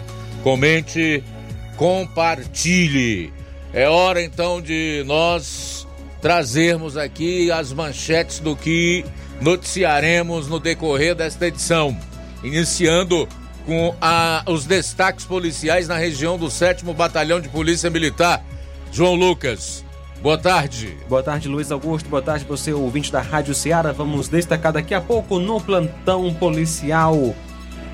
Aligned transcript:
comente, 0.46 1.24
compartilhe. 1.76 3.32
É 3.76 3.86
hora 3.90 4.22
então 4.22 4.58
de 4.58 5.04
nós 5.06 5.86
trazermos 6.22 6.96
aqui 6.96 7.52
as 7.52 7.74
manchetes 7.74 8.38
do 8.38 8.56
que 8.56 9.04
noticiaremos 9.38 10.48
no 10.48 10.58
decorrer 10.58 11.14
desta 11.14 11.46
edição, 11.46 11.94
iniciando 12.42 13.28
com 13.66 13.94
a, 14.00 14.42
os 14.46 14.64
destaques 14.64 15.26
policiais 15.26 15.88
na 15.88 15.98
região 15.98 16.38
do 16.38 16.50
7 16.50 16.86
Batalhão 16.94 17.38
de 17.38 17.50
Polícia 17.50 17.90
Militar. 17.90 18.42
João 18.90 19.14
Lucas, 19.14 19.84
boa 20.22 20.38
tarde. 20.38 20.96
Boa 21.06 21.22
tarde, 21.22 21.46
Luiz 21.46 21.70
Augusto. 21.70 22.08
Boa 22.08 22.22
tarde, 22.22 22.46
você, 22.48 22.72
ouvinte 22.72 23.12
da 23.12 23.20
Rádio 23.20 23.54
Ceará. 23.54 23.92
Vamos 23.92 24.26
destacar 24.26 24.72
daqui 24.72 24.94
a 24.94 25.02
pouco 25.02 25.38
no 25.38 25.60
plantão 25.60 26.32
policial 26.32 27.36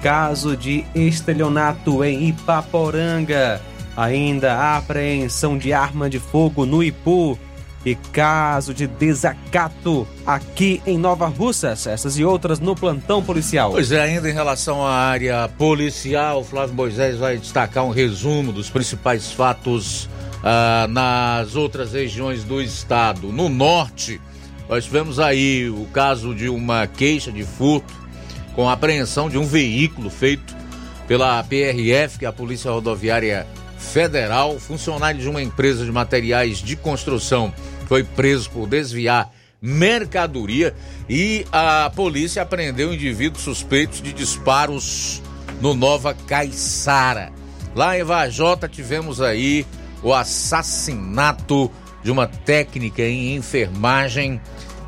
caso 0.00 0.56
de 0.56 0.84
estelionato 0.94 2.05
em 2.05 2.28
Ipaporanga. 2.28 3.61
Ainda 3.96 4.54
a 4.54 4.76
apreensão 4.78 5.58
de 5.58 5.72
arma 5.72 6.08
de 6.08 6.18
fogo 6.18 6.64
no 6.64 6.82
Ipu. 6.82 7.38
E 7.84 7.96
caso 7.96 8.72
de 8.72 8.86
desacato 8.86 10.06
aqui 10.24 10.80
em 10.86 10.96
Nova 10.96 11.26
Russas, 11.26 11.84
essas 11.88 12.16
e 12.16 12.24
outras 12.24 12.60
no 12.60 12.76
plantão 12.76 13.20
policial. 13.20 13.72
Pois 13.72 13.90
é, 13.90 14.00
ainda 14.00 14.30
em 14.30 14.32
relação 14.32 14.86
à 14.86 14.92
área 14.92 15.48
policial, 15.58 16.44
Flávio 16.44 16.76
Moisés 16.76 17.16
vai 17.16 17.38
destacar 17.38 17.84
um 17.84 17.90
resumo 17.90 18.52
dos 18.52 18.70
principais 18.70 19.32
fatos 19.32 20.08
ah, 20.44 20.86
nas 20.88 21.56
outras 21.56 21.92
regiões 21.92 22.44
do 22.44 22.62
estado. 22.62 23.33
No 23.33 23.48
norte, 23.48 24.20
nós 24.68 24.84
tivemos 24.84 25.18
aí 25.18 25.68
o 25.68 25.84
caso 25.92 26.34
de 26.34 26.48
uma 26.48 26.86
queixa 26.86 27.33
de 27.33 27.44
furto 27.44 27.92
com 28.55 28.68
apreensão 28.68 29.28
de 29.28 29.38
um 29.38 29.44
veículo 29.44 30.11
feito 30.11 30.55
pela 31.06 31.42
PRF, 31.42 32.18
que 32.18 32.24
é 32.24 32.28
a 32.28 32.33
Polícia 32.33 32.70
Rodoviária 32.70 33.46
Federal. 33.82 34.58
Funcionário 34.58 35.20
de 35.20 35.28
uma 35.28 35.42
empresa 35.42 35.84
de 35.84 35.92
materiais 35.92 36.58
de 36.58 36.76
construção 36.76 37.52
foi 37.86 38.04
preso 38.04 38.50
por 38.50 38.66
desviar 38.66 39.30
mercadoria 39.60 40.74
e 41.08 41.44
a 41.52 41.90
polícia 41.94 42.42
apreendeu 42.42 42.92
indivíduos 42.92 43.44
suspeitos 43.44 44.00
de 44.00 44.12
disparos 44.12 45.22
no 45.60 45.74
Nova 45.74 46.14
Caiçara. 46.14 47.32
Lá 47.74 47.98
em 47.98 48.02
Vajota 48.02 48.68
tivemos 48.68 49.20
aí 49.20 49.66
o 50.02 50.12
assassinato 50.12 51.70
de 52.02 52.10
uma 52.10 52.26
técnica 52.26 53.02
em 53.02 53.36
enfermagem 53.36 54.40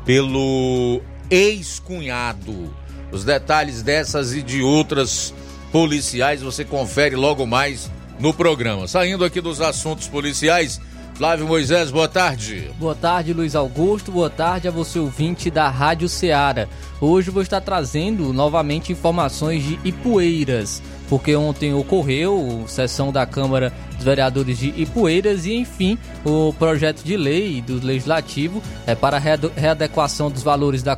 pelo 0.05 1.01
ex-cunhado 1.29 2.73
os 3.15 3.23
detalhes 3.23 3.81
dessas 3.81 4.33
e 4.33 4.41
de 4.41 4.61
outras 4.61 5.33
policiais 5.71 6.41
você 6.41 6.65
confere 6.65 7.15
logo 7.15 7.45
mais 7.45 7.89
no 8.19 8.33
programa. 8.33 8.87
Saindo 8.87 9.25
aqui 9.25 9.41
dos 9.41 9.61
assuntos 9.61 10.07
policiais, 10.07 10.79
Flávio 11.15 11.47
Moisés, 11.47 11.91
boa 11.91 12.09
tarde. 12.09 12.69
Boa 12.77 12.93
tarde, 12.93 13.31
Luiz 13.31 13.55
Augusto. 13.55 14.11
Boa 14.11 14.29
tarde 14.29 14.67
a 14.67 14.71
você, 14.71 14.99
ouvinte 14.99 15.49
da 15.49 15.69
Rádio 15.69 16.09
Ceará. 16.09 16.67
Hoje 16.99 17.29
vou 17.29 17.41
estar 17.41 17.61
trazendo 17.61 18.33
novamente 18.33 18.91
informações 18.91 19.63
de 19.63 19.79
Ipueiras, 19.85 20.81
porque 21.07 21.33
ontem 21.33 21.73
ocorreu 21.73 22.65
sessão 22.67 23.13
da 23.13 23.25
Câmara 23.25 23.71
dos 23.95 24.03
Vereadores 24.03 24.57
de 24.57 24.73
Ipueiras 24.75 25.45
e, 25.45 25.53
enfim, 25.53 25.97
o 26.25 26.53
projeto 26.53 27.01
de 27.01 27.15
lei 27.15 27.61
do 27.61 27.85
Legislativo 27.85 28.61
é 28.85 28.93
para 28.93 29.17
readequação 29.17 30.29
dos 30.29 30.43
valores 30.43 30.83
da 30.83 30.97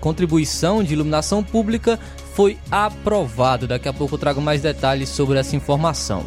contribuição 0.00 0.82
de 0.84 0.92
iluminação 0.92 1.42
pública 1.42 1.98
foi 2.34 2.58
aprovado. 2.70 3.66
Daqui 3.66 3.88
a 3.88 3.92
pouco 3.92 4.14
eu 4.14 4.18
trago 4.18 4.40
mais 4.40 4.62
detalhes 4.62 5.08
sobre 5.08 5.38
essa 5.38 5.56
informação. 5.56 6.24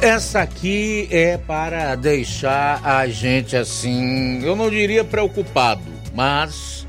Essa 0.00 0.42
aqui 0.42 1.08
é 1.10 1.38
para 1.38 1.94
deixar 1.94 2.84
a 2.84 3.06
gente 3.08 3.56
assim, 3.56 4.42
eu 4.44 4.54
não 4.54 4.68
diria 4.68 5.02
preocupado, 5.02 5.82
mas 6.14 6.86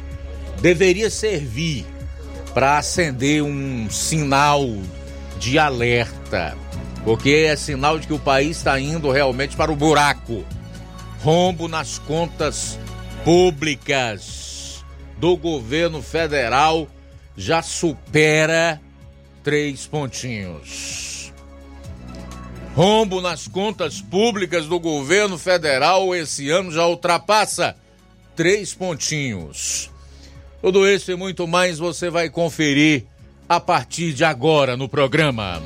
deveria 0.62 1.10
servir 1.10 1.86
para 2.54 2.78
acender 2.78 3.42
um 3.44 3.90
sinal 3.90 4.68
de 5.40 5.58
alerta, 5.58 6.58
porque 7.06 7.46
é 7.48 7.56
sinal 7.56 7.98
de 7.98 8.08
que 8.08 8.14
o 8.14 8.20
país 8.20 8.58
está 8.58 8.78
indo 8.78 9.10
realmente 9.10 9.56
para 9.56 9.72
o 9.72 9.76
buraco. 9.76 10.44
Rombo 11.24 11.68
nas 11.68 11.98
contas 12.00 12.78
públicas 13.24 14.84
do 15.18 15.38
governo 15.38 16.02
federal 16.02 16.88
já 17.38 17.62
supera 17.62 18.82
três 19.44 19.86
pontinhos. 19.86 21.32
Rombo 22.76 23.22
nas 23.22 23.48
contas 23.48 24.02
públicas 24.02 24.66
do 24.66 24.80
governo 24.80 25.38
federal 25.38 26.14
esse 26.14 26.50
ano 26.50 26.72
já 26.72 26.86
ultrapassa 26.86 27.76
três 28.36 28.74
pontinhos. 28.74 29.90
Tudo 30.62 30.88
isso 30.88 31.12
e 31.12 31.16
muito 31.16 31.48
mais 31.48 31.80
você 31.80 32.10
vai 32.10 32.30
conferir 32.30 33.06
a 33.48 33.60
partir 33.60 34.14
de 34.14 34.26
agora 34.26 34.76
no 34.76 34.90
programa. 34.90 35.62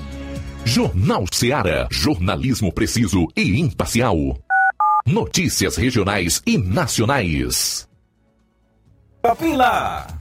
Jornal 0.64 1.26
Seara. 1.32 1.88
Jornalismo 1.90 2.72
preciso 2.72 3.28
e 3.36 3.60
imparcial. 3.60 4.16
Notícias 5.06 5.76
regionais 5.76 6.42
e 6.46 6.58
nacionais. 6.58 7.90
Lá. 9.56 10.21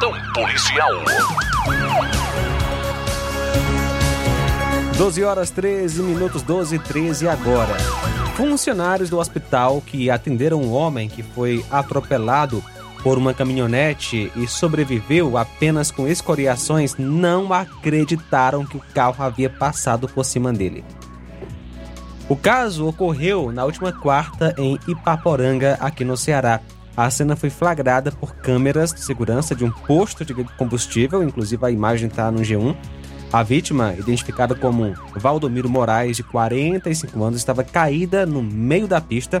policial. 0.00 1.04
12 4.96 5.22
horas 5.24 5.50
13 5.50 6.02
minutos 6.02 6.40
12 6.42 6.76
e 6.76 6.78
13 6.78 7.28
agora. 7.28 7.76
Funcionários 8.34 9.10
do 9.10 9.18
hospital 9.18 9.82
que 9.84 10.10
atenderam 10.10 10.62
um 10.62 10.72
homem 10.72 11.06
que 11.06 11.22
foi 11.22 11.62
atropelado 11.70 12.64
por 13.02 13.18
uma 13.18 13.34
caminhonete 13.34 14.32
e 14.34 14.46
sobreviveu 14.46 15.36
apenas 15.36 15.90
com 15.90 16.08
escoriações 16.08 16.96
não 16.96 17.52
acreditaram 17.52 18.64
que 18.64 18.78
o 18.78 18.82
carro 18.94 19.22
havia 19.22 19.50
passado 19.50 20.08
por 20.08 20.24
cima 20.24 20.50
dele. 20.50 20.82
O 22.26 22.36
caso 22.36 22.86
ocorreu 22.86 23.52
na 23.52 23.64
última 23.66 23.92
quarta 23.92 24.54
em 24.56 24.78
Ipaporanga, 24.88 25.76
aqui 25.80 26.04
no 26.04 26.16
Ceará. 26.16 26.60
A 26.96 27.08
cena 27.10 27.36
foi 27.36 27.50
flagrada 27.50 28.10
por 28.10 28.34
câmeras 28.34 28.92
de 28.92 29.00
segurança 29.00 29.54
de 29.54 29.64
um 29.64 29.70
posto 29.70 30.24
de 30.24 30.34
combustível, 30.34 31.22
inclusive 31.22 31.64
a 31.64 31.70
imagem 31.70 32.08
está 32.08 32.30
no 32.30 32.40
G1. 32.40 32.76
A 33.32 33.42
vítima, 33.44 33.94
identificada 33.96 34.54
como 34.56 34.92
Valdomiro 35.14 35.68
Moraes, 35.68 36.16
de 36.16 36.24
45 36.24 37.22
anos, 37.22 37.38
estava 37.38 37.62
caída 37.62 38.26
no 38.26 38.42
meio 38.42 38.88
da 38.88 39.00
pista, 39.00 39.40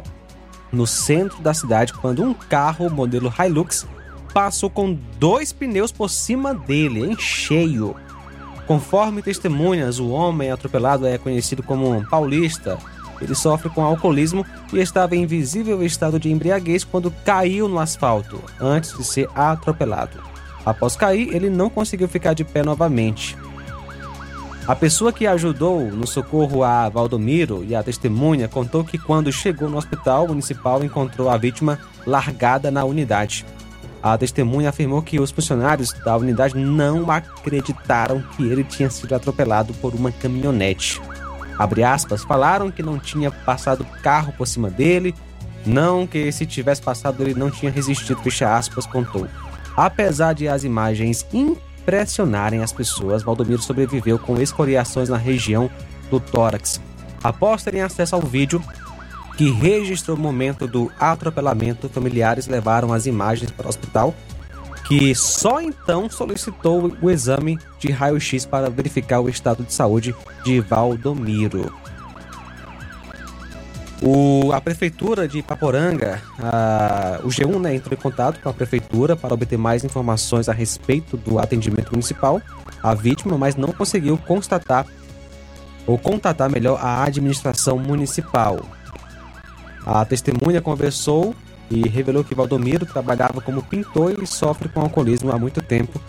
no 0.72 0.86
centro 0.86 1.42
da 1.42 1.52
cidade, 1.52 1.92
quando 1.92 2.22
um 2.22 2.32
carro 2.32 2.88
modelo 2.88 3.32
Hilux 3.36 3.86
passou 4.32 4.70
com 4.70 4.96
dois 5.18 5.52
pneus 5.52 5.90
por 5.90 6.08
cima 6.08 6.54
dele, 6.54 7.04
em 7.04 7.18
cheio. 7.18 7.96
Conforme 8.64 9.22
testemunhas, 9.22 9.98
o 9.98 10.10
homem 10.10 10.52
atropelado 10.52 11.04
é 11.04 11.18
conhecido 11.18 11.60
como 11.60 12.06
paulista, 12.08 12.78
ele 13.20 13.34
sofre 13.34 13.68
com 13.68 13.84
alcoolismo 13.84 14.44
e 14.72 14.78
estava 14.78 15.14
em 15.14 15.26
visível 15.26 15.82
estado 15.82 16.18
de 16.18 16.30
embriaguez 16.30 16.84
quando 16.84 17.10
caiu 17.24 17.68
no 17.68 17.78
asfalto, 17.78 18.42
antes 18.60 18.96
de 18.96 19.04
ser 19.04 19.28
atropelado. 19.34 20.18
Após 20.64 20.96
cair, 20.96 21.34
ele 21.34 21.50
não 21.50 21.70
conseguiu 21.70 22.08
ficar 22.08 22.34
de 22.34 22.44
pé 22.44 22.62
novamente. 22.62 23.36
A 24.66 24.76
pessoa 24.76 25.12
que 25.12 25.26
ajudou 25.26 25.90
no 25.90 26.06
socorro 26.06 26.62
a 26.62 26.88
Valdomiro 26.88 27.64
e 27.64 27.74
a 27.74 27.82
testemunha 27.82 28.46
contou 28.46 28.84
que 28.84 28.98
quando 28.98 29.32
chegou 29.32 29.68
no 29.68 29.76
hospital 29.76 30.28
municipal 30.28 30.84
encontrou 30.84 31.28
a 31.28 31.36
vítima 31.36 31.78
largada 32.06 32.70
na 32.70 32.84
unidade. 32.84 33.44
A 34.02 34.16
testemunha 34.16 34.68
afirmou 34.68 35.02
que 35.02 35.18
os 35.18 35.30
funcionários 35.30 35.92
da 35.92 36.16
unidade 36.16 36.56
não 36.56 37.10
acreditaram 37.10 38.22
que 38.36 38.44
ele 38.46 38.64
tinha 38.64 38.88
sido 38.88 39.14
atropelado 39.14 39.74
por 39.74 39.94
uma 39.94 40.12
caminhonete 40.12 41.00
abre 41.60 41.84
aspas, 41.84 42.24
falaram 42.24 42.70
que 42.70 42.82
não 42.82 42.98
tinha 42.98 43.30
passado 43.30 43.84
carro 44.02 44.32
por 44.32 44.46
cima 44.46 44.70
dele, 44.70 45.14
não 45.66 46.06
que 46.06 46.32
se 46.32 46.46
tivesse 46.46 46.80
passado 46.80 47.22
ele 47.22 47.34
não 47.34 47.50
tinha 47.50 47.70
resistido, 47.70 48.22
fecha 48.22 48.56
aspas, 48.56 48.86
contou. 48.86 49.28
Apesar 49.76 50.32
de 50.32 50.48
as 50.48 50.64
imagens 50.64 51.26
impressionarem 51.34 52.62
as 52.62 52.72
pessoas, 52.72 53.22
Valdomiro 53.22 53.60
sobreviveu 53.60 54.18
com 54.18 54.40
escoriações 54.40 55.10
na 55.10 55.18
região 55.18 55.70
do 56.10 56.18
tórax. 56.18 56.80
Após 57.22 57.62
terem 57.62 57.82
acesso 57.82 58.14
ao 58.14 58.22
vídeo 58.22 58.62
que 59.36 59.50
registrou 59.50 60.16
o 60.16 60.20
momento 60.20 60.66
do 60.66 60.90
atropelamento, 60.98 61.90
familiares 61.90 62.46
levaram 62.46 62.90
as 62.90 63.04
imagens 63.04 63.50
para 63.50 63.66
o 63.66 63.68
hospital 63.68 64.14
que 64.90 65.14
só 65.14 65.60
então 65.60 66.10
solicitou 66.10 66.92
o 67.00 67.08
exame 67.08 67.56
de 67.78 67.92
raio-x 67.92 68.44
para 68.44 68.68
verificar 68.68 69.20
o 69.20 69.28
estado 69.28 69.62
de 69.62 69.72
saúde 69.72 70.12
de 70.44 70.58
Valdomiro. 70.58 71.72
O, 74.02 74.50
a 74.52 74.60
prefeitura 74.60 75.28
de 75.28 75.44
Paporanga, 75.44 76.20
a, 76.40 77.20
o 77.22 77.28
G1 77.28 77.60
né, 77.60 77.76
entrou 77.76 77.96
em 77.96 78.02
contato 78.02 78.40
com 78.42 78.48
a 78.48 78.52
prefeitura 78.52 79.14
para 79.14 79.32
obter 79.32 79.56
mais 79.56 79.84
informações 79.84 80.48
a 80.48 80.52
respeito 80.52 81.16
do 81.16 81.38
atendimento 81.38 81.92
municipal 81.92 82.42
à 82.82 82.92
vítima, 82.92 83.38
mas 83.38 83.54
não 83.54 83.70
conseguiu 83.70 84.18
constatar 84.18 84.84
ou 85.86 85.96
contatar 85.98 86.50
melhor 86.50 86.80
a 86.82 87.04
administração 87.04 87.78
municipal. 87.78 88.58
A 89.86 90.04
testemunha 90.04 90.60
conversou 90.60 91.32
e 91.70 91.88
revelou 91.88 92.24
que 92.24 92.34
Valdomiro 92.34 92.84
trabalhava 92.84 93.40
como 93.40 93.62
pintor 93.62 94.20
e 94.20 94.26
sofre 94.26 94.68
com 94.68 94.80
alcoolismo 94.80 95.30
há 95.30 95.38
muito 95.38 95.62
tempo, 95.62 96.00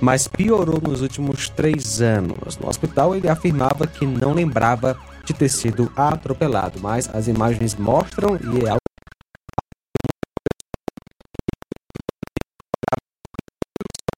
mas 0.00 0.26
piorou 0.26 0.80
nos 0.80 1.02
últimos 1.02 1.48
três 1.48 2.00
anos. 2.00 2.56
No 2.56 2.68
hospital, 2.68 3.14
ele 3.14 3.28
afirmava 3.28 3.86
que 3.86 4.06
não 4.06 4.32
lembrava 4.32 4.96
de 5.24 5.34
ter 5.34 5.48
sido 5.48 5.92
atropelado, 5.94 6.80
mas 6.80 7.08
as 7.14 7.28
imagens 7.28 7.74
mostram 7.74 8.36
e 8.36 8.64
é 8.64 8.70
algo 8.70 8.80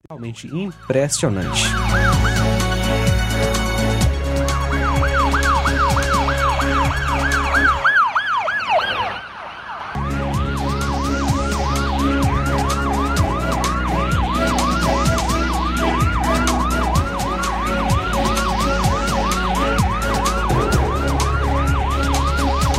realmente 0.09 0.47
impressionante. 0.47 1.63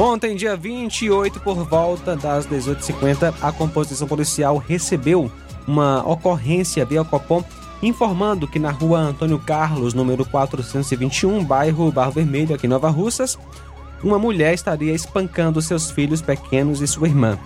Ontem, 0.00 0.34
dia 0.34 0.56
28, 0.56 1.40
por 1.40 1.62
volta 1.68 2.16
das 2.16 2.46
18h50, 2.46 3.34
a 3.38 3.52
composição 3.52 4.08
policial 4.08 4.56
recebeu 4.56 5.30
uma 5.68 6.02
ocorrência 6.08 6.86
via 6.86 7.04
Copom 7.04 7.44
informando 7.82 8.48
que 8.48 8.58
na 8.58 8.70
rua 8.70 8.98
Antônio 8.98 9.38
Carlos, 9.38 9.92
número 9.92 10.24
421, 10.24 11.44
bairro 11.44 11.92
Barro 11.92 12.12
Vermelho, 12.12 12.54
aqui 12.54 12.66
em 12.66 12.70
Nova 12.70 12.88
Russas, 12.88 13.38
uma 14.02 14.18
mulher 14.18 14.54
estaria 14.54 14.94
espancando 14.94 15.60
seus 15.60 15.90
filhos 15.90 16.22
pequenos 16.22 16.80
e 16.80 16.86
sua 16.86 17.06
irmã. 17.06 17.38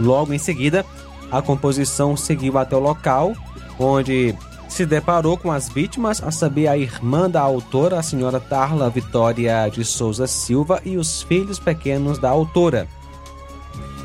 Logo 0.00 0.34
em 0.34 0.38
seguida, 0.38 0.84
a 1.30 1.40
composição 1.40 2.16
seguiu 2.16 2.58
até 2.58 2.74
o 2.74 2.80
local, 2.80 3.34
onde 3.78 4.34
se 4.78 4.86
deparou 4.86 5.36
com 5.36 5.50
as 5.50 5.68
vítimas, 5.68 6.22
a 6.22 6.30
saber, 6.30 6.68
a 6.68 6.78
irmã 6.78 7.28
da 7.28 7.40
autora, 7.40 7.98
a 7.98 8.02
senhora 8.02 8.38
Tarla 8.38 8.88
Vitória 8.88 9.68
de 9.68 9.84
Souza 9.84 10.28
Silva, 10.28 10.80
e 10.84 10.96
os 10.96 11.20
filhos 11.20 11.58
pequenos 11.58 12.16
da 12.16 12.30
autora. 12.30 12.86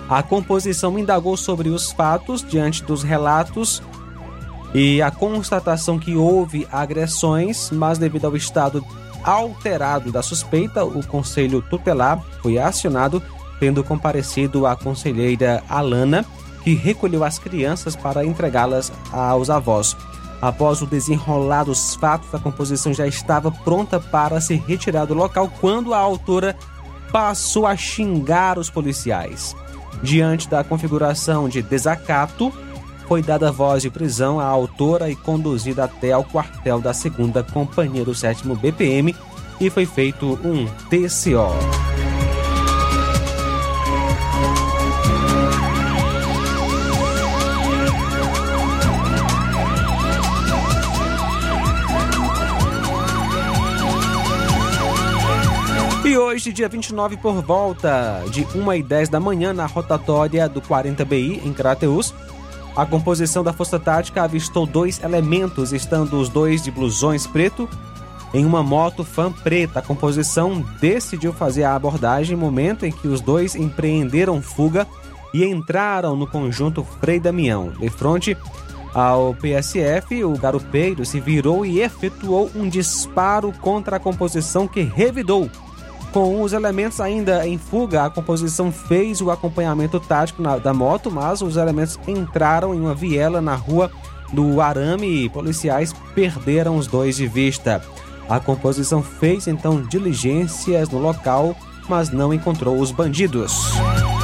A 0.10 0.24
composição 0.24 0.98
indagou 0.98 1.38
sobre 1.38 1.70
os 1.70 1.92
fatos 1.92 2.42
diante 2.44 2.84
dos 2.84 3.04
relatos 3.04 3.84
e 4.74 5.00
a 5.00 5.12
constatação 5.12 6.00
que 6.00 6.16
houve 6.16 6.68
agressões, 6.72 7.70
mas 7.70 8.00
devido 8.00 8.26
ao 8.26 8.36
estado 8.36 8.84
alterado 9.24 10.12
da 10.12 10.24
suspeita, 10.24 10.84
o 10.84 11.06
conselho 11.06 11.62
tutelar 11.62 12.20
foi 12.42 12.58
acionado, 12.58 13.22
tendo 13.60 13.84
comparecido 13.84 14.66
a 14.66 14.76
conselheira 14.76 15.64
Alana, 15.70 16.26
que 16.64 16.74
recolheu 16.74 17.24
as 17.24 17.38
crianças 17.38 17.96
para 17.96 18.26
entregá-las 18.26 18.92
aos 19.12 19.52
avós. 19.52 19.96
Após 20.44 20.82
o 20.82 20.86
desenrolar 20.86 21.64
dos 21.64 21.96
fatos, 21.96 22.36
a 22.36 22.38
composição 22.38 22.94
já 22.94 23.08
estava 23.08 23.50
pronta 23.50 23.98
para 23.98 24.42
se 24.42 24.56
retirar 24.56 25.06
do 25.06 25.14
local 25.14 25.50
quando 25.62 25.94
a 25.94 25.98
autora 25.98 26.54
passou 27.14 27.66
a 27.66 27.78
xingar 27.78 28.60
os 28.60 28.70
policiais. 28.70 29.56
Diante 30.02 30.50
da 30.50 30.62
configuração 30.62 31.48
de 31.48 31.62
desacato, 31.62 32.52
foi 33.08 33.22
dada 33.22 33.54
voz 33.54 33.84
de 33.84 33.90
prisão 33.90 34.38
à 34.38 34.44
autora 34.44 35.10
e 35.10 35.16
conduzida 35.16 35.86
até 35.86 36.12
ao 36.12 36.26
quartel 36.26 36.82
da 36.82 36.92
2 36.92 37.50
Companhia 37.54 38.04
do 38.04 38.14
7 38.14 38.46
BPM 38.46 39.16
e 39.62 39.70
foi 39.70 39.86
feito 39.86 40.38
um 40.44 40.66
TCO. 40.90 42.03
Hoje, 56.34 56.52
dia 56.52 56.68
29, 56.68 57.18
por 57.18 57.44
volta 57.44 58.24
de 58.32 58.44
1h10 58.44 59.08
da 59.08 59.20
manhã, 59.20 59.54
na 59.54 59.68
rotatória 59.68 60.50
do 60.50 60.60
40BI, 60.60 61.46
em 61.46 61.54
Crateus, 61.54 62.12
a 62.76 62.88
composição 62.88 63.44
da 63.44 63.54
Força 63.54 63.80
Tática 63.80 64.24
avistou 64.24 64.66
dois 64.66 65.00
elementos, 65.04 65.72
estando 65.72 66.20
os 66.20 66.30
dois 66.30 66.64
de 66.64 66.72
blusões 66.72 67.28
preto 67.28 67.70
em 68.34 68.46
uma 68.46 68.64
moto 68.64 69.04
fan 69.04 69.32
preta. 69.32 69.78
A 69.78 69.82
composição 69.84 70.66
decidiu 70.82 71.32
fazer 71.34 71.66
a 71.66 71.76
abordagem 71.76 72.36
momento 72.36 72.84
em 72.84 72.92
que 72.92 73.08
os 73.08 73.22
dois 73.22 73.54
empreenderam 73.54 74.42
fuga 74.42 74.88
e 75.36 75.46
entraram 75.46 76.16
no 76.16 76.26
conjunto 76.26 76.84
Frei 77.00 77.20
Damião. 77.20 77.70
De 77.80 77.90
frente 77.90 78.36
ao 78.92 79.36
PSF, 79.36 80.24
o 80.24 80.36
garupeiro 80.36 81.06
se 81.06 81.20
virou 81.20 81.64
e 81.64 81.80
efetuou 81.80 82.50
um 82.56 82.68
disparo 82.68 83.54
contra 83.62 83.98
a 83.98 84.00
composição 84.00 84.68
que 84.68 84.82
revidou 84.82 85.48
com 86.14 86.44
os 86.44 86.54
elementos 86.54 87.02
ainda 87.02 87.46
em 87.46 87.58
fuga, 87.58 88.06
a 88.06 88.10
composição 88.10 88.72
fez 88.72 89.20
o 89.20 89.32
acompanhamento 89.32 90.00
tático 90.00 90.44
na, 90.44 90.58
da 90.58 90.72
moto, 90.72 91.12
mas 91.12 91.42
os 91.42 91.58
elementos 91.58 92.00
entraram 92.08 92.74
em 92.76 92.80
uma 92.80 92.94
viela 92.94 93.42
na 93.42 93.56
rua 93.56 93.90
do 94.32 94.62
Arame 94.62 95.26
e 95.26 95.30
policiais 95.30 95.92
perderam 96.14 96.78
os 96.78 96.86
dois 96.86 97.16
de 97.16 97.28
vista. 97.28 97.82
A 98.30 98.40
composição 98.40 99.02
fez 99.02 99.48
então 99.48 99.82
diligências 99.82 100.88
no 100.90 101.00
local, 101.00 101.56
mas 101.90 102.12
não 102.12 102.32
encontrou 102.32 102.80
os 102.80 102.92
bandidos.'" 102.92 103.74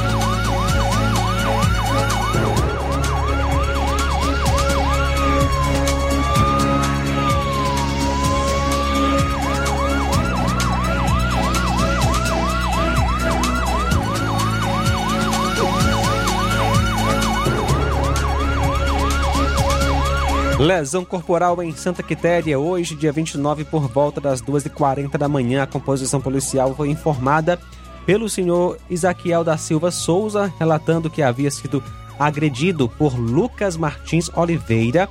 Lesão 20.60 21.06
corporal 21.06 21.62
em 21.62 21.72
Santa 21.72 22.02
Quitéria, 22.02 22.58
hoje, 22.58 22.94
dia 22.94 23.10
29, 23.10 23.64
por 23.64 23.88
volta 23.88 24.20
das 24.20 24.42
2h40 24.42 25.16
da 25.16 25.26
manhã. 25.26 25.62
A 25.62 25.66
composição 25.66 26.20
policial 26.20 26.74
foi 26.74 26.90
informada 26.90 27.58
pelo 28.04 28.28
senhor 28.28 28.76
Isaquiel 28.90 29.42
da 29.42 29.56
Silva 29.56 29.90
Souza, 29.90 30.52
relatando 30.58 31.08
que 31.08 31.22
havia 31.22 31.50
sido 31.50 31.82
agredido 32.18 32.90
por 32.90 33.18
Lucas 33.18 33.74
Martins 33.74 34.30
Oliveira 34.36 35.08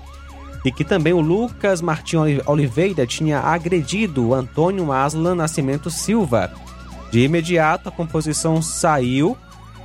e 0.63 0.71
que 0.71 0.85
também 0.85 1.13
o 1.13 1.19
Lucas 1.19 1.81
Martins 1.81 2.41
Oliveira 2.45 3.07
tinha 3.07 3.39
agredido 3.39 4.27
o 4.27 4.35
Antônio 4.35 4.91
Aslan 4.91 5.33
Nascimento 5.33 5.89
Silva. 5.89 6.51
De 7.09 7.21
imediato, 7.21 7.89
a 7.89 7.91
composição 7.91 8.61
saiu 8.61 9.35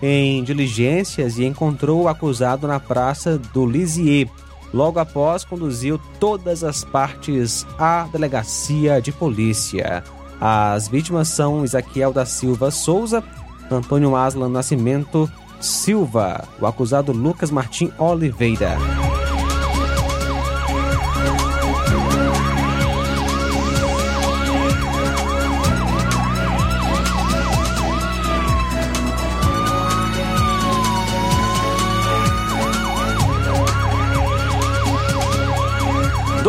em 0.03 0.45
diligências 0.45 1.39
e 1.39 1.45
encontrou 1.47 2.03
o 2.03 2.09
acusado 2.09 2.69
na 2.69 2.79
praça 2.79 3.39
do 3.39 3.65
Lisier. 3.65 4.29
Logo 4.75 4.99
após, 4.99 5.45
conduziu 5.45 6.01
todas 6.19 6.65
as 6.65 6.83
partes 6.83 7.65
à 7.79 8.09
delegacia 8.11 9.01
de 9.01 9.13
polícia. 9.13 10.03
As 10.41 10.89
vítimas 10.89 11.29
são 11.29 11.65
Isaquiel 11.65 12.13
da 12.13 12.27
Silva 12.27 12.73
Souza, 12.73 13.23
Antônio 13.71 14.17
Aslan 14.17 14.49
Nascimento 14.49 15.31
Silva, 15.61 16.43
o 16.61 16.67
acusado 16.67 17.13
Lucas 17.13 17.53
Martim 17.53 17.93
Oliveira. 17.97 18.77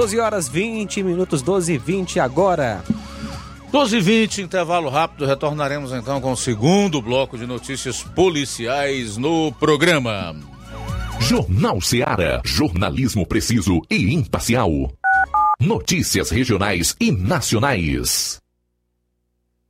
12 0.06 0.20
horas 0.20 0.48
20 0.48 1.02
minutos, 1.02 1.42
12 1.42 1.74
e 1.74 1.78
20 1.80 2.20
agora. 2.20 2.84
12 3.72 3.98
e 3.98 4.00
20, 4.00 4.42
intervalo 4.44 4.88
rápido. 4.88 5.26
Retornaremos 5.26 5.92
então 5.94 6.22
com 6.22 6.32
o 6.32 6.38
segundo 6.38 7.02
bloco 7.02 7.36
de 7.36 7.48
notícias 7.48 8.04
policiais 8.04 9.18
no 9.18 9.52
programa. 9.54 10.36
Jornal 11.20 11.82
Seara. 11.82 12.40
Jornalismo 12.46 13.26
preciso 13.26 13.82
e 13.90 14.14
imparcial. 14.14 14.70
Notícias 15.60 16.30
regionais 16.30 16.96
e 17.02 17.12
nacionais. 17.12 18.40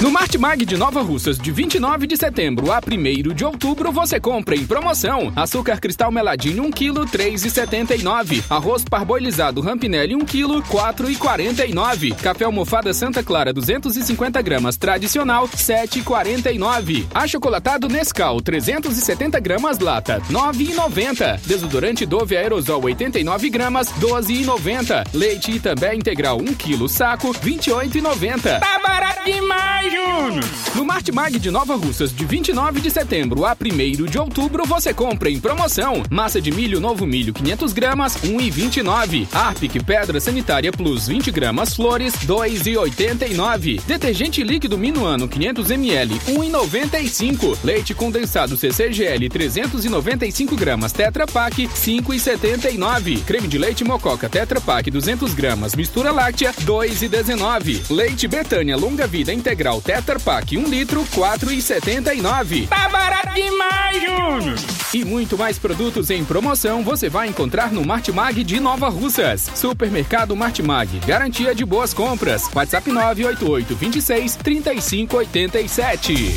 No 0.00 0.10
Martimag 0.10 0.64
de 0.64 0.78
Nova 0.78 1.02
Russas, 1.02 1.38
de 1.38 1.52
29 1.52 2.06
de 2.06 2.16
setembro 2.16 2.72
a 2.72 2.78
1 2.78 3.34
de 3.34 3.44
outubro, 3.44 3.92
você 3.92 4.18
compra 4.18 4.56
em 4.56 4.64
promoção 4.64 5.30
açúcar 5.36 5.78
cristal 5.78 6.10
meladinho 6.10 6.62
1 6.64 6.70
kg, 6.70 7.00
3,79. 7.04 8.42
Arroz 8.48 8.82
parboilizado 8.82 9.60
Rampinelli 9.60 10.16
1 10.16 10.20
kg, 10.20 10.62
4,49. 10.62 12.14
Café 12.14 12.46
almofada 12.46 12.94
Santa 12.94 13.22
Clara 13.22 13.52
250 13.52 14.40
gramas 14.40 14.78
tradicional, 14.78 15.46
7,49. 15.46 17.04
Achocolatado 17.12 17.86
Nescau 17.86 18.40
370 18.40 19.38
gramas 19.38 19.80
lata, 19.80 20.22
9,90. 20.30 21.40
Desodorante 21.46 22.06
Dove 22.06 22.38
aerosol 22.38 22.82
89 22.82 23.50
gramas, 23.50 23.92
12,90. 24.00 25.08
Leite 25.12 25.52
Itambé 25.52 25.94
integral 25.94 26.38
1 26.38 26.54
kg 26.54 26.88
saco, 26.88 27.34
28,90. 27.34 28.60
Tá 28.60 28.78
barato 28.78 29.24
demais, 29.24 29.89
Júnior! 29.90 30.44
No 30.74 30.84
Martimag 30.84 31.38
de 31.38 31.50
Nova 31.50 31.74
Russas, 31.74 32.14
de 32.14 32.24
29 32.24 32.80
de 32.80 32.90
setembro 32.90 33.44
a 33.44 33.56
1 33.60 34.06
de 34.06 34.18
outubro, 34.18 34.64
você 34.64 34.94
compra 34.94 35.28
em 35.28 35.40
promoção 35.40 36.02
massa 36.08 36.40
de 36.40 36.52
milho 36.52 36.78
novo 36.78 37.04
milho 37.04 37.32
500 37.32 37.72
gramas, 37.72 38.16
1,29. 38.18 39.26
Arpic 39.32 39.82
Pedra 39.84 40.20
Sanitária 40.20 40.70
Plus 40.70 41.08
20 41.08 41.30
gramas 41.32 41.74
flores, 41.74 42.14
2,89. 42.24 43.80
Detergente 43.82 44.44
líquido 44.44 44.78
Minuano 44.78 45.26
500 45.26 45.70
ml, 45.72 46.14
1,95. 46.28 47.58
Leite 47.64 47.92
condensado 47.92 48.56
CCGL 48.56 49.28
395 49.28 50.56
gramas 50.56 50.92
Tetra 50.92 51.26
Pak, 51.26 51.56
5,79. 51.56 53.24
Creme 53.24 53.48
de 53.48 53.58
leite 53.58 53.82
Mococa 53.82 54.28
Tetra 54.28 54.60
Pak 54.60 54.88
200 54.88 55.34
gramas 55.34 55.74
mistura 55.74 56.12
láctea, 56.12 56.52
2,19. 56.64 57.90
Leite 57.90 58.28
Betânia 58.28 58.76
longa 58.76 59.06
vida 59.06 59.32
integral 59.32 59.79
Tetra 59.80 60.18
Pak 60.20 60.56
1 60.56 60.68
litro, 60.68 61.04
4,79. 61.04 62.68
Tá 62.68 62.88
barato 62.88 63.34
demais, 63.34 64.02
Júnior! 64.02 64.58
E 64.92 65.04
muito 65.04 65.38
mais 65.38 65.58
produtos 65.58 66.10
em 66.10 66.24
promoção 66.24 66.82
você 66.82 67.08
vai 67.08 67.28
encontrar 67.28 67.72
no 67.72 67.84
Martimag 67.84 68.42
de 68.42 68.58
Nova 68.58 68.88
Russas. 68.88 69.48
Supermercado 69.54 70.34
Martimag, 70.34 70.98
garantia 71.06 71.54
de 71.54 71.64
boas 71.64 71.94
compras. 71.94 72.50
WhatsApp 72.52 72.90
988 72.90 73.76
26 73.76 74.36
35 74.36 75.16
87. 75.16 76.36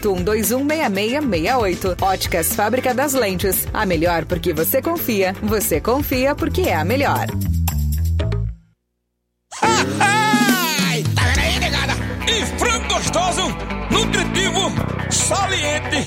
981216668. 0.00 2.02
Óticas 2.02 2.54
Fábrica 2.54 2.92
das 2.94 3.14
Lentes. 3.14 3.66
A 3.72 3.86
melhor 3.86 4.24
porque 4.24 4.52
você 4.52 4.82
confia. 4.82 5.34
Você 5.42 5.80
confia 5.80 6.34
porque 6.34 6.62
é 6.62 6.74
a 6.74 6.84
melhor. 6.84 7.26
Tá? 9.60 9.84
E 12.28 12.44
frango 12.58 12.88
gostoso, 12.94 13.42
nutritivo, 13.90 14.70
saliente, 15.10 16.06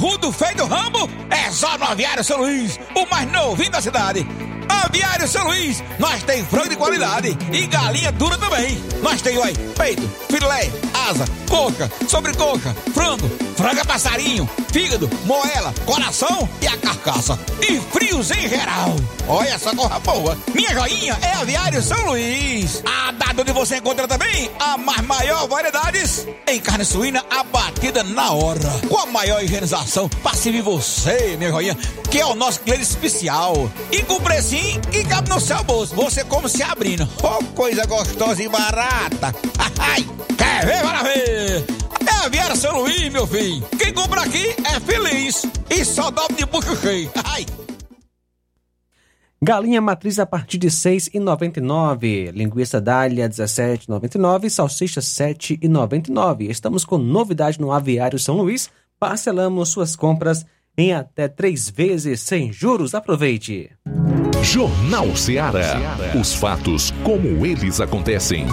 barrudo, 0.00 0.32
feio 0.32 0.56
do 0.56 0.64
rambo, 0.64 1.10
é 1.28 1.52
só 1.52 1.76
no 1.76 1.84
Aviário 1.84 2.24
São 2.24 2.38
Luís, 2.38 2.80
o 2.96 3.06
mais 3.10 3.30
novinho 3.30 3.70
da 3.70 3.82
cidade. 3.82 4.26
Aviário 4.66 5.28
São 5.28 5.46
Luís, 5.46 5.84
nós 5.98 6.22
tem 6.22 6.42
frango 6.42 6.70
de 6.70 6.76
qualidade 6.76 7.36
e 7.52 7.66
galinha 7.66 8.10
dura 8.10 8.38
também. 8.38 8.82
Nós 9.02 9.20
tem, 9.20 9.36
oi, 9.36 9.52
peito, 9.76 10.02
filé, 10.30 10.70
asa, 11.06 11.26
coca, 11.46 11.90
sobrecoca, 12.08 12.74
frango, 12.94 13.28
franga 13.56 13.84
passarinho, 13.84 14.48
fígado, 14.72 15.10
moela, 15.24 15.74
coração 15.84 16.48
e 16.60 16.66
a 16.66 16.76
carcaça. 16.76 17.38
E 17.60 17.80
frios 17.92 18.30
em 18.30 18.48
geral. 18.48 18.94
Olha 19.28 19.50
essa 19.50 19.74
corra 19.74 19.98
boa. 20.00 20.36
Minha 20.54 20.72
joinha 20.72 21.18
é 21.22 21.32
Aviário 21.34 21.82
São 21.82 22.06
Luís. 22.06 22.82
A 22.86 23.12
data 23.12 23.42
onde 23.42 23.52
você 23.52 23.76
encontra 23.76 24.06
também 24.06 24.50
a 24.58 24.76
mais 24.78 25.02
maior 25.02 25.46
variedades 25.48 26.26
em 26.46 26.60
carne 26.60 26.84
suína 26.84 27.24
abatida 27.30 28.02
na 28.02 28.32
hora. 28.32 28.80
Com 28.88 28.98
a 28.98 29.06
maior 29.06 29.42
higienização 29.42 30.08
para 30.22 30.36
servir 30.36 30.62
você, 30.62 31.36
minha 31.36 31.50
joinha, 31.50 31.76
que 32.10 32.20
é 32.20 32.26
o 32.26 32.34
nosso 32.34 32.60
cliente 32.60 32.82
especial. 32.82 33.70
E 33.90 34.02
com 34.02 34.20
precinho 34.20 34.80
que 34.82 35.04
cabe 35.04 35.28
no 35.28 35.40
seu 35.40 35.62
bolso. 35.64 35.94
Você 35.96 36.24
como 36.24 36.48
se 36.48 36.62
abrindo. 36.62 37.08
Oh, 37.22 37.42
coisa 37.54 37.84
gostosa 37.86 38.42
e 38.42 38.48
barata. 38.48 39.34
Ai, 39.78 40.06
quer 40.36 40.66
ver 40.66 40.82
para 40.82 41.02
ver? 41.02 41.89
É 42.10 42.26
a 42.26 42.28
Viera 42.28 42.56
São 42.56 42.80
Luís, 42.80 43.12
meu 43.12 43.26
filho. 43.26 43.64
Quem 43.78 43.92
compra 43.92 44.22
aqui 44.22 44.54
é 44.64 44.80
feliz. 44.80 45.46
E 45.70 45.84
só 45.84 46.10
dobra 46.10 46.34
de 46.36 46.44
bucho 46.44 46.76
cheio. 46.76 47.10
Ai. 47.24 47.46
Galinha 49.42 49.80
matriz 49.80 50.18
a 50.18 50.26
partir 50.26 50.58
de 50.58 50.66
R$ 50.66 50.72
6,99. 50.72 52.32
Linguiça 52.32 52.80
dália 52.80 53.24
R$ 53.24 53.30
17,99. 53.30 54.50
Salsicha 54.50 55.00
R$ 55.00 55.06
7,99. 55.06 56.50
Estamos 56.50 56.84
com 56.84 56.98
novidade 56.98 57.60
no 57.60 57.72
Aviário 57.72 58.18
São 58.18 58.36
Luís. 58.36 58.68
Parcelamos 58.98 59.70
suas 59.70 59.96
compras 59.96 60.44
em 60.76 60.92
até 60.92 61.28
três 61.28 61.70
vezes 61.70 62.20
sem 62.20 62.52
juros. 62.52 62.94
Aproveite. 62.94 63.70
Jornal 64.42 65.14
Ceará. 65.16 65.78
Os 66.20 66.34
fatos 66.34 66.90
como 67.04 67.46
eles 67.46 67.80
acontecem. 67.80 68.46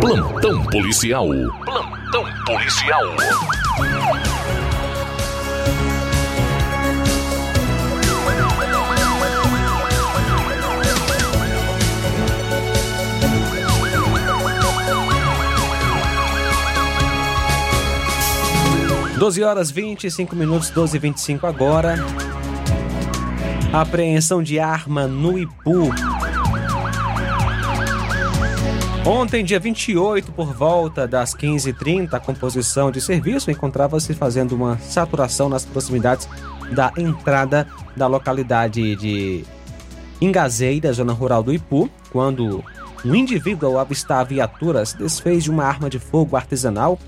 Plantão 0.00 0.64
policial. 0.64 1.28
Plantão 1.64 2.24
policial. 2.46 3.02
Doze 19.18 19.42
horas 19.42 19.70
25 19.70 20.34
minutos, 20.34 20.70
12 20.70 20.96
e 20.96 20.98
25 20.98 21.46
agora. 21.46 21.96
Apreensão 23.70 24.42
de 24.42 24.58
arma 24.58 25.06
no 25.06 25.38
Ipu. 25.38 25.90
Ontem, 29.04 29.42
dia 29.42 29.58
28, 29.58 30.30
por 30.32 30.52
volta 30.52 31.08
das 31.08 31.34
15h30, 31.34 32.12
a 32.12 32.20
composição 32.20 32.90
de 32.90 33.00
serviço 33.00 33.50
encontrava-se 33.50 34.12
fazendo 34.12 34.52
uma 34.52 34.78
saturação 34.78 35.48
nas 35.48 35.64
proximidades 35.64 36.28
da 36.72 36.92
entrada 36.96 37.66
da 37.96 38.06
localidade 38.06 38.96
de 38.96 39.44
Ingazeira, 40.20 40.92
zona 40.92 41.14
rural 41.14 41.42
do 41.42 41.52
Ipu, 41.52 41.88
quando 42.12 42.62
um 43.02 43.14
indivíduo, 43.14 43.70
ao 43.70 43.78
avistar 43.78 44.20
a 44.20 44.24
viatura, 44.24 44.84
se 44.84 44.98
desfez 44.98 45.44
de 45.44 45.50
uma 45.50 45.64
arma 45.64 45.88
de 45.88 45.98
fogo 45.98 46.36
artesanal, 46.36 46.98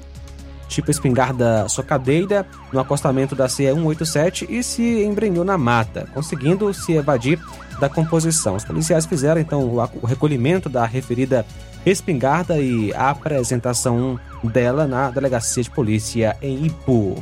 tipo 0.67 0.91
espingarda 0.91 1.69
socadeira, 1.69 2.47
no 2.73 2.81
acostamento 2.81 3.37
da 3.37 3.51
CE 3.51 3.65
187 3.65 4.47
e 4.49 4.63
se 4.63 5.05
embrenhou 5.05 5.45
na 5.45 5.59
mata, 5.59 6.09
conseguindo 6.15 6.73
se 6.73 6.95
evadir 6.95 7.39
da 7.83 7.89
composição. 7.89 8.55
Os 8.55 8.65
policiais 8.65 9.05
fizeram 9.07 9.41
então 9.41 9.61
o 10.01 10.07
recolhimento 10.07 10.69
da 10.69 10.87
referida 10.87 11.45
espingarda 11.85 12.57
e 12.59 12.95
a 12.95 13.11
apresentação 13.11 14.21
dela 14.45 14.87
na 14.87 15.11
delegacia 15.11 15.65
de 15.65 15.71
polícia 15.71 16.37
em 16.41 16.67
Ipu. 16.67 17.21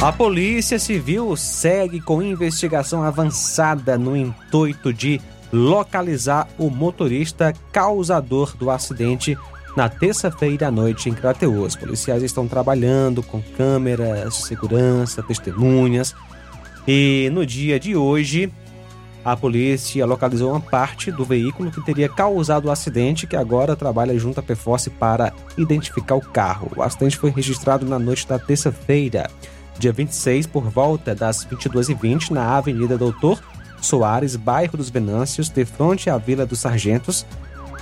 A 0.00 0.10
Polícia 0.10 0.78
Civil 0.78 1.36
segue 1.36 2.00
com 2.00 2.22
investigação 2.22 3.02
avançada 3.02 3.98
no 3.98 4.16
intuito 4.16 4.94
de 4.94 5.20
localizar 5.52 6.48
o 6.56 6.70
motorista 6.70 7.52
causador 7.70 8.56
do 8.56 8.70
acidente 8.70 9.36
na 9.76 9.90
terça-feira 9.90 10.68
à 10.68 10.70
noite 10.70 11.10
em 11.10 11.12
Crateus. 11.12 11.76
Policiais 11.76 12.22
estão 12.22 12.48
trabalhando 12.48 13.22
com 13.22 13.42
câmeras 13.42 14.36
segurança, 14.36 15.22
testemunhas. 15.22 16.14
E 16.86 17.28
no 17.32 17.44
dia 17.44 17.78
de 17.78 17.94
hoje, 17.94 18.52
a 19.24 19.36
polícia 19.36 20.06
localizou 20.06 20.50
uma 20.50 20.60
parte 20.60 21.10
do 21.12 21.24
veículo 21.24 21.70
que 21.70 21.84
teria 21.84 22.08
causado 22.08 22.66
o 22.66 22.70
acidente, 22.70 23.26
que 23.26 23.36
agora 23.36 23.76
trabalha 23.76 24.18
junto 24.18 24.40
à 24.40 24.42
PFORCE 24.42 24.90
para 24.90 25.32
identificar 25.58 26.14
o 26.14 26.20
carro. 26.20 26.70
O 26.76 26.82
acidente 26.82 27.18
foi 27.18 27.30
registrado 27.30 27.84
na 27.86 27.98
noite 27.98 28.26
da 28.26 28.38
terça-feira, 28.38 29.30
dia 29.78 29.92
26, 29.92 30.46
por 30.46 30.64
volta 30.70 31.14
das 31.14 31.46
22h20, 31.46 32.30
na 32.30 32.56
Avenida 32.56 32.96
Doutor 32.96 33.42
Soares, 33.80 34.36
bairro 34.36 34.76
dos 34.76 34.90
Venâncios, 34.90 35.48
de 35.48 35.64
frente 35.64 36.10
à 36.10 36.16
Vila 36.18 36.46
dos 36.46 36.60
Sargentos, 36.60 37.26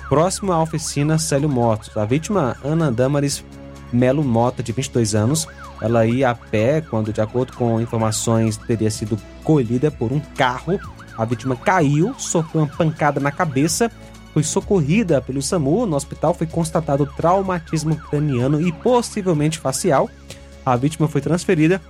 próximo 0.08 0.52
à 0.52 0.62
oficina 0.62 1.18
Célio 1.18 1.48
Motos. 1.48 1.96
A 1.96 2.04
vítima, 2.04 2.56
Ana 2.64 2.90
Damaris 2.90 3.44
Melo 3.92 4.22
Mota, 4.22 4.62
de 4.62 4.72
22 4.72 5.14
anos, 5.14 5.48
ela 5.80 6.06
ia 6.06 6.30
a 6.30 6.34
pé 6.34 6.80
quando, 6.80 7.12
de 7.12 7.20
acordo 7.20 7.52
com 7.52 7.80
informações, 7.80 8.56
teria 8.56 8.90
sido 8.90 9.18
colhida 9.44 9.90
por 9.90 10.12
um 10.12 10.20
carro. 10.36 10.78
A 11.16 11.24
vítima 11.24 11.56
caiu, 11.56 12.14
sofreu 12.18 12.62
uma 12.62 12.68
pancada 12.68 13.20
na 13.20 13.30
cabeça, 13.30 13.90
foi 14.32 14.42
socorrida 14.42 15.20
pelo 15.20 15.42
SAMU. 15.42 15.86
No 15.86 15.96
hospital 15.96 16.34
foi 16.34 16.46
constatado 16.46 17.06
traumatismo 17.16 17.96
craniano 17.96 18.60
e 18.60 18.72
possivelmente 18.72 19.58
facial. 19.58 20.08
A 20.64 20.76
vítima 20.76 21.08
foi 21.08 21.20
transferida 21.20 21.80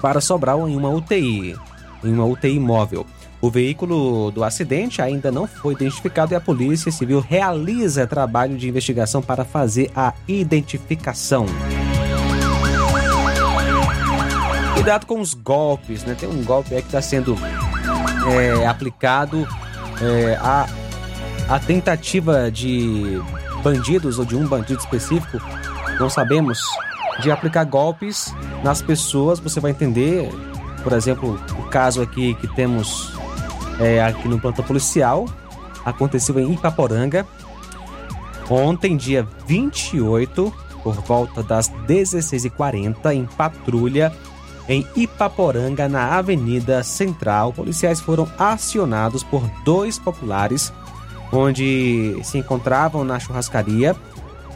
para 0.00 0.20
Sobral 0.20 0.68
em 0.68 0.76
uma 0.76 0.90
UTI, 0.90 1.56
em 2.04 2.12
uma 2.12 2.24
UTI 2.24 2.58
móvel. 2.58 3.06
O 3.40 3.50
veículo 3.50 4.30
do 4.30 4.42
acidente 4.42 5.02
ainda 5.02 5.30
não 5.30 5.46
foi 5.46 5.74
identificado 5.74 6.32
e 6.32 6.36
a 6.36 6.40
Polícia 6.40 6.90
Civil 6.90 7.20
realiza 7.20 8.06
trabalho 8.06 8.56
de 8.56 8.68
investigação 8.68 9.20
para 9.20 9.44
fazer 9.44 9.90
a 9.94 10.14
identificação. 10.26 11.46
Cuidado 14.76 15.06
com 15.06 15.20
os 15.20 15.32
golpes, 15.32 16.04
né? 16.04 16.14
Tem 16.14 16.28
um 16.28 16.44
golpe 16.44 16.74
aí 16.74 16.82
que 16.82 16.88
está 16.88 17.00
sendo 17.00 17.34
é, 18.30 18.66
aplicado 18.66 19.48
é, 20.02 20.36
a, 20.36 20.66
a 21.48 21.58
tentativa 21.58 22.50
de 22.50 23.20
bandidos 23.62 24.18
ou 24.18 24.24
de 24.26 24.36
um 24.36 24.46
bandido 24.46 24.78
específico, 24.78 25.40
não 25.98 26.10
sabemos, 26.10 26.60
de 27.20 27.30
aplicar 27.30 27.64
golpes 27.64 28.34
nas 28.62 28.82
pessoas. 28.82 29.40
Você 29.40 29.60
vai 29.60 29.70
entender, 29.70 30.30
por 30.82 30.92
exemplo, 30.92 31.40
o 31.58 31.62
caso 31.64 32.02
aqui 32.02 32.34
que 32.34 32.46
temos 32.54 33.12
é, 33.80 34.04
aqui 34.04 34.28
no 34.28 34.38
plantão 34.38 34.64
policial. 34.64 35.26
Aconteceu 35.86 36.38
em 36.38 36.52
Ipaporanga. 36.52 37.26
Ontem, 38.50 38.94
dia 38.94 39.26
28, 39.46 40.52
por 40.82 40.94
volta 40.96 41.42
das 41.42 41.72
16h40, 41.88 43.12
em 43.12 43.24
patrulha 43.24 44.12
em 44.68 44.86
Ipaporanga, 44.96 45.88
na 45.88 46.16
Avenida 46.16 46.82
Central. 46.82 47.52
Policiais 47.52 48.00
foram 48.00 48.28
acionados 48.38 49.22
por 49.22 49.42
dois 49.64 49.98
populares, 49.98 50.72
onde 51.32 52.18
se 52.22 52.38
encontravam 52.38 53.04
na 53.04 53.18
churrascaria 53.18 53.94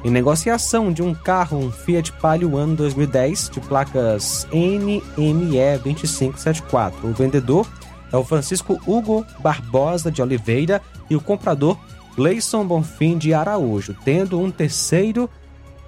em 0.03 0.11
negociação 0.11 0.93
de 0.93 1.03
um 1.03 1.15
carro, 1.15 1.59
um 1.59 1.71
Fiat 1.71 2.13
Palio 2.13 2.57
ano 2.57 2.75
2010, 2.75 3.51
de 3.51 3.61
placas 3.61 4.47
NME 4.51 5.79
2574. 5.83 7.07
O 7.07 7.13
vendedor 7.13 7.67
é 8.11 8.17
o 8.17 8.25
Francisco 8.25 8.81
Hugo 8.87 9.27
Barbosa 9.41 10.11
de 10.11 10.23
Oliveira 10.23 10.81
e 11.09 11.15
o 11.15 11.21
comprador 11.21 11.79
Gleison 12.17 12.67
Bonfim 12.67 13.19
de 13.19 13.35
Araújo, 13.35 13.95
tendo 14.05 14.41
um 14.41 14.51
terceiro 14.51 15.29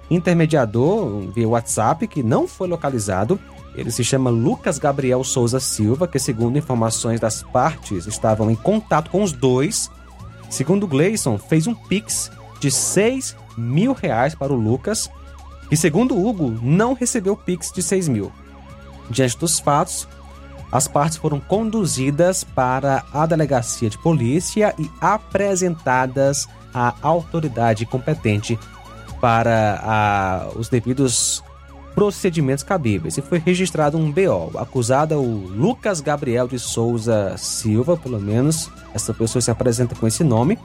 intermediador 0.09 1.31
via 1.31 1.47
WhatsApp 1.47 2.07
que 2.07 2.21
não 2.21 2.47
foi 2.47 2.67
localizado. 2.67 3.39
Ele 3.75 3.91
se 3.91 4.03
chama 4.03 4.29
Lucas 4.29 4.77
Gabriel 4.77 5.23
Souza 5.23 5.59
Silva, 5.59 6.07
que, 6.07 6.19
segundo 6.19 6.57
informações 6.57 7.19
das 7.19 7.41
partes, 7.41 8.05
estavam 8.05 8.51
em 8.51 8.55
contato 8.55 9.09
com 9.09 9.23
os 9.23 9.31
dois. 9.31 9.89
Segundo 10.49 10.87
Gleison, 10.87 11.37
fez 11.37 11.65
um 11.65 11.73
Pix 11.73 12.31
de 12.59 12.69
6 12.69 13.35
mil 13.57 13.93
reais 13.93 14.35
para 14.35 14.53
o 14.53 14.55
Lucas, 14.55 15.09
e 15.71 15.77
segundo 15.77 16.17
Hugo, 16.17 16.51
não 16.61 16.93
recebeu 16.93 17.35
Pix 17.35 17.71
de 17.71 17.81
6 17.81 18.07
mil. 18.07 18.31
Diante 19.09 19.37
dos 19.37 19.59
fatos, 19.59 20.07
as 20.71 20.87
partes 20.87 21.17
foram 21.17 21.39
conduzidas 21.39 22.43
para 22.43 23.03
a 23.13 23.25
delegacia 23.25 23.89
de 23.89 23.97
polícia 23.97 24.73
e 24.77 24.89
apresentadas 25.01 26.47
à 26.73 26.93
autoridade 27.01 27.85
competente 27.85 28.57
para 29.21 29.79
a, 29.83 30.49
os 30.55 30.69
devidos 30.69 31.43
procedimentos 31.93 32.63
cabíveis. 32.63 33.17
E 33.17 33.21
foi 33.21 33.39
registrado 33.39 33.97
um 33.97 34.11
BO. 34.11 34.51
É 35.09 35.15
o 35.15 35.21
Lucas 35.21 36.01
Gabriel 36.01 36.47
de 36.47 36.59
Souza 36.59 37.35
Silva, 37.37 37.95
pelo 37.97 38.19
menos 38.19 38.69
essa 38.93 39.13
pessoa 39.13 39.41
se 39.41 39.51
apresenta 39.51 39.95
com 39.95 40.07
esse 40.07 40.23
nome. 40.23 40.57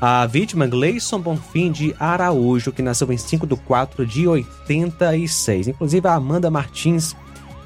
A 0.00 0.24
vítima, 0.26 0.66
Gleison 0.66 1.20
Bonfim 1.20 1.70
de 1.70 1.94
Araújo, 2.00 2.72
que 2.72 2.80
nasceu 2.80 3.12
em 3.12 3.18
5 3.18 3.46
de 3.46 3.54
4 3.54 4.06
de 4.06 4.26
86. 4.26 5.68
Inclusive, 5.68 6.08
a 6.08 6.14
Amanda 6.14 6.50
Martins 6.50 7.14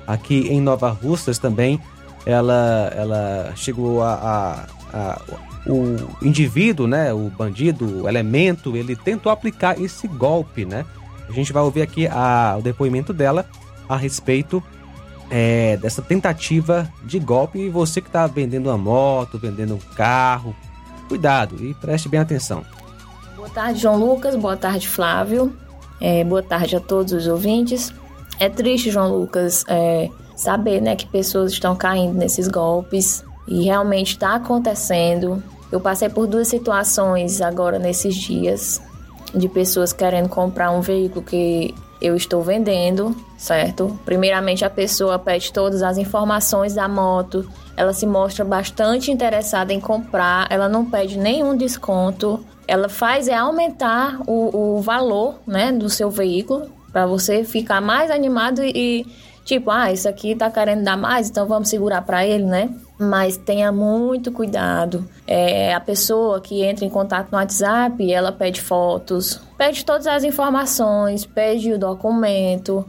aqui 0.06 0.48
em 0.48 0.60
Nova 0.60 0.90
Russas 0.90 1.38
também, 1.38 1.80
ela, 2.26 2.92
ela 2.94 3.52
chegou 3.54 4.02
a, 4.02 4.14
a, 4.14 4.98
a, 4.98 5.22
o 5.66 5.96
indivíduo, 6.22 6.86
né, 6.86 7.12
o 7.12 7.30
bandido, 7.30 8.02
o 8.02 8.08
elemento, 8.08 8.76
ele 8.76 8.96
tentou 8.96 9.30
aplicar 9.30 9.80
esse 9.80 10.06
golpe, 10.08 10.64
né? 10.64 10.84
A 11.28 11.32
gente 11.32 11.52
vai 11.52 11.62
ouvir 11.62 11.82
aqui 11.82 12.06
a, 12.06 12.56
o 12.58 12.62
depoimento 12.62 13.12
dela 13.12 13.46
a 13.88 13.96
respeito 13.96 14.62
é, 15.30 15.76
dessa 15.78 16.02
tentativa 16.02 16.90
de 17.02 17.18
golpe. 17.18 17.58
E 17.58 17.68
você 17.68 18.00
que 18.00 18.08
está 18.08 18.26
vendendo 18.26 18.68
uma 18.68 18.78
moto, 18.78 19.38
vendendo 19.38 19.74
um 19.74 19.94
carro, 19.94 20.54
cuidado 21.08 21.64
e 21.64 21.74
preste 21.74 22.08
bem 22.08 22.20
atenção. 22.20 22.64
Boa 23.36 23.48
tarde, 23.48 23.80
João 23.80 23.98
Lucas. 23.98 24.36
Boa 24.36 24.56
tarde, 24.56 24.88
Flávio. 24.88 25.54
É, 26.00 26.24
boa 26.24 26.42
tarde 26.42 26.76
a 26.76 26.80
todos 26.80 27.12
os 27.12 27.26
ouvintes. 27.26 27.92
É 28.38 28.48
triste, 28.48 28.90
João 28.90 29.16
Lucas, 29.16 29.64
é, 29.68 30.10
saber 30.36 30.80
né, 30.80 30.96
que 30.96 31.06
pessoas 31.06 31.52
estão 31.52 31.76
caindo 31.76 32.14
nesses 32.14 32.48
golpes 32.48 33.24
e 33.46 33.64
realmente 33.64 34.12
está 34.12 34.34
acontecendo. 34.34 35.42
Eu 35.70 35.80
passei 35.80 36.08
por 36.08 36.26
duas 36.26 36.48
situações 36.48 37.40
agora 37.40 37.78
nesses 37.78 38.14
dias 38.14 38.80
de 39.34 39.48
pessoas 39.48 39.92
querendo 39.92 40.28
comprar 40.28 40.70
um 40.70 40.80
veículo 40.80 41.24
que 41.24 41.74
eu 42.00 42.14
estou 42.16 42.42
vendendo, 42.42 43.16
certo? 43.36 43.98
Primeiramente, 44.04 44.64
a 44.64 44.70
pessoa 44.70 45.18
pede 45.18 45.52
todas 45.52 45.82
as 45.82 45.96
informações 45.96 46.74
da 46.74 46.86
moto, 46.86 47.48
ela 47.76 47.92
se 47.92 48.06
mostra 48.06 48.44
bastante 48.44 49.10
interessada 49.10 49.72
em 49.72 49.80
comprar, 49.80 50.46
ela 50.50 50.68
não 50.68 50.84
pede 50.84 51.18
nenhum 51.18 51.56
desconto, 51.56 52.44
ela 52.68 52.88
faz 52.88 53.28
é 53.28 53.34
aumentar 53.34 54.20
o, 54.26 54.76
o 54.76 54.80
valor 54.80 55.36
né, 55.46 55.72
do 55.72 55.88
seu 55.88 56.10
veículo 56.10 56.70
para 56.92 57.06
você 57.06 57.42
ficar 57.42 57.80
mais 57.80 58.10
animado 58.10 58.62
e, 58.62 59.06
tipo, 59.44 59.70
ah, 59.70 59.90
isso 59.92 60.08
aqui 60.08 60.34
tá 60.34 60.50
querendo 60.50 60.84
dar 60.84 60.96
mais, 60.96 61.28
então 61.28 61.46
vamos 61.46 61.68
segurar 61.68 62.02
para 62.02 62.24
ele, 62.26 62.44
né? 62.44 62.70
Mas 62.98 63.36
tenha 63.36 63.72
muito 63.72 64.30
cuidado. 64.30 65.04
É, 65.26 65.74
a 65.74 65.80
pessoa 65.80 66.40
que 66.40 66.62
entra 66.62 66.84
em 66.84 66.88
contato 66.88 67.30
no 67.32 67.38
WhatsApp, 67.38 68.12
ela 68.12 68.30
pede 68.30 68.60
fotos, 68.60 69.40
pede 69.58 69.84
todas 69.84 70.06
as 70.06 70.22
informações, 70.22 71.26
pede 71.26 71.72
o 71.72 71.78
documento 71.78 72.86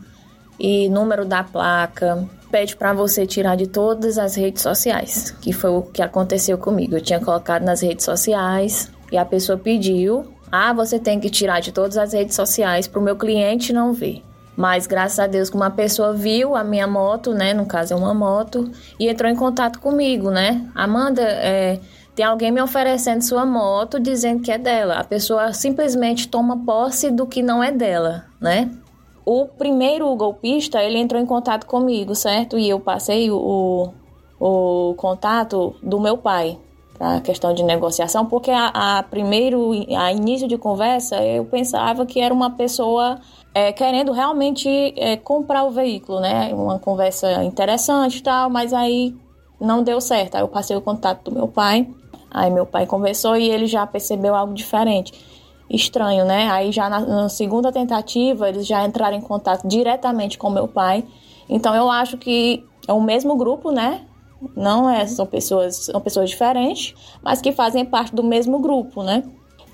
e 0.59 0.87
número 0.89 1.25
da 1.25 1.43
placa, 1.43 2.23
pede 2.51 2.75
para 2.75 2.93
você 2.93 3.25
tirar 3.25 3.55
de 3.55 3.67
todas 3.67 4.17
as 4.17 4.35
redes 4.35 4.61
sociais, 4.61 5.31
que 5.41 5.51
foi 5.51 5.71
o 5.71 5.81
que 5.81 6.01
aconteceu 6.01 6.57
comigo. 6.57 6.95
Eu 6.95 7.01
tinha 7.01 7.19
colocado 7.19 7.63
nas 7.63 7.81
redes 7.81 8.05
sociais 8.05 8.91
e 9.11 9.17
a 9.17 9.25
pessoa 9.25 9.57
pediu 9.57 10.35
ah, 10.51 10.71
você 10.71 10.97
tem 10.97 11.19
que 11.19 11.29
tirar 11.29 11.59
de 11.59 11.71
todas 11.71 11.97
as 11.97 12.13
redes 12.13 12.35
sociais 12.35 12.87
para 12.87 12.99
o 12.99 13.03
meu 13.03 13.15
cliente 13.15 13.73
não 13.73 13.91
ver. 13.91 14.23
Mas 14.55 14.87
graças 14.87 15.19
a 15.19 15.27
Deus 15.27 15.49
que 15.49 15.55
uma 15.55 15.69
pessoa 15.69 16.13
viu 16.13 16.55
a 16.55 16.63
minha 16.63 16.87
moto, 16.87 17.33
né? 17.33 17.53
No 17.53 17.65
caso 17.65 17.93
é 17.93 17.97
uma 17.97 18.13
moto, 18.13 18.71
e 18.99 19.07
entrou 19.07 19.29
em 19.29 19.35
contato 19.35 19.79
comigo, 19.79 20.31
né? 20.31 20.65
Amanda, 20.73 21.21
é, 21.21 21.79
tem 22.15 22.25
alguém 22.25 22.51
me 22.51 22.61
oferecendo 22.61 23.21
sua 23.21 23.45
moto 23.45 23.99
dizendo 23.99 24.41
que 24.41 24.51
é 24.51 24.57
dela. 24.57 24.95
A 24.95 25.03
pessoa 25.03 25.51
simplesmente 25.51 26.27
toma 26.29 26.57
posse 26.65 27.11
do 27.11 27.27
que 27.27 27.43
não 27.43 27.61
é 27.61 27.71
dela, 27.71 28.25
né? 28.39 28.71
O 29.25 29.45
primeiro 29.45 30.15
golpista, 30.15 30.81
ele 30.81 30.99
entrou 30.99 31.21
em 31.21 31.25
contato 31.25 31.65
comigo, 31.65 32.15
certo? 32.15 32.57
E 32.57 32.69
eu 32.69 32.79
passei 32.79 33.29
o, 33.29 33.91
o 34.39 34.93
contato 34.95 35.75
do 35.83 35.99
meu 35.99 36.17
pai, 36.17 36.57
para 36.97 37.17
a 37.17 37.21
questão 37.21 37.53
de 37.53 37.63
negociação, 37.63 38.25
porque 38.25 38.51
a, 38.51 38.67
a, 38.99 39.03
primeiro, 39.03 39.71
a 39.97 40.13
início 40.13 40.47
de 40.47 40.57
conversa, 40.57 41.21
eu 41.21 41.43
pensava 41.43 42.05
que 42.05 42.21
era 42.21 42.33
uma 42.33 42.51
pessoa 42.51 43.19
é, 43.55 43.71
querendo 43.71 44.11
realmente 44.11 44.69
é, 44.97 45.15
comprar 45.15 45.63
o 45.63 45.71
veículo, 45.71 46.19
né? 46.19 46.53
Uma 46.53 46.77
conversa 46.77 47.41
interessante 47.41 48.17
e 48.17 48.21
tal, 48.21 48.49
mas 48.49 48.73
aí 48.73 49.15
não 49.61 49.81
deu 49.81 50.01
certo. 50.01 50.35
Aí 50.35 50.41
eu 50.41 50.49
passei 50.49 50.75
o 50.75 50.81
contato 50.81 51.23
do 51.23 51.31
meu 51.31 51.47
pai, 51.47 51.87
aí 52.29 52.51
meu 52.51 52.65
pai 52.65 52.85
conversou 52.85 53.37
e 53.37 53.49
ele 53.49 53.65
já 53.65 53.87
percebeu 53.87 54.35
algo 54.35 54.53
diferente. 54.53 55.13
Estranho, 55.69 56.25
né? 56.25 56.51
Aí 56.51 56.69
já 56.73 56.89
na, 56.89 56.99
na 56.99 57.29
segunda 57.29 57.71
tentativa, 57.71 58.49
eles 58.49 58.67
já 58.67 58.85
entraram 58.85 59.15
em 59.15 59.21
contato 59.21 59.65
diretamente 59.65 60.37
com 60.37 60.49
meu 60.49 60.67
pai. 60.67 61.05
Então 61.47 61.73
eu 61.73 61.89
acho 61.89 62.17
que 62.17 62.61
é 62.85 62.91
o 62.91 63.01
mesmo 63.01 63.37
grupo, 63.37 63.71
né? 63.71 64.01
Não 64.53 64.89
é, 64.89 65.07
são 65.07 65.25
pessoas, 65.25 65.85
são 65.85 66.01
pessoas 66.01 66.29
diferentes, 66.29 66.93
mas 67.23 67.41
que 67.41 67.53
fazem 67.53 67.85
parte 67.85 68.13
do 68.13 68.21
mesmo 68.21 68.59
grupo, 68.59 69.01
né? 69.01 69.23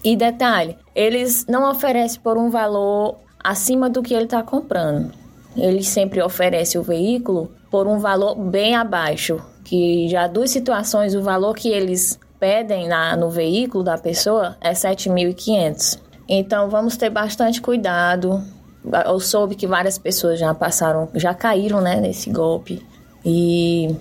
E 0.04 0.16
detalhe, 0.16 0.78
eles 0.94 1.48
não 1.48 1.68
oferecem 1.70 2.22
por 2.22 2.38
um 2.38 2.52
valor 2.52 3.16
acima 3.44 3.90
do 3.90 4.02
que 4.02 4.14
ele 4.14 4.26
está 4.26 4.42
comprando. 4.44 5.12
Ele 5.56 5.84
sempre 5.84 6.22
oferece 6.22 6.78
o 6.78 6.84
veículo 6.84 7.52
por 7.70 7.88
um 7.88 8.00
valor 8.00 8.36
bem 8.36 8.76
abaixo, 8.76 9.42
que 9.64 10.08
já 10.10 10.28
duas 10.28 10.52
situações 10.52 11.16
o 11.16 11.22
valor 11.22 11.56
que 11.56 11.70
eles 11.70 12.20
pedem 12.40 12.88
na, 12.88 13.16
no 13.16 13.30
veículo 13.30 13.84
da 13.84 13.98
pessoa 13.98 14.58
é 14.60 14.72
7.500. 14.72 16.00
Então 16.28 16.70
vamos 16.70 16.98
ter 16.98 17.10
bastante 17.10 17.62
cuidado. 17.62 18.42
Eu 19.06 19.20
soube 19.20 19.56
que 19.56 19.68
várias 19.68 19.98
pessoas 19.98 20.40
já 20.40 20.54
passaram, 20.54 21.08
já 21.14 21.34
caíram, 21.34 21.82
né, 21.82 22.02
nesse 22.02 22.30
golpe. 22.32 22.86
E 23.24 23.96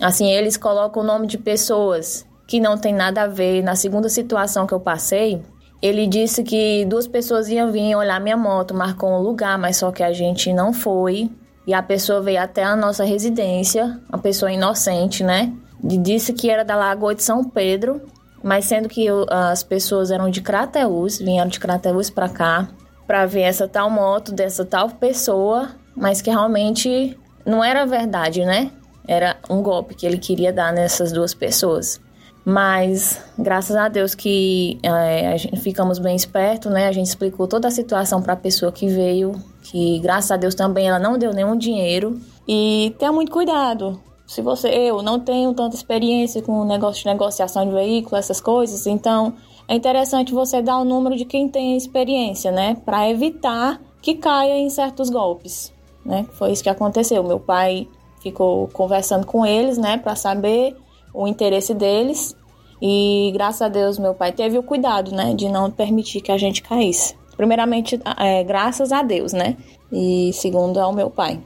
assim, 0.00 0.28
eles 0.28 0.56
colocam 0.56 1.02
o 1.02 1.06
nome 1.06 1.26
de 1.26 1.38
pessoas 1.38 2.26
que 2.46 2.58
não 2.58 2.76
tem 2.76 2.92
nada 2.92 3.22
a 3.22 3.26
ver. 3.26 3.62
Na 3.62 3.76
segunda 3.76 4.08
situação 4.08 4.66
que 4.66 4.74
eu 4.74 4.80
passei, 4.80 5.40
ele 5.80 6.06
disse 6.06 6.42
que 6.42 6.84
duas 6.86 7.06
pessoas 7.06 7.48
iam 7.48 7.70
vir 7.70 7.94
olhar 7.94 8.20
minha 8.20 8.36
moto, 8.36 8.74
marcou 8.74 9.10
um 9.10 9.20
lugar, 9.20 9.58
mas 9.58 9.76
só 9.76 9.92
que 9.92 10.02
a 10.02 10.12
gente 10.12 10.52
não 10.52 10.72
foi. 10.72 11.30
E 11.66 11.74
a 11.74 11.82
pessoa 11.82 12.20
veio 12.20 12.40
até 12.40 12.62
a 12.62 12.76
nossa 12.76 13.04
residência, 13.04 14.00
uma 14.08 14.18
pessoa 14.18 14.52
inocente, 14.52 15.24
né? 15.24 15.52
E 15.82 15.98
disse 15.98 16.32
que 16.32 16.48
era 16.48 16.64
da 16.64 16.76
Lagoa 16.76 17.14
de 17.14 17.22
São 17.22 17.42
Pedro, 17.44 18.00
mas 18.42 18.64
sendo 18.64 18.88
que 18.88 19.04
eu, 19.04 19.26
as 19.28 19.62
pessoas 19.62 20.10
eram 20.10 20.30
de 20.30 20.40
Crateús, 20.40 21.18
vieram 21.18 21.48
de 21.48 21.58
Crateús 21.58 22.08
para 22.08 22.28
cá 22.28 22.68
para 23.06 23.26
ver 23.26 23.42
essa 23.42 23.68
tal 23.68 23.88
moto 23.88 24.32
dessa 24.32 24.64
tal 24.64 24.90
pessoa, 24.90 25.70
mas 25.94 26.20
que 26.20 26.30
realmente 26.30 27.16
não 27.44 27.62
era 27.62 27.86
verdade, 27.86 28.44
né? 28.44 28.70
Era 29.06 29.36
um 29.48 29.62
golpe 29.62 29.94
que 29.94 30.04
ele 30.04 30.18
queria 30.18 30.52
dar 30.52 30.72
nessas 30.72 31.12
duas 31.12 31.32
pessoas. 31.32 32.00
Mas 32.48 33.20
graças 33.36 33.74
a 33.74 33.88
Deus 33.88 34.14
que 34.14 34.78
é, 34.80 35.32
a 35.32 35.36
gente 35.36 35.56
ficamos 35.56 35.98
bem 35.98 36.14
espertos, 36.14 36.70
né? 36.70 36.86
A 36.86 36.92
gente 36.92 37.08
explicou 37.08 37.48
toda 37.48 37.66
a 37.66 37.72
situação 37.72 38.22
para 38.22 38.34
a 38.34 38.36
pessoa 38.36 38.70
que 38.70 38.86
veio, 38.86 39.32
que 39.64 39.98
graças 39.98 40.30
a 40.30 40.36
Deus 40.36 40.54
também 40.54 40.86
ela 40.86 41.00
não 41.00 41.18
deu 41.18 41.32
nenhum 41.32 41.56
dinheiro. 41.56 42.20
E 42.46 42.94
tenha 43.00 43.10
muito 43.10 43.32
cuidado. 43.32 44.00
Se 44.28 44.42
você, 44.42 44.68
eu 44.68 45.02
não 45.02 45.18
tenho 45.18 45.52
tanta 45.54 45.74
experiência 45.74 46.40
com 46.40 46.64
negócio 46.64 47.02
de 47.02 47.08
negociação 47.08 47.66
de 47.66 47.72
veículo, 47.72 48.16
essas 48.16 48.40
coisas, 48.40 48.86
então 48.86 49.34
é 49.66 49.74
interessante 49.74 50.32
você 50.32 50.62
dar 50.62 50.78
o 50.78 50.84
número 50.84 51.16
de 51.16 51.24
quem 51.24 51.48
tem 51.48 51.76
experiência, 51.76 52.52
né? 52.52 52.76
Para 52.84 53.10
evitar 53.10 53.80
que 54.00 54.14
caia 54.14 54.56
em 54.56 54.70
certos 54.70 55.10
golpes, 55.10 55.72
né? 56.04 56.24
Foi 56.34 56.52
isso 56.52 56.62
que 56.62 56.70
aconteceu. 56.70 57.24
Meu 57.24 57.40
pai 57.40 57.88
ficou 58.20 58.68
conversando 58.68 59.26
com 59.26 59.44
eles, 59.44 59.78
né, 59.78 59.98
para 59.98 60.16
saber 60.16 60.76
o 61.16 61.26
interesse 61.26 61.74
deles. 61.74 62.36
E 62.80 63.30
graças 63.32 63.62
a 63.62 63.68
Deus 63.68 63.98
meu 63.98 64.14
pai 64.14 64.32
teve 64.32 64.58
o 64.58 64.62
cuidado, 64.62 65.10
né, 65.10 65.32
de 65.34 65.48
não 65.48 65.70
permitir 65.70 66.20
que 66.20 66.30
a 66.30 66.36
gente 66.36 66.62
caísse. 66.62 67.14
Primeiramente, 67.36 68.00
é, 68.18 68.44
graças 68.44 68.92
a 68.92 69.02
Deus, 69.02 69.32
né? 69.32 69.56
E 69.92 70.30
segundo 70.32 70.78
ao 70.78 70.92
meu 70.92 71.10
pai. 71.10 71.38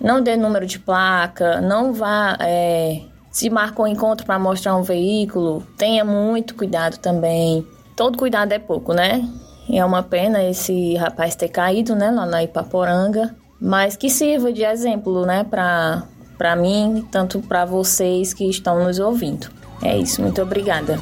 Não 0.00 0.20
dê 0.20 0.36
número 0.36 0.66
de 0.66 0.78
placa, 0.78 1.60
não 1.60 1.92
vá. 1.92 2.36
É, 2.40 3.02
se 3.30 3.48
marcou 3.48 3.84
um 3.84 3.88
encontro 3.88 4.26
para 4.26 4.38
mostrar 4.38 4.76
um 4.76 4.82
veículo, 4.82 5.62
tenha 5.76 6.04
muito 6.04 6.56
cuidado 6.56 6.98
também. 6.98 7.64
Todo 7.94 8.18
cuidado 8.18 8.52
é 8.52 8.58
pouco, 8.58 8.92
né? 8.92 9.28
É 9.70 9.84
uma 9.84 10.02
pena 10.02 10.42
esse 10.42 10.96
rapaz 10.96 11.36
ter 11.36 11.48
caído, 11.48 11.94
né, 11.94 12.10
lá 12.10 12.24
na 12.24 12.42
Ipaporanga, 12.42 13.36
mas 13.60 13.96
que 13.96 14.08
sirva 14.08 14.52
de 14.52 14.64
exemplo, 14.64 15.26
né, 15.26 15.44
para 15.44 16.04
para 16.38 16.54
mim, 16.54 17.04
tanto 17.10 17.40
para 17.40 17.64
vocês 17.64 18.32
que 18.32 18.48
estão 18.48 18.84
nos 18.84 18.98
ouvindo. 18.98 19.48
É 19.82 19.98
isso, 19.98 20.22
muito 20.22 20.40
obrigada. 20.40 20.98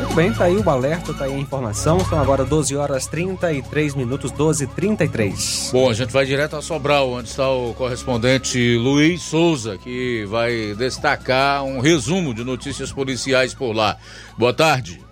Muito 0.00 0.14
bem, 0.14 0.32
tá 0.32 0.44
aí 0.44 0.56
o 0.56 0.70
alerta, 0.70 1.12
tá 1.12 1.24
aí 1.24 1.34
a 1.34 1.38
informação. 1.38 2.00
São 2.00 2.18
agora 2.18 2.42
12 2.42 2.74
horas 2.74 3.06
33 3.06 3.94
minutos, 3.94 4.32
12 4.32 4.66
33 4.68 5.70
Bom, 5.72 5.90
a 5.90 5.92
gente 5.92 6.10
vai 6.10 6.24
direto 6.24 6.56
a 6.56 6.62
Sobral, 6.62 7.10
onde 7.10 7.28
está 7.28 7.50
o 7.50 7.74
correspondente 7.74 8.78
Luiz 8.78 9.20
Souza, 9.20 9.76
que 9.76 10.24
vai 10.24 10.74
destacar 10.74 11.62
um 11.64 11.80
resumo 11.80 12.32
de 12.32 12.42
notícias 12.42 12.90
policiais 12.90 13.52
por 13.52 13.74
lá. 13.74 13.98
Boa 14.38 14.54
tarde. 14.54 15.09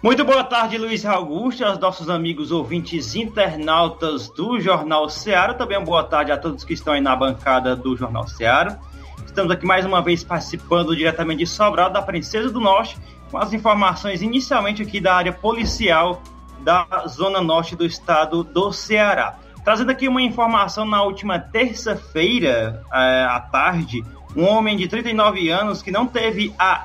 Muito 0.00 0.24
boa 0.24 0.44
tarde, 0.44 0.78
Luiz 0.78 1.04
Augusto, 1.04 1.64
aos 1.64 1.76
nossos 1.76 2.08
amigos 2.08 2.52
ouvintes 2.52 3.16
internautas 3.16 4.28
do 4.28 4.60
Jornal 4.60 5.10
Ceará. 5.10 5.54
Também 5.54 5.76
uma 5.76 5.84
boa 5.84 6.04
tarde 6.04 6.30
a 6.30 6.38
todos 6.38 6.62
que 6.62 6.72
estão 6.72 6.92
aí 6.92 7.00
na 7.00 7.16
bancada 7.16 7.74
do 7.74 7.96
Jornal 7.96 8.28
Ceará. 8.28 8.78
Estamos 9.26 9.50
aqui 9.50 9.66
mais 9.66 9.84
uma 9.84 10.00
vez 10.00 10.22
participando 10.22 10.94
diretamente 10.94 11.40
de 11.40 11.46
Sobral, 11.48 11.90
da 11.90 12.00
Princesa 12.00 12.48
do 12.48 12.60
Norte, 12.60 12.96
com 13.28 13.38
as 13.38 13.52
informações 13.52 14.22
inicialmente 14.22 14.82
aqui 14.82 15.00
da 15.00 15.16
área 15.16 15.32
policial 15.32 16.22
da 16.60 16.86
Zona 17.08 17.40
Norte 17.40 17.74
do 17.74 17.84
estado 17.84 18.44
do 18.44 18.72
Ceará. 18.72 19.36
Trazendo 19.64 19.90
aqui 19.90 20.06
uma 20.06 20.22
informação 20.22 20.84
na 20.84 21.02
última 21.02 21.40
terça-feira 21.40 22.84
é, 22.92 23.24
à 23.24 23.40
tarde, 23.40 24.04
um 24.36 24.44
homem 24.44 24.76
de 24.76 24.86
39 24.86 25.48
anos 25.48 25.82
que 25.82 25.90
não 25.90 26.06
teve 26.06 26.54
a 26.56 26.84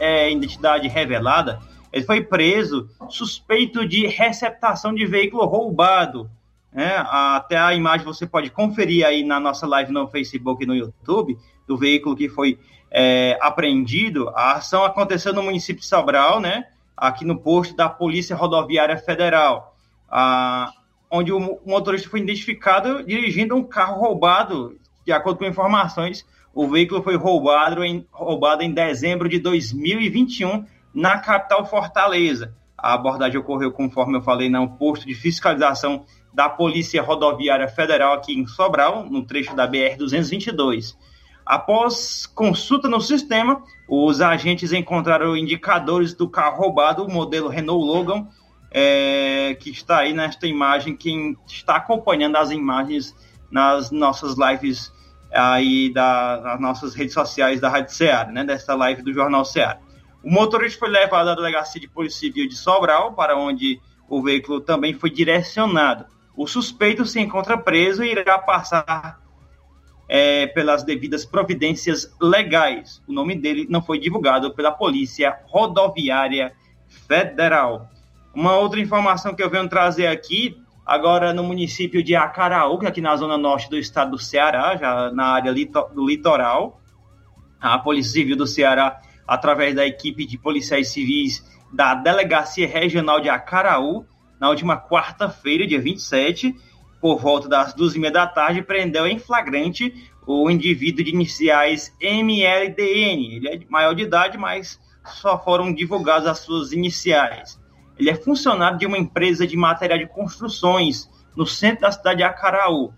é, 0.00 0.32
identidade 0.32 0.88
revelada 0.88 1.60
ele 1.94 2.04
foi 2.04 2.20
preso 2.20 2.90
suspeito 3.08 3.86
de 3.86 4.08
receptação 4.08 4.92
de 4.92 5.06
veículo 5.06 5.46
roubado. 5.46 6.28
Né? 6.72 6.92
Até 7.08 7.56
a 7.56 7.72
imagem 7.72 8.04
você 8.04 8.26
pode 8.26 8.50
conferir 8.50 9.06
aí 9.06 9.22
na 9.22 9.38
nossa 9.38 9.64
live 9.64 9.92
no 9.92 10.08
Facebook 10.08 10.64
e 10.64 10.66
no 10.66 10.74
YouTube 10.74 11.38
do 11.68 11.76
veículo 11.76 12.16
que 12.16 12.28
foi 12.28 12.58
é, 12.90 13.38
apreendido. 13.40 14.28
A 14.30 14.54
ação 14.54 14.82
aconteceu 14.82 15.32
no 15.32 15.44
município 15.44 15.82
de 15.82 15.86
Sobral, 15.86 16.40
né? 16.40 16.66
aqui 16.96 17.24
no 17.24 17.38
posto 17.38 17.76
da 17.76 17.88
Polícia 17.88 18.34
Rodoviária 18.34 18.98
Federal, 18.98 19.76
a, 20.08 20.72
onde 21.08 21.32
o 21.32 21.60
motorista 21.64 22.10
foi 22.10 22.18
identificado 22.18 23.04
dirigindo 23.04 23.54
um 23.54 23.62
carro 23.62 24.00
roubado. 24.00 24.76
De 25.06 25.12
acordo 25.12 25.38
com 25.38 25.44
informações, 25.44 26.26
o 26.52 26.66
veículo 26.66 27.04
foi 27.04 27.14
roubado 27.14 27.84
em, 27.84 28.04
roubado 28.10 28.64
em 28.64 28.72
dezembro 28.72 29.28
de 29.28 29.38
2021 29.38 30.66
na 30.94 31.18
capital 31.18 31.66
Fortaleza. 31.66 32.54
A 32.76 32.94
abordagem 32.94 33.38
ocorreu, 33.38 33.72
conforme 33.72 34.16
eu 34.16 34.22
falei, 34.22 34.48
no 34.48 34.68
posto 34.76 35.06
de 35.06 35.14
fiscalização 35.14 36.04
da 36.32 36.48
Polícia 36.48 37.02
Rodoviária 37.02 37.68
Federal 37.68 38.14
aqui 38.14 38.34
em 38.34 38.46
Sobral, 38.46 39.04
no 39.04 39.24
trecho 39.24 39.54
da 39.54 39.66
BR-222. 39.66 40.94
Após 41.46 42.26
consulta 42.26 42.88
no 42.88 43.00
sistema, 43.00 43.62
os 43.88 44.20
agentes 44.20 44.72
encontraram 44.72 45.36
indicadores 45.36 46.14
do 46.14 46.28
carro 46.28 46.62
roubado, 46.62 47.04
o 47.04 47.12
modelo 47.12 47.48
Renault 47.48 47.86
Logan, 47.86 48.26
é, 48.70 49.54
que 49.60 49.70
está 49.70 49.98
aí 49.98 50.12
nesta 50.12 50.46
imagem. 50.46 50.96
Quem 50.96 51.36
está 51.46 51.76
acompanhando 51.76 52.36
as 52.36 52.50
imagens 52.50 53.14
nas 53.50 53.90
nossas 53.90 54.36
lives 54.36 54.92
aí 55.32 55.92
da, 55.92 56.40
nas 56.44 56.60
nossas 56.60 56.94
redes 56.94 57.14
sociais 57.14 57.60
da 57.60 57.68
Rádio 57.68 57.92
Ceará, 57.94 58.30
né, 58.30 58.44
desta 58.44 58.74
live 58.74 59.02
do 59.02 59.12
Jornal 59.12 59.44
Ceará. 59.44 59.78
O 60.24 60.30
motorista 60.30 60.78
foi 60.78 60.88
levado 60.88 61.28
à 61.28 61.34
delegacia 61.34 61.78
de 61.78 61.86
Polícia 61.86 62.20
Civil 62.20 62.48
de 62.48 62.56
Sobral, 62.56 63.12
para 63.12 63.36
onde 63.36 63.78
o 64.08 64.22
veículo 64.22 64.58
também 64.58 64.94
foi 64.94 65.10
direcionado. 65.10 66.06
O 66.34 66.46
suspeito 66.46 67.04
se 67.04 67.20
encontra 67.20 67.58
preso 67.58 68.02
e 68.02 68.10
irá 68.10 68.38
passar 68.38 69.20
é, 70.08 70.46
pelas 70.46 70.82
devidas 70.82 71.26
providências 71.26 72.10
legais. 72.18 73.02
O 73.06 73.12
nome 73.12 73.36
dele 73.36 73.66
não 73.68 73.82
foi 73.82 73.98
divulgado 73.98 74.54
pela 74.54 74.72
Polícia 74.72 75.38
Rodoviária 75.44 76.54
Federal. 77.06 77.90
Uma 78.34 78.56
outra 78.56 78.80
informação 78.80 79.34
que 79.34 79.42
eu 79.42 79.50
venho 79.50 79.68
trazer 79.68 80.06
aqui, 80.06 80.58
agora 80.86 81.34
no 81.34 81.44
município 81.44 82.02
de 82.02 82.16
Acaraú, 82.16 82.78
que 82.78 82.86
aqui 82.86 83.02
na 83.02 83.14
zona 83.14 83.36
norte 83.36 83.68
do 83.68 83.76
estado 83.76 84.12
do 84.12 84.18
Ceará, 84.18 84.74
já 84.74 85.12
na 85.12 85.26
área 85.26 85.52
do 85.52 86.06
litoral, 86.06 86.80
a 87.60 87.78
Polícia 87.78 88.12
Civil 88.12 88.36
do 88.36 88.46
Ceará 88.46 89.02
através 89.26 89.74
da 89.74 89.86
equipe 89.86 90.26
de 90.26 90.38
policiais 90.38 90.88
civis 90.88 91.44
da 91.72 91.94
Delegacia 91.94 92.68
Regional 92.68 93.20
de 93.20 93.28
Acaraú, 93.28 94.06
na 94.40 94.48
última 94.48 94.76
quarta-feira, 94.76 95.66
dia 95.66 95.80
27, 95.80 96.54
por 97.00 97.18
volta 97.18 97.48
das 97.48 97.74
duas 97.74 97.94
e 97.94 97.98
meia 97.98 98.12
da 98.12 98.26
tarde, 98.26 98.62
prendeu 98.62 99.06
em 99.06 99.18
flagrante 99.18 99.92
o 100.26 100.50
indivíduo 100.50 101.04
de 101.04 101.10
iniciais 101.10 101.94
MLDN. 102.00 103.36
Ele 103.36 103.48
é 103.48 103.60
maior 103.68 103.94
de 103.94 104.04
idade, 104.04 104.38
mas 104.38 104.80
só 105.04 105.38
foram 105.38 105.72
divulgadas 105.72 106.26
as 106.26 106.38
suas 106.38 106.72
iniciais. 106.72 107.60
Ele 107.98 108.10
é 108.10 108.14
funcionário 108.14 108.78
de 108.78 108.86
uma 108.86 108.98
empresa 108.98 109.46
de 109.46 109.56
material 109.56 109.98
de 109.98 110.06
construções, 110.06 111.08
no 111.36 111.46
centro 111.46 111.82
da 111.82 111.92
cidade 111.92 112.18
de 112.18 112.22
Acaraú. 112.22 112.92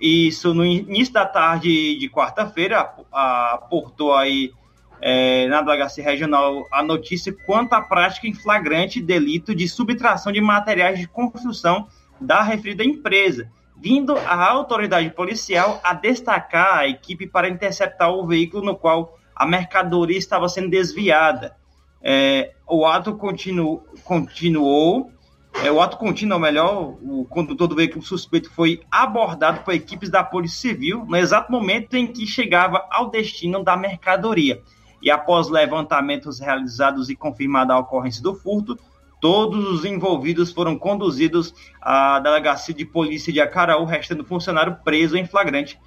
Isso 0.00 0.52
no 0.52 0.64
início 0.64 1.14
da 1.14 1.24
tarde 1.24 1.96
de 1.98 2.08
quarta-feira, 2.10 2.92
aportou 3.10 4.14
aí 4.14 4.52
é, 5.00 5.46
na 5.48 5.62
delegacia 5.62 6.04
regional 6.04 6.66
a 6.70 6.82
notícia 6.82 7.34
quanto 7.46 7.72
à 7.72 7.80
prática 7.80 8.26
em 8.26 8.34
flagrante 8.34 9.00
delito 9.00 9.54
de 9.54 9.68
subtração 9.68 10.32
de 10.32 10.40
materiais 10.40 10.98
de 10.98 11.08
construção 11.08 11.88
da 12.20 12.42
referida 12.42 12.84
empresa, 12.84 13.50
vindo 13.76 14.16
a 14.16 14.50
autoridade 14.50 15.08
policial 15.10 15.80
a 15.82 15.94
destacar 15.94 16.78
a 16.78 16.88
equipe 16.88 17.26
para 17.26 17.48
interceptar 17.48 18.12
o 18.12 18.26
veículo 18.26 18.64
no 18.64 18.76
qual 18.76 19.18
a 19.34 19.46
mercadoria 19.46 20.18
estava 20.18 20.48
sendo 20.48 20.68
desviada. 20.68 21.56
É, 22.02 22.52
o 22.68 22.84
ato 22.84 23.14
continu, 23.14 23.82
continuou, 24.04 25.10
é, 25.64 25.72
o 25.72 25.80
ato 25.80 25.96
contínuo, 25.96 26.34
ou 26.34 26.40
melhor, 26.40 26.94
o 27.02 27.24
condutor 27.24 27.68
do 27.68 27.74
veículo 27.74 28.02
suspeito 28.04 28.50
foi 28.50 28.82
abordado 28.90 29.60
por 29.60 29.72
equipes 29.72 30.10
da 30.10 30.22
Polícia 30.22 30.70
Civil 30.70 31.04
no 31.06 31.16
exato 31.16 31.50
momento 31.50 31.94
em 31.96 32.06
que 32.06 32.26
chegava 32.26 32.86
ao 32.90 33.10
destino 33.10 33.64
da 33.64 33.76
mercadoria 33.76 34.62
e 35.02 35.10
após 35.10 35.48
levantamentos 35.48 36.38
realizados 36.38 37.08
e 37.08 37.16
confirmada 37.16 37.72
a 37.72 37.78
ocorrência 37.78 38.22
do 38.22 38.34
furto, 38.34 38.78
todos 39.20 39.68
os 39.68 39.84
envolvidos 39.84 40.52
foram 40.52 40.78
conduzidos 40.78 41.54
à 41.80 42.18
delegacia 42.20 42.74
de 42.74 42.84
polícia 42.84 43.32
de 43.32 43.40
Acaraú, 43.40 43.84
restando 43.84 44.24
funcionário 44.24 44.78
preso 44.84 45.16
em 45.16 45.26
flagrante, 45.26 45.78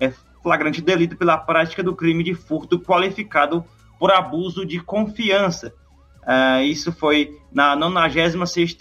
é, 0.00 0.12
flagrante 0.42 0.80
delito 0.80 1.16
pela 1.16 1.36
prática 1.36 1.82
do 1.82 1.94
crime 1.94 2.22
de 2.22 2.34
furto 2.34 2.78
qualificado 2.78 3.64
por 3.98 4.12
abuso 4.12 4.64
de 4.64 4.80
confiança. 4.80 5.72
Uh, 6.22 6.62
isso 6.62 6.92
foi 6.92 7.38
na 7.52 7.76
96 7.76 8.76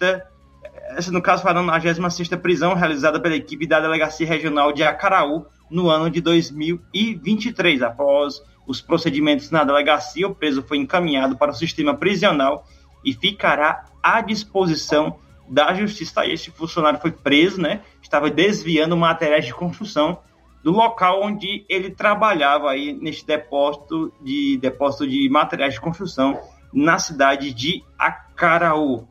essa 0.97 1.11
no 1.11 1.21
caso 1.21 1.41
foi 1.41 1.51
a 1.51 1.53
96 1.55 2.29
prisão 2.41 2.73
realizada 2.73 3.19
pela 3.19 3.35
equipe 3.35 3.65
da 3.67 3.79
Delegacia 3.79 4.25
Regional 4.25 4.71
de 4.71 4.83
Acaraú 4.83 5.45
no 5.69 5.89
ano 5.89 6.09
de 6.09 6.21
2023, 6.21 7.81
após 7.81 8.41
os 8.67 8.81
procedimentos 8.81 9.51
na 9.51 9.63
delegacia, 9.63 10.27
o 10.27 10.35
preso 10.35 10.63
foi 10.63 10.77
encaminhado 10.77 11.37
para 11.37 11.51
o 11.51 11.55
sistema 11.55 11.95
prisional 11.95 12.65
e 13.03 13.13
ficará 13.13 13.85
à 14.01 14.21
disposição 14.21 15.19
da 15.47 15.73
justiça. 15.73 16.25
Este 16.25 16.51
funcionário 16.51 16.99
foi 16.99 17.11
preso, 17.11 17.61
né? 17.61 17.81
Estava 18.01 18.29
desviando 18.29 18.97
materiais 18.97 19.45
de 19.45 19.53
construção 19.53 20.19
do 20.63 20.71
local 20.71 21.21
onde 21.21 21.63
ele 21.69 21.91
trabalhava 21.91 22.71
aí 22.71 22.91
neste 22.93 23.25
depósito 23.25 24.11
de 24.21 24.57
depósito 24.57 25.07
de 25.07 25.29
materiais 25.29 25.75
de 25.75 25.79
construção 25.79 26.39
na 26.73 26.97
cidade 26.97 27.53
de 27.53 27.83
Acaraú. 27.99 29.07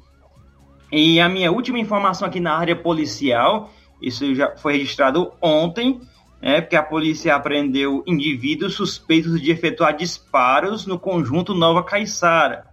E 0.91 1.21
a 1.21 1.29
minha 1.29 1.53
última 1.53 1.79
informação 1.79 2.27
aqui 2.27 2.41
na 2.41 2.57
área 2.57 2.75
policial, 2.75 3.71
isso 4.03 4.35
já 4.35 4.57
foi 4.57 4.75
registrado 4.75 5.33
ontem, 5.41 6.01
é, 6.47 6.61
porque 6.61 6.77
a 6.77 6.83
polícia 6.83 7.35
apreendeu 7.35 8.05
indivíduos 8.07 8.75
suspeitos 8.75 9.41
de 9.41 9.51
efetuar 9.51 9.97
disparos 9.97 10.85
no 10.85 10.99
conjunto 10.99 11.55
Nova 11.55 11.83
Caiçara. 11.83 12.67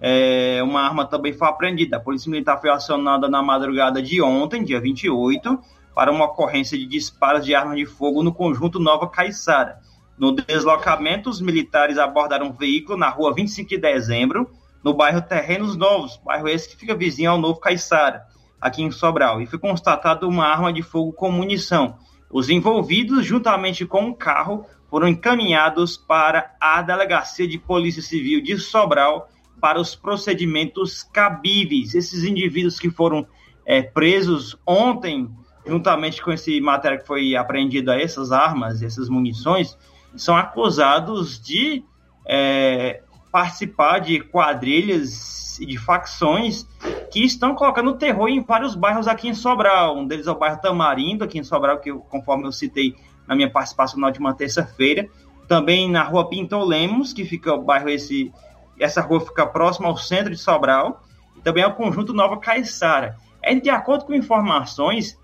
É, 0.00 0.60
uma 0.64 0.80
arma 0.80 1.06
também 1.06 1.32
foi 1.32 1.46
apreendida. 1.46 1.96
A 1.96 2.00
Polícia 2.00 2.28
Militar 2.28 2.60
foi 2.60 2.70
acionada 2.70 3.28
na 3.28 3.40
madrugada 3.40 4.02
de 4.02 4.20
ontem, 4.20 4.64
dia 4.64 4.80
28, 4.80 5.56
para 5.94 6.10
uma 6.10 6.24
ocorrência 6.24 6.76
de 6.76 6.86
disparos 6.86 7.46
de 7.46 7.54
arma 7.54 7.76
de 7.76 7.86
fogo 7.86 8.20
no 8.20 8.34
conjunto 8.34 8.80
Nova 8.80 9.08
Caiçara. 9.08 9.78
No 10.18 10.32
deslocamento, 10.32 11.30
os 11.30 11.40
militares 11.40 11.98
abordaram 11.98 12.48
um 12.48 12.52
veículo 12.52 12.98
na 12.98 13.10
rua 13.10 13.32
25 13.32 13.68
de 13.68 13.78
dezembro, 13.78 14.50
no 14.82 14.92
bairro 14.92 15.22
Terrenos 15.22 15.76
Novos, 15.76 16.20
bairro 16.24 16.48
esse 16.48 16.68
que 16.68 16.76
fica 16.76 16.96
vizinho 16.96 17.30
ao 17.30 17.38
Novo 17.38 17.60
Caiçara, 17.60 18.24
aqui 18.60 18.82
em 18.82 18.90
Sobral, 18.90 19.40
e 19.40 19.46
foi 19.46 19.60
constatado 19.60 20.28
uma 20.28 20.48
arma 20.48 20.72
de 20.72 20.82
fogo 20.82 21.12
com 21.12 21.30
munição. 21.30 21.96
Os 22.30 22.50
envolvidos, 22.50 23.24
juntamente 23.24 23.86
com 23.86 24.06
um 24.06 24.14
carro, 24.14 24.66
foram 24.90 25.08
encaminhados 25.08 25.96
para 25.96 26.54
a 26.60 26.82
Delegacia 26.82 27.46
de 27.46 27.58
Polícia 27.58 28.02
Civil 28.02 28.42
de 28.42 28.58
Sobral 28.58 29.28
para 29.60 29.80
os 29.80 29.94
procedimentos 29.94 31.02
cabíveis. 31.02 31.94
Esses 31.94 32.24
indivíduos 32.24 32.78
que 32.78 32.90
foram 32.90 33.26
é, 33.64 33.82
presos 33.82 34.56
ontem, 34.66 35.30
juntamente 35.66 36.22
com 36.22 36.32
esse 36.32 36.60
material 36.60 37.00
que 37.00 37.06
foi 37.06 37.34
apreendido, 37.34 37.90
essas 37.90 38.30
armas, 38.30 38.82
essas 38.82 39.08
munições, 39.08 39.78
são 40.16 40.36
acusados 40.36 41.40
de 41.40 41.82
é, 42.26 43.02
participar 43.34 43.98
de 43.98 44.20
quadrilhas 44.20 45.58
e 45.58 45.66
de 45.66 45.76
facções 45.76 46.68
que 47.10 47.24
estão 47.24 47.52
colocando 47.52 47.96
terror 47.96 48.28
em 48.28 48.40
vários 48.40 48.76
bairros 48.76 49.08
aqui 49.08 49.26
em 49.26 49.34
Sobral. 49.34 49.98
Um 49.98 50.06
deles 50.06 50.28
é 50.28 50.30
o 50.30 50.36
bairro 50.36 50.60
Tamarindo, 50.60 51.24
aqui 51.24 51.40
em 51.40 51.42
Sobral, 51.42 51.80
que 51.80 51.90
eu, 51.90 51.98
conforme 51.98 52.46
eu 52.46 52.52
citei 52.52 52.94
na 53.26 53.34
minha 53.34 53.50
participação 53.50 53.98
na 53.98 54.06
última 54.06 54.32
terça-feira. 54.34 55.08
Também 55.48 55.90
na 55.90 56.04
rua 56.04 56.28
Pinto 56.28 56.56
Lemos, 56.60 57.12
que 57.12 57.24
fica 57.24 57.52
o 57.52 57.60
bairro 57.60 57.88
esse. 57.88 58.32
Essa 58.78 59.00
rua 59.00 59.20
fica 59.20 59.44
próxima 59.44 59.88
ao 59.88 59.96
centro 59.96 60.30
de 60.30 60.38
Sobral. 60.38 61.02
E 61.36 61.40
também 61.40 61.64
é 61.64 61.66
o 61.66 61.74
conjunto 61.74 62.12
Nova 62.12 62.36
Caiçara. 62.36 63.16
É 63.42 63.52
de 63.52 63.68
acordo 63.68 64.04
com 64.04 64.14
informações, 64.14 65.18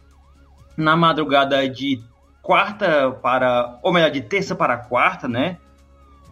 na 0.76 0.96
madrugada 0.96 1.68
de 1.68 2.02
quarta 2.42 3.12
para. 3.22 3.78
Ou 3.84 3.92
melhor, 3.92 4.10
de 4.10 4.20
terça 4.20 4.56
para 4.56 4.76
quarta, 4.78 5.28
né? 5.28 5.58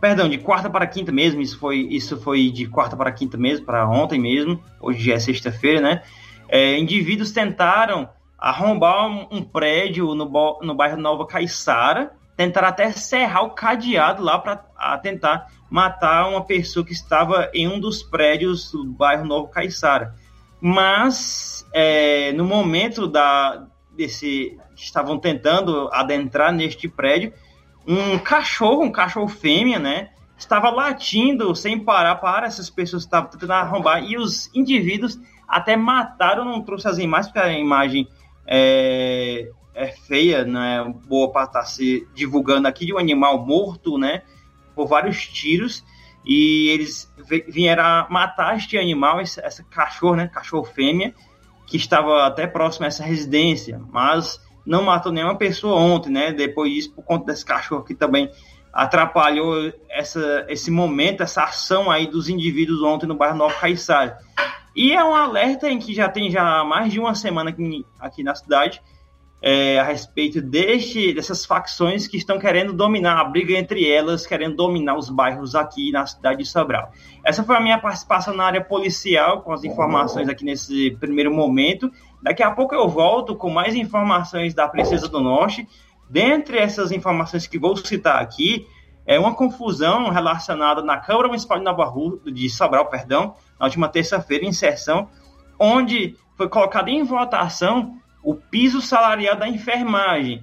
Perdão, 0.00 0.28
de 0.28 0.38
quarta 0.38 0.70
para 0.70 0.86
quinta 0.86 1.10
mesmo, 1.10 1.40
isso 1.40 1.58
foi, 1.58 1.78
isso 1.90 2.20
foi 2.20 2.50
de 2.50 2.66
quarta 2.66 2.96
para 2.96 3.10
quinta 3.10 3.36
mesmo, 3.36 3.66
para 3.66 3.88
ontem 3.88 4.20
mesmo, 4.20 4.62
hoje 4.80 5.12
é 5.12 5.18
sexta-feira, 5.18 5.80
né? 5.80 6.02
É, 6.48 6.78
indivíduos 6.78 7.32
tentaram 7.32 8.08
arrombar 8.38 9.08
um, 9.08 9.26
um 9.30 9.42
prédio 9.42 10.14
no, 10.14 10.58
no 10.62 10.74
bairro 10.74 10.96
Nova 10.96 11.26
Caiçara, 11.26 12.12
tentaram 12.36 12.68
até 12.68 12.90
serrar 12.92 13.42
o 13.42 13.50
cadeado 13.50 14.22
lá 14.22 14.38
para 14.38 14.56
tentar 14.98 15.48
matar 15.68 16.28
uma 16.28 16.44
pessoa 16.44 16.86
que 16.86 16.92
estava 16.92 17.50
em 17.52 17.66
um 17.66 17.80
dos 17.80 18.02
prédios 18.02 18.70
do 18.70 18.84
bairro 18.84 19.26
Novo 19.26 19.48
Caiçara. 19.48 20.14
Mas 20.60 21.66
é, 21.72 22.32
no 22.32 22.44
momento 22.44 23.08
da 23.08 23.66
desse 23.96 24.56
estavam 24.76 25.18
tentando 25.18 25.88
adentrar 25.92 26.52
neste 26.52 26.88
prédio, 26.88 27.32
um 27.88 28.18
cachorro, 28.18 28.82
um 28.82 28.92
cachorro 28.92 29.28
fêmea, 29.28 29.78
né? 29.78 30.10
Estava 30.36 30.68
latindo 30.68 31.54
sem 31.54 31.80
parar 31.80 32.16
para 32.16 32.46
essas 32.46 32.68
pessoas 32.68 33.04
que 33.04 33.08
estavam 33.08 33.30
tentando 33.30 33.52
arrombar 33.52 34.04
e 34.04 34.18
os 34.18 34.54
indivíduos 34.54 35.18
até 35.48 35.74
mataram, 35.74 36.44
não 36.44 36.60
trouxe 36.62 36.86
as 36.86 36.98
imagens, 36.98 37.32
porque 37.32 37.48
a 37.48 37.58
imagem 37.58 38.06
é, 38.46 39.50
é 39.74 39.86
feia, 39.88 40.44
não 40.44 40.62
é 40.62 40.84
boa 41.06 41.32
para 41.32 41.44
estar 41.44 41.60
tá 41.60 41.64
se 41.64 42.06
divulgando 42.14 42.68
aqui 42.68 42.84
de 42.84 42.92
um 42.92 42.98
animal 42.98 43.44
morto, 43.46 43.96
né? 43.96 44.22
Por 44.74 44.86
vários 44.86 45.26
tiros 45.26 45.82
e 46.26 46.68
eles 46.68 47.10
vieram 47.48 48.06
matar 48.10 48.54
este 48.54 48.76
animal, 48.76 49.18
essa 49.18 49.64
cachorro, 49.64 50.14
né? 50.14 50.28
Cachorro 50.28 50.64
fêmea, 50.64 51.14
que 51.66 51.78
estava 51.78 52.26
até 52.26 52.46
próximo 52.46 52.84
a 52.84 52.88
essa 52.88 53.02
residência, 53.02 53.80
mas 53.90 54.38
não 54.68 54.82
matou 54.82 55.10
nenhuma 55.10 55.34
pessoa 55.34 55.80
ontem, 55.80 56.10
né? 56.10 56.30
Depois 56.30 56.70
disso, 56.72 56.92
por 56.92 57.02
conta 57.02 57.26
desse 57.26 57.44
cachorro 57.44 57.82
que 57.82 57.94
também 57.94 58.30
atrapalhou 58.70 59.72
essa, 59.88 60.44
esse 60.48 60.70
momento, 60.70 61.22
essa 61.22 61.42
ação 61.44 61.90
aí 61.90 62.06
dos 62.06 62.28
indivíduos 62.28 62.82
ontem 62.82 63.06
no 63.06 63.16
bairro 63.16 63.36
Nova 63.36 63.54
Caiçara. 63.54 64.18
E 64.76 64.92
é 64.92 65.02
um 65.02 65.14
alerta 65.14 65.70
em 65.70 65.78
que 65.78 65.94
já 65.94 66.08
tem 66.08 66.30
já 66.30 66.62
mais 66.64 66.92
de 66.92 67.00
uma 67.00 67.14
semana 67.14 67.50
aqui, 67.50 67.84
aqui 67.98 68.22
na 68.22 68.34
cidade 68.34 68.80
é, 69.40 69.78
a 69.78 69.84
respeito 69.84 70.42
deste, 70.42 71.12
dessas 71.12 71.44
facções 71.44 72.08
que 72.08 72.16
estão 72.16 72.38
querendo 72.38 72.72
dominar 72.72 73.20
a 73.20 73.24
briga 73.24 73.56
entre 73.56 73.88
elas, 73.88 74.26
querendo 74.26 74.56
dominar 74.56 74.96
os 74.96 75.08
bairros 75.08 75.54
aqui 75.54 75.92
na 75.92 76.06
cidade 76.06 76.38
de 76.38 76.48
Sobral. 76.48 76.90
Essa 77.24 77.44
foi 77.44 77.56
a 77.56 77.60
minha 77.60 77.78
participação 77.78 78.34
na 78.34 78.44
área 78.44 78.62
policial, 78.62 79.42
com 79.42 79.52
as 79.52 79.62
informações 79.64 80.28
aqui 80.28 80.44
nesse 80.44 80.90
primeiro 80.98 81.32
momento. 81.32 81.90
Daqui 82.22 82.42
a 82.42 82.50
pouco 82.50 82.74
eu 82.74 82.88
volto 82.88 83.36
com 83.36 83.50
mais 83.50 83.74
informações 83.74 84.54
da 84.54 84.68
Princesa 84.68 85.08
do 85.08 85.20
Norte. 85.20 85.68
Dentre 86.08 86.58
essas 86.58 86.90
informações 86.90 87.46
que 87.46 87.58
vou 87.58 87.76
citar 87.76 88.20
aqui, 88.22 88.66
é 89.06 89.18
uma 89.18 89.34
confusão 89.34 90.10
relacionada 90.10 90.82
na 90.82 90.98
Câmara 90.98 91.28
Municipal 91.28 91.58
de 91.58 91.64
Nova 91.64 91.84
Rua, 91.84 92.20
de 92.26 92.50
Sobral, 92.50 92.86
perdão, 92.86 93.34
na 93.58 93.66
última 93.66 93.88
terça-feira, 93.88 94.44
em 94.44 94.52
sessão, 94.52 95.08
onde 95.58 96.16
foi 96.36 96.48
colocado 96.48 96.88
em 96.88 97.02
votação 97.02 97.96
o 98.22 98.34
piso 98.34 98.80
salarial 98.80 99.36
da 99.36 99.48
enfermagem. 99.48 100.42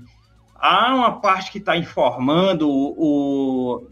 Há 0.55 0.95
uma 0.95 1.19
parte 1.19 1.51
que 1.51 1.57
está 1.57 1.77
informando 1.77 2.67
o, 2.69 2.95
o, 2.97 3.87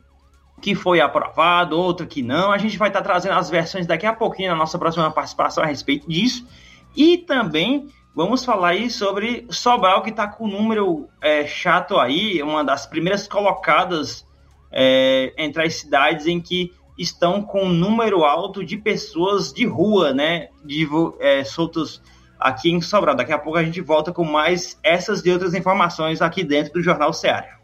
que 0.61 0.73
foi 0.73 1.01
aprovado, 1.01 1.77
outra 1.77 2.05
que 2.05 2.23
não. 2.23 2.51
A 2.51 2.57
gente 2.57 2.77
vai 2.77 2.87
estar 2.87 3.01
tá 3.01 3.05
trazendo 3.05 3.37
as 3.37 3.49
versões 3.49 3.85
daqui 3.85 4.05
a 4.05 4.13
pouquinho 4.13 4.49
na 4.49 4.55
nossa 4.55 4.79
próxima 4.79 5.11
participação 5.11 5.63
a 5.63 5.67
respeito 5.67 6.09
disso. 6.09 6.47
E 6.95 7.17
também 7.17 7.89
vamos 8.15 8.45
falar 8.45 8.69
aí 8.69 8.89
sobre 8.89 9.45
Sobral, 9.49 10.01
que 10.01 10.09
está 10.09 10.27
com 10.27 10.45
um 10.45 10.51
número 10.51 11.09
é, 11.21 11.45
chato 11.45 11.97
aí, 11.97 12.41
uma 12.43 12.63
das 12.63 12.85
primeiras 12.85 13.27
colocadas 13.27 14.25
é, 14.71 15.33
entre 15.37 15.63
as 15.63 15.75
cidades 15.75 16.27
em 16.27 16.39
que 16.39 16.71
estão 16.97 17.41
com 17.41 17.63
um 17.63 17.69
número 17.69 18.23
alto 18.23 18.63
de 18.63 18.77
pessoas 18.77 19.51
de 19.51 19.65
rua, 19.65 20.13
né? 20.13 20.49
De, 20.63 20.87
é, 21.19 21.43
soltos 21.43 22.01
aqui 22.39 22.71
em 22.71 22.81
Sobral. 22.81 23.15
Daqui 23.15 23.31
a 23.31 23.39
pouco 23.39 23.57
a 23.57 23.63
gente 23.63 23.81
volta 23.81 24.11
com 24.11 24.23
mais 24.23 24.77
essas 24.83 25.25
e 25.25 25.31
outras 25.31 25.53
informações 25.53 26.21
aqui 26.21 26.43
dentro 26.43 26.73
do 26.73 26.81
Jornal 26.81 27.13
Ceará. 27.13 27.59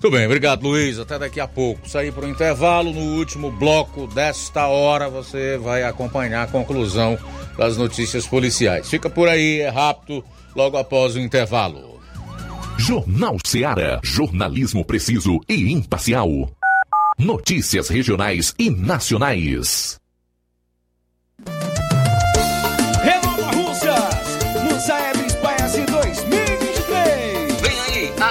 Tudo 0.00 0.16
bem, 0.16 0.26
obrigado 0.26 0.62
Luiz. 0.62 0.98
Até 0.98 1.18
daqui 1.18 1.40
a 1.40 1.48
pouco. 1.48 1.88
Sair 1.88 2.12
para 2.12 2.24
o 2.24 2.28
intervalo. 2.28 2.92
No 2.92 3.18
último 3.18 3.50
bloco 3.50 4.06
desta 4.06 4.66
hora 4.66 5.08
você 5.08 5.58
vai 5.58 5.82
acompanhar 5.82 6.44
a 6.44 6.46
conclusão 6.46 7.18
das 7.56 7.76
notícias 7.76 8.26
policiais. 8.26 8.88
Fica 8.88 9.10
por 9.10 9.28
aí, 9.28 9.60
é 9.60 9.68
rápido, 9.68 10.24
logo 10.54 10.76
após 10.76 11.16
o 11.16 11.20
intervalo. 11.20 12.00
Jornal 12.78 13.36
Ceará. 13.44 14.00
Jornalismo 14.04 14.84
preciso 14.84 15.40
e 15.48 15.72
imparcial. 15.72 16.28
Notícias 17.18 17.88
regionais 17.88 18.54
e 18.56 18.70
nacionais. 18.70 19.98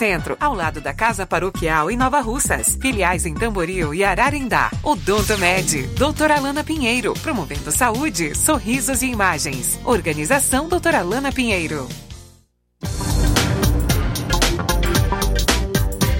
Centro, 0.00 0.34
ao 0.40 0.54
lado 0.54 0.80
da 0.80 0.94
Casa 0.94 1.26
Paroquial 1.26 1.90
em 1.90 1.96
Nova 1.96 2.22
Russas. 2.22 2.78
Filiais 2.80 3.26
em 3.26 3.34
Tamboril 3.34 3.92
e 3.92 4.02
Ararindá. 4.02 4.70
Odonto 4.82 5.36
Med, 5.36 5.88
doutora 5.88 6.36
Alana 6.36 6.64
Pinheiro, 6.64 7.12
promovendo 7.20 7.70
saúde, 7.70 8.34
sorrisos 8.34 9.02
e 9.02 9.08
imagens. 9.08 9.78
Organização 9.84 10.70
doutora 10.70 11.00
Alana 11.00 11.30
Pinheiro. 11.30 11.86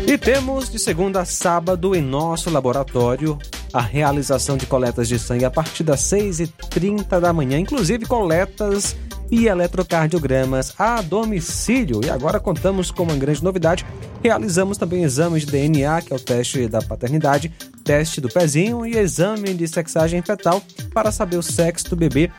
E 0.06 0.18
temos 0.18 0.68
de 0.68 0.78
segunda 0.78 1.22
a 1.22 1.24
sábado 1.24 1.94
em 1.94 2.02
nosso 2.02 2.50
laboratório 2.50 3.38
a 3.72 3.80
realização 3.80 4.56
de 4.56 4.66
coletas 4.66 5.08
de 5.08 5.18
sangue 5.18 5.44
a 5.44 5.50
partir 5.50 5.84
das 5.84 6.00
6h30 6.00 7.20
da 7.20 7.32
manhã, 7.32 7.58
inclusive 7.58 8.06
coletas 8.06 8.96
e 9.30 9.46
eletrocardiogramas 9.46 10.74
a 10.78 11.00
domicílio. 11.00 12.00
E 12.04 12.10
agora 12.10 12.40
contamos 12.40 12.90
com 12.90 13.04
uma 13.04 13.16
grande 13.16 13.42
novidade: 13.42 13.86
realizamos 14.22 14.76
também 14.76 15.04
exames 15.04 15.44
de 15.44 15.52
DNA, 15.52 16.02
que 16.02 16.12
é 16.12 16.16
o 16.16 16.20
teste 16.20 16.66
da 16.66 16.82
paternidade, 16.82 17.52
teste 17.84 18.20
do 18.20 18.28
pezinho 18.28 18.84
e 18.84 18.96
exame 18.96 19.54
de 19.54 19.68
sexagem 19.68 20.20
fetal 20.22 20.62
para 20.92 21.12
saber 21.12 21.36
o 21.36 21.42
sexo 21.42 21.90
do 21.90 21.96
bebê 21.96 22.30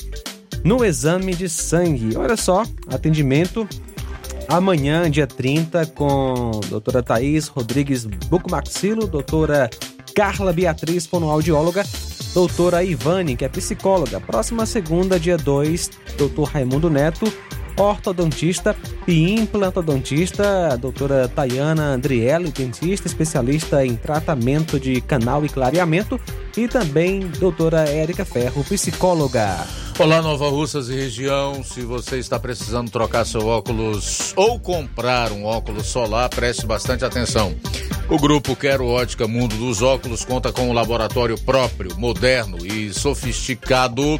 no 0.64 0.84
exame 0.84 1.34
de 1.34 1.50
sangue. 1.50 2.16
Olha 2.18 2.36
só, 2.36 2.64
atendimento 2.88 3.68
amanhã, 4.48 5.10
dia 5.10 5.26
30, 5.26 5.86
com 5.88 6.52
doutora 6.70 7.02
Thaís 7.02 7.48
Rodrigues 7.48 8.06
Bucomaxilo, 8.06 9.08
doutora 9.08 9.70
Carla 10.14 10.52
Beatriz, 10.52 11.06
fonoaudióloga, 11.06 11.84
doutora 12.34 12.84
Ivane, 12.84 13.36
que 13.36 13.46
é 13.46 13.50
psicóloga. 13.50 14.20
Próxima 14.20 14.66
segunda, 14.66 15.20
dia 15.20 15.38
2, 15.38 15.90
doutor 16.18 16.50
Raimundo 16.50 16.90
Neto, 16.90 17.32
ortodontista 17.82 18.76
e 19.08 19.34
implantodontista, 19.34 20.70
a 20.74 20.76
doutora 20.76 21.28
Tayana 21.28 21.84
Andriele, 21.94 22.52
dentista 22.52 23.08
especialista 23.08 23.86
em 23.86 23.96
tratamento 23.96 24.80
de 24.80 25.02
canal 25.02 25.44
e 25.44 25.50
clareamento, 25.50 26.20
e 26.56 26.68
também 26.68 27.22
doutora 27.40 27.90
Érica 27.90 28.24
Ferro, 28.24 28.64
psicóloga. 28.64 29.66
Olá, 29.98 30.22
Nova 30.22 30.50
Russas 30.50 30.90
e 30.90 30.96
região. 30.96 31.64
Se 31.64 31.82
você 31.82 32.18
está 32.18 32.40
precisando 32.40 32.90
trocar 32.90 33.26
seu 33.26 33.46
óculos 33.46 34.34
ou 34.36 34.60
comprar 34.60 35.32
um 35.32 35.46
óculos 35.46 35.88
solar, 35.88 36.30
preste 36.30 36.66
bastante 36.66 37.06
atenção. 37.06 37.56
O 38.10 38.18
grupo 38.18 38.56
Quero 38.56 38.88
Ótica 38.88 39.28
Mundo 39.28 39.56
dos 39.56 39.82
Óculos 39.82 40.26
conta 40.26 40.52
com 40.52 40.70
um 40.70 40.74
laboratório 40.74 41.40
próprio, 41.40 41.98
moderno 41.98 42.58
e 42.66 42.94
sofisticado 42.94 44.20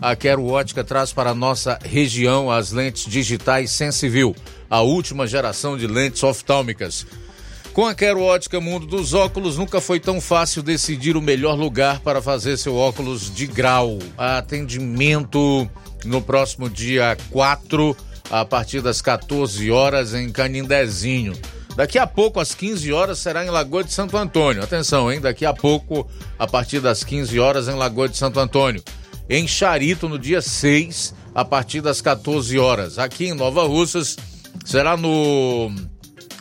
a 0.00 0.14
Quero 0.14 0.46
Ótica 0.46 0.84
traz 0.84 1.12
para 1.12 1.34
nossa 1.34 1.78
região 1.82 2.50
as 2.50 2.72
lentes 2.72 3.10
digitais 3.10 3.70
Sensivil, 3.70 4.34
a 4.68 4.80
última 4.80 5.26
geração 5.26 5.76
de 5.76 5.86
lentes 5.86 6.22
oftálmicas. 6.22 7.06
Com 7.72 7.86
a 7.86 7.94
Quero 7.94 8.22
Ótica 8.22 8.58
Mundo 8.60 8.86
dos 8.86 9.12
Óculos, 9.12 9.58
nunca 9.58 9.80
foi 9.80 10.00
tão 10.00 10.20
fácil 10.20 10.62
decidir 10.62 11.16
o 11.16 11.20
melhor 11.20 11.54
lugar 11.54 12.00
para 12.00 12.22
fazer 12.22 12.56
seu 12.56 12.74
óculos 12.74 13.34
de 13.34 13.46
grau. 13.46 13.98
Atendimento 14.16 15.68
no 16.04 16.22
próximo 16.22 16.70
dia 16.70 17.16
4, 17.30 17.94
a 18.30 18.44
partir 18.46 18.80
das 18.80 19.02
14 19.02 19.70
horas, 19.70 20.14
em 20.14 20.30
Canindezinho. 20.30 21.34
Daqui 21.76 21.98
a 21.98 22.06
pouco, 22.06 22.40
às 22.40 22.54
15 22.54 22.90
horas, 22.90 23.18
será 23.18 23.44
em 23.44 23.50
Lagoa 23.50 23.84
de 23.84 23.92
Santo 23.92 24.16
Antônio. 24.16 24.62
Atenção, 24.62 25.12
hein? 25.12 25.20
Daqui 25.20 25.44
a 25.44 25.52
pouco, 25.52 26.08
a 26.38 26.46
partir 26.46 26.80
das 26.80 27.04
15 27.04 27.38
horas, 27.38 27.68
em 27.68 27.74
Lagoa 27.74 28.08
de 28.08 28.16
Santo 28.16 28.40
Antônio. 28.40 28.82
Em 29.28 29.46
Charito, 29.46 30.08
no 30.08 30.18
dia 30.18 30.40
6, 30.40 31.14
a 31.34 31.44
partir 31.44 31.80
das 31.80 32.00
14 32.00 32.58
horas. 32.58 32.98
Aqui 32.98 33.26
em 33.26 33.34
Nova 33.34 33.64
Russas, 33.66 34.16
será 34.64 34.96
no 34.96 35.70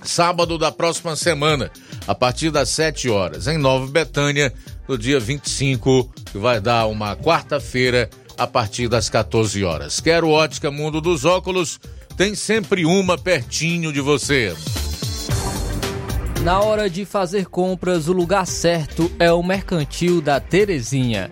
sábado 0.03 0.57
da 0.57 0.71
próxima 0.71 1.15
semana, 1.15 1.71
a 2.07 2.13
partir 2.13 2.51
das 2.51 2.69
7 2.69 3.09
horas. 3.09 3.47
Em 3.47 3.57
Nova 3.57 3.87
Betânia, 3.87 4.53
no 4.87 4.97
dia 4.97 5.19
25, 5.19 6.13
que 6.31 6.37
vai 6.37 6.61
dar 6.61 6.85
uma 6.85 7.15
quarta-feira, 7.15 8.09
a 8.37 8.45
partir 8.45 8.87
das 8.87 9.09
14 9.09 9.63
horas. 9.63 9.99
Quero 9.99 10.29
ótica 10.29 10.69
Mundo 10.69 11.01
dos 11.01 11.25
Óculos, 11.25 11.79
tem 12.15 12.35
sempre 12.35 12.85
uma 12.85 13.17
pertinho 13.17 13.91
de 13.91 14.01
você. 14.01 14.55
Na 16.43 16.59
hora 16.59 16.87
de 16.87 17.05
fazer 17.05 17.47
compras, 17.47 18.07
o 18.07 18.13
lugar 18.13 18.45
certo 18.45 19.11
é 19.17 19.31
o 19.31 19.41
Mercantil 19.41 20.21
da 20.21 20.39
Terezinha. 20.39 21.31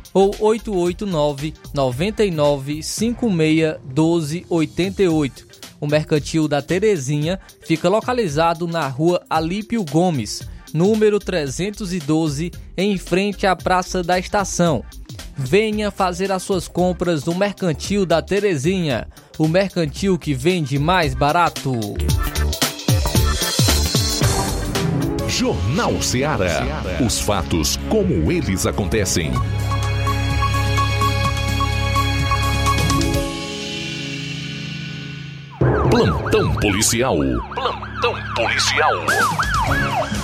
ou 0.13 0.35
889 0.39 1.53
99 1.73 2.83
56 2.83 3.77
12 3.83 4.45
88. 4.49 5.47
O 5.79 5.87
Mercantil 5.87 6.47
da 6.47 6.61
Terezinha 6.61 7.39
fica 7.65 7.89
localizado 7.89 8.67
na 8.67 8.87
rua 8.87 9.23
Alípio 9.29 9.83
Gomes, 9.83 10.43
número 10.73 11.19
312, 11.19 12.51
em 12.77 12.97
frente 12.97 13.47
à 13.47 13.55
Praça 13.55 14.03
da 14.03 14.19
Estação. 14.19 14.83
Venha 15.35 15.89
fazer 15.89 16.31
as 16.31 16.43
suas 16.43 16.67
compras 16.67 17.25
no 17.25 17.33
Mercantil 17.33 18.05
da 18.05 18.21
Terezinha, 18.21 19.07
o 19.39 19.47
mercantil 19.47 20.19
que 20.19 20.35
vende 20.35 20.77
mais 20.77 21.15
barato. 21.15 21.73
Jornal 25.27 25.99
Ceará. 26.01 26.83
Os 27.03 27.19
fatos 27.19 27.75
como 27.89 28.31
eles 28.31 28.67
acontecem. 28.67 29.31
Plantão 35.61 36.55
policial. 36.55 37.17
Plantão 37.53 38.15
policial. 38.35 38.93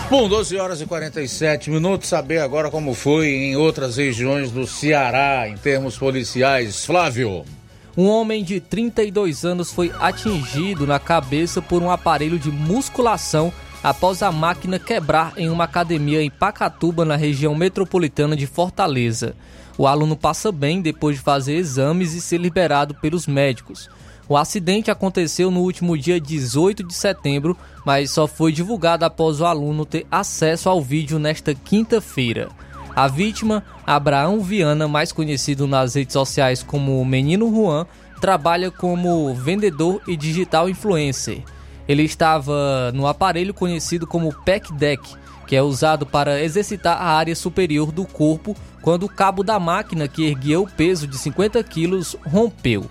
Bom, 0.09 0.27
12 0.27 0.57
horas 0.57 0.81
e 0.81 0.87
47 0.87 1.69
minutos. 1.69 2.09
Saber 2.09 2.39
agora 2.39 2.71
como 2.71 2.95
foi 2.95 3.27
em 3.27 3.55
outras 3.55 3.97
regiões 3.97 4.49
do 4.49 4.65
Ceará 4.65 5.47
em 5.47 5.55
termos 5.55 5.95
policiais. 5.95 6.83
Flávio. 6.83 7.45
Um 7.95 8.07
homem 8.07 8.43
de 8.43 8.59
32 8.59 9.45
anos 9.45 9.71
foi 9.71 9.93
atingido 9.99 10.87
na 10.87 10.97
cabeça 10.97 11.61
por 11.61 11.83
um 11.83 11.91
aparelho 11.91 12.39
de 12.39 12.49
musculação 12.49 13.53
após 13.83 14.23
a 14.23 14.31
máquina 14.31 14.79
quebrar 14.79 15.33
em 15.37 15.49
uma 15.49 15.65
academia 15.65 16.23
em 16.23 16.31
Pacatuba, 16.31 17.05
na 17.05 17.15
região 17.15 17.53
metropolitana 17.53 18.35
de 18.35 18.47
Fortaleza. 18.47 19.35
O 19.77 19.85
aluno 19.85 20.17
passa 20.17 20.51
bem 20.51 20.81
depois 20.81 21.17
de 21.17 21.21
fazer 21.21 21.57
exames 21.57 22.13
e 22.13 22.21
ser 22.21 22.39
liberado 22.39 22.95
pelos 22.95 23.27
médicos. 23.27 23.87
O 24.29 24.35
acidente 24.35 24.91
aconteceu 24.91 25.49
no 25.49 25.61
último 25.61 25.97
dia 25.97 26.19
18 26.19 26.83
de 26.83 26.93
setembro, 26.93 27.55
mas 27.85 28.11
só 28.11 28.27
foi 28.27 28.51
divulgado 28.51 29.05
após 29.05 29.39
o 29.39 29.45
aluno 29.45 29.85
ter 29.85 30.05
acesso 30.11 30.67
ao 30.67 30.81
vídeo 30.81 31.17
nesta 31.17 31.55
quinta-feira. 31.55 32.49
A 32.93 33.07
vítima, 33.07 33.63
Abraão 33.85 34.41
Viana, 34.41 34.87
mais 34.87 35.13
conhecido 35.13 35.65
nas 35.65 35.95
redes 35.95 36.13
sociais 36.13 36.61
como 36.61 37.05
Menino 37.05 37.49
Juan, 37.49 37.85
trabalha 38.19 38.69
como 38.69 39.33
vendedor 39.33 40.01
e 40.07 40.17
digital 40.17 40.67
influencer. 40.67 41.43
Ele 41.87 42.03
estava 42.03 42.91
no 42.93 43.07
aparelho 43.07 43.53
conhecido 43.53 44.05
como 44.05 44.33
PEC 44.43 44.73
Deck, 44.73 45.15
que 45.45 45.55
é 45.55 45.61
usado 45.61 46.05
para 46.05 46.43
exercitar 46.43 46.97
a 46.97 47.05
área 47.05 47.35
superior 47.35 47.93
do 47.93 48.03
corpo 48.05 48.57
quando 48.81 49.03
o 49.03 49.09
cabo 49.09 49.41
da 49.41 49.57
máquina 49.57 50.07
que 50.07 50.25
erguia 50.25 50.59
o 50.59 50.67
peso 50.67 51.07
de 51.07 51.17
50 51.17 51.63
quilos 51.63 52.17
rompeu. 52.25 52.89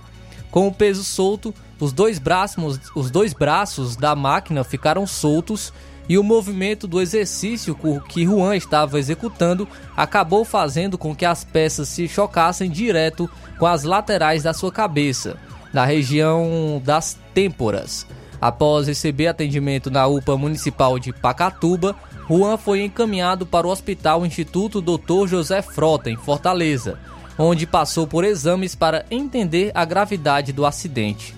Com 0.57 0.69
o 0.69 0.73
peso 0.73 1.05
solto, 1.05 1.55
os 1.79 1.93
dois 1.93 2.19
braços, 2.19 2.81
os 2.95 3.11
dois 3.11 3.35
braços 3.35 3.95
da 3.95 4.17
máquina 4.17 4.65
ficaram 4.65 5.07
soltos 5.07 5.71
e 6.09 6.17
o 6.17 6.25
movimento 6.25 6.87
do 6.87 6.99
exercício 6.99 7.77
que 8.09 8.25
Juan 8.25 8.57
estava 8.57 8.99
executando 8.99 9.69
acabou 9.95 10.47
fazendo 10.47 10.97
com 10.97 11.15
que 11.15 11.27
as 11.27 11.45
peças 11.45 11.91
se 11.91 12.09
chocassem 12.09 12.71
direto 12.71 13.29
com 13.59 13.67
as 13.67 13.85
laterais 13.85 14.45
da 14.45 14.55
sua 14.55 14.73
cabeça, 14.73 15.37
na 15.75 15.85
região 15.85 16.81
das 16.83 17.19
têmporas. 17.35 18.07
Após 18.41 18.89
receber 18.89 19.27
atendimento 19.27 19.91
na 19.91 20.07
UPA 20.07 20.39
Municipal 20.39 20.99
de 20.99 21.13
Pacatuba, 21.13 21.95
Juan 22.31 22.57
foi 22.57 22.83
encaminhado 22.83 23.45
para 23.45 23.67
o 23.67 23.71
Hospital 23.71 24.25
Instituto 24.25 24.81
Dr. 24.81 25.27
José 25.27 25.61
Frota, 25.61 26.09
em 26.09 26.17
Fortaleza, 26.17 26.99
onde 27.39 27.67
passou 27.67 28.07
por 28.07 28.25
exames 28.25 28.75
para 28.75 29.05
entender 29.11 29.71
a 29.75 29.85
gravidade 29.85 30.53
do 30.53 30.65
acidente. 30.65 31.35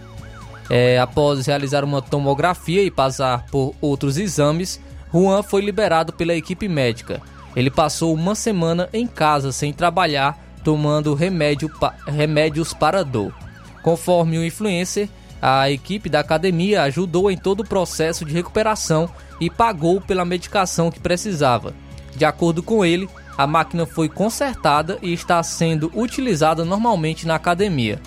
É, 0.70 0.98
após 0.98 1.46
realizar 1.46 1.84
uma 1.84 2.02
tomografia 2.02 2.82
e 2.82 2.90
passar 2.90 3.46
por 3.46 3.74
outros 3.80 4.18
exames, 4.18 4.80
Juan 5.12 5.42
foi 5.42 5.62
liberado 5.62 6.12
pela 6.12 6.34
equipe 6.34 6.68
médica. 6.68 7.22
Ele 7.56 7.70
passou 7.70 8.14
uma 8.14 8.34
semana 8.34 8.88
em 8.92 9.06
casa 9.06 9.50
sem 9.50 9.72
trabalhar, 9.72 10.38
tomando 10.62 11.14
remédio 11.14 11.68
pa 11.68 11.94
remédios 12.06 12.74
para 12.74 13.02
dor. 13.02 13.32
Conforme 13.82 14.38
o 14.38 14.44
influencer, 14.44 15.08
a 15.40 15.70
equipe 15.70 16.08
da 16.10 16.20
academia 16.20 16.82
ajudou 16.82 17.30
em 17.30 17.36
todo 17.36 17.60
o 17.60 17.66
processo 17.66 18.24
de 18.24 18.34
recuperação 18.34 19.08
e 19.40 19.48
pagou 19.48 20.00
pela 20.00 20.24
medicação 20.24 20.90
que 20.90 21.00
precisava. 21.00 21.72
De 22.14 22.24
acordo 22.24 22.62
com 22.62 22.84
ele, 22.84 23.08
a 23.38 23.46
máquina 23.46 23.86
foi 23.86 24.08
consertada 24.08 24.98
e 25.00 25.12
está 25.12 25.40
sendo 25.44 25.92
utilizada 25.94 26.64
normalmente 26.64 27.24
na 27.24 27.36
academia. 27.36 28.02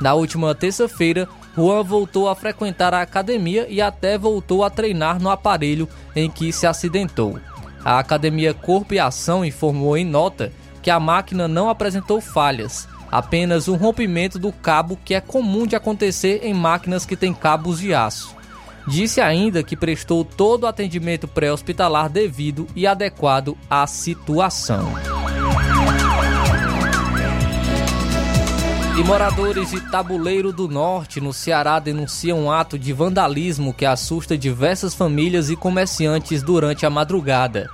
Na 0.00 0.14
última 0.14 0.54
terça-feira, 0.54 1.28
Juan 1.56 1.82
voltou 1.82 2.28
a 2.28 2.36
frequentar 2.36 2.94
a 2.94 3.02
academia 3.02 3.66
e 3.68 3.82
até 3.82 4.16
voltou 4.16 4.62
a 4.62 4.70
treinar 4.70 5.20
no 5.20 5.28
aparelho 5.28 5.88
em 6.14 6.30
que 6.30 6.52
se 6.52 6.68
acidentou. 6.68 7.40
A 7.84 7.98
Academia 7.98 8.54
Corpo 8.54 8.94
e 8.94 9.00
Ação 9.00 9.44
informou 9.44 9.96
em 9.96 10.04
nota 10.04 10.52
que 10.82 10.90
a 10.90 11.00
máquina 11.00 11.48
não 11.48 11.68
apresentou 11.68 12.20
falhas, 12.20 12.86
apenas 13.10 13.66
um 13.66 13.74
rompimento 13.74 14.38
do 14.38 14.52
cabo 14.52 14.98
que 15.04 15.14
é 15.14 15.20
comum 15.20 15.66
de 15.66 15.74
acontecer 15.74 16.40
em 16.44 16.54
máquinas 16.54 17.04
que 17.04 17.16
têm 17.16 17.34
cabos 17.34 17.80
de 17.80 17.92
aço. 17.92 18.35
Disse 18.86 19.20
ainda 19.20 19.64
que 19.64 19.76
prestou 19.76 20.24
todo 20.24 20.62
o 20.62 20.66
atendimento 20.66 21.26
pré-hospitalar 21.26 22.08
devido 22.08 22.68
e 22.76 22.86
adequado 22.86 23.58
à 23.68 23.84
situação. 23.84 24.92
E 28.96 29.02
moradores 29.02 29.70
de 29.70 29.80
Tabuleiro 29.90 30.52
do 30.52 30.68
Norte, 30.68 31.20
no 31.20 31.32
Ceará, 31.32 31.80
denunciam 31.80 32.44
um 32.44 32.50
ato 32.50 32.78
de 32.78 32.92
vandalismo 32.92 33.74
que 33.74 33.84
assusta 33.84 34.38
diversas 34.38 34.94
famílias 34.94 35.50
e 35.50 35.56
comerciantes 35.56 36.40
durante 36.40 36.86
a 36.86 36.90
madrugada. 36.90 37.68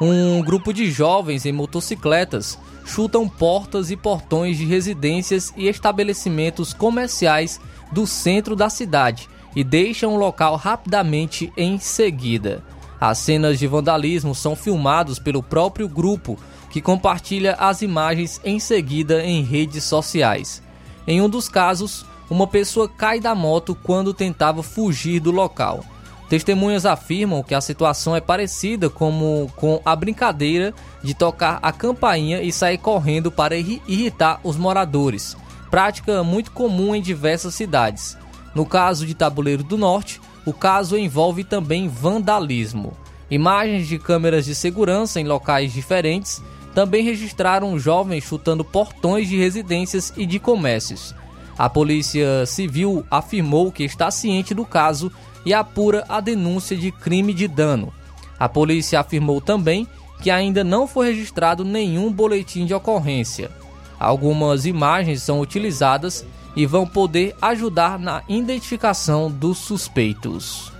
Um 0.00 0.42
grupo 0.42 0.72
de 0.72 0.90
jovens 0.90 1.44
em 1.44 1.52
motocicletas 1.52 2.58
chutam 2.86 3.28
portas 3.28 3.90
e 3.90 3.96
portões 3.96 4.56
de 4.56 4.64
residências 4.64 5.52
e 5.56 5.68
estabelecimentos 5.68 6.72
comerciais 6.72 7.60
do 7.92 8.06
centro 8.06 8.56
da 8.56 8.70
cidade 8.70 9.28
e 9.58 9.64
deixam 9.64 10.14
o 10.14 10.16
local 10.16 10.54
rapidamente 10.54 11.52
em 11.56 11.80
seguida. 11.80 12.62
As 13.00 13.18
cenas 13.18 13.58
de 13.58 13.66
vandalismo 13.66 14.32
são 14.32 14.54
filmados 14.54 15.18
pelo 15.18 15.42
próprio 15.42 15.88
grupo 15.88 16.38
que 16.70 16.80
compartilha 16.80 17.54
as 17.54 17.82
imagens 17.82 18.40
em 18.44 18.60
seguida 18.60 19.20
em 19.24 19.42
redes 19.42 19.82
sociais. 19.82 20.62
Em 21.08 21.20
um 21.20 21.28
dos 21.28 21.48
casos, 21.48 22.06
uma 22.30 22.46
pessoa 22.46 22.88
cai 22.88 23.18
da 23.18 23.34
moto 23.34 23.76
quando 23.82 24.14
tentava 24.14 24.62
fugir 24.62 25.18
do 25.18 25.32
local. 25.32 25.84
Testemunhas 26.28 26.86
afirmam 26.86 27.42
que 27.42 27.54
a 27.56 27.60
situação 27.60 28.14
é 28.14 28.20
parecida 28.20 28.88
como 28.88 29.50
com 29.56 29.82
a 29.84 29.96
brincadeira 29.96 30.72
de 31.02 31.14
tocar 31.14 31.58
a 31.60 31.72
campainha 31.72 32.40
e 32.42 32.52
sair 32.52 32.78
correndo 32.78 33.28
para 33.32 33.56
irritar 33.56 34.38
os 34.44 34.56
moradores, 34.56 35.36
prática 35.68 36.22
muito 36.22 36.52
comum 36.52 36.94
em 36.94 37.02
diversas 37.02 37.56
cidades. 37.56 38.16
No 38.54 38.66
caso 38.66 39.06
de 39.06 39.14
Tabuleiro 39.14 39.62
do 39.62 39.78
Norte, 39.78 40.20
o 40.44 40.52
caso 40.52 40.96
envolve 40.96 41.44
também 41.44 41.88
vandalismo. 41.88 42.96
Imagens 43.30 43.86
de 43.86 43.98
câmeras 43.98 44.44
de 44.44 44.54
segurança 44.54 45.20
em 45.20 45.24
locais 45.24 45.72
diferentes 45.72 46.42
também 46.74 47.04
registraram 47.04 47.78
jovens 47.78 48.24
chutando 48.24 48.64
portões 48.64 49.28
de 49.28 49.36
residências 49.36 50.12
e 50.16 50.24
de 50.24 50.38
comércios. 50.38 51.14
A 51.58 51.68
Polícia 51.68 52.46
Civil 52.46 53.04
afirmou 53.10 53.72
que 53.72 53.82
está 53.82 54.10
ciente 54.10 54.54
do 54.54 54.64
caso 54.64 55.10
e 55.44 55.52
apura 55.52 56.04
a 56.08 56.20
denúncia 56.20 56.76
de 56.76 56.90
crime 56.92 57.34
de 57.34 57.48
dano. 57.48 57.92
A 58.38 58.48
polícia 58.48 59.00
afirmou 59.00 59.40
também 59.40 59.88
que 60.22 60.30
ainda 60.30 60.62
não 60.62 60.86
foi 60.86 61.08
registrado 61.08 61.64
nenhum 61.64 62.12
boletim 62.12 62.64
de 62.64 62.74
ocorrência. 62.74 63.50
Algumas 63.98 64.66
imagens 64.66 65.22
são 65.22 65.40
utilizadas 65.40 66.24
e 66.54 66.66
vão 66.66 66.86
poder 66.86 67.34
ajudar 67.40 67.98
na 67.98 68.22
identificação 68.28 69.30
dos 69.30 69.58
suspeitos. 69.58 70.72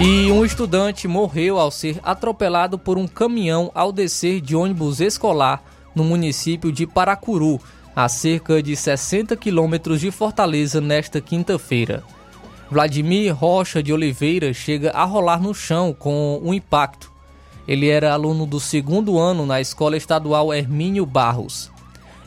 E 0.00 0.30
um 0.30 0.44
estudante 0.44 1.08
morreu 1.08 1.58
ao 1.58 1.72
ser 1.72 1.98
atropelado 2.04 2.78
por 2.78 2.96
um 2.96 3.08
caminhão 3.08 3.72
ao 3.74 3.90
descer 3.90 4.40
de 4.40 4.54
ônibus 4.54 5.00
escolar 5.00 5.60
no 5.92 6.04
município 6.04 6.70
de 6.70 6.86
Paracuru, 6.86 7.60
a 7.96 8.08
cerca 8.08 8.62
de 8.62 8.76
60 8.76 9.36
quilômetros 9.36 10.00
de 10.00 10.12
Fortaleza, 10.12 10.80
nesta 10.80 11.20
quinta-feira. 11.20 12.04
Vladimir 12.70 13.34
Rocha 13.34 13.82
de 13.82 13.92
Oliveira 13.92 14.54
chega 14.54 14.92
a 14.92 15.02
rolar 15.02 15.42
no 15.42 15.52
chão 15.52 15.92
com 15.92 16.40
um 16.44 16.54
impacto. 16.54 17.10
Ele 17.66 17.88
era 17.88 18.12
aluno 18.12 18.46
do 18.46 18.60
segundo 18.60 19.18
ano 19.18 19.44
na 19.44 19.60
Escola 19.60 19.96
Estadual 19.96 20.54
Hermínio 20.54 21.04
Barros. 21.04 21.72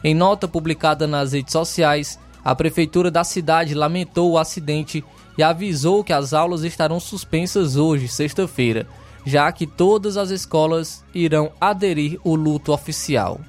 Em 0.03 0.15
nota 0.15 0.47
publicada 0.47 1.05
nas 1.05 1.33
redes 1.33 1.51
sociais, 1.51 2.19
a 2.43 2.55
prefeitura 2.55 3.11
da 3.11 3.23
cidade 3.23 3.75
lamentou 3.75 4.31
o 4.31 4.37
acidente 4.37 5.03
e 5.37 5.43
avisou 5.43 6.03
que 6.03 6.11
as 6.11 6.33
aulas 6.33 6.63
estarão 6.63 6.99
suspensas 6.99 7.75
hoje, 7.75 8.07
sexta-feira, 8.07 8.87
já 9.23 9.51
que 9.51 9.67
todas 9.67 10.17
as 10.17 10.31
escolas 10.31 11.03
irão 11.13 11.51
aderir 11.61 12.19
o 12.23 12.35
luto 12.35 12.73
oficial. 12.73 13.39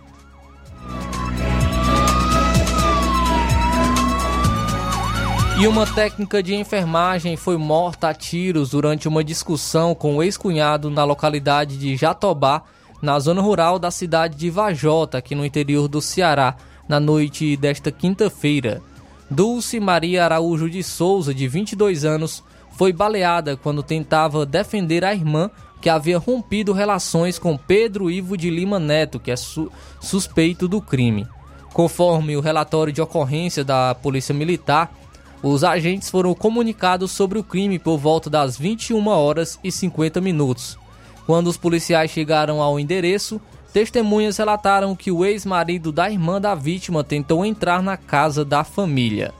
E 5.59 5.66
uma 5.66 5.86
técnica 5.86 6.42
de 6.42 6.55
enfermagem 6.55 7.36
foi 7.36 7.57
morta 7.57 8.09
a 8.09 8.14
tiros 8.14 8.70
durante 8.70 9.07
uma 9.07 9.22
discussão 9.22 9.94
com 9.94 10.16
o 10.16 10.22
ex-cunhado 10.22 10.90
na 10.90 11.05
localidade 11.05 11.78
de 11.78 11.96
Jatobá, 11.96 12.62
na 13.03 13.18
zona 13.18 13.42
rural 13.42 13.80
da 13.80 13.90
cidade 13.90 14.36
de 14.36 14.48
Vajota, 14.48 15.18
aqui 15.18 15.34
no 15.34 15.44
interior 15.44 15.88
do 15.88 16.00
Ceará, 16.00 16.55
na 16.88 17.00
noite 17.00 17.57
desta 17.57 17.90
quinta-feira. 17.90 18.80
Dulce 19.28 19.80
Maria 19.80 20.24
Araújo 20.24 20.70
de 20.70 20.84
Souza, 20.84 21.34
de 21.34 21.48
22 21.48 22.05
anos, 22.05 22.44
foi 22.70 22.92
baleada 22.92 23.57
quando 23.57 23.82
tentava 23.82 24.46
defender 24.46 25.05
a 25.05 25.12
irmã 25.12 25.50
que 25.80 25.90
havia 25.90 26.16
rompido 26.16 26.72
relações 26.72 27.40
com 27.40 27.57
Pedro 27.57 28.09
Ivo 28.09 28.36
de 28.36 28.48
Lima 28.48 28.78
Neto, 28.78 29.18
que 29.18 29.32
é 29.32 29.36
su 29.36 29.70
suspeito 30.00 30.68
do 30.68 30.80
crime. 30.80 31.26
Conforme 31.72 32.36
o 32.36 32.40
relatório 32.40 32.92
de 32.92 33.03
ocorrência 33.03 33.64
da 33.64 33.96
Polícia 33.96 34.32
Militar, 34.32 34.94
os 35.42 35.64
agentes 35.64 36.09
foram 36.09 36.34
comunicados 36.34 37.11
sobre 37.11 37.36
o 37.36 37.42
crime 37.42 37.80
por 37.80 37.98
volta 37.98 38.30
das 38.30 38.57
21 38.57 39.09
horas 39.09 39.59
e 39.64 39.72
50 39.72 40.20
minutos. 40.20 40.78
Quando 41.27 41.47
os 41.47 41.57
policiais 41.57 42.11
chegaram 42.11 42.61
ao 42.61 42.79
endereço, 42.79 43.41
testemunhas 43.73 44.37
relataram 44.37 44.95
que 44.95 45.11
o 45.11 45.25
ex-marido 45.25 45.93
da 45.93 46.11
irmã 46.11 46.41
da 46.41 46.55
vítima 46.55 47.05
tentou 47.05 47.45
entrar 47.45 47.83
na 47.83 47.97
casa 47.97 48.45
da 48.45 48.64
família. 48.64 49.33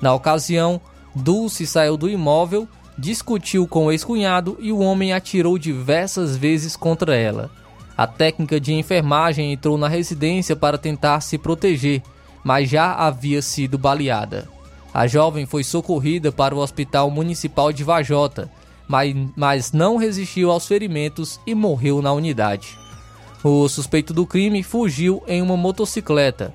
Na 0.00 0.14
ocasião, 0.14 0.80
Dulce 1.14 1.66
saiu 1.66 1.96
do 1.96 2.08
imóvel, 2.08 2.68
discutiu 2.98 3.66
com 3.66 3.86
o 3.86 3.92
ex-cunhado 3.92 4.56
e 4.60 4.72
o 4.72 4.78
homem 4.78 5.12
atirou 5.12 5.58
diversas 5.58 6.36
vezes 6.36 6.76
contra 6.76 7.16
ela. 7.16 7.50
A 7.96 8.06
técnica 8.06 8.58
de 8.58 8.72
enfermagem 8.72 9.52
entrou 9.52 9.76
na 9.76 9.88
residência 9.88 10.56
para 10.56 10.78
tentar 10.78 11.20
se 11.20 11.36
proteger, 11.36 12.02
mas 12.42 12.68
já 12.68 12.94
havia 12.94 13.42
sido 13.42 13.78
baleada. 13.78 14.48
A 14.92 15.06
jovem 15.06 15.46
foi 15.46 15.64
socorrida 15.64 16.30
para 16.30 16.54
o 16.54 16.58
Hospital 16.58 17.10
Municipal 17.10 17.72
de 17.72 17.84
Vajota, 17.84 18.50
mas, 18.92 19.16
mas 19.34 19.72
não 19.72 19.96
resistiu 19.96 20.50
aos 20.50 20.66
ferimentos 20.66 21.40
e 21.46 21.54
morreu 21.54 22.02
na 22.02 22.12
unidade. 22.12 22.78
O 23.42 23.66
suspeito 23.66 24.12
do 24.12 24.26
crime 24.26 24.62
fugiu 24.62 25.22
em 25.26 25.40
uma 25.40 25.56
motocicleta. 25.56 26.52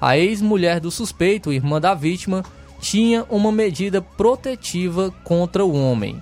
A 0.00 0.16
ex-mulher 0.16 0.80
do 0.80 0.90
suspeito, 0.90 1.52
irmã 1.52 1.78
da 1.78 1.92
vítima, 1.92 2.42
tinha 2.80 3.26
uma 3.28 3.52
medida 3.52 4.00
protetiva 4.00 5.12
contra 5.22 5.62
o 5.62 5.74
homem. 5.74 6.18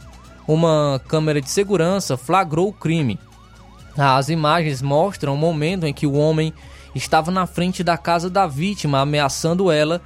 Uma 0.48 1.00
câmera 1.06 1.40
de 1.40 1.48
segurança 1.48 2.16
flagrou 2.16 2.68
o 2.68 2.72
crime. 2.72 3.16
As 3.96 4.28
imagens 4.28 4.82
mostram 4.82 5.32
o 5.32 5.38
momento 5.38 5.86
em 5.86 5.94
que 5.94 6.08
o 6.08 6.14
homem 6.14 6.52
estava 6.92 7.30
na 7.30 7.46
frente 7.46 7.84
da 7.84 7.96
casa 7.96 8.28
da 8.28 8.48
vítima 8.48 8.98
ameaçando 8.98 9.70
ela 9.70 10.02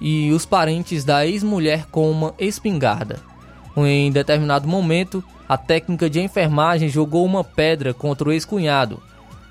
e 0.00 0.30
os 0.32 0.44
parentes 0.44 1.02
da 1.02 1.26
ex-mulher 1.26 1.86
com 1.90 2.10
uma 2.10 2.34
espingarda. 2.38 3.37
Em 3.86 4.10
determinado 4.10 4.66
momento, 4.66 5.22
a 5.48 5.56
técnica 5.56 6.08
de 6.08 6.20
enfermagem 6.20 6.88
jogou 6.88 7.24
uma 7.24 7.44
pedra 7.44 7.94
contra 7.94 8.28
o 8.28 8.32
ex-cunhado. 8.32 9.02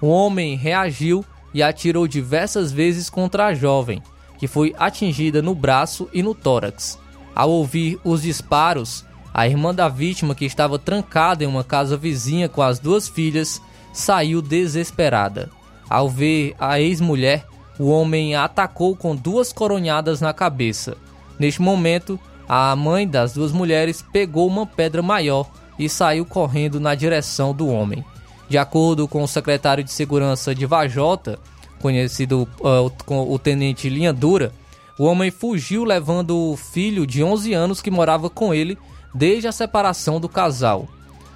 O 0.01 0.07
homem 0.07 0.55
reagiu 0.55 1.25
e 1.53 1.63
atirou 1.63 2.07
diversas 2.07 2.71
vezes 2.71 3.09
contra 3.09 3.47
a 3.47 3.53
jovem, 3.53 4.01
que 4.38 4.47
foi 4.47 4.75
atingida 4.78 5.41
no 5.41 5.55
braço 5.55 6.09
e 6.13 6.21
no 6.21 6.36
tórax. 6.36 6.99
Ao 7.34 7.49
ouvir 7.49 7.99
os 8.03 8.21
disparos, 8.21 9.05
a 9.34 9.47
irmã 9.47 9.73
da 9.73 9.88
vítima, 9.88 10.36
que 10.36 10.45
estava 10.45 10.80
trancada 10.80 11.43
em 11.43 11.47
uma 11.47 11.63
casa 11.63 11.95
vizinha 11.95 12.49
com 12.49 12.61
as 12.61 12.80
duas 12.80 13.07
filhas, 13.07 13.61
saiu 13.93 14.41
desesperada. 14.41 15.49
Ao 15.89 16.09
ver 16.09 16.55
a 16.59 16.80
ex-mulher, 16.80 17.45
o 17.80 17.89
homem 17.89 18.36
a 18.36 18.43
atacou 18.43 18.95
com 18.95 19.15
duas 19.15 19.53
coronhadas 19.53 20.21
na 20.21 20.34
cabeça. 20.34 20.97
Neste 21.39 21.61
momento, 21.61 22.19
a 22.48 22.76
mãe 22.76 23.08
das 23.08 23.34
duas 23.34 23.52
mulheres 23.52 24.02
pegou 24.02 24.48
uma 24.48 24.66
pedra 24.66 25.02
maior 25.02 25.50
e 25.78 25.89
saiu 25.89 26.26
correndo 26.26 26.80
na 26.80 26.95
direção 26.95 27.54
do 27.54 27.68
homem. 27.68 28.04
De 28.50 28.58
acordo 28.58 29.08
com 29.08 29.22
o 29.24 29.28
secretário 29.28 29.84
de 29.84 29.91
Segurança 29.91 30.56
de 30.56 30.66
Vajota, 30.66 31.38
conhecido 31.80 32.48
uh, 32.60 32.89
com 33.06 33.32
o 33.32 33.38
tenente 33.38 33.89
Linha 33.89 34.14
Dura, 34.14 34.52
o 34.98 35.04
homem 35.04 35.30
fugiu 35.30 35.84
levando 35.84 36.36
o 36.36 36.56
filho 36.56 37.06
de 37.06 37.24
11 37.24 37.54
anos 37.54 37.82
que 37.82 37.91
morava 37.91 38.30
com 38.30 38.54
ele 38.54 38.78
desde 39.14 39.48
a 39.48 39.52
separação 39.52 40.20
do 40.20 40.30
casal. 40.30 40.88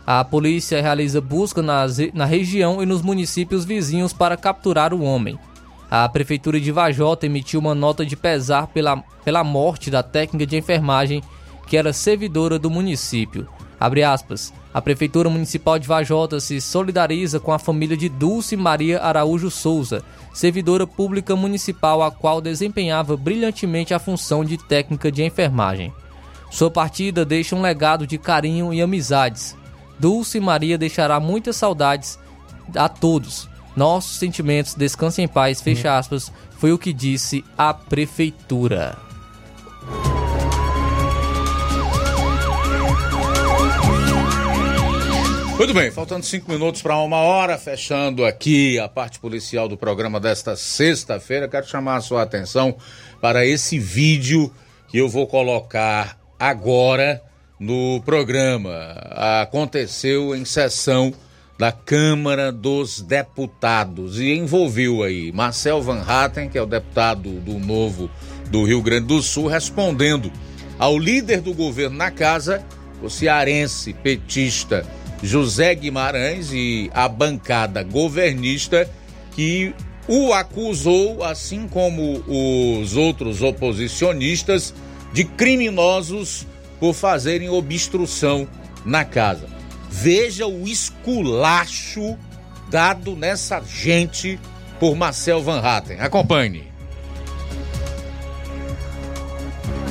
A 0.05 0.23
polícia 0.23 0.81
realiza 0.81 1.21
busca 1.21 1.61
nas, 1.61 1.97
na 2.13 2.25
região 2.25 2.81
e 2.81 2.85
nos 2.85 3.01
municípios 3.01 3.65
vizinhos 3.65 4.13
para 4.13 4.35
capturar 4.35 4.93
o 4.93 5.03
homem. 5.03 5.37
A 5.93 6.07
Prefeitura 6.07 6.57
de 6.57 6.71
Vajota 6.71 7.25
emitiu 7.25 7.59
uma 7.59 7.75
nota 7.75 8.05
de 8.05 8.15
pesar 8.15 8.67
pela, 8.67 9.03
pela 9.25 9.43
morte 9.43 9.91
da 9.91 10.01
técnica 10.01 10.45
de 10.45 10.55
enfermagem 10.55 11.21
que 11.67 11.75
era 11.75 11.91
servidora 11.91 12.57
do 12.57 12.69
município. 12.69 13.45
Aspas. 14.07 14.53
A 14.73 14.81
Prefeitura 14.81 15.29
Municipal 15.29 15.77
de 15.77 15.85
Vajota 15.85 16.39
se 16.39 16.61
solidariza 16.61 17.41
com 17.41 17.51
a 17.51 17.59
família 17.59 17.97
de 17.97 18.07
Dulce 18.07 18.55
Maria 18.55 19.01
Araújo 19.01 19.51
Souza, 19.51 20.01
servidora 20.33 20.87
pública 20.87 21.35
municipal 21.35 22.01
a 22.01 22.09
qual 22.09 22.39
desempenhava 22.39 23.17
brilhantemente 23.17 23.93
a 23.93 23.99
função 23.99 24.45
de 24.45 24.57
técnica 24.57 25.11
de 25.11 25.23
enfermagem. 25.23 25.91
Sua 26.49 26.71
partida 26.71 27.25
deixa 27.25 27.53
um 27.53 27.61
legado 27.61 28.07
de 28.07 28.17
carinho 28.17 28.73
e 28.73 28.81
amizades. 28.81 29.57
Dulce 29.99 30.39
Maria 30.39 30.77
deixará 30.77 31.19
muitas 31.19 31.57
saudades 31.57 32.17
a 32.75 32.87
todos, 32.87 33.49
nossos 33.75 34.17
sentimentos, 34.17 34.75
descansem 34.75 35.25
em 35.25 35.27
paz, 35.27 35.61
fecha 35.61 35.97
aspas, 35.97 36.31
foi 36.57 36.71
o 36.71 36.77
que 36.77 36.93
disse 36.93 37.43
a 37.57 37.73
prefeitura. 37.73 38.97
Muito 45.57 45.75
bem, 45.75 45.91
faltando 45.91 46.25
cinco 46.25 46.51
minutos 46.51 46.81
para 46.81 46.97
uma 46.97 47.17
hora, 47.17 47.55
fechando 47.55 48.25
aqui 48.25 48.79
a 48.79 48.89
parte 48.89 49.19
policial 49.19 49.69
do 49.69 49.77
programa 49.77 50.19
desta 50.19 50.55
sexta-feira, 50.55 51.47
quero 51.47 51.67
chamar 51.67 51.97
a 51.97 52.01
sua 52.01 52.23
atenção 52.23 52.75
para 53.21 53.45
esse 53.45 53.77
vídeo 53.77 54.51
que 54.87 54.97
eu 54.97 55.07
vou 55.07 55.27
colocar 55.27 56.17
agora 56.39 57.21
no 57.59 58.01
programa. 58.03 58.95
Aconteceu 59.43 60.35
em 60.35 60.43
sessão 60.45 61.13
da 61.61 61.71
Câmara 61.71 62.51
dos 62.51 63.01
Deputados 63.01 64.19
e 64.19 64.31
envolveu 64.31 65.03
aí 65.03 65.31
Marcel 65.31 65.79
Van 65.79 66.01
Hatten, 66.01 66.49
que 66.49 66.57
é 66.57 66.61
o 66.63 66.65
deputado 66.65 67.29
do 67.41 67.59
Novo 67.59 68.09
do 68.49 68.63
Rio 68.63 68.81
Grande 68.81 69.05
do 69.05 69.21
Sul, 69.21 69.45
respondendo 69.45 70.31
ao 70.79 70.97
líder 70.97 71.39
do 71.39 71.53
governo 71.53 71.95
na 71.95 72.09
casa, 72.09 72.65
o 72.99 73.11
cearense 73.11 73.93
petista 73.93 74.83
José 75.21 75.75
Guimarães 75.75 76.51
e 76.51 76.89
a 76.95 77.07
bancada 77.07 77.83
governista 77.83 78.89
que 79.35 79.71
o 80.07 80.33
acusou, 80.33 81.23
assim 81.23 81.67
como 81.67 82.23
os 82.27 82.97
outros 82.97 83.43
oposicionistas, 83.43 84.73
de 85.13 85.23
criminosos 85.23 86.47
por 86.79 86.95
fazerem 86.95 87.49
obstrução 87.49 88.47
na 88.83 89.05
casa. 89.05 89.60
Veja 89.93 90.47
o 90.47 90.65
esculacho 90.65 92.17
dado 92.69 93.13
nessa 93.13 93.61
gente 93.61 94.39
por 94.79 94.95
Marcel 94.95 95.41
Van 95.41 95.59
Hatten. 95.59 95.99
Acompanhe. 95.99 96.71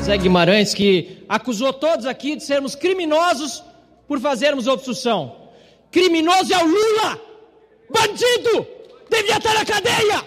Zé 0.03 0.17
Guimarães, 0.17 0.73
que 0.73 1.25
acusou 1.29 1.73
todos 1.75 2.07
aqui 2.07 2.35
de 2.35 2.43
sermos 2.43 2.75
criminosos 2.75 3.63
por 4.09 4.19
fazermos 4.19 4.67
obstrução. 4.67 5.37
Criminoso 5.93 6.53
é 6.53 6.59
o 6.59 6.67
Lula! 6.67 7.21
Bandido! 7.91 8.67
Devia 9.11 9.37
estar 9.37 9.55
na 9.55 9.65
cadeia! 9.65 10.25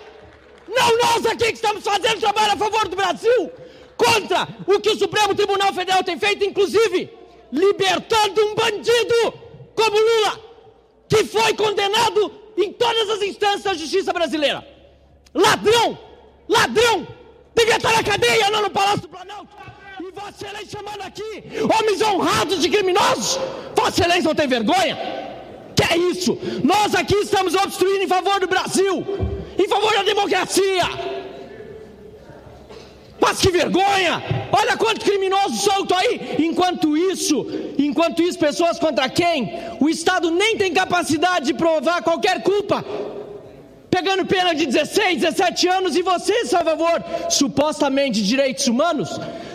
Não 0.68 0.98
nós 1.00 1.26
aqui 1.26 1.46
que 1.46 1.54
estamos 1.54 1.84
fazendo 1.84 2.20
trabalho 2.20 2.54
a 2.54 2.58
favor 2.58 2.88
do 2.88 2.96
Brasil! 2.96 3.52
Contra 3.98 4.48
o 4.68 4.80
que 4.80 4.92
o 4.92 4.98
Supremo 4.98 5.34
Tribunal 5.34 5.74
Federal 5.74 6.04
tem 6.04 6.18
feito, 6.20 6.46
inclusive 6.46 7.10
libertando 7.52 8.46
um 8.46 8.56
bandido 8.56 9.43
como 9.76 9.98
Lula, 9.98 10.40
que 11.08 11.24
foi 11.26 11.54
condenado 11.54 12.32
em 12.58 12.72
todas 12.74 13.10
as 13.10 13.22
instâncias 13.22 13.64
da 13.64 13.74
justiça 13.74 14.14
brasileira. 14.14 14.66
Ladrão! 15.34 15.98
Ladrão! 16.48 17.08
Devia 17.56 17.78
estar 17.78 17.94
na 17.94 18.04
cadeia, 18.04 18.50
não 18.50 18.62
no 18.64 18.70
Palácio 18.70 19.02
do 19.02 19.10
Planalto. 19.10 19.48
E 20.00 20.12
Vossa 20.12 20.46
Excelência 20.46 20.80
chamando 20.80 21.02
aqui 21.02 21.44
homens 21.80 22.02
honrados 22.02 22.62
de 22.62 22.70
criminosos. 22.70 23.40
Vossa 23.76 24.02
Excelência 24.02 24.24
não 24.24 24.36
tem 24.36 24.48
vergonha? 24.48 24.98
Que 25.76 25.94
é 25.94 25.98
isso? 25.98 26.38
Nós 26.64 26.94
aqui 26.94 27.16
estamos 27.16 27.56
obstruindo 27.56 28.04
em 28.04 28.08
favor 28.08 28.40
do 28.40 28.48
Brasil, 28.48 29.06
em 29.58 29.68
favor 29.68 29.94
da 29.94 30.04
democracia. 30.04 30.84
Mas 33.24 33.40
que 33.40 33.50
vergonha! 33.50 34.22
Olha 34.52 34.76
quanto 34.76 35.06
criminoso 35.06 35.56
solto 35.56 35.96
aí! 35.96 36.36
Enquanto 36.40 36.98
isso, 36.98 37.48
enquanto 37.78 38.22
isso, 38.22 38.38
pessoas 38.38 38.78
contra 38.78 39.08
quem 39.08 39.50
o 39.80 39.88
Estado 39.90 40.30
nem 40.30 40.58
tem 40.58 40.74
capacidade 40.74 41.46
de 41.46 41.54
provar 41.54 42.04
qualquer 42.04 42.44
culpa. 42.44 42.84
Pegando 43.90 44.26
pena 44.26 44.54
de 44.54 44.66
16, 44.66 45.22
17 45.22 45.68
anos 45.70 45.96
e 45.96 46.02
vocês, 46.02 46.54
a 46.54 46.64
favor, 46.66 47.02
supostamente, 47.30 48.22
de 48.22 48.28
direitos 48.28 48.68
humanos, 48.68 49.10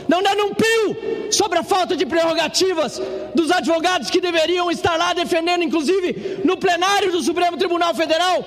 não 0.08 0.22
dando 0.22 0.46
um 0.46 0.54
pio 0.54 1.30
sobre 1.30 1.58
a 1.58 1.62
falta 1.62 1.94
de 1.94 2.06
prerrogativas 2.06 3.02
dos 3.34 3.50
advogados 3.50 4.08
que 4.08 4.20
deveriam 4.20 4.70
estar 4.70 4.96
lá 4.96 5.12
defendendo, 5.12 5.62
inclusive, 5.62 6.40
no 6.42 6.56
plenário 6.56 7.12
do 7.12 7.20
Supremo 7.20 7.58
Tribunal 7.58 7.94
Federal 7.94 8.42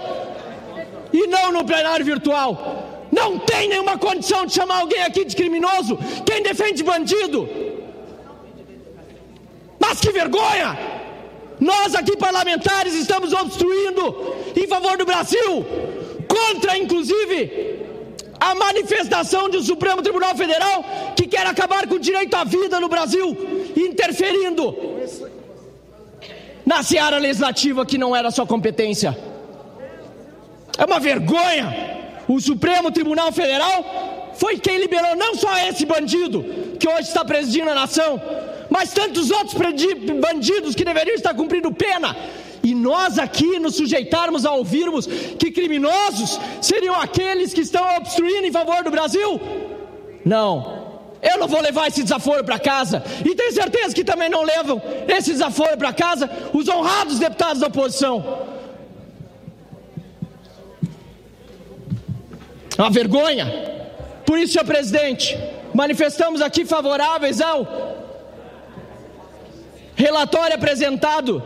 e 1.13 1.27
não 1.27 1.51
no 1.51 1.63
plenário 1.63 2.05
virtual. 2.05 2.90
Não 3.11 3.39
tem 3.39 3.67
nenhuma 3.67 3.97
condição 3.97 4.45
de 4.45 4.53
chamar 4.53 4.79
alguém 4.79 5.03
aqui 5.03 5.25
de 5.25 5.35
criminoso 5.35 5.97
quem 6.25 6.41
defende 6.41 6.83
bandido. 6.83 7.47
Mas 9.79 9.99
que 9.99 10.11
vergonha! 10.11 10.77
Nós 11.59 11.93
aqui 11.93 12.17
parlamentares 12.17 12.93
estamos 12.95 13.33
obstruindo 13.33 14.35
em 14.55 14.67
favor 14.67 14.97
do 14.97 15.05
Brasil, 15.05 15.65
contra 16.27 16.77
inclusive 16.77 17.79
a 18.39 18.55
manifestação 18.55 19.47
do 19.47 19.61
Supremo 19.61 20.01
Tribunal 20.01 20.35
Federal 20.35 20.83
que 21.15 21.27
quer 21.27 21.45
acabar 21.45 21.87
com 21.87 21.95
o 21.95 21.99
direito 21.99 22.33
à 22.35 22.43
vida 22.43 22.79
no 22.79 22.89
Brasil, 22.89 23.37
interferindo 23.77 24.75
na 26.65 26.81
seara 26.81 27.19
legislativa 27.19 27.85
que 27.85 27.99
não 27.99 28.15
era 28.15 28.31
sua 28.31 28.47
competência. 28.47 29.15
É 30.77 30.85
uma 30.85 30.99
vergonha. 30.99 32.00
O 32.31 32.39
Supremo 32.39 32.89
Tribunal 32.91 33.29
Federal 33.33 34.31
foi 34.35 34.57
quem 34.57 34.77
liberou 34.77 35.17
não 35.17 35.35
só 35.35 35.53
esse 35.67 35.85
bandido 35.85 36.45
que 36.79 36.87
hoje 36.87 37.09
está 37.09 37.25
presidindo 37.25 37.69
a 37.69 37.75
nação, 37.75 38.21
mas 38.69 38.93
tantos 38.93 39.29
outros 39.31 39.55
bandidos 40.25 40.73
que 40.73 40.85
deveriam 40.85 41.13
estar 41.13 41.33
cumprindo 41.33 41.73
pena. 41.73 42.15
E 42.63 42.73
nós 42.73 43.19
aqui 43.19 43.59
nos 43.59 43.75
sujeitarmos 43.75 44.45
a 44.45 44.53
ouvirmos 44.53 45.07
que 45.07 45.51
criminosos 45.51 46.39
seriam 46.61 46.95
aqueles 46.95 47.53
que 47.53 47.59
estão 47.59 47.97
obstruindo 47.97 48.47
em 48.47 48.51
favor 48.51 48.81
do 48.81 48.91
Brasil? 48.91 49.41
Não. 50.23 50.89
Eu 51.21 51.37
não 51.37 51.49
vou 51.49 51.59
levar 51.59 51.87
esse 51.89 52.01
desaforo 52.01 52.45
para 52.45 52.57
casa. 52.57 53.03
E 53.25 53.35
tenho 53.35 53.51
certeza 53.51 53.93
que 53.93 54.05
também 54.05 54.29
não 54.29 54.43
levam 54.43 54.81
esse 55.05 55.31
desaforo 55.33 55.77
para 55.77 55.91
casa 55.91 56.29
os 56.53 56.69
honrados 56.69 57.19
deputados 57.19 57.59
da 57.59 57.67
oposição. 57.67 58.50
Uma 62.81 62.89
vergonha. 62.89 63.45
Por 64.25 64.39
isso, 64.39 64.53
senhor 64.53 64.65
presidente, 64.65 65.37
manifestamos 65.71 66.41
aqui 66.41 66.65
favoráveis 66.65 67.39
ao 67.39 67.59
relatório 69.95 70.55
apresentado 70.55 71.43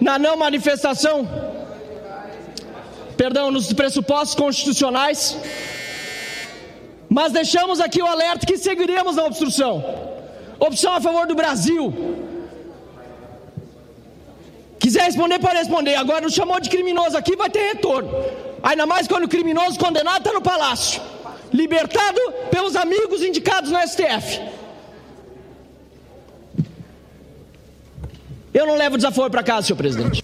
na 0.00 0.18
não 0.18 0.36
manifestação, 0.36 1.16
perdão, 3.16 3.52
nos 3.52 3.72
pressupostos 3.72 4.34
constitucionais, 4.34 5.36
mas 7.08 7.30
deixamos 7.30 7.78
aqui 7.78 8.02
o 8.02 8.06
alerta 8.06 8.44
que 8.44 8.58
seguiremos 8.58 9.14
na 9.14 9.26
obstrução. 9.26 9.74
Opção 10.58 10.92
a 10.94 11.00
favor 11.00 11.28
do 11.28 11.36
Brasil. 11.36 11.84
Quiser 14.80 15.04
responder, 15.04 15.38
pode 15.38 15.58
responder. 15.58 15.94
Agora, 15.94 16.22
não 16.22 16.30
chamou 16.30 16.58
de 16.58 16.68
criminoso 16.68 17.16
aqui, 17.16 17.36
vai 17.36 17.48
ter 17.48 17.74
retorno. 17.74 18.10
Ainda 18.62 18.86
mais 18.86 19.08
quando 19.08 19.24
o 19.24 19.28
criminoso 19.28 19.78
condenado 19.78 20.18
está 20.18 20.32
no 20.32 20.42
palácio, 20.42 21.00
libertado 21.52 22.20
pelos 22.50 22.76
amigos 22.76 23.22
indicados 23.22 23.70
no 23.70 23.78
STF. 23.80 24.40
Eu 28.52 28.66
não 28.66 28.76
levo 28.76 28.96
desaforo 28.96 29.30
para 29.30 29.42
casa, 29.42 29.68
senhor 29.68 29.76
presidente. 29.76 30.22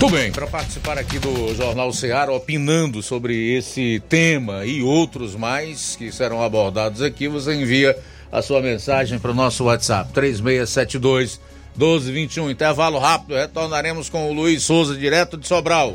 Tudo 0.00 0.12
bem, 0.12 0.32
para 0.32 0.46
participar 0.46 0.96
aqui 0.96 1.18
do 1.18 1.54
Jornal 1.54 1.92
Ceará, 1.92 2.32
opinando 2.32 3.02
sobre 3.02 3.54
esse 3.54 4.02
tema 4.08 4.64
e 4.64 4.82
outros 4.82 5.36
mais 5.36 5.94
que 5.94 6.10
serão 6.10 6.42
abordados 6.42 7.02
aqui, 7.02 7.28
você 7.28 7.54
envia 7.54 7.96
a 8.32 8.40
sua 8.40 8.62
mensagem 8.62 9.18
para 9.18 9.30
o 9.30 9.34
nosso 9.34 9.64
WhatsApp, 9.64 10.10
3672 10.14 11.38
1221. 11.76 12.50
Intervalo 12.50 12.98
rápido, 12.98 13.34
retornaremos 13.34 14.08
com 14.08 14.30
o 14.30 14.32
Luiz 14.32 14.62
Souza, 14.62 14.96
direto 14.96 15.36
de 15.36 15.46
Sobral. 15.46 15.94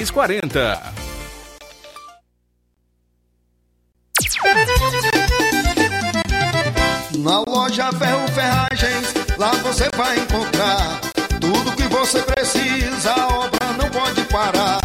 2340. 0.01 0.81
Na 7.19 7.43
loja 7.47 7.91
Ferro 7.91 8.27
Ferragens, 8.29 9.13
lá 9.37 9.51
você 9.61 9.87
vai 9.95 10.17
encontrar 10.17 10.99
tudo 11.39 11.71
que 11.75 11.83
você 11.83 12.19
precisa, 12.23 13.13
a 13.13 13.27
obra 13.27 13.73
não 13.77 13.89
pode 13.91 14.23
parar. 14.23 14.79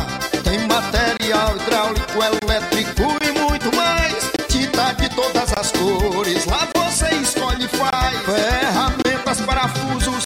Tem 0.45 0.59
material 0.67 1.57
hidráulico, 1.57 2.19
elétrico 2.23 3.03
e 3.25 3.33
muito 3.39 3.75
mais. 3.75 4.31
Tinta 4.49 4.93
de 4.93 5.09
todas 5.15 5.51
as 5.55 5.73
cores, 5.73 6.45
lá 6.45 6.69
você 6.77 7.09
escolhe 7.15 7.65
e 7.65 7.69
faz. 7.69 8.19
Ferramentas, 8.21 9.41
parafusos, 9.41 10.26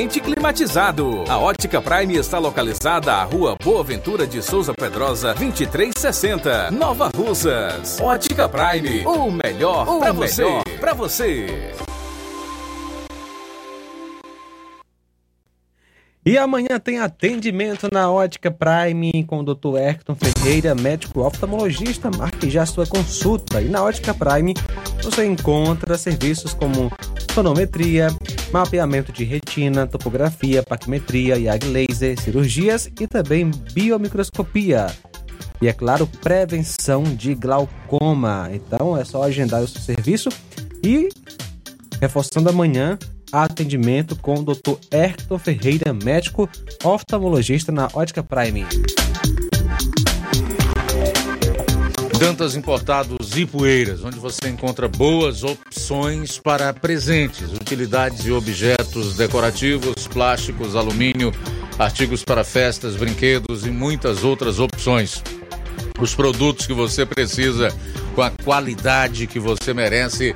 climatizado. 0.07 1.23
A 1.27 1.37
Ótica 1.37 1.81
Prime 1.81 2.15
está 2.15 2.39
localizada 2.39 3.13
à 3.13 3.23
Rua 3.23 3.55
Boa 3.61 3.83
Ventura 3.83 4.25
de 4.25 4.41
Souza 4.41 4.73
Pedrosa, 4.73 5.33
2360, 5.33 6.71
Nova 6.71 7.11
Russas. 7.15 7.99
Ótica 7.99 8.49
Prime, 8.49 9.05
o 9.05 9.29
melhor 9.31 9.85
para 9.99 10.11
você. 10.11 10.45
Para 10.79 10.93
você. 10.93 11.73
E 16.23 16.37
amanhã 16.37 16.79
tem 16.79 16.99
atendimento 16.99 17.89
na 17.91 18.11
Ótica 18.11 18.51
Prime 18.51 19.23
com 19.25 19.39
o 19.39 19.43
Dr. 19.43 19.77
Erton 19.79 20.15
Ferreira, 20.15 20.75
médico 20.75 21.21
oftalmologista. 21.21 22.11
Marque 22.15 22.47
já 22.47 22.63
sua 22.63 22.85
consulta. 22.85 23.59
E 23.59 23.67
na 23.67 23.83
Ótica 23.83 24.13
Prime 24.13 24.53
você 25.01 25.25
encontra 25.25 25.97
serviços 25.97 26.53
como 26.53 26.91
sonometria, 27.33 28.07
mapeamento 28.51 29.11
de 29.11 29.23
retina, 29.23 29.87
topografia, 29.87 30.61
paquimetria, 30.61 31.37
IAG 31.37 31.65
laser, 31.65 32.19
cirurgias 32.19 32.89
e 32.99 33.07
também 33.07 33.49
biomicroscopia. 33.73 34.87
E 35.61 35.67
é 35.67 35.73
claro, 35.73 36.07
prevenção 36.07 37.03
de 37.03 37.33
glaucoma. 37.35 38.49
Então 38.51 38.97
é 38.97 39.05
só 39.05 39.23
agendar 39.23 39.61
o 39.61 39.67
seu 39.67 39.81
serviço 39.81 40.29
e 40.83 41.09
reforçando 42.01 42.49
amanhã 42.49 42.97
atendimento 43.31 44.15
com 44.15 44.35
o 44.35 44.43
Dr. 44.43 44.75
Erton 44.91 45.39
Ferreira, 45.39 45.93
médico 45.93 46.49
oftalmologista 46.83 47.71
na 47.71 47.87
Ótica 47.93 48.21
Prime. 48.21 48.65
Dantas 52.21 52.55
Importados 52.55 53.35
e 53.35 53.47
Poeiras, 53.47 54.03
onde 54.03 54.19
você 54.19 54.47
encontra 54.47 54.87
boas 54.87 55.43
opções 55.43 56.37
para 56.37 56.71
presentes, 56.71 57.51
utilidades 57.51 58.27
e 58.27 58.31
objetos 58.31 59.17
decorativos, 59.17 60.07
plásticos, 60.07 60.75
alumínio, 60.75 61.33
artigos 61.79 62.23
para 62.23 62.43
festas, 62.43 62.95
brinquedos 62.95 63.65
e 63.65 63.71
muitas 63.71 64.23
outras 64.23 64.59
opções. 64.59 65.23
Os 65.99 66.13
produtos 66.13 66.67
que 66.67 66.73
você 66.73 67.07
precisa 67.07 67.75
com 68.13 68.21
a 68.21 68.29
qualidade 68.29 69.25
que 69.25 69.39
você 69.39 69.73
merece 69.73 70.35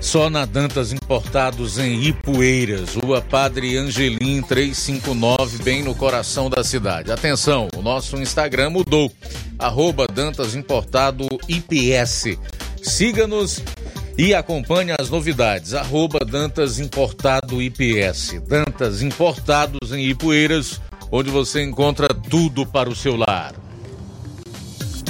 só 0.00 0.30
na 0.30 0.44
Dantas 0.44 0.92
Importados 0.92 1.78
em 1.78 2.02
Ipueiras, 2.04 2.94
Rua 2.94 3.20
Padre 3.20 3.76
Angelim 3.76 4.42
359, 4.42 5.62
bem 5.62 5.82
no 5.82 5.94
coração 5.94 6.48
da 6.48 6.62
cidade. 6.62 7.10
Atenção, 7.10 7.68
o 7.76 7.82
nosso 7.82 8.16
Instagram 8.16 8.70
mudou, 8.70 9.10
arroba 9.58 10.06
Dantas 10.06 10.54
Importado 10.54 11.26
IPS. 11.48 12.38
Siga-nos 12.82 13.62
e 14.16 14.34
acompanhe 14.34 14.92
as 14.98 15.10
novidades, 15.10 15.74
arroba 15.74 16.20
Dantas 16.20 16.78
Importado 16.78 17.60
IPS. 17.60 18.40
Dantas 18.46 19.02
Importados 19.02 19.92
em 19.92 20.08
Ipueiras, 20.08 20.80
onde 21.10 21.30
você 21.30 21.62
encontra 21.62 22.08
tudo 22.08 22.64
para 22.64 22.88
o 22.88 22.96
seu 22.96 23.16
lar. 23.16 23.65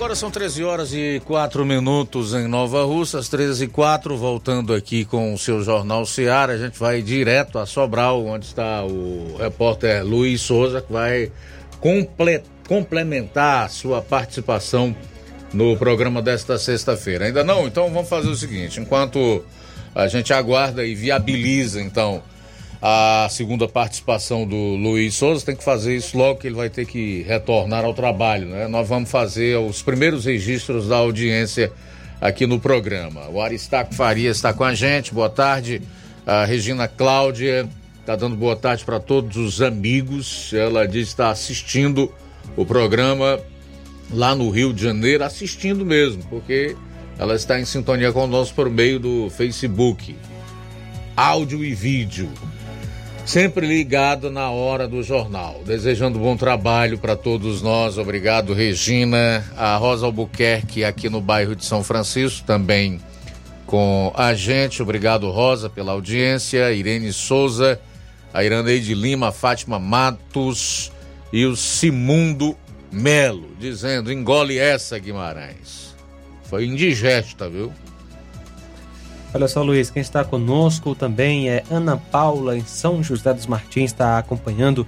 Agora 0.00 0.14
são 0.14 0.30
13 0.30 0.64
horas 0.64 0.94
e 0.94 1.20
4 1.26 1.62
minutos 1.62 2.32
em 2.32 2.48
Nova 2.48 2.84
Russas, 2.84 3.28
13 3.28 3.64
e 3.64 3.68
4, 3.68 4.16
voltando 4.16 4.72
aqui 4.72 5.04
com 5.04 5.34
o 5.34 5.38
seu 5.38 5.62
Jornal 5.62 6.06
Seara, 6.06 6.54
a 6.54 6.56
gente 6.56 6.78
vai 6.78 7.02
direto 7.02 7.58
a 7.58 7.66
Sobral, 7.66 8.24
onde 8.24 8.46
está 8.46 8.82
o 8.82 9.36
repórter 9.38 10.02
Luiz 10.02 10.40
Souza, 10.40 10.80
que 10.80 10.90
vai 10.90 11.30
comple 11.80 12.42
complementar 12.66 13.66
a 13.66 13.68
sua 13.68 14.00
participação 14.00 14.96
no 15.52 15.76
programa 15.76 16.22
desta 16.22 16.56
sexta-feira. 16.56 17.26
Ainda 17.26 17.44
não? 17.44 17.66
Então 17.66 17.92
vamos 17.92 18.08
fazer 18.08 18.30
o 18.30 18.34
seguinte, 18.34 18.80
enquanto 18.80 19.44
a 19.94 20.08
gente 20.08 20.32
aguarda 20.32 20.82
e 20.82 20.94
viabiliza, 20.94 21.78
então, 21.78 22.22
a 22.82 23.28
segunda 23.30 23.68
participação 23.68 24.46
do 24.46 24.56
Luiz 24.56 25.14
Souza, 25.14 25.44
tem 25.44 25.54
que 25.54 25.62
fazer 25.62 25.94
isso 25.96 26.16
logo 26.16 26.40
que 26.40 26.46
ele 26.46 26.56
vai 26.56 26.70
ter 26.70 26.86
que 26.86 27.22
retornar 27.22 27.84
ao 27.84 27.92
trabalho, 27.92 28.46
né? 28.46 28.66
Nós 28.68 28.88
vamos 28.88 29.10
fazer 29.10 29.58
os 29.58 29.82
primeiros 29.82 30.24
registros 30.24 30.88
da 30.88 30.96
audiência 30.96 31.70
aqui 32.20 32.46
no 32.46 32.58
programa. 32.58 33.28
O 33.28 33.40
Aristaco 33.40 33.94
Faria 33.94 34.30
está 34.30 34.52
com 34.52 34.64
a 34.64 34.74
gente, 34.74 35.12
boa 35.12 35.28
tarde. 35.28 35.82
A 36.26 36.44
Regina 36.44 36.88
Cláudia 36.88 37.68
está 38.00 38.16
dando 38.16 38.34
boa 38.34 38.56
tarde 38.56 38.82
para 38.82 38.98
todos 38.98 39.36
os 39.36 39.60
amigos. 39.60 40.50
Ela 40.54 40.86
diz 40.86 41.08
que 41.08 41.12
está 41.12 41.30
assistindo 41.30 42.10
o 42.56 42.64
programa 42.64 43.38
lá 44.10 44.34
no 44.34 44.48
Rio 44.48 44.72
de 44.72 44.82
Janeiro, 44.82 45.22
assistindo 45.22 45.84
mesmo, 45.84 46.22
porque 46.30 46.74
ela 47.18 47.34
está 47.34 47.60
em 47.60 47.66
sintonia 47.66 48.10
conosco 48.10 48.54
por 48.54 48.70
meio 48.70 48.98
do 48.98 49.28
Facebook. 49.28 50.16
Áudio 51.14 51.62
e 51.62 51.74
vídeo 51.74 52.30
sempre 53.30 53.64
ligado 53.64 54.28
na 54.28 54.50
hora 54.50 54.88
do 54.88 55.04
jornal. 55.04 55.62
Desejando 55.64 56.18
bom 56.18 56.36
trabalho 56.36 56.98
para 56.98 57.14
todos 57.14 57.62
nós. 57.62 57.96
Obrigado, 57.96 58.52
Regina. 58.52 59.44
A 59.56 59.76
Rosa 59.76 60.04
Albuquerque, 60.04 60.82
aqui 60.82 61.08
no 61.08 61.20
bairro 61.20 61.54
de 61.54 61.64
São 61.64 61.84
Francisco, 61.84 62.44
também 62.44 63.00
com 63.66 64.12
a 64.16 64.34
gente. 64.34 64.82
Obrigado, 64.82 65.30
Rosa, 65.30 65.70
pela 65.70 65.92
audiência. 65.92 66.72
Irene 66.72 67.12
Souza, 67.12 67.80
a 68.34 68.42
Iraneide 68.42 68.94
Lima, 68.94 69.30
Fátima 69.30 69.78
Matos 69.78 70.90
e 71.32 71.46
o 71.46 71.54
Simundo 71.54 72.56
Melo, 72.90 73.50
dizendo: 73.60 74.12
engole 74.12 74.58
essa, 74.58 74.98
Guimarães. 74.98 75.94
Foi 76.42 76.66
indigesta, 76.66 77.48
viu? 77.48 77.72
Olha 79.32 79.46
só, 79.46 79.62
Luiz, 79.62 79.90
quem 79.90 80.02
está 80.02 80.24
conosco 80.24 80.94
também 80.94 81.48
é 81.48 81.62
Ana 81.70 81.96
Paula, 81.96 82.56
em 82.56 82.64
São 82.64 83.00
José 83.02 83.32
dos 83.32 83.46
Martins, 83.46 83.92
está 83.92 84.18
acompanhando 84.18 84.84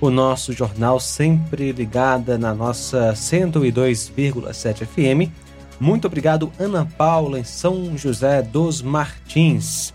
o 0.00 0.10
nosso 0.10 0.52
jornal, 0.52 0.98
sempre 0.98 1.72
ligada 1.72 2.38
na 2.38 2.54
nossa 2.54 3.12
102,7 3.12 4.86
FM. 4.86 5.30
Muito 5.78 6.06
obrigado, 6.06 6.50
Ana 6.58 6.88
Paula, 6.96 7.38
em 7.38 7.44
São 7.44 7.96
José 7.98 8.40
dos 8.40 8.80
Martins. 8.80 9.92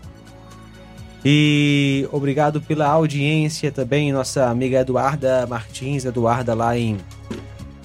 E 1.24 2.08
obrigado 2.12 2.60
pela 2.60 2.86
audiência 2.86 3.72
também, 3.72 4.12
nossa 4.12 4.46
amiga 4.48 4.78
Eduarda 4.78 5.44
Martins, 5.46 6.04
Eduarda 6.04 6.54
lá 6.54 6.78
em 6.78 6.96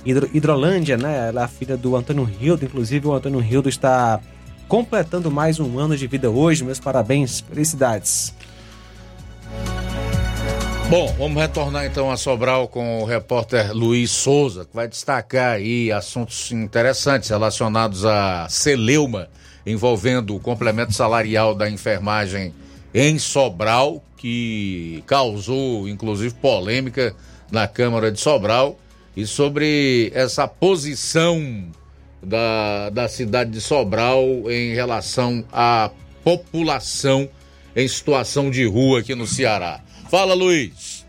Hidro, 0.05 0.29
Hidrolândia, 0.31 0.95
né? 0.95 1.29
Ela 1.29 1.45
é 1.45 1.47
filha 1.47 1.75
do 1.75 1.95
Antônio 1.95 2.23
Rildo. 2.23 2.65
Inclusive, 2.65 3.07
o 3.07 3.13
Antônio 3.13 3.39
Rildo 3.39 3.67
está 3.67 4.19
completando 4.67 5.29
mais 5.29 5.59
um 5.59 5.77
ano 5.79 5.95
de 5.95 6.07
vida 6.07 6.29
hoje. 6.29 6.63
Meus 6.63 6.79
parabéns, 6.79 7.41
felicidades. 7.41 8.33
Bom, 10.89 11.07
vamos 11.17 11.41
retornar 11.41 11.85
então 11.85 12.11
a 12.11 12.17
Sobral 12.17 12.67
com 12.67 13.01
o 13.01 13.05
repórter 13.05 13.73
Luiz 13.73 14.11
Souza, 14.11 14.65
que 14.65 14.75
vai 14.75 14.87
destacar 14.87 15.53
aí 15.53 15.91
assuntos 15.91 16.51
interessantes 16.51 17.29
relacionados 17.29 18.05
a 18.05 18.47
Celeuma, 18.49 19.27
envolvendo 19.65 20.35
o 20.35 20.39
complemento 20.39 20.93
salarial 20.93 21.55
da 21.55 21.69
enfermagem 21.69 22.53
em 22.93 23.17
Sobral, 23.17 24.03
que 24.17 25.03
causou 25.07 25.87
inclusive 25.87 26.35
polêmica 26.35 27.15
na 27.49 27.67
Câmara 27.67 28.11
de 28.11 28.19
Sobral, 28.19 28.77
e 29.15 29.25
sobre 29.25 30.11
essa 30.13 30.47
posição 30.47 31.71
da, 32.23 32.89
da 32.89 33.07
cidade 33.07 33.51
de 33.51 33.61
Sobral 33.61 34.25
em 34.49 34.73
relação 34.73 35.43
à 35.51 35.91
população 36.23 37.29
em 37.75 37.87
situação 37.87 38.49
de 38.49 38.65
rua 38.65 38.99
aqui 38.99 39.15
no 39.15 39.25
Ceará. 39.25 39.81
Fala, 40.09 40.33
Luiz. 40.33 41.05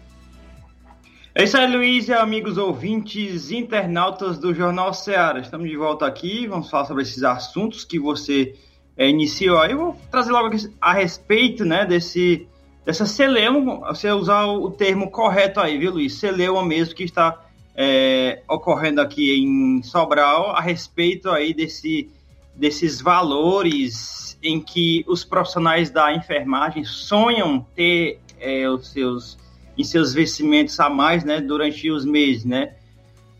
É 1.34 1.44
isso 1.44 1.56
aí, 1.56 1.66
Luiz 1.66 2.08
e 2.08 2.12
amigos 2.12 2.56
ouvintes, 2.56 3.50
internautas 3.50 4.38
do 4.38 4.54
Jornal 4.54 4.94
Ceará. 4.94 5.40
Estamos 5.40 5.68
de 5.68 5.76
volta 5.76 6.06
aqui, 6.06 6.46
vamos 6.46 6.70
falar 6.70 6.84
sobre 6.86 7.02
esses 7.02 7.22
assuntos 7.22 7.84
que 7.84 7.98
você 7.98 8.54
é, 8.96 9.08
iniciou 9.08 9.58
aí. 9.58 9.72
Eu 9.72 9.78
vou 9.78 10.00
trazer 10.10 10.30
logo 10.30 10.56
a 10.80 10.92
respeito 10.92 11.64
né, 11.64 11.84
desse, 11.84 12.46
dessa 12.86 13.04
celeuma, 13.04 13.80
você 13.92 14.10
usar 14.12 14.46
o 14.46 14.70
termo 14.70 15.10
correto 15.10 15.60
aí, 15.60 15.76
viu, 15.76 15.92
Luiz? 15.92 16.14
Celeuma 16.14 16.64
mesmo 16.64 16.94
que 16.94 17.02
está 17.02 17.43
é, 17.74 18.42
ocorrendo 18.48 19.00
aqui 19.00 19.34
em 19.42 19.82
Sobral 19.82 20.50
a 20.50 20.60
respeito 20.60 21.30
aí 21.30 21.52
desse, 21.52 22.10
desses 22.54 23.00
valores 23.00 24.38
em 24.42 24.60
que 24.60 25.04
os 25.08 25.24
profissionais 25.24 25.90
da 25.90 26.14
enfermagem 26.14 26.84
sonham 26.84 27.66
ter 27.74 28.20
é, 28.38 28.68
os 28.68 28.88
seus 28.88 29.42
em 29.76 29.82
seus 29.82 30.14
vencimentos 30.14 30.78
a 30.78 30.88
mais, 30.88 31.24
né, 31.24 31.40
durante 31.40 31.90
os 31.90 32.04
meses, 32.04 32.44
né. 32.44 32.74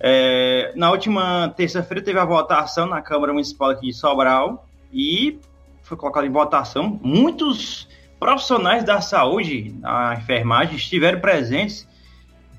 É, 0.00 0.72
na 0.74 0.90
última 0.90 1.48
terça-feira 1.56 2.02
teve 2.02 2.18
a 2.18 2.24
votação 2.24 2.86
na 2.86 3.00
Câmara 3.00 3.32
Municipal 3.32 3.70
aqui 3.70 3.86
de 3.86 3.94
Sobral 3.94 4.66
e 4.92 5.38
foi 5.82 5.96
colocado 5.96 6.26
em 6.26 6.30
votação. 6.30 6.98
Muitos 7.02 7.88
profissionais 8.18 8.84
da 8.84 9.00
saúde, 9.00 9.70
da 9.80 10.16
enfermagem, 10.18 10.76
estiveram 10.76 11.20
presentes. 11.20 11.86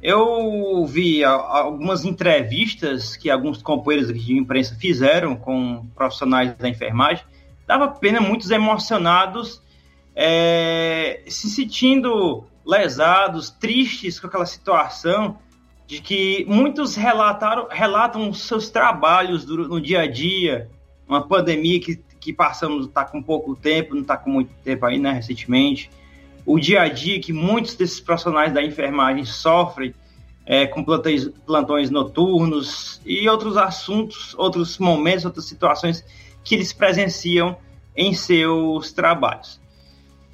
Eu 0.08 0.86
vi 0.86 1.24
algumas 1.24 2.06
entrevistas 2.06 3.18
que 3.18 3.28
alguns 3.28 3.60
companheiros 3.64 4.14
de 4.14 4.38
imprensa 4.38 4.76
fizeram 4.76 5.36
com 5.36 5.84
profissionais 5.96 6.56
da 6.56 6.70
enfermagem. 6.70 7.26
Dava 7.66 7.88
pena, 7.88 8.22
muitos 8.22 8.52
emocionados, 8.52 9.64
é, 10.16 11.24
se 11.26 11.50
sentindo 11.50 12.44
lesados, 12.64 13.50
tristes 13.50 14.20
com 14.20 14.28
aquela 14.28 14.46
situação 14.46 15.40
de 15.88 16.00
que 16.00 16.46
muitos 16.48 16.96
relataram, 16.96 17.68
relatam 17.72 18.32
seus 18.32 18.70
trabalhos 18.70 19.44
no 19.48 19.82
dia 19.82 20.02
a 20.02 20.08
dia, 20.08 20.70
uma 21.08 21.28
pandemia 21.28 21.80
que, 21.80 21.96
que 22.20 22.32
passamos 22.32 22.86
está 22.86 23.04
com 23.06 23.24
pouco 23.24 23.56
tempo, 23.56 23.96
não 23.96 24.04
está 24.04 24.16
com 24.16 24.30
muito 24.30 24.54
tempo 24.64 24.86
aí, 24.86 25.00
né, 25.00 25.14
recentemente, 25.14 25.90
o 26.46 26.60
dia 26.60 26.82
a 26.82 26.88
dia 26.88 27.20
que 27.20 27.34
muitos 27.34 27.76
desses 27.76 28.00
profissionais 28.00 28.54
da 28.54 28.64
enfermagem 28.64 29.26
sofrem 29.26 29.94
é, 30.46 30.68
com 30.68 30.84
plantões, 30.84 31.28
plantões 31.46 31.90
noturnos 31.90 33.02
e 33.06 33.28
outros 33.28 33.58
assuntos, 33.58 34.36
outros 34.36 34.78
momentos, 34.78 35.26
outras 35.26 35.46
situações 35.46 36.06
que 36.44 36.54
eles 36.54 36.72
presenciam 36.72 37.58
em 37.96 38.14
seus 38.14 38.92
trabalhos. 38.92 39.60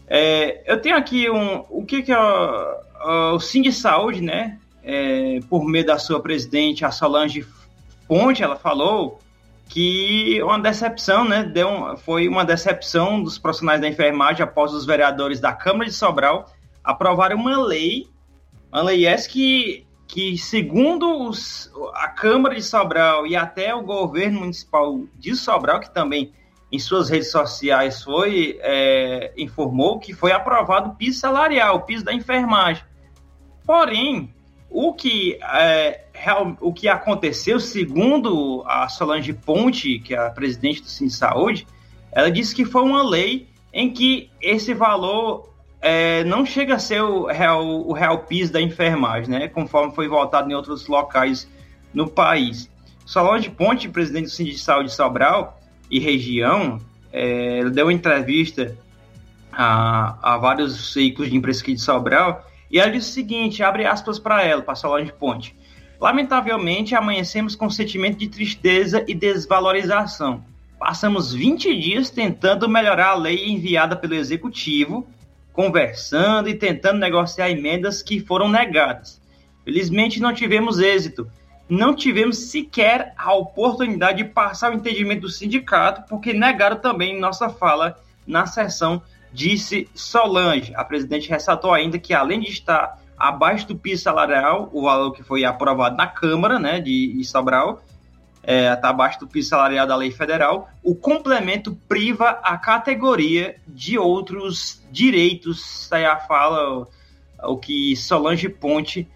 É, 0.07 0.61
eu 0.69 0.81
tenho 0.81 0.97
aqui 0.97 1.29
um, 1.29 1.63
o 1.69 1.85
que, 1.85 2.03
que 2.03 2.11
é 2.11 2.19
o, 2.19 3.35
o 3.35 3.39
Sim 3.39 3.61
de 3.61 3.71
Saúde, 3.71 4.21
né? 4.21 4.59
É, 4.83 5.39
por 5.49 5.63
meio 5.63 5.85
da 5.85 5.97
sua 5.97 6.19
presidente, 6.19 6.83
a 6.83 6.91
Solange 6.91 7.45
Ponte, 8.07 8.43
ela 8.43 8.57
falou 8.57 9.19
que 9.71 10.43
uma 10.43 10.59
decepção, 10.59 11.23
né? 11.23 11.43
Deu 11.43 11.69
um, 11.69 11.95
foi 11.95 12.27
uma 12.27 12.43
decepção 12.43 13.23
dos 13.23 13.37
profissionais 13.37 13.79
da 13.79 13.87
enfermagem 13.87 14.43
após 14.43 14.73
os 14.73 14.85
vereadores 14.85 15.39
da 15.39 15.53
Câmara 15.53 15.89
de 15.89 15.95
Sobral 15.95 16.51
aprovarem 16.83 17.37
uma 17.37 17.57
lei, 17.65 18.05
uma 18.69 18.81
lei 18.81 19.05
essa 19.05 19.29
que, 19.29 19.87
que 20.09 20.37
segundo 20.37 21.25
os, 21.25 21.71
a 21.93 22.09
Câmara 22.09 22.55
de 22.55 22.63
Sobral 22.63 23.25
e 23.25 23.33
até 23.33 23.73
o 23.73 23.81
governo 23.81 24.41
municipal 24.41 25.05
de 25.17 25.35
Sobral, 25.35 25.79
que 25.79 25.89
também 25.89 26.33
em 26.69 26.77
suas 26.77 27.09
redes 27.09 27.31
sociais 27.31 28.03
foi 28.03 28.59
é, 28.61 29.31
informou 29.37 29.99
que 29.99 30.13
foi 30.13 30.33
aprovado 30.33 30.89
o 30.89 30.95
piso 30.95 31.17
salarial, 31.17 31.77
o 31.77 31.81
piso 31.81 32.03
da 32.03 32.13
enfermagem. 32.13 32.83
Porém, 33.65 34.33
o 34.69 34.93
que, 34.93 35.39
é, 35.41 36.07
real, 36.21 36.55
o 36.61 36.71
que 36.71 36.87
aconteceu, 36.87 37.59
segundo 37.59 38.63
a 38.67 38.87
Solange 38.87 39.33
Ponte, 39.33 39.99
que 39.99 40.13
é 40.13 40.17
a 40.19 40.29
presidente 40.29 40.81
do 40.81 40.87
Sim 40.87 41.09
Saúde, 41.09 41.65
ela 42.11 42.29
disse 42.29 42.53
que 42.53 42.63
foi 42.63 42.83
uma 42.83 43.07
lei 43.07 43.47
em 43.73 43.89
que 43.89 44.29
esse 44.39 44.73
valor 44.73 45.49
é, 45.81 46.23
não 46.25 46.45
chega 46.45 46.75
a 46.75 46.79
ser 46.79 47.01
o 47.01 47.25
real, 47.25 47.65
o 47.65 47.91
real 47.91 48.19
piso 48.19 48.53
da 48.53 48.61
enfermagem, 48.61 49.29
né? 49.29 49.47
Conforme 49.47 49.95
foi 49.95 50.07
votado 50.07 50.49
em 50.49 50.53
outros 50.53 50.87
locais 50.87 51.49
no 51.93 52.07
país. 52.07 52.69
Solange 53.05 53.49
Ponte, 53.49 53.89
presidente 53.89 54.25
do 54.25 54.29
Sim 54.29 54.43
de 54.45 54.59
Saúde 54.59 54.89
de 54.89 54.95
Sobral, 54.95 55.59
e 55.89 55.99
região, 55.99 56.79
é, 57.11 57.63
deu 57.65 57.89
entrevista 57.89 58.77
a, 59.51 60.35
a 60.35 60.37
vários 60.37 60.93
veículos 60.93 61.31
de 61.31 61.35
imprensa 61.35 61.61
aqui 61.61 61.73
de 61.73 61.81
Sobral, 61.81 62.45
e 62.69 62.79
ela 62.79 62.91
disse 62.91 63.09
o 63.09 63.13
seguinte, 63.13 63.63
abre 63.63 63.85
aspas 63.85 64.19
para 64.19 64.43
ela, 64.43 64.61
para 64.61 64.75
Solange 64.75 65.11
Ponte. 65.11 65.55
Lamentavelmente, 66.01 66.95
amanhecemos 66.95 67.55
com 67.55 67.67
um 67.67 67.69
sentimento 67.69 68.17
de 68.17 68.27
tristeza 68.27 69.05
e 69.07 69.13
desvalorização. 69.13 70.43
Passamos 70.79 71.31
20 71.31 71.79
dias 71.79 72.09
tentando 72.09 72.67
melhorar 72.67 73.09
a 73.09 73.15
lei 73.15 73.47
enviada 73.47 73.95
pelo 73.95 74.15
Executivo, 74.15 75.07
conversando 75.53 76.49
e 76.49 76.55
tentando 76.55 76.97
negociar 76.97 77.51
emendas 77.51 78.01
que 78.01 78.19
foram 78.19 78.49
negadas. 78.49 79.21
Felizmente, 79.63 80.19
não 80.19 80.33
tivemos 80.33 80.79
êxito 80.79 81.29
não 81.71 81.95
tivemos 81.95 82.37
sequer 82.37 83.13
a 83.17 83.33
oportunidade 83.33 84.17
de 84.17 84.29
passar 84.29 84.73
o 84.73 84.75
entendimento 84.75 85.21
do 85.21 85.29
sindicato, 85.29 86.03
porque 86.09 86.33
negaram 86.33 86.75
também 86.75 87.17
nossa 87.17 87.47
fala 87.47 87.97
na 88.27 88.45
sessão, 88.45 89.01
disse 89.31 89.87
Solange. 89.95 90.75
A 90.75 90.83
presidente 90.83 91.29
ressaltou 91.29 91.73
ainda 91.73 91.97
que, 91.97 92.13
além 92.13 92.41
de 92.41 92.49
estar 92.49 93.00
abaixo 93.27 93.67
do 93.67 93.75
piso 93.75 94.03
salarial, 94.03 94.69
o 94.73 94.83
valor 94.83 95.11
que 95.11 95.23
foi 95.23 95.45
aprovado 95.45 95.95
na 95.95 96.07
Câmara 96.07 96.59
né, 96.59 96.79
de, 96.79 97.13
de 97.13 97.23
Sobral, 97.23 97.83
é, 98.43 98.73
está 98.73 98.89
abaixo 98.89 99.19
do 99.19 99.27
piso 99.27 99.49
salarial 99.49 99.85
da 99.85 99.95
lei 99.95 100.09
federal, 100.09 100.69
o 100.83 100.95
complemento 100.95 101.77
priva 101.87 102.39
a 102.43 102.57
categoria 102.57 103.55
de 103.67 103.97
outros 103.99 104.83
direitos. 104.91 105.91
Aí 105.91 106.05
a 106.05 106.17
fala 106.17 106.87
o 107.43 107.57
que 107.57 107.95
Solange 107.95 108.49
Ponte 108.49 109.07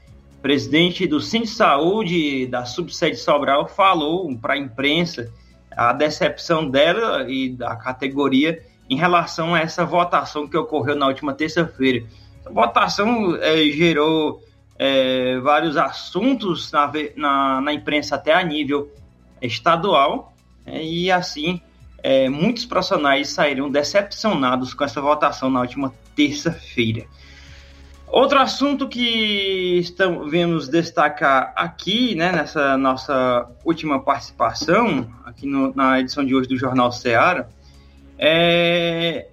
presidente 0.42 1.08
do 1.08 1.20
Sim 1.20 1.46
Saúde 1.46 2.46
da 2.46 2.66
subsede 2.66 3.18
Sobral 3.18 3.68
falou 3.68 4.32
para 4.38 4.54
a 4.54 4.58
imprensa 4.58 5.32
a 5.76 5.92
decepção 5.92 6.70
dela 6.70 7.26
e 7.28 7.50
da 7.50 7.76
categoria 7.76 8.62
em 8.88 8.96
relação 8.96 9.56
a 9.56 9.60
essa 9.60 9.84
votação 9.84 10.48
que 10.48 10.56
ocorreu 10.56 10.96
na 10.96 11.08
última 11.08 11.34
terça-feira. 11.34 12.06
A 12.46 12.50
votação 12.52 13.36
é, 13.38 13.58
gerou 13.70 14.42
é, 14.78 15.40
vários 15.40 15.78
assuntos 15.78 16.72
na, 16.72 16.92
na, 17.16 17.62
na, 17.62 17.74
imprensa 17.74 18.16
até 18.16 18.34
a 18.34 18.44
nível 18.44 18.92
estadual 19.42 20.34
é, 20.66 20.84
e 20.84 21.12
assim 21.12 21.62
é, 22.04 22.30
muitos 22.30 22.66
profissionais 22.66 23.30
saíram 23.30 23.70
decepcionados 23.70 24.74
com 24.74 24.84
essa 24.84 25.02
votação 25.02 25.50
na 25.50 25.62
última 25.62 25.92
terça-feira. 26.16 27.06
Outro 28.08 28.40
assunto 28.40 28.88
que 28.88 29.80
estamos, 29.80 30.30
vemos 30.30 30.70
destacar 30.70 31.52
aqui, 31.56 32.14
né, 32.14 32.32
nessa 32.32 32.78
nossa 32.78 33.50
última 33.66 34.00
participação, 34.00 35.10
aqui 35.26 35.48
no, 35.48 35.74
na 35.74 36.00
edição 36.00 36.24
de 36.24 36.36
hoje 36.36 36.48
do 36.48 36.58
Jornal 36.58 36.92
Seara, 36.92 37.50
é, 38.18 39.30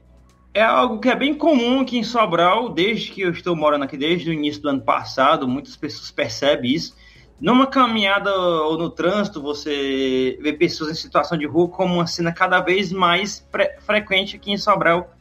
é 0.55 0.62
algo 0.62 0.98
que 0.98 1.09
é 1.09 1.16
bem 1.16 1.34
comum 1.34 1.80
aqui 1.80 1.96
em 1.96 2.05
Sobral, 2.05 2.68
desde 2.68 3.11
que 3.11 3.22
eu 3.22 3.30
estou 3.30 3.57
morando 3.57 3.84
aqui, 3.84 3.96
desde 3.96 4.28
o 4.28 4.32
início 4.32 4.61
do 4.61 4.68
ano 4.68 4.82
passado, 4.82 5.48
muitas 5.48 5.76
pessoas 5.76 6.11
percebem 6.11 6.74
isso. 6.74 6.94
Numa 7.40 7.66
caminhada 7.66 8.32
ou 8.34 8.78
no 8.78 8.90
trânsito, 8.90 9.40
você 9.40 10.38
vê 10.40 10.53
pessoas 10.53 10.90
em 10.90 10.94
situação 10.94 11.38
de 11.38 11.46
rua 11.46 11.68
como 11.68 11.94
uma 11.94 12.07
cena 12.07 12.32
cada 12.32 12.61
vez 12.61 12.92
mais 12.92 13.46
frequente 13.80 14.36
aqui 14.36 14.53
em 14.53 14.59
Sobral, 14.59 15.14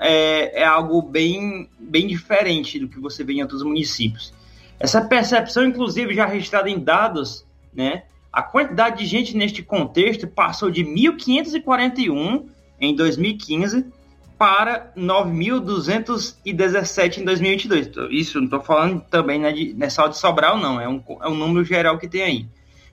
é, 0.00 0.62
é 0.62 0.64
algo 0.64 1.02
bem, 1.02 1.68
bem 1.78 2.06
diferente 2.06 2.78
do 2.78 2.88
que 2.88 3.00
você 3.00 3.24
vê 3.24 3.34
em 3.34 3.42
outros 3.42 3.62
municípios. 3.62 4.32
Essa 4.78 5.02
percepção, 5.02 5.64
inclusive, 5.64 6.14
já 6.14 6.26
registrada 6.26 6.70
em 6.70 6.78
dados, 6.78 7.46
né, 7.74 8.04
A 8.32 8.42
quantidade 8.42 8.98
de 8.98 9.06
gente 9.06 9.36
neste 9.36 9.62
contexto 9.62 10.26
passou 10.28 10.70
de 10.70 10.84
1.541 10.84 12.46
em 12.80 12.94
2015 12.94 13.86
para 14.40 14.90
9.217 14.96 17.18
em 17.18 17.24
2022. 17.26 17.88
Então, 17.88 18.10
isso 18.10 18.38
não 18.38 18.46
estou 18.46 18.62
falando 18.62 19.02
também 19.02 19.38
né, 19.38 19.52
de, 19.52 19.74
não 19.74 19.86
é 19.86 19.90
só 19.90 20.08
de 20.08 20.16
Sobral, 20.16 20.56
não. 20.56 20.80
É 20.80 20.88
um, 20.88 21.04
é 21.20 21.28
um 21.28 21.34
número 21.34 21.62
geral 21.62 21.98
que 21.98 22.08
tem 22.08 22.22
aí. 22.22 22.48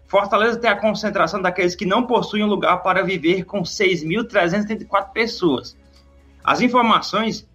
Fortaleza 0.08 0.60
tem 0.60 0.70
a 0.70 0.76
concentração 0.76 1.42
daqueles 1.42 1.74
que 1.74 1.86
não 1.86 2.06
possuem 2.06 2.44
um 2.44 2.48
lugar 2.48 2.84
para 2.84 3.02
viver 3.02 3.46
com 3.46 3.62
6.334 3.62 5.14
pessoas. 5.14 5.78
As 6.44 6.60
informações 6.60 7.48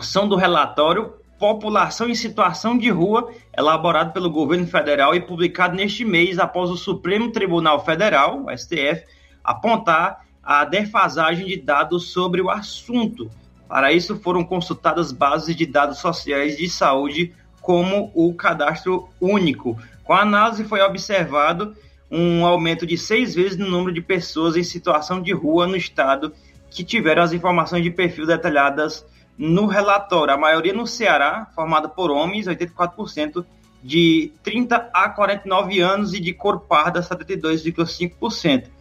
são 0.00 0.28
do 0.28 0.36
relatório 0.36 1.14
População 1.38 2.10
em 2.10 2.14
Situação 2.14 2.76
de 2.76 2.90
Rua, 2.90 3.32
elaborado 3.56 4.12
pelo 4.12 4.30
governo 4.30 4.66
federal 4.66 5.14
e 5.14 5.20
publicado 5.20 5.74
neste 5.74 6.04
mês 6.04 6.38
após 6.38 6.68
o 6.68 6.76
Supremo 6.76 7.32
Tribunal 7.32 7.82
Federal, 7.86 8.44
STF, 8.54 9.06
apontar 9.42 10.24
a 10.44 10.64
defasagem 10.64 11.46
de 11.46 11.56
dados 11.56 12.10
sobre 12.12 12.42
o 12.42 12.50
assunto. 12.50 13.30
Para 13.68 13.92
isso, 13.92 14.16
foram 14.16 14.44
consultadas 14.44 15.10
bases 15.10 15.56
de 15.56 15.66
dados 15.66 15.98
sociais 15.98 16.56
de 16.56 16.68
saúde, 16.68 17.32
como 17.60 18.12
o 18.14 18.34
cadastro 18.34 19.08
único. 19.20 19.78
Com 20.04 20.12
a 20.12 20.20
análise, 20.20 20.64
foi 20.64 20.80
observado 20.82 21.74
um 22.10 22.44
aumento 22.44 22.86
de 22.86 22.96
seis 22.98 23.34
vezes 23.34 23.56
no 23.56 23.68
número 23.68 23.92
de 23.92 24.02
pessoas 24.02 24.56
em 24.56 24.62
situação 24.62 25.20
de 25.20 25.32
rua 25.32 25.66
no 25.66 25.76
estado 25.76 26.32
que 26.70 26.84
tiveram 26.84 27.22
as 27.22 27.32
informações 27.32 27.82
de 27.82 27.90
perfil 27.90 28.26
detalhadas 28.26 29.06
no 29.38 29.66
relatório. 29.66 30.34
A 30.34 30.36
maioria 30.36 30.72
no 30.72 30.86
Ceará, 30.86 31.48
formada 31.54 31.88
por 31.88 32.10
homens, 32.10 32.46
84%, 32.46 33.44
de 33.82 34.32
30 34.42 34.90
a 34.92 35.08
49 35.08 35.80
anos 35.80 36.14
e 36.14 36.20
de 36.20 36.32
cor 36.32 36.60
parda, 36.60 37.00
72,5%. 37.00 38.73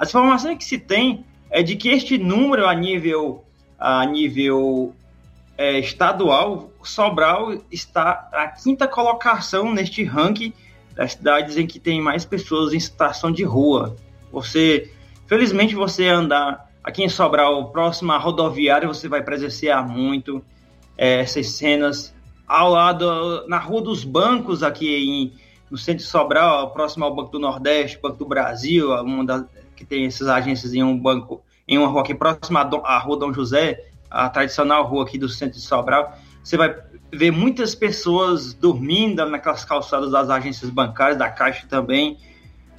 As 0.00 0.10
informações 0.10 0.56
que 0.56 0.64
se 0.64 0.78
tem 0.78 1.24
é 1.50 1.60
de 1.60 1.74
que 1.74 1.88
este 1.88 2.16
número 2.16 2.68
a 2.68 2.72
nível, 2.72 3.44
a 3.76 4.06
nível 4.06 4.94
é, 5.56 5.80
estadual, 5.80 6.70
Sobral 6.84 7.52
está 7.70 8.30
a 8.32 8.46
quinta 8.46 8.86
colocação 8.86 9.72
neste 9.74 10.04
ranking 10.04 10.52
das 10.94 11.14
cidades 11.14 11.56
em 11.56 11.66
que 11.66 11.80
tem 11.80 12.00
mais 12.00 12.24
pessoas 12.24 12.72
em 12.72 12.78
situação 12.78 13.32
de 13.32 13.42
rua. 13.42 13.96
Você, 14.30 14.88
felizmente, 15.26 15.74
você 15.74 16.06
andar 16.06 16.70
aqui 16.82 17.02
em 17.02 17.08
Sobral, 17.08 17.70
próximo 17.72 18.12
à 18.12 18.18
rodoviária, 18.18 18.86
você 18.86 19.08
vai 19.08 19.22
presenciar 19.22 19.86
muito 19.86 20.44
é, 20.96 21.20
essas 21.20 21.50
cenas. 21.50 22.14
Ao 22.46 22.70
lado, 22.70 23.48
na 23.48 23.58
Rua 23.58 23.82
dos 23.82 24.04
Bancos, 24.04 24.62
aqui 24.62 24.94
em, 24.96 25.32
no 25.68 25.76
centro 25.76 26.04
de 26.04 26.08
Sobral, 26.08 26.70
próximo 26.70 27.04
ao 27.04 27.14
Banco 27.14 27.32
do 27.32 27.40
Nordeste, 27.40 27.98
Banco 28.00 28.16
do 28.16 28.26
Brasil, 28.26 28.94
uma 29.02 29.24
das, 29.26 29.44
que 29.78 29.84
tem 29.84 30.06
essas 30.06 30.26
agências 30.26 30.74
em 30.74 30.82
um 30.82 30.98
banco, 30.98 31.40
em 31.66 31.78
uma 31.78 31.86
rua 31.86 32.00
aqui 32.00 32.12
próxima 32.12 32.60
à 32.84 32.98
Rua 32.98 33.16
Dom 33.16 33.32
José, 33.32 33.86
a 34.10 34.28
tradicional 34.28 34.84
rua 34.84 35.04
aqui 35.04 35.16
do 35.16 35.28
centro 35.28 35.56
de 35.56 35.64
Sobral, 35.64 36.18
você 36.42 36.56
vai 36.56 36.74
ver 37.12 37.30
muitas 37.30 37.76
pessoas 37.76 38.52
dormindo 38.52 39.24
naquelas 39.26 39.64
calçadas 39.64 40.10
das 40.10 40.28
agências 40.28 40.68
bancárias, 40.68 41.16
da 41.16 41.30
Caixa 41.30 41.64
também, 41.68 42.18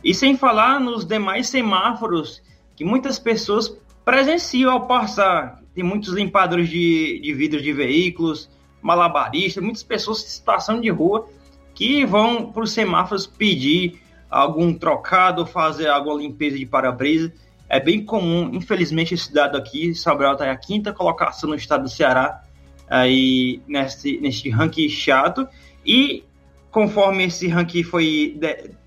e 0.04 0.14
sem 0.14 0.36
falar 0.36 0.80
nos 0.80 1.06
demais 1.06 1.48
semáforos 1.48 2.42
que 2.76 2.84
muitas 2.84 3.18
pessoas 3.18 3.74
presenciam 4.04 4.72
ao 4.72 4.86
passar. 4.86 5.62
Tem 5.74 5.84
muitos 5.84 6.14
limpadores 6.14 6.68
de, 6.68 7.22
de 7.22 7.34
vidro 7.34 7.62
de 7.62 7.72
veículos, 7.72 8.50
malabaristas, 8.82 9.64
muitas 9.64 9.84
pessoas 9.84 10.24
em 10.24 10.28
situação 10.28 10.82
de 10.82 10.90
rua 10.90 11.30
que 11.74 12.06
vão 12.06 12.52
para 12.52 12.64
os 12.64 12.74
semáforos 12.74 13.26
pedir 13.26 14.02
algum 14.30 14.74
trocado, 14.74 15.46
fazer 15.46 15.88
alguma 15.88 16.18
limpeza 16.18 16.58
de 16.58 16.66
para-brisa. 16.66 17.34
É 17.68 17.80
bem 17.80 18.04
comum, 18.04 18.50
infelizmente, 18.54 19.14
esse 19.14 19.34
dado 19.34 19.58
aqui, 19.58 19.94
Sobral 19.94 20.34
está 20.34 20.52
a 20.52 20.56
quinta 20.56 20.94
colocação 20.94 21.50
no 21.50 21.56
estado 21.56 21.84
do 21.84 21.90
Ceará, 21.90 22.44
aí 22.88 23.62
nesse, 23.68 24.20
nesse 24.20 24.50
ranking 24.50 24.90
chato. 24.90 25.48
E 25.86 26.24
conforme 26.72 27.26
esse 27.26 27.48
ranking 27.48 27.84
foi 27.84 28.40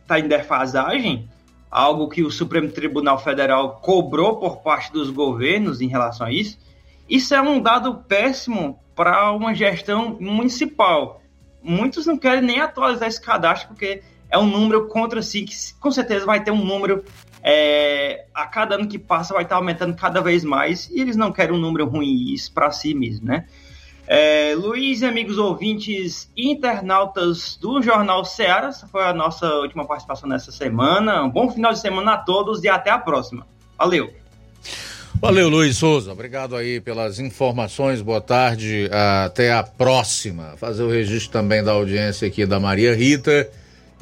está 0.03 0.19
em 0.19 0.29
defasagem, 0.29 1.29
algo 1.71 2.09
que 2.09 2.23
o 2.23 2.31
Supremo 2.31 2.69
Tribunal 2.71 3.19
Federal 3.19 3.81
cobrou 3.81 4.37
por 4.37 4.59
parte 4.59 4.93
dos 4.93 5.11
governos 5.11 5.81
em 5.81 5.89
relação 5.89 6.27
a 6.27 6.33
isso, 6.33 6.59
isso 7.09 7.35
é 7.35 7.41
um 7.41 7.61
dado 7.61 7.95
péssimo 8.07 8.79
para 8.95 9.33
uma 9.33 9.55
gestão 9.55 10.19
municipal. 10.21 11.23
Muitos 11.63 12.05
não 12.05 12.19
querem 12.19 12.43
nem 12.43 12.61
atualizar 12.61 13.09
esse 13.09 13.21
cadastro 13.21 13.69
porque 13.69 14.03
é 14.33 14.39
um 14.39 14.47
número 14.47 14.89
contra 14.89 15.21
si, 15.21 15.43
que 15.43 15.55
com 15.79 15.91
certeza 15.91 16.25
vai 16.25 16.43
ter 16.43 16.51
um 16.51 16.65
número 16.65 17.05
é, 17.43 18.25
a 18.35 18.47
cada 18.47 18.77
ano 18.77 18.89
que 18.89 18.99
passa 18.99 19.35
vai 19.35 19.43
estar 19.43 19.57
aumentando 19.57 19.95
cada 19.95 20.23
vez 20.23 20.43
mais 20.43 20.89
e 20.91 21.01
eles 21.01 21.17
não 21.17 21.31
querem 21.31 21.55
um 21.55 21.61
número 21.61 21.87
ruim 21.87 22.35
para 22.55 22.71
si 22.71 22.95
mesmo, 22.95 23.27
né? 23.27 23.45
É, 24.07 24.55
Luiz 24.57 25.03
e 25.03 25.07
amigos 25.07 25.39
ouvintes 25.39 26.31
internautas 26.37 27.57
do 27.61 27.81
Jornal 27.83 28.25
Ceará, 28.25 28.69
essa 28.69 28.87
foi 28.87 29.05
a 29.05 29.13
nossa 29.13 29.47
última 29.57 29.85
participação 29.85 30.29
nessa 30.29 30.51
semana. 30.51 31.23
Um 31.23 31.31
bom 31.31 31.51
final 31.51 31.73
de 31.73 31.79
semana 31.79 32.15
a 32.15 32.19
todos 32.19 32.65
e 32.65 32.69
até 32.69 32.91
a 32.91 32.99
próxima. 32.99 33.47
Valeu! 33.79 34.13
Valeu, 35.21 35.49
Luiz 35.49 35.77
Souza. 35.77 36.11
Obrigado 36.11 36.57
aí 36.57 36.81
pelas 36.81 37.21
informações. 37.21 38.03
Boa 38.03 38.21
tarde. 38.21 38.91
Até 39.25 39.53
a 39.53 39.63
próxima. 39.63 40.55
Fazer 40.57 40.83
o 40.83 40.91
registro 40.91 41.31
também 41.31 41.63
da 41.63 41.73
audiência 41.73 42.27
aqui 42.27 42.45
da 42.45 42.59
Maria 42.59 42.95
Rita 42.97 43.49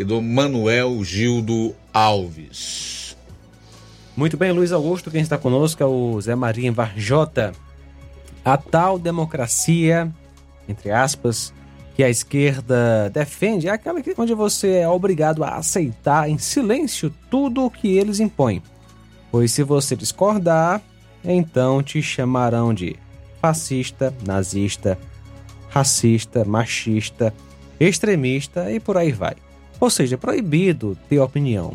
e 0.00 0.04
do 0.04 0.22
Manuel 0.22 1.04
Gildo 1.04 1.74
Alves. 1.92 3.14
Muito 4.16 4.34
bem, 4.34 4.50
Luiz 4.50 4.72
Augusto, 4.72 5.10
quem 5.10 5.20
está 5.20 5.36
conosco 5.36 5.82
é 5.82 5.86
o 5.86 6.18
Zé 6.18 6.34
Maria 6.34 6.72
Varjota. 6.72 7.52
A 8.42 8.56
tal 8.56 8.98
democracia, 8.98 10.10
entre 10.66 10.90
aspas, 10.90 11.52
que 11.94 12.02
a 12.02 12.08
esquerda 12.08 13.10
defende 13.12 13.68
é 13.68 13.72
aquela 13.72 14.00
que, 14.00 14.14
onde 14.16 14.32
você 14.32 14.76
é 14.76 14.88
obrigado 14.88 15.44
a 15.44 15.56
aceitar 15.56 16.30
em 16.30 16.38
silêncio 16.38 17.12
tudo 17.30 17.66
o 17.66 17.70
que 17.70 17.98
eles 17.98 18.20
impõem. 18.20 18.62
Pois 19.30 19.52
se 19.52 19.62
você 19.62 19.94
discordar, 19.94 20.80
então 21.22 21.82
te 21.82 22.00
chamarão 22.00 22.72
de 22.72 22.96
fascista, 23.38 24.14
nazista, 24.26 24.98
racista, 25.68 26.42
machista, 26.42 27.34
extremista 27.78 28.72
e 28.72 28.80
por 28.80 28.96
aí 28.96 29.12
vai. 29.12 29.36
Ou 29.80 29.88
seja, 29.88 30.14
é 30.14 30.18
proibido 30.18 30.96
ter 31.08 31.18
opinião, 31.18 31.72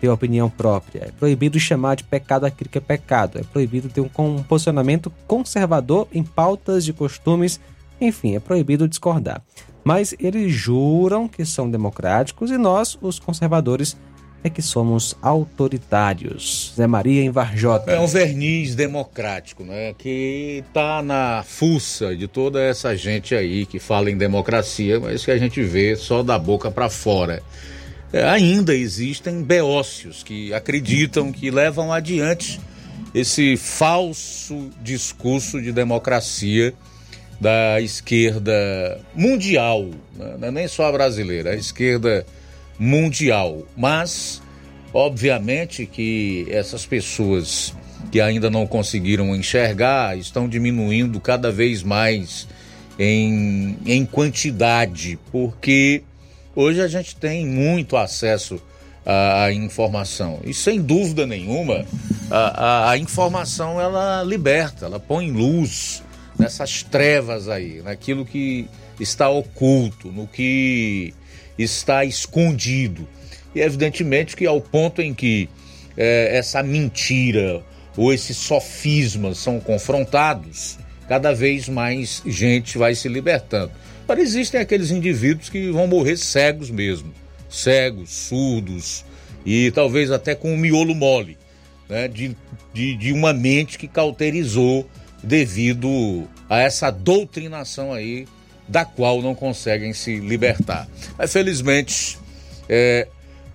ter 0.00 0.08
opinião 0.08 0.48
própria. 0.48 1.06
É 1.06 1.10
proibido 1.10 1.58
chamar 1.58 1.96
de 1.96 2.04
pecado 2.04 2.46
aquilo 2.46 2.70
que 2.70 2.78
é 2.78 2.80
pecado. 2.80 3.38
É 3.38 3.42
proibido 3.42 3.88
ter 3.88 4.00
um 4.00 4.42
posicionamento 4.42 5.12
conservador 5.26 6.06
em 6.12 6.22
pautas 6.22 6.84
de 6.84 6.92
costumes. 6.92 7.60
Enfim, 8.00 8.36
é 8.36 8.40
proibido 8.40 8.88
discordar. 8.88 9.42
Mas 9.82 10.14
eles 10.18 10.52
juram 10.52 11.28
que 11.28 11.44
são 11.44 11.70
democráticos 11.70 12.50
e 12.50 12.56
nós, 12.56 12.96
os 13.02 13.18
conservadores, 13.18 13.96
é 14.44 14.50
que 14.50 14.60
somos 14.60 15.16
autoritários. 15.22 16.74
Zé 16.76 16.86
Maria 16.86 17.22
em 17.22 17.30
Varjota. 17.30 17.90
É 17.90 17.98
um 17.98 18.06
verniz 18.06 18.74
democrático, 18.74 19.64
né? 19.64 19.94
Que 19.96 20.62
tá 20.74 21.02
na 21.02 21.42
fuça 21.42 22.14
de 22.14 22.28
toda 22.28 22.60
essa 22.60 22.94
gente 22.94 23.34
aí 23.34 23.64
que 23.64 23.78
fala 23.78 24.10
em 24.10 24.18
democracia, 24.18 25.00
mas 25.00 25.24
que 25.24 25.30
a 25.30 25.38
gente 25.38 25.62
vê 25.62 25.96
só 25.96 26.22
da 26.22 26.38
boca 26.38 26.70
para 26.70 26.90
fora. 26.90 27.42
É, 28.12 28.22
ainda 28.22 28.74
existem 28.74 29.42
beócios 29.42 30.22
que 30.22 30.52
acreditam 30.52 31.32
que 31.32 31.50
levam 31.50 31.90
adiante 31.90 32.60
esse 33.14 33.56
falso 33.56 34.70
discurso 34.82 35.60
de 35.60 35.72
democracia 35.72 36.74
da 37.40 37.80
esquerda 37.80 39.00
mundial, 39.14 39.88
né? 40.14 40.36
é 40.42 40.50
nem 40.50 40.68
só 40.68 40.86
a 40.86 40.92
brasileira, 40.92 41.52
a 41.52 41.54
esquerda. 41.54 42.26
Mas, 43.76 44.42
obviamente, 44.92 45.86
que 45.86 46.46
essas 46.50 46.84
pessoas 46.86 47.74
que 48.10 48.20
ainda 48.20 48.50
não 48.50 48.66
conseguiram 48.66 49.34
enxergar 49.34 50.16
estão 50.16 50.48
diminuindo 50.48 51.20
cada 51.20 51.50
vez 51.50 51.82
mais 51.82 52.46
em, 52.98 53.76
em 53.86 54.04
quantidade, 54.06 55.18
porque 55.32 56.02
hoje 56.54 56.80
a 56.80 56.88
gente 56.88 57.16
tem 57.16 57.46
muito 57.46 57.96
acesso 57.96 58.60
à 59.04 59.52
informação. 59.52 60.40
E 60.44 60.54
sem 60.54 60.80
dúvida 60.80 61.26
nenhuma, 61.26 61.84
a, 62.30 62.36
a, 62.38 62.90
a 62.90 62.98
informação 62.98 63.80
ela 63.80 64.22
liberta, 64.22 64.86
ela 64.86 65.00
põe 65.00 65.30
luz 65.30 66.02
nessas 66.38 66.82
trevas 66.82 67.48
aí, 67.48 67.82
naquilo 67.82 68.24
que 68.24 68.68
está 68.98 69.28
oculto, 69.28 70.10
no 70.10 70.26
que 70.26 71.12
está 71.58 72.04
escondido. 72.04 73.08
E 73.54 73.60
evidentemente 73.60 74.36
que 74.36 74.46
ao 74.46 74.60
ponto 74.60 75.00
em 75.00 75.14
que 75.14 75.48
é, 75.96 76.36
essa 76.36 76.62
mentira 76.62 77.62
ou 77.96 78.12
esses 78.12 78.36
sofismas 78.36 79.38
são 79.38 79.60
confrontados, 79.60 80.78
cada 81.08 81.32
vez 81.32 81.68
mais 81.68 82.22
gente 82.26 82.76
vai 82.76 82.94
se 82.94 83.08
libertando. 83.08 83.72
Mas 84.06 84.18
existem 84.18 84.60
aqueles 84.60 84.90
indivíduos 84.90 85.48
que 85.48 85.70
vão 85.70 85.86
morrer 85.86 86.16
cegos 86.16 86.70
mesmo, 86.70 87.12
cegos, 87.48 88.10
surdos, 88.10 89.04
e 89.46 89.70
talvez 89.70 90.10
até 90.10 90.34
com 90.34 90.52
um 90.52 90.56
miolo 90.56 90.94
mole, 90.94 91.38
né? 91.88 92.08
De, 92.08 92.36
de, 92.72 92.96
de 92.96 93.12
uma 93.12 93.32
mente 93.32 93.78
que 93.78 93.86
cauterizou 93.86 94.88
devido 95.22 96.28
a 96.48 96.58
essa 96.60 96.90
doutrinação 96.90 97.92
aí 97.92 98.26
da 98.68 98.84
qual 98.84 99.20
não 99.20 99.34
conseguem 99.34 99.92
se 99.92 100.18
libertar. 100.18 100.88
Mas 101.18 101.32
felizmente 101.32 102.18
é, 102.68 103.08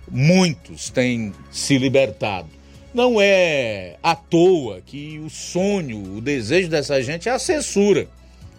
muitos 0.09 0.89
têm 0.89 1.33
se 1.51 1.77
libertado. 1.77 2.49
Não 2.93 3.21
é 3.21 3.97
à 4.01 4.15
toa 4.15 4.81
que 4.85 5.19
o 5.19 5.29
sonho, 5.29 6.17
o 6.17 6.21
desejo 6.21 6.69
dessa 6.69 7.01
gente 7.01 7.29
é 7.29 7.31
a 7.31 7.39
censura. 7.39 8.07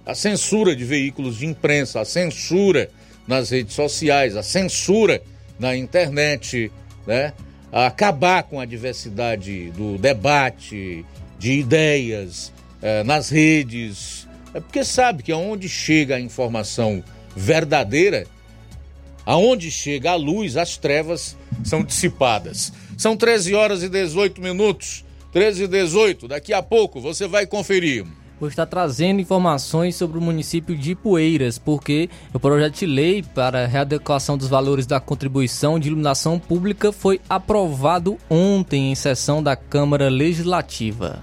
A 0.06 0.14
censura 0.14 0.74
de 0.74 0.84
veículos 0.84 1.38
de 1.38 1.46
imprensa, 1.46 2.00
a 2.00 2.04
censura 2.04 2.90
nas 3.26 3.50
redes 3.50 3.74
sociais, 3.74 4.36
a 4.36 4.42
censura 4.42 5.22
na 5.58 5.76
internet, 5.76 6.70
né? 7.06 7.32
acabar 7.72 8.42
com 8.42 8.58
a 8.58 8.64
diversidade 8.64 9.70
do 9.70 9.98
debate, 9.98 11.04
de 11.38 11.52
ideias 11.52 12.52
eh, 12.82 13.04
nas 13.04 13.30
redes. 13.30 14.19
É 14.52 14.60
porque 14.60 14.84
sabe 14.84 15.22
que 15.22 15.32
aonde 15.32 15.68
chega 15.68 16.16
a 16.16 16.20
informação 16.20 17.02
verdadeira, 17.36 18.26
aonde 19.24 19.70
chega 19.70 20.12
a 20.12 20.16
luz, 20.16 20.56
as 20.56 20.76
trevas 20.76 21.36
são 21.64 21.82
dissipadas. 21.82 22.72
São 22.96 23.16
13 23.16 23.54
horas 23.54 23.82
e 23.82 23.88
18 23.88 24.40
minutos. 24.40 25.04
13 25.32 25.64
e 25.64 25.68
18. 25.68 26.28
Daqui 26.28 26.52
a 26.52 26.62
pouco 26.62 27.00
você 27.00 27.26
vai 27.26 27.46
conferir. 27.46 28.04
Vou 28.40 28.48
estar 28.48 28.64
trazendo 28.64 29.20
informações 29.20 29.94
sobre 29.96 30.16
o 30.16 30.20
município 30.20 30.74
de 30.74 30.94
Poeiras, 30.94 31.58
porque 31.58 32.08
o 32.32 32.40
projeto 32.40 32.78
de 32.78 32.86
lei 32.86 33.22
para 33.22 33.66
readequação 33.66 34.38
dos 34.38 34.48
valores 34.48 34.86
da 34.86 34.98
contribuição 34.98 35.78
de 35.78 35.88
iluminação 35.88 36.38
pública 36.38 36.90
foi 36.90 37.20
aprovado 37.28 38.16
ontem 38.30 38.90
em 38.90 38.94
sessão 38.94 39.42
da 39.42 39.54
Câmara 39.54 40.08
Legislativa. 40.08 41.22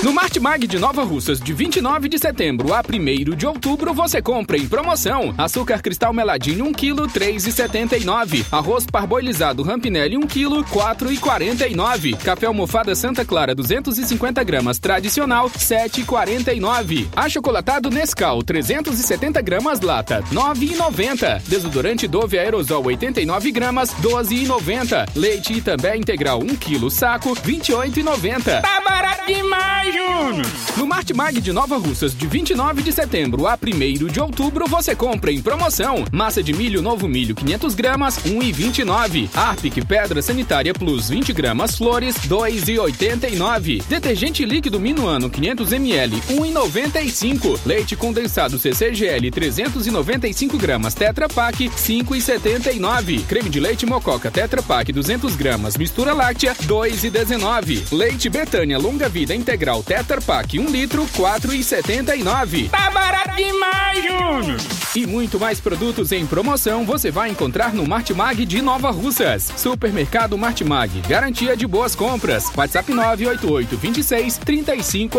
No 0.00 0.12
Martimag 0.12 0.64
de 0.64 0.78
Nova 0.78 1.02
Russas, 1.02 1.40
de 1.40 1.52
29 1.52 2.08
de 2.08 2.20
setembro 2.20 2.72
a 2.72 2.82
1 2.88 3.34
de 3.34 3.44
outubro, 3.44 3.92
você 3.92 4.22
compra 4.22 4.56
em 4.56 4.68
promoção 4.68 5.34
açúcar 5.36 5.82
cristal 5.82 6.12
meladinho 6.12 6.66
1 6.66 6.72
kg 6.72 7.02
3,79, 7.12 8.46
arroz 8.52 8.86
parboilizado 8.86 9.64
Rampinelli 9.64 10.16
1 10.16 10.20
kg 10.20 10.62
4,49, 10.70 12.16
café 12.18 12.46
almofada 12.46 12.94
Santa 12.94 13.24
Clara 13.24 13.56
250 13.56 14.44
gramas 14.44 14.78
tradicional 14.78 15.50
7,49, 15.50 17.08
achocolatado 17.16 17.90
Nescau 17.90 18.40
370 18.44 19.42
gramas 19.42 19.80
lata 19.80 20.22
9,90, 20.32 21.42
desodorante 21.48 22.06
Dove 22.06 22.38
aerosol 22.38 22.86
89 22.86 23.50
gramas 23.50 23.90
12,90, 24.00 25.08
leite 25.16 25.54
Itambé 25.54 25.96
integral 25.96 26.38
1 26.38 26.54
kg 26.54 26.88
saco 26.88 27.34
28,90. 27.34 28.62
Tá 28.62 28.80
barato 28.80 29.26
demais, 29.26 29.87
Júnior! 29.92 30.46
No 30.76 30.86
Martimag 30.86 31.40
de 31.40 31.52
Nova 31.52 31.76
Russas, 31.76 32.16
de 32.16 32.26
29 32.26 32.82
de 32.82 32.92
setembro 32.92 33.46
a 33.46 33.58
1 33.60 34.06
de 34.06 34.20
outubro, 34.20 34.66
você 34.68 34.94
compra 34.94 35.32
em 35.32 35.40
promoção. 35.40 36.04
Massa 36.12 36.42
de 36.42 36.52
milho 36.52 36.82
novo 36.82 37.08
milho 37.08 37.34
500 37.34 37.74
gramas 37.74 38.18
1,29, 38.18 39.28
Arpic 39.34 39.84
Pedra 39.84 40.22
Sanitária 40.22 40.72
Plus 40.74 41.08
20 41.08 41.32
gramas 41.32 41.76
flores 41.76 42.16
2,89, 42.28 43.82
detergente 43.88 44.44
líquido 44.44 44.78
Minuano 44.78 45.30
500 45.30 45.72
ml 45.72 46.20
1,95, 46.28 47.58
leite 47.64 47.96
condensado 47.96 48.58
CCGL 48.58 49.30
395 49.32 50.58
gramas 50.58 50.94
Tetra 50.94 51.28
Pak 51.28 51.58
5,79, 51.58 53.24
creme 53.26 53.48
de 53.48 53.58
leite 53.58 53.86
Mococa 53.86 54.30
Tetra 54.30 54.62
Pak 54.62 54.92
200 54.92 55.34
gramas 55.34 55.76
mistura 55.76 56.12
láctea 56.12 56.54
2,19, 56.54 57.92
leite 57.92 58.28
Betânia 58.28 58.78
longa 58.78 59.08
vida 59.08 59.34
integral 59.34 59.77
Tetra 59.82 60.20
Pak 60.20 60.58
1 60.58 60.70
litro 60.70 61.06
4,79. 61.16 62.70
Tá 62.70 62.90
barato 62.90 63.36
demais, 63.36 64.02
Júnior! 64.02 64.58
E 64.94 65.06
muito 65.06 65.38
mais 65.38 65.60
produtos 65.60 66.12
em 66.12 66.26
promoção 66.26 66.84
você 66.84 67.10
vai 67.10 67.28
encontrar 67.30 67.72
no 67.72 67.86
Martimag 67.86 68.44
de 68.44 68.62
Nova 68.62 68.90
Russas. 68.90 69.52
Supermercado 69.56 70.36
Martimag, 70.38 71.00
garantia 71.08 71.56
de 71.56 71.66
boas 71.66 71.94
compras. 71.94 72.50
WhatsApp 72.56 72.92
988 72.92 73.76
26 73.76 74.38
35 74.38 75.18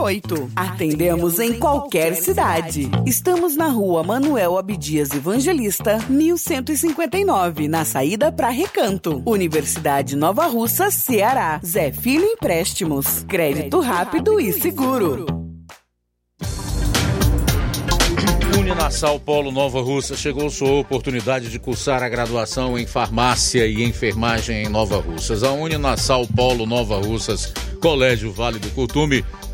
28. 0.00 0.52
Atendemos 0.56 1.38
em 1.38 1.58
qualquer 1.58 2.14
cidade. 2.14 2.90
Estamos 3.04 3.54
na 3.54 3.68
rua 3.68 4.02
Manuel 4.02 4.56
Abdias 4.56 5.10
Evangelista, 5.10 5.98
1159, 6.08 7.68
na 7.68 7.84
saída 7.84 8.32
para 8.32 8.48
Recanto. 8.48 9.22
Universidade 9.26 10.16
Nova 10.16 10.46
Russa, 10.46 10.90
Ceará. 10.90 11.60
Zé 11.64 11.92
Filho 11.92 12.24
Empréstimos. 12.24 13.24
Crédito 13.28 13.80
rápido 13.80 14.40
e 14.40 14.52
seguro. 14.54 15.26
Uninasal 18.58 19.20
Polo 19.20 19.52
Nova 19.52 19.80
Russa 19.80 20.16
chegou 20.16 20.48
sua 20.48 20.80
oportunidade 20.80 21.50
de 21.50 21.58
cursar 21.58 22.02
a 22.02 22.08
graduação 22.08 22.78
em 22.78 22.86
farmácia 22.86 23.66
e 23.66 23.84
enfermagem 23.84 24.64
em 24.64 24.68
Nova 24.68 24.98
Russas. 24.98 25.42
A 25.42 25.52
Uninasal 25.52 26.26
Polo 26.26 26.66
Nova 26.66 26.96
Russas, 26.96 27.52
Colégio 27.80 28.32
Vale 28.32 28.58
do 28.58 28.70
Curtume, 28.70 29.24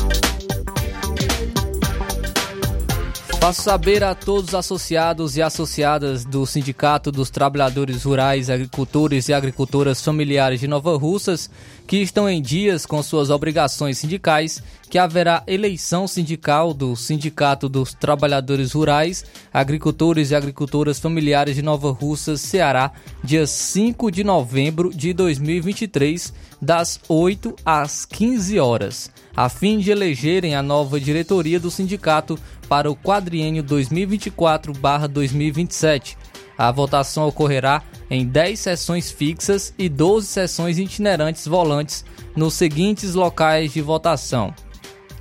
Faço 3.45 3.61
saber 3.61 4.03
a 4.03 4.15
todos 4.15 4.49
os 4.49 4.55
associados 4.55 5.37
e 5.37 5.43
associadas 5.43 6.25
do 6.25 6.47
Sindicato 6.47 7.12
dos 7.12 7.29
Trabalhadores 7.29 8.03
Rurais, 8.03 8.49
Agricultores 8.49 9.29
e 9.29 9.35
Agricultoras 9.35 10.03
Familiares 10.03 10.61
de 10.61 10.66
Nova 10.66 10.97
Russas 10.97 11.51
que 11.87 11.99
estão 11.99 12.29
em 12.29 12.41
dias 12.41 12.87
com 12.87 13.03
suas 13.03 13.29
obrigações 13.29 13.99
sindicais 13.99 14.62
que 14.89 14.99
haverá 14.99 15.43
eleição 15.47 16.07
sindical 16.07 16.73
do 16.73 16.97
Sindicato 16.97 17.69
dos 17.69 17.93
Trabalhadores 17.93 18.73
Rurais, 18.73 19.25
Agricultores 19.53 20.31
e 20.31 20.35
Agricultoras 20.35 20.99
Familiares 20.99 21.57
de 21.57 21.62
Nova 21.62 21.91
Russas, 21.91 22.41
Ceará, 22.41 22.93
dia 23.23 23.47
5 23.47 24.11
de 24.11 24.25
novembro 24.25 24.91
de 24.95 25.12
2023, 25.12 26.33
das 26.62 27.01
8 27.09 27.55
às 27.65 28.07
15 28.07 28.59
horas, 28.59 29.11
a 29.36 29.48
fim 29.48 29.78
de 29.78 29.90
elegerem 29.90 30.55
a 30.55 30.62
nova 30.62 31.01
diretoria 31.01 31.59
do 31.59 31.69
sindicato 31.70 32.39
para 32.69 32.90
o 32.90 32.97
quadriênio 32.97 33.65
2024-2027. 33.65 36.16
A 36.56 36.70
votação 36.70 37.27
ocorrerá 37.27 37.82
em 38.09 38.24
10 38.27 38.61
sessões 38.61 39.11
fixas 39.11 39.74
e 39.77 39.89
12 39.89 40.24
sessões 40.27 40.78
itinerantes 40.78 41.48
volantes 41.48 42.05
nos 42.36 42.55
seguintes 42.55 43.15
locais 43.15 43.73
de 43.73 43.81
votação: 43.81 44.55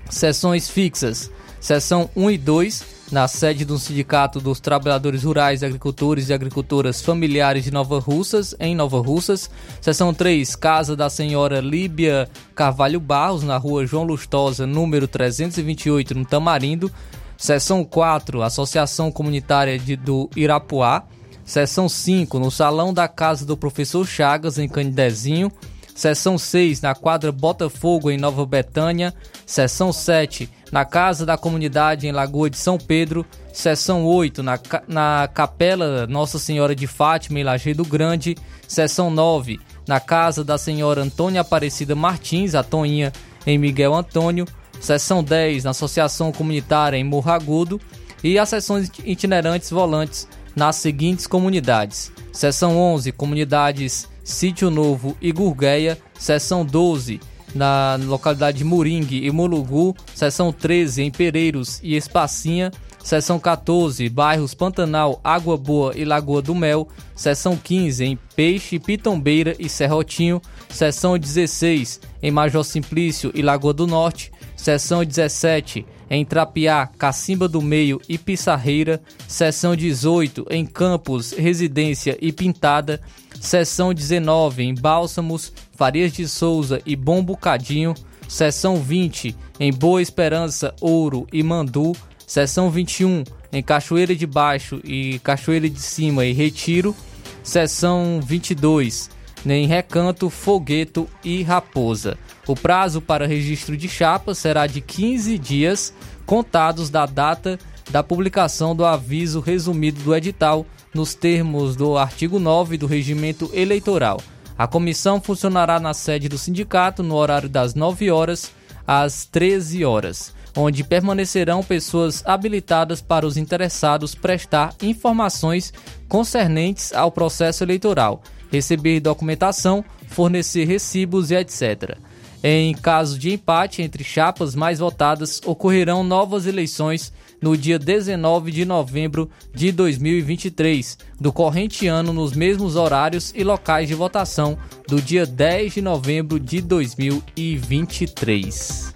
Sessões 0.10 0.70
fixas: 0.70 1.32
Seção 1.60 2.08
1 2.16 2.32
e 2.32 2.38
2, 2.38 2.86
na 3.12 3.28
sede 3.28 3.66
do 3.66 3.78
Sindicato 3.78 4.40
dos 4.40 4.60
Trabalhadores 4.60 5.24
Rurais, 5.24 5.64
Agricultores 5.64 6.30
e 6.30 6.34
Agricultoras 6.34 7.02
Familiares 7.02 7.64
de 7.64 7.72
Nova 7.72 8.00
Russas, 8.00 8.56
em 8.60 8.76
Nova 8.76 9.00
Russas. 9.00 9.50
Seção 9.82 10.14
3, 10.14 10.56
Casa 10.56 10.96
da 10.96 11.10
Senhora 11.10 11.60
Líbia 11.60 12.30
Carvalho 12.56 13.00
Barros, 13.00 13.44
na 13.44 13.58
rua 13.58 13.86
João 13.86 14.04
Lustosa, 14.04 14.66
número 14.66 15.08
328, 15.08 16.16
no 16.16 16.26
Tamarindo. 16.26 16.92
Seção 17.38 17.84
4, 17.84 18.42
Associação 18.42 19.12
Comunitária 19.12 19.78
de, 19.78 19.96
do 19.96 20.30
Irapuá. 20.36 21.04
Seção 21.46 21.90
5, 21.90 22.40
no 22.40 22.50
Salão 22.50 22.94
da 22.94 23.08
Casa 23.08 23.46
do 23.46 23.58
Professor 23.58 24.08
Chagas, 24.08 24.58
em 24.58 24.68
Canidezinho. 24.68 25.52
Seção 25.96 26.38
6, 26.38 26.82
na 26.82 26.96
quadra 26.96 27.32
Botafogo, 27.32 28.10
em 28.10 28.18
Nova 28.18 28.46
Betânia. 28.46 29.14
Seção 29.46 29.94
7, 29.94 30.50
na 30.72 30.84
Casa 30.84 31.26
da 31.26 31.38
Comunidade, 31.38 32.08
em 32.08 32.12
Lagoa 32.12 32.50
de 32.50 32.58
São 32.58 32.78
Pedro. 32.78 33.26
Seção 33.54 34.04
8, 34.06 34.42
na, 34.42 34.60
na 34.88 35.30
Capela 35.32 36.08
Nossa 36.08 36.40
Senhora 36.40 36.76
de 36.76 36.88
Fátima, 36.88 37.40
em 37.40 37.44
Lajeado 37.44 37.86
Grande. 37.86 38.36
Seção 38.68 39.12
9, 39.12 39.60
na 39.88 40.00
Casa 40.00 40.44
da 40.44 40.58
Senhora 40.58 41.04
Antônia 41.04 41.42
Aparecida 41.42 41.96
Martins, 41.96 42.56
a 42.56 42.64
Toinha, 42.64 43.14
em 43.46 43.58
Miguel 43.58 43.94
Antônio. 43.94 44.48
Seção 44.82 45.24
10, 45.24 45.64
na 45.64 45.70
Associação 45.70 46.32
Comunitária, 46.32 46.98
em 46.98 47.04
Morro. 47.04 47.80
E 48.24 48.40
as 48.40 48.50
sessões 48.50 48.90
itinerantes 49.06 49.70
volantes 49.70 50.28
nas 50.56 50.78
seguintes 50.78 51.28
comunidades: 51.28 52.12
Seção 52.32 52.78
11, 52.78 53.12
comunidades 53.12 54.10
Sítio 54.24 54.70
Novo 54.70 55.18
e 55.22 55.32
Gurgueia, 55.32 55.98
Seção 56.18 56.66
12, 56.66 57.20
na 57.54 58.00
localidade 58.02 58.60
de 58.60 58.64
Moringue 58.64 59.26
e 59.26 59.32
Mulugu, 59.32 59.96
Seção 60.16 60.52
13, 60.52 61.04
em 61.04 61.12
Pereiros 61.12 61.80
e 61.84 61.96
Espacinha, 61.96 62.72
Seção 63.04 63.38
14, 63.38 64.08
bairros 64.08 64.54
Pantanal, 64.54 65.20
Água 65.24 65.58
Boa 65.58 65.92
e 65.96 66.06
Lagoa 66.06 66.42
do 66.42 66.56
Mel, 66.56 66.88
Seção 67.14 67.58
15, 67.58 68.06
em 68.06 68.20
Peixe, 68.36 68.80
Pitombeira 68.80 69.56
e 69.60 69.68
Serrotinho, 69.68 70.42
Seção 70.70 71.18
16, 71.18 72.00
em 72.22 72.32
Major 72.32 72.64
Simplício 72.64 73.30
e 73.36 73.42
Lagoa 73.42 73.74
do 73.74 73.86
Norte, 73.86 74.32
Seção 74.56 75.04
17, 75.04 75.86
em 76.10 76.24
Trapiá, 76.24 76.88
Cacimba 76.88 77.48
do 77.48 77.62
Meio 77.62 78.00
e 78.08 78.18
Pissarreira, 78.18 79.02
seção 79.28 79.76
18 79.76 80.46
em 80.50 80.66
Campos, 80.66 81.32
Residência 81.32 82.18
e 82.22 82.32
Pintada, 82.32 83.02
seção 83.44 83.94
19 83.94 84.64
em 84.64 84.74
Bálsamos, 84.74 85.52
Farias 85.76 86.14
de 86.14 86.28
Souza 86.30 86.82
e 86.86 86.96
Bom 86.96 87.22
Bocadinho, 87.22 87.94
seção 88.28 88.78
20 88.78 89.36
em 89.60 89.72
Boa 89.72 90.02
Esperança, 90.02 90.74
Ouro 90.80 91.28
e 91.32 91.44
Mandu, 91.44 91.92
seção 92.26 92.72
21 92.72 93.26
em 93.52 93.62
Cachoeira 93.62 94.16
de 94.16 94.26
Baixo 94.26 94.80
e 94.82 95.20
Cachoeira 95.20 95.70
de 95.70 95.82
Cima 95.82 96.26
e 96.26 96.32
Retiro, 96.32 96.96
seção 97.44 98.22
22 98.24 99.10
em 99.46 99.68
Recanto, 99.68 100.30
Fogueto 100.30 101.06
e 101.22 101.44
Raposa. 101.44 102.18
O 102.48 102.56
prazo 102.56 103.02
para 103.02 103.28
registro 103.28 103.76
de 103.76 103.90
chapa 103.90 104.34
será 104.34 104.68
de 104.68 104.80
15 104.80 105.38
dias 105.38 105.94
contados 106.26 106.90
da 106.90 107.06
data 107.06 107.60
da 107.92 108.02
publicação 108.02 108.74
do 108.74 108.86
aviso 108.86 109.42
resumido 109.42 110.02
do 110.02 110.16
edital 110.16 110.66
nos 110.94 111.14
termos 111.14 111.76
do 111.76 111.98
artigo 111.98 112.40
9 112.40 112.78
do 112.78 112.86
Regimento 112.86 113.50
Eleitoral. 113.54 114.22
A 114.58 114.68
comissão 114.68 115.20
funcionará 115.20 115.80
na 115.80 115.94
sede 115.94 116.30
do 116.30 116.38
sindicato 116.38 117.02
no 117.02 117.16
horário 117.16 117.50
das 117.50 117.74
9 117.74 118.12
horas 118.12 118.52
às 118.86 119.26
13 119.26 119.84
horas, 119.84 120.34
onde 120.56 120.84
permanecerão 120.84 121.64
pessoas 121.64 122.24
habilitadas 122.26 123.02
para 123.02 123.26
os 123.26 123.38
interessados 123.38 124.14
prestar 124.14 124.76
informações 124.82 125.74
concernentes 126.08 126.94
ao 126.94 127.12
processo 127.12 127.64
eleitoral, 127.64 128.22
receber 128.52 129.00
documentação, 129.00 129.84
fornecer 130.08 130.66
recibos 130.66 131.32
e 131.32 131.36
etc. 131.36 131.98
Em 132.44 132.74
caso 132.76 133.18
de 133.18 133.32
empate 133.32 133.82
entre 133.82 134.04
chapas 134.04 134.54
mais 134.54 134.80
votadas, 134.80 135.42
ocorrerão 135.46 136.04
novas 136.04 136.46
eleições 136.46 137.12
no 137.44 137.56
dia 137.58 137.78
19 137.78 138.54
de 138.54 138.64
novembro 138.64 139.30
de 139.54 139.70
2023, 139.74 140.98
do 141.20 141.34
corrente 141.34 141.88
ano, 141.88 142.14
nos 142.14 142.32
mesmos 142.32 142.78
horários 142.78 143.34
e 143.36 143.44
locais 143.44 143.90
de 143.90 143.94
votação 143.94 144.58
do 144.88 145.02
dia 145.02 145.26
10 145.26 145.74
de 145.74 145.82
novembro 145.82 146.40
de 146.40 146.62
2023. 146.62 148.94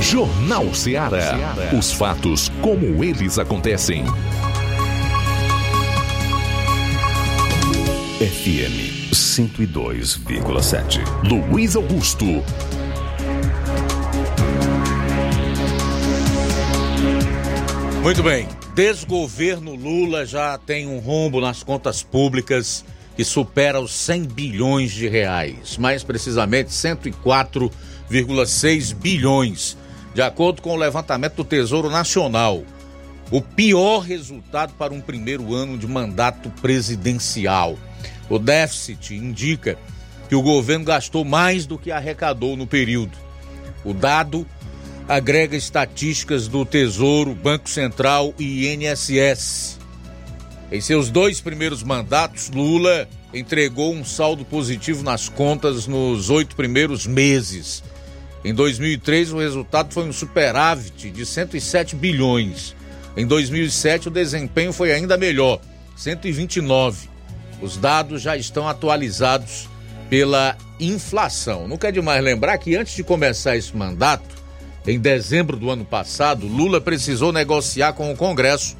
Jornal 0.00 0.72
Ceará. 0.72 1.56
Os 1.76 1.90
fatos 1.92 2.48
como 2.62 3.02
eles 3.02 3.36
acontecem. 3.36 4.04
FM 8.20 9.10
102,7. 9.12 11.00
Luiz 11.28 11.74
Augusto. 11.74 12.44
Muito 18.02 18.22
bem. 18.22 18.46
Desgoverno 18.74 19.74
Lula 19.74 20.24
já 20.24 20.56
tem 20.56 20.88
um 20.88 21.00
rombo 21.00 21.38
nas 21.38 21.62
contas 21.62 22.02
públicas 22.02 22.82
que 23.14 23.22
supera 23.22 23.78
os 23.78 23.92
100 23.92 24.24
bilhões 24.24 24.90
de 24.90 25.06
reais, 25.06 25.76
mais 25.76 26.02
precisamente 26.02 26.70
104,6 26.70 28.94
bilhões, 28.94 29.76
de 30.14 30.22
acordo 30.22 30.62
com 30.62 30.70
o 30.70 30.76
levantamento 30.76 31.34
do 31.34 31.44
Tesouro 31.44 31.90
Nacional. 31.90 32.64
O 33.30 33.42
pior 33.42 33.98
resultado 33.98 34.72
para 34.78 34.94
um 34.94 35.00
primeiro 35.02 35.54
ano 35.54 35.76
de 35.76 35.86
mandato 35.86 36.48
presidencial. 36.62 37.78
O 38.30 38.38
déficit 38.38 39.14
indica 39.14 39.76
que 40.26 40.34
o 40.34 40.42
governo 40.42 40.86
gastou 40.86 41.22
mais 41.22 41.66
do 41.66 41.76
que 41.76 41.92
arrecadou 41.92 42.56
no 42.56 42.66
período. 42.66 43.18
O 43.84 43.92
dado 43.92 44.46
agrega 45.08 45.56
estatísticas 45.56 46.48
do 46.48 46.64
Tesouro, 46.64 47.34
Banco 47.34 47.68
Central 47.68 48.34
e 48.38 48.68
INSS. 48.68 49.78
Em 50.70 50.80
seus 50.80 51.10
dois 51.10 51.40
primeiros 51.40 51.82
mandatos, 51.82 52.50
Lula 52.50 53.08
entregou 53.34 53.92
um 53.92 54.04
saldo 54.04 54.44
positivo 54.44 55.02
nas 55.02 55.28
contas 55.28 55.86
nos 55.86 56.30
oito 56.30 56.54
primeiros 56.54 57.06
meses. 57.06 57.82
Em 58.44 58.54
2003, 58.54 59.32
o 59.32 59.38
resultado 59.38 59.92
foi 59.92 60.04
um 60.04 60.12
superávit 60.12 61.10
de 61.10 61.26
107 61.26 61.96
bilhões. 61.96 62.74
Em 63.16 63.26
2007, 63.26 64.08
o 64.08 64.10
desempenho 64.10 64.72
foi 64.72 64.92
ainda 64.92 65.16
melhor, 65.16 65.60
129. 65.96 67.08
Os 67.60 67.76
dados 67.76 68.22
já 68.22 68.36
estão 68.36 68.68
atualizados 68.68 69.68
pela 70.08 70.56
inflação. 70.78 71.68
Não 71.68 71.76
quer 71.76 71.92
demais 71.92 72.22
lembrar 72.24 72.56
que 72.58 72.74
antes 72.74 72.94
de 72.94 73.04
começar 73.04 73.56
esse 73.56 73.76
mandato, 73.76 74.39
em 74.86 74.98
dezembro 74.98 75.56
do 75.56 75.70
ano 75.70 75.84
passado, 75.84 76.46
Lula 76.46 76.80
precisou 76.80 77.32
negociar 77.32 77.92
com 77.92 78.10
o 78.10 78.16
Congresso 78.16 78.76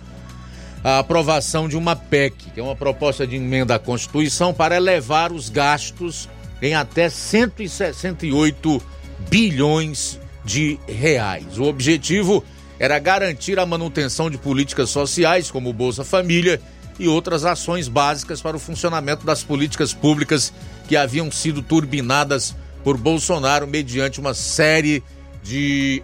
a 0.83 0.99
aprovação 0.99 1.69
de 1.69 1.77
uma 1.77 1.95
PEC, 1.95 2.51
que 2.55 2.61
é 2.61 2.63
uma 2.63 2.75
proposta 2.75 3.27
de 3.27 3.37
emenda 3.37 3.75
à 3.75 3.79
Constituição, 3.79 4.55
para 4.55 4.77
elevar 4.77 5.31
os 5.31 5.51
gastos 5.51 6.29
em 6.63 6.75
até 6.75 7.11
168 7.11 8.83
bilhões 9.29 10.19
de 10.45 10.79
reais. 10.89 11.59
O 11.59 11.65
objetivo 11.65 12.43
era 12.79 12.99
garantir 12.99 13.59
a 13.59 13.67
manutenção 13.67 14.31
de 14.31 14.39
políticas 14.39 14.89
sociais, 14.89 15.51
como 15.51 15.73
Bolsa 15.73 16.03
Família 16.03 16.61
e 16.99 17.07
outras 17.07 17.45
ações 17.45 17.89
básicas 17.89 18.41
para 18.41 18.57
o 18.57 18.61
funcionamento 18.61 19.25
das 19.25 19.43
políticas 19.43 19.93
públicas 19.93 20.53
que 20.89 20.97
haviam 20.97 21.31
sido 21.31 21.61
turbinadas 21.61 22.57
por 22.83 22.97
Bolsonaro 22.97 23.67
mediante 23.67 24.19
uma 24.19 24.33
série 24.33 25.01
de 25.01 25.20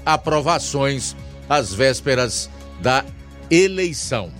aprovações 0.04 1.16
às 1.48 1.72
vésperas 1.72 2.50
da 2.80 3.04
eleição. 3.50 4.30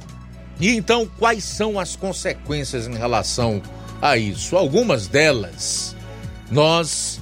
E 0.58 0.70
então, 0.70 1.08
quais 1.18 1.44
são 1.44 1.78
as 1.78 1.96
consequências 1.96 2.86
em 2.86 2.94
relação 2.94 3.62
a 4.00 4.16
isso? 4.16 4.56
Algumas 4.56 5.06
delas 5.06 5.94
nós 6.50 7.20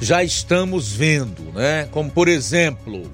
já 0.00 0.24
estamos 0.24 0.92
vendo, 0.92 1.52
né? 1.52 1.88
Como, 1.90 2.10
por 2.10 2.28
exemplo, 2.28 3.10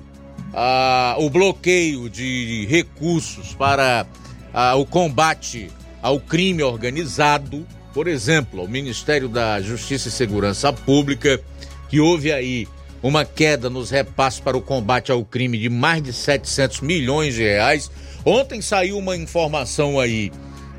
a, 0.53 1.17
o 1.19 1.29
bloqueio 1.29 2.09
de 2.09 2.67
recursos 2.69 3.55
para 3.55 4.07
a, 4.53 4.75
o 4.77 4.87
combate 4.87 5.71
ao 6.03 6.19
crime 6.19 6.63
organizado, 6.63 7.67
por 7.93 8.07
exemplo, 8.07 8.61
ao 8.61 8.69
Ministério 8.69 9.29
da 9.29 9.61
Justiça 9.61 10.09
e 10.09 10.13
Segurança 10.13 10.73
Pública, 10.73 11.41
que 11.89 12.01
houve 12.01 12.33
aí 12.33 12.67
uma 13.03 13.25
queda 13.25 13.71
nos 13.71 13.91
repasses 13.91 14.41
para 14.41 14.57
o 14.57 14.63
combate 14.63 15.11
ao 15.11 15.25
crime 15.25 15.59
de 15.59 15.69
mais 15.69 16.03
de 16.03 16.13
700 16.13 16.81
milhões 16.81 17.35
de 17.35 17.43
reais. 17.43 17.91
Ontem 18.25 18.61
saiu 18.61 18.99
uma 18.99 19.17
informação 19.17 19.99
aí 19.99 20.31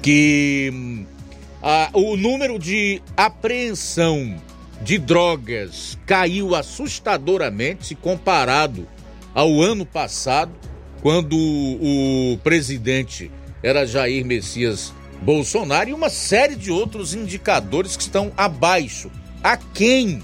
que 0.01 0.69
hum, 0.73 1.05
a, 1.61 1.89
o 1.93 2.15
número 2.15 2.57
de 2.57 3.01
apreensão 3.15 4.35
de 4.81 4.97
drogas 4.97 5.97
caiu 6.05 6.55
assustadoramente 6.55 7.87
se 7.87 7.95
comparado 7.95 8.87
ao 9.33 9.61
ano 9.61 9.85
passado, 9.85 10.51
quando 11.01 11.35
o 11.35 12.37
presidente 12.43 13.31
era 13.63 13.85
Jair 13.85 14.25
Messias 14.25 14.93
Bolsonaro 15.21 15.89
e 15.89 15.93
uma 15.93 16.09
série 16.09 16.55
de 16.55 16.71
outros 16.71 17.13
indicadores 17.13 17.95
que 17.95 18.03
estão 18.03 18.31
abaixo, 18.35 19.11
aquém 19.43 20.21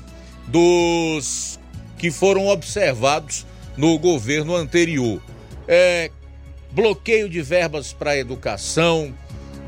dos 0.48 1.57
que 1.98 2.12
foram 2.12 2.48
observados 2.48 3.46
no 3.76 3.98
governo 3.98 4.56
anterior. 4.56 5.22
É, 5.68 6.12
bloqueio 6.72 7.30
de 7.30 7.42
verbas 7.42 7.94
para 7.94 8.18
educação, 8.18 9.14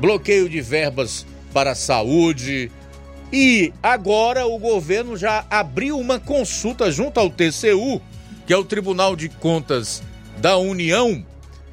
bloqueio 0.00 0.48
de 0.48 0.60
verbas 0.60 1.26
para 1.52 1.72
a 1.72 1.74
saúde. 1.74 2.70
E 3.32 3.72
agora 3.82 4.46
o 4.46 4.58
governo 4.58 5.16
já 5.16 5.44
abriu 5.48 5.98
uma 5.98 6.18
consulta 6.18 6.90
junto 6.90 7.18
ao 7.18 7.30
TCU, 7.30 8.00
que 8.46 8.52
é 8.52 8.56
o 8.56 8.64
Tribunal 8.64 9.14
de 9.14 9.28
Contas 9.28 10.02
da 10.38 10.56
União, 10.56 11.24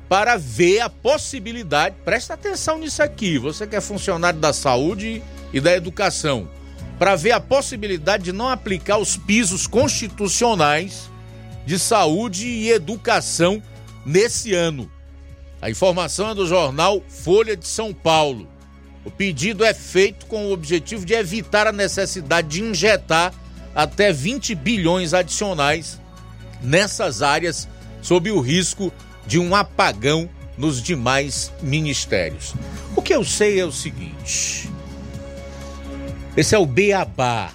para 0.08 0.38
ver 0.38 0.82
a 0.82 0.90
possibilidade. 0.90 1.96
Presta 2.06 2.34
atenção 2.34 2.78
nisso 2.78 3.02
aqui, 3.02 3.38
você 3.38 3.66
que 3.66 3.76
é 3.76 3.82
funcionário 3.82 4.40
da 4.40 4.54
saúde 4.54 5.24
e 5.52 5.60
da 5.60 5.76
educação, 5.76 6.48
para 6.98 7.16
ver 7.16 7.32
a 7.32 7.40
possibilidade 7.40 8.26
de 8.26 8.32
não 8.32 8.50
aplicar 8.50 8.98
os 8.98 9.16
pisos 9.16 9.68
constitucionais 9.68 11.10
de 11.66 11.78
saúde 11.78 12.48
e 12.48 12.70
educação 12.70 13.62
nesse 14.06 14.54
ano. 14.54 14.90
A 15.62 15.70
informação 15.70 16.30
é 16.30 16.36
do 16.36 16.48
jornal 16.48 17.04
Folha 17.08 17.56
de 17.56 17.68
São 17.68 17.94
Paulo. 17.94 18.48
O 19.04 19.12
pedido 19.12 19.64
é 19.64 19.74
feito 19.74 20.26
com 20.26 20.48
o 20.48 20.52
objetivo 20.52 21.06
de 21.06 21.14
evitar 21.14 21.68
a 21.68 21.72
necessidade 21.72 22.48
de 22.48 22.64
injetar 22.64 23.34
até 23.74 24.12
20 24.12 24.56
bilhões 24.56 25.14
adicionais 25.14 26.00
nessas 26.62 27.22
áreas, 27.22 27.68
sob 28.02 28.32
o 28.32 28.40
risco 28.40 28.92
de 29.26 29.40
um 29.40 29.56
apagão 29.56 30.30
nos 30.58 30.82
demais 30.82 31.52
ministérios. 31.62 32.54
O 32.96 33.02
que 33.02 33.14
eu 33.14 33.24
sei 33.24 33.60
é 33.60 33.66
o 33.66 33.72
seguinte: 33.72 34.70
esse 36.38 36.54
é 36.54 36.58
o 36.58 36.66
beabá 36.66 37.52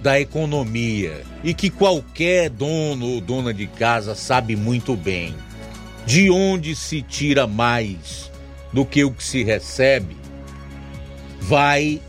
da 0.00 0.18
economia 0.18 1.22
e 1.44 1.52
que 1.52 1.68
qualquer 1.68 2.48
dono 2.48 3.06
ou 3.06 3.20
dona 3.20 3.52
de 3.52 3.66
casa 3.66 4.14
sabe 4.14 4.56
muito 4.56 4.96
bem 4.96 5.34
de 6.06 6.30
onde 6.30 6.74
se 6.74 7.02
tira 7.02 7.46
mais 7.46 8.32
do 8.72 8.86
que 8.86 9.04
o 9.04 9.12
que 9.12 9.22
se 9.22 9.44
recebe, 9.44 10.16
vai 11.40 12.00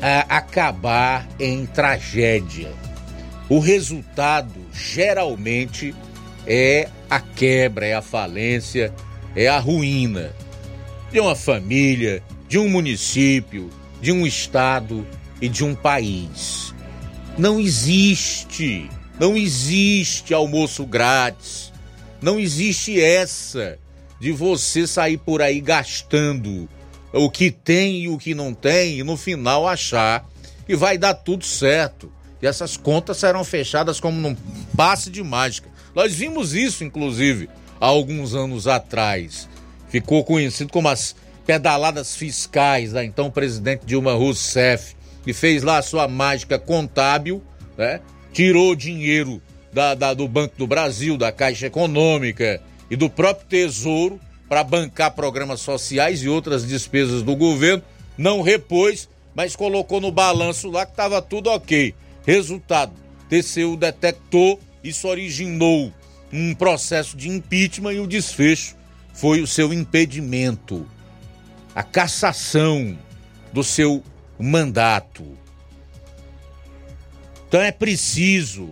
a, 0.00 0.36
acabar 0.36 1.28
em 1.38 1.66
tragédia. 1.66 2.70
O 3.48 3.58
resultado 3.58 4.54
geralmente 4.72 5.94
é 6.46 6.88
a 7.10 7.20
quebra, 7.20 7.86
é 7.86 7.94
a 7.94 8.02
falência, 8.02 8.94
é 9.34 9.48
a 9.48 9.58
ruína 9.58 10.32
de 11.10 11.18
uma 11.18 11.34
família, 11.34 12.22
de 12.48 12.58
um 12.58 12.68
município, 12.68 13.70
de 14.00 14.12
um 14.12 14.26
estado 14.26 15.06
e 15.40 15.48
de 15.48 15.64
um 15.64 15.74
país. 15.74 16.74
Não 17.36 17.60
existe, 17.60 18.90
não 19.18 19.36
existe 19.36 20.34
almoço 20.34 20.84
grátis, 20.84 21.72
não 22.20 22.38
existe 22.38 23.00
essa 23.00 23.78
de 24.20 24.32
você 24.32 24.86
sair 24.86 25.18
por 25.18 25.40
aí 25.40 25.60
gastando 25.60 26.68
o 27.12 27.30
que 27.30 27.50
tem 27.50 28.02
e 28.02 28.08
o 28.08 28.18
que 28.18 28.34
não 28.34 28.52
tem 28.52 28.98
e 28.98 29.04
no 29.04 29.16
final 29.16 29.66
achar 29.66 30.28
que 30.66 30.76
vai 30.76 30.98
dar 30.98 31.14
tudo 31.14 31.44
certo. 31.44 32.12
E 32.42 32.46
essas 32.46 32.76
contas 32.76 33.16
serão 33.16 33.42
fechadas 33.42 33.98
como 33.98 34.20
num 34.20 34.36
passe 34.76 35.10
de 35.10 35.22
mágica. 35.22 35.68
Nós 35.94 36.14
vimos 36.14 36.54
isso, 36.54 36.84
inclusive, 36.84 37.48
há 37.80 37.86
alguns 37.86 38.34
anos 38.34 38.66
atrás. 38.66 39.48
Ficou 39.88 40.22
conhecido 40.24 40.72
como 40.72 40.88
as 40.88 41.16
pedaladas 41.48 42.14
fiscais 42.14 42.92
da 42.92 43.02
então 43.02 43.30
presidente 43.30 43.86
Dilma 43.86 44.12
Rousseff, 44.12 44.94
que 45.24 45.32
fez 45.32 45.62
lá 45.62 45.78
a 45.78 45.82
sua 45.82 46.06
mágica 46.06 46.58
contábil, 46.58 47.42
né? 47.74 48.02
tirou 48.34 48.76
dinheiro 48.76 49.40
da, 49.72 49.94
da, 49.94 50.12
do 50.12 50.28
Banco 50.28 50.58
do 50.58 50.66
Brasil, 50.66 51.16
da 51.16 51.32
Caixa 51.32 51.68
Econômica 51.68 52.60
e 52.90 52.96
do 52.96 53.08
próprio 53.08 53.46
Tesouro 53.48 54.20
para 54.46 54.62
bancar 54.62 55.12
programas 55.12 55.62
sociais 55.62 56.22
e 56.22 56.28
outras 56.28 56.66
despesas 56.66 57.22
do 57.22 57.34
governo, 57.34 57.82
não 58.18 58.42
repôs, 58.42 59.08
mas 59.34 59.56
colocou 59.56 60.02
no 60.02 60.12
balanço 60.12 60.70
lá 60.70 60.84
que 60.84 60.92
estava 60.92 61.22
tudo 61.22 61.48
ok. 61.48 61.94
Resultado: 62.26 62.92
TCU 63.30 63.74
detectou, 63.74 64.60
isso 64.84 65.08
originou 65.08 65.90
um 66.30 66.54
processo 66.54 67.16
de 67.16 67.30
impeachment 67.30 67.94
e 67.94 68.00
o 68.00 68.06
desfecho 68.06 68.76
foi 69.14 69.40
o 69.40 69.46
seu 69.46 69.72
impedimento, 69.72 70.86
a 71.78 71.82
cassação 71.84 72.98
do 73.52 73.62
seu 73.62 74.02
mandato. 74.36 75.24
Então 77.46 77.60
é 77.60 77.70
preciso 77.70 78.70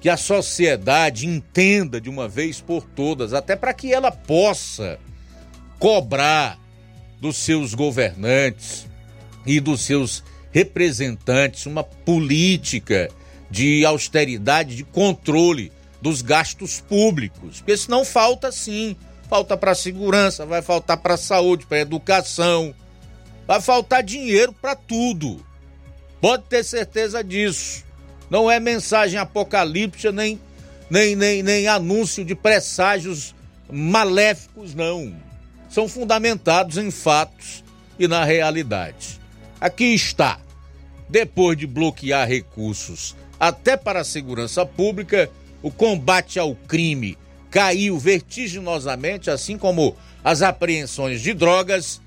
que 0.00 0.08
a 0.08 0.16
sociedade 0.16 1.26
entenda 1.26 2.00
de 2.00 2.08
uma 2.08 2.26
vez 2.26 2.58
por 2.58 2.86
todas, 2.86 3.34
até 3.34 3.54
para 3.54 3.74
que 3.74 3.92
ela 3.92 4.10
possa 4.10 4.98
cobrar 5.78 6.58
dos 7.20 7.36
seus 7.36 7.74
governantes 7.74 8.86
e 9.44 9.60
dos 9.60 9.82
seus 9.82 10.24
representantes 10.50 11.66
uma 11.66 11.84
política 11.84 13.10
de 13.50 13.84
austeridade, 13.84 14.76
de 14.76 14.84
controle 14.84 15.70
dos 16.00 16.22
gastos 16.22 16.80
públicos, 16.80 17.58
porque 17.58 17.76
senão 17.76 18.02
falta 18.02 18.50
sim, 18.50 18.96
falta 19.30 19.56
para 19.56 19.76
segurança, 19.76 20.44
vai 20.44 20.60
faltar 20.60 20.96
para 20.96 21.16
saúde, 21.16 21.64
para 21.64 21.78
educação, 21.78 22.74
vai 23.46 23.60
faltar 23.60 24.02
dinheiro 24.02 24.52
para 24.52 24.74
tudo. 24.74 25.40
Pode 26.20 26.42
ter 26.48 26.64
certeza 26.64 27.22
disso. 27.22 27.84
Não 28.28 28.50
é 28.50 28.58
mensagem 28.58 29.20
apocalíptica 29.20 30.10
nem 30.10 30.40
nem 30.90 31.14
nem, 31.14 31.44
nem 31.44 31.68
anúncio 31.68 32.24
de 32.24 32.34
presságios 32.34 33.32
maléficos 33.70 34.74
não. 34.74 35.14
São 35.68 35.86
fundamentados 35.86 36.76
em 36.76 36.90
fatos 36.90 37.62
e 37.96 38.08
na 38.08 38.24
realidade. 38.24 39.20
Aqui 39.60 39.94
está. 39.94 40.40
Depois 41.08 41.56
de 41.56 41.68
bloquear 41.68 42.26
recursos 42.26 43.14
até 43.38 43.76
para 43.76 44.00
a 44.00 44.04
segurança 44.04 44.66
pública, 44.66 45.30
o 45.62 45.70
combate 45.70 46.38
ao 46.38 46.54
crime 46.54 47.16
caiu 47.50 47.98
vertiginosamente, 47.98 49.30
assim 49.30 49.58
como 49.58 49.96
as 50.22 50.42
apreensões 50.42 51.20
de 51.20 51.34
drogas, 51.34 52.00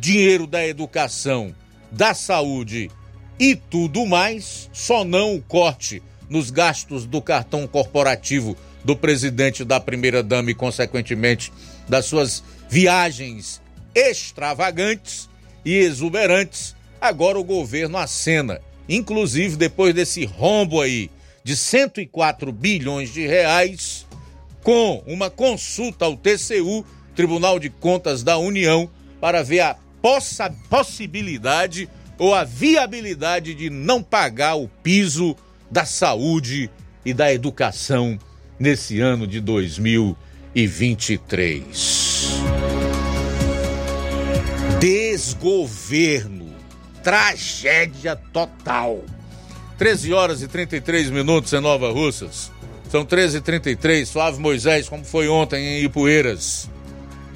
dinheiro 0.00 0.46
da 0.46 0.66
educação, 0.66 1.54
da 1.90 2.14
saúde 2.14 2.90
e 3.38 3.54
tudo 3.54 4.04
mais, 4.06 4.68
só 4.72 5.04
não 5.04 5.34
o 5.34 5.42
corte 5.42 6.02
nos 6.28 6.50
gastos 6.50 7.06
do 7.06 7.22
cartão 7.22 7.66
corporativo 7.66 8.56
do 8.84 8.96
presidente 8.96 9.64
da 9.64 9.80
primeira-dama 9.80 10.50
e, 10.50 10.54
consequentemente, 10.54 11.52
das 11.88 12.06
suas 12.06 12.42
viagens 12.68 13.60
extravagantes 13.94 15.28
e 15.64 15.74
exuberantes, 15.74 16.74
agora 17.00 17.38
o 17.38 17.44
governo 17.44 17.96
acena, 17.96 18.60
inclusive 18.88 19.56
depois 19.56 19.94
desse 19.94 20.24
rombo 20.24 20.80
aí 20.80 21.10
de 21.42 21.56
104 21.56 22.52
bilhões 22.52 23.12
de 23.12 23.26
reais, 23.26 24.06
com 24.62 25.02
uma 25.06 25.30
consulta 25.30 26.04
ao 26.04 26.16
TCU, 26.16 26.84
Tribunal 27.14 27.58
de 27.58 27.70
Contas 27.70 28.22
da 28.22 28.36
União, 28.38 28.90
para 29.20 29.42
ver 29.42 29.60
a 29.60 29.76
possa, 30.00 30.48
possibilidade 30.68 31.88
ou 32.18 32.34
a 32.34 32.44
viabilidade 32.44 33.54
de 33.54 33.70
não 33.70 34.02
pagar 34.02 34.56
o 34.56 34.68
piso 34.82 35.34
da 35.70 35.84
saúde 35.84 36.68
e 37.04 37.14
da 37.14 37.32
educação 37.32 38.18
nesse 38.58 38.98
ano 39.00 39.24
de 39.26 39.40
2023. 39.40 42.28
Desgoverno, 44.80 46.54
tragédia 47.02 48.16
total. 48.16 49.04
13 49.76 50.12
horas 50.12 50.42
e 50.42 50.48
33 50.48 51.10
minutos 51.10 51.52
em 51.52 51.60
Nova 51.60 51.92
Russas. 51.92 52.50
São 52.88 53.04
13 53.04 53.38
e 53.38 53.40
33 53.40 54.08
Suave 54.08 54.40
Moisés, 54.40 54.88
como 54.88 55.04
foi 55.04 55.28
ontem 55.28 55.80
em 55.80 55.84
Ipueiras? 55.84 56.70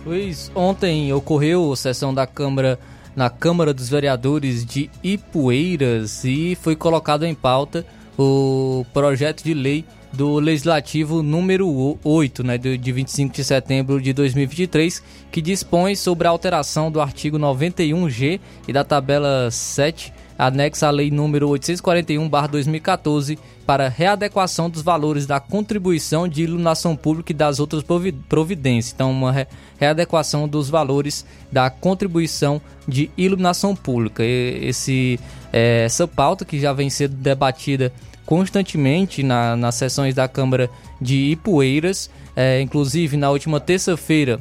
Luiz, 0.04 0.50
ontem 0.54 1.12
ocorreu 1.12 1.74
sessão 1.76 2.12
da 2.12 2.26
Câmara 2.26 2.78
na 3.14 3.28
Câmara 3.28 3.74
dos 3.74 3.88
Vereadores 3.88 4.64
de 4.64 4.90
Ipueiras 5.02 6.24
e 6.24 6.56
foi 6.60 6.74
colocado 6.74 7.24
em 7.24 7.34
pauta 7.34 7.84
o 8.18 8.86
projeto 8.92 9.42
de 9.42 9.52
lei 9.52 9.84
do 10.12 10.38
Legislativo 10.38 11.22
número 11.22 11.98
8, 12.04 12.44
né, 12.44 12.58
de 12.58 12.92
25 12.92 13.34
de 13.34 13.44
setembro 13.44 14.00
de 14.00 14.12
2023, 14.12 15.02
que 15.30 15.40
dispõe 15.40 15.94
sobre 15.94 16.26
a 16.26 16.30
alteração 16.30 16.90
do 16.90 17.00
artigo 17.00 17.38
91G 17.38 18.38
e 18.68 18.72
da 18.72 18.84
tabela 18.84 19.50
7, 19.50 20.12
anexa 20.38 20.88
à 20.88 20.90
lei 20.90 21.10
número 21.10 21.48
841/2014, 21.48 23.38
para 23.66 23.88
readequação 23.88 24.68
dos 24.68 24.82
valores 24.82 25.26
da 25.26 25.38
contribuição 25.38 26.26
de 26.26 26.42
iluminação 26.42 26.96
pública 26.96 27.32
e 27.32 27.34
das 27.34 27.60
outras 27.60 27.84
providências. 28.28 28.92
Então, 28.92 29.10
uma 29.10 29.46
readequação 29.78 30.48
dos 30.48 30.68
valores 30.68 31.24
da 31.50 31.70
contribuição 31.70 32.60
de 32.86 33.10
iluminação 33.16 33.74
pública. 33.76 34.24
Esse, 34.24 35.18
é, 35.52 35.84
essa 35.84 36.08
pauta 36.08 36.44
que 36.44 36.58
já 36.58 36.72
vem 36.72 36.90
sendo 36.90 37.14
debatida 37.14 37.92
constantemente 38.24 39.22
na, 39.22 39.56
nas 39.56 39.74
sessões 39.74 40.14
da 40.14 40.28
Câmara 40.28 40.70
de 41.00 41.16
Ipueiras. 41.32 42.10
É, 42.34 42.60
inclusive, 42.60 43.16
na 43.16 43.30
última 43.30 43.60
terça-feira, 43.60 44.40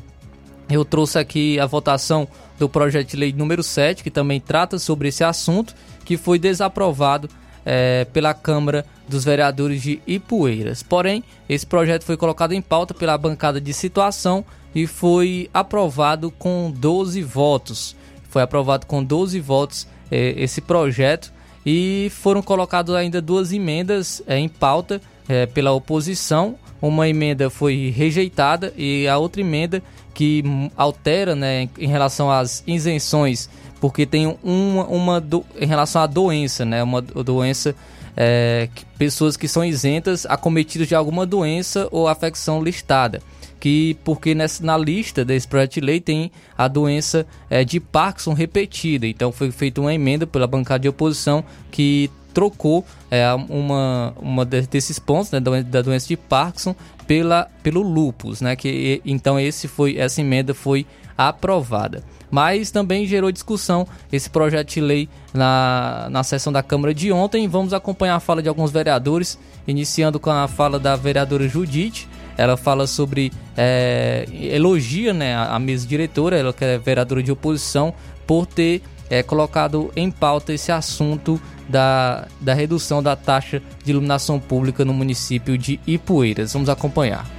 eu 0.69 0.85
trouxe 0.85 1.19
aqui 1.19 1.59
a 1.59 1.65
votação 1.65 2.27
do 2.61 2.69
projeto 2.69 3.09
de 3.09 3.17
lei 3.17 3.33
número 3.33 3.63
7, 3.63 4.03
que 4.03 4.11
também 4.11 4.39
trata 4.39 4.77
sobre 4.77 5.07
esse 5.07 5.23
assunto, 5.23 5.73
que 6.05 6.15
foi 6.15 6.38
desaprovado 6.38 7.27
é, 7.65 8.05
pela 8.13 8.35
Câmara 8.35 8.85
dos 9.09 9.25
Vereadores 9.25 9.81
de 9.81 9.99
Ipueiras. 10.05 10.83
Porém, 10.83 11.23
esse 11.49 11.65
projeto 11.65 12.03
foi 12.03 12.15
colocado 12.15 12.51
em 12.51 12.61
pauta 12.61 12.93
pela 12.93 13.17
bancada 13.17 13.59
de 13.59 13.73
situação 13.73 14.45
e 14.75 14.85
foi 14.85 15.49
aprovado 15.51 16.29
com 16.29 16.71
12 16.71 17.23
votos. 17.23 17.95
Foi 18.29 18.43
aprovado 18.43 18.85
com 18.85 19.03
12 19.03 19.39
votos 19.39 19.88
é, 20.11 20.35
esse 20.38 20.61
projeto 20.61 21.33
e 21.65 22.11
foram 22.11 22.43
colocadas 22.43 22.93
ainda 22.93 23.19
duas 23.19 23.51
emendas 23.51 24.21
é, 24.27 24.38
em 24.38 24.47
pauta 24.47 25.01
é, 25.27 25.47
pela 25.47 25.71
oposição. 25.71 26.55
Uma 26.79 27.09
emenda 27.09 27.49
foi 27.49 27.91
rejeitada 27.95 28.71
e 28.77 29.07
a 29.07 29.17
outra 29.17 29.41
emenda 29.41 29.81
que 30.13 30.43
altera 30.75 31.35
né, 31.35 31.69
em 31.77 31.88
relação 31.88 32.29
às 32.29 32.63
isenções, 32.67 33.49
porque 33.79 34.05
tem 34.05 34.38
uma, 34.43 34.85
uma 34.85 35.21
do, 35.21 35.45
em 35.59 35.65
relação 35.65 36.01
à 36.01 36.07
doença, 36.07 36.65
né, 36.65 36.83
uma 36.83 37.01
doença 37.01 37.75
é, 38.15 38.69
que, 38.73 38.85
pessoas 38.97 39.38
que 39.38 39.47
são 39.47 39.63
isentas 39.63 40.25
acometidas 40.25 40.88
de 40.88 40.95
alguma 40.95 41.25
doença 41.25 41.88
ou 41.91 42.07
afecção 42.07 42.63
listada 42.63 43.21
que 43.61 43.95
porque 44.03 44.33
nessa, 44.33 44.65
na 44.65 44.75
lista 44.75 45.23
desse 45.23 45.47
projeto 45.47 45.75
de 45.75 45.81
lei 45.81 46.01
tem 46.01 46.31
a 46.57 46.67
doença 46.67 47.27
é, 47.47 47.63
de 47.63 47.79
Parkinson 47.79 48.33
repetida. 48.33 49.05
Então 49.05 49.31
foi 49.31 49.51
feita 49.51 49.79
uma 49.79 49.93
emenda 49.93 50.25
pela 50.25 50.47
bancada 50.47 50.79
de 50.79 50.89
oposição 50.89 51.45
que 51.69 52.09
trocou 52.33 52.83
é, 53.11 53.31
uma, 53.49 54.13
uma 54.19 54.43
desses 54.43 54.97
pontos 54.97 55.31
né, 55.31 55.39
da 55.39 55.81
doença 55.81 56.07
de 56.07 56.17
Parkinson 56.17 56.75
pela, 57.11 57.49
pelo 57.61 57.81
lupus, 57.81 58.39
né? 58.39 58.55
Que 58.55 59.01
então 59.03 59.38
esse 59.38 59.67
foi 59.67 59.97
essa 59.97 60.21
emenda 60.21 60.53
foi 60.53 60.88
aprovada. 61.17 62.01
Mas 62.29 62.71
também 62.71 63.05
gerou 63.05 63.29
discussão 63.29 63.85
esse 64.13 64.29
projeto 64.29 64.69
de 64.69 64.79
lei 64.79 65.09
na, 65.33 66.07
na 66.09 66.23
sessão 66.23 66.53
da 66.53 66.63
Câmara 66.63 66.93
de 66.93 67.11
ontem. 67.11 67.49
Vamos 67.49 67.73
acompanhar 67.73 68.15
a 68.15 68.19
fala 68.21 68.41
de 68.41 68.47
alguns 68.47 68.71
vereadores, 68.71 69.38
iniciando 69.67 70.21
com 70.21 70.29
a 70.29 70.47
fala 70.47 70.79
da 70.79 70.95
vereadora 70.95 71.49
Judite, 71.49 72.07
ela 72.38 72.55
fala 72.55 72.88
sobre 72.88 73.29
é, 73.57 74.25
elogia 74.31 75.13
né, 75.13 75.35
a, 75.35 75.59
mesa 75.59 75.85
diretora, 75.85 76.38
ela 76.38 76.53
que 76.53 76.63
é 76.63 76.77
vereadora 76.77 77.21
de 77.21 77.29
oposição, 77.29 77.93
por 78.25 78.45
ter 78.45 78.81
é, 79.11 79.21
colocado 79.21 79.91
em 79.93 80.09
pauta 80.09 80.53
esse 80.53 80.71
assunto 80.71 81.39
da, 81.67 82.29
da 82.39 82.53
redução 82.53 83.03
da 83.03 83.13
taxa 83.13 83.61
de 83.83 83.91
iluminação 83.91 84.39
pública 84.39 84.85
no 84.85 84.93
município 84.93 85.57
de 85.57 85.81
Ipueiras. 85.85 86.53
Vamos 86.53 86.69
acompanhar. 86.69 87.29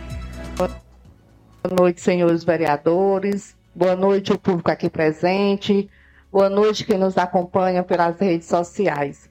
Boa 0.55 0.70
noite, 1.81 2.03
senhores 2.03 2.44
vereadores. 2.44 3.57
Boa 3.74 3.97
noite, 3.97 4.35
o 4.35 4.39
público 4.39 4.70
aqui 4.70 4.90
presente. 4.90 5.89
Boa 6.31 6.51
noite, 6.51 6.85
quem 6.85 6.99
nos 6.99 7.16
acompanha 7.16 7.82
pelas 7.82 8.20
redes 8.20 8.49
sociais. 8.49 9.31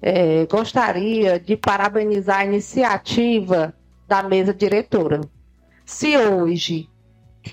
É, 0.00 0.46
gostaria 0.46 1.38
de 1.38 1.54
parabenizar 1.54 2.40
a 2.40 2.44
iniciativa 2.46 3.74
da 4.08 4.22
mesa 4.22 4.54
diretora. 4.54 5.20
Se 5.84 6.16
hoje 6.16 6.88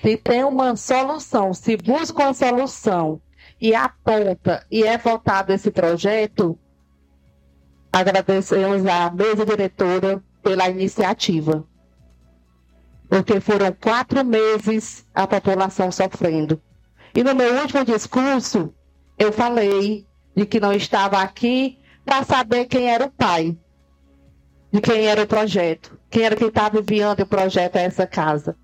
se 0.02 0.16
tem 0.16 0.46
uma 0.46 0.78
solução, 0.78 1.54
se 1.54 1.76
busca 1.76 2.24
uma 2.24 2.34
solução 2.34 3.20
e 3.62 3.76
aponta 3.76 4.66
e 4.72 4.84
é 4.84 4.98
votado 4.98 5.54
esse 5.54 5.70
projeto, 5.70 6.58
agradecemos 7.94 8.86
à 8.86 9.12
mesa 9.12 9.46
diretora 9.46 10.24
pela 10.42 10.68
iniciativa. 10.70 11.64
Porque 13.08 13.40
foram 13.40 13.72
quatro 13.74 14.26
meses 14.26 15.06
a 15.14 15.28
população 15.28 15.92
sofrendo. 15.92 16.62
E 17.14 17.24
no 17.24 17.36
meu 17.36 17.62
último 17.62 17.86
discurso, 17.86 18.74
eu 19.20 19.32
falei 19.32 20.08
de 20.36 20.46
que 20.46 20.60
não 20.60 20.74
estava 20.74 21.22
aqui 21.22 21.78
para 22.04 22.24
saber 22.24 22.66
quem 22.66 22.90
era 22.90 23.06
o 23.06 23.12
pai 23.12 23.58
de 24.72 24.80
quem 24.80 25.06
era 25.06 25.24
o 25.24 25.28
projeto, 25.28 26.00
quem 26.10 26.24
era 26.24 26.36
quem 26.36 26.48
estava 26.48 26.80
enviando 26.80 27.22
o 27.22 27.28
projeto 27.28 27.76
a 27.76 27.82
essa 27.82 28.08
casa. 28.08 28.56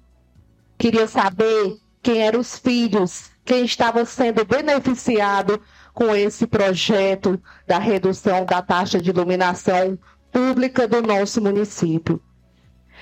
Queria 0.77 1.05
saber 1.05 1.77
quem 2.01 2.21
eram 2.21 2.39
os 2.39 2.57
filhos, 2.57 3.29
quem 3.47 3.63
estava 3.63 4.03
sendo 4.03 4.43
beneficiado 4.43 5.61
com 5.93 6.13
esse 6.13 6.45
projeto 6.45 7.41
da 7.65 7.79
redução 7.79 8.45
da 8.45 8.61
taxa 8.61 8.99
de 9.01 9.09
iluminação 9.09 9.97
pública 10.29 10.85
do 10.85 11.01
nosso 11.01 11.41
município. 11.41 12.21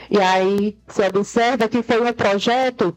E 0.07 0.19
aí 0.19 0.77
se 0.87 1.01
observa 1.07 1.67
que 1.67 1.81
foi 1.81 1.99
um 1.99 2.13
projeto 2.13 2.95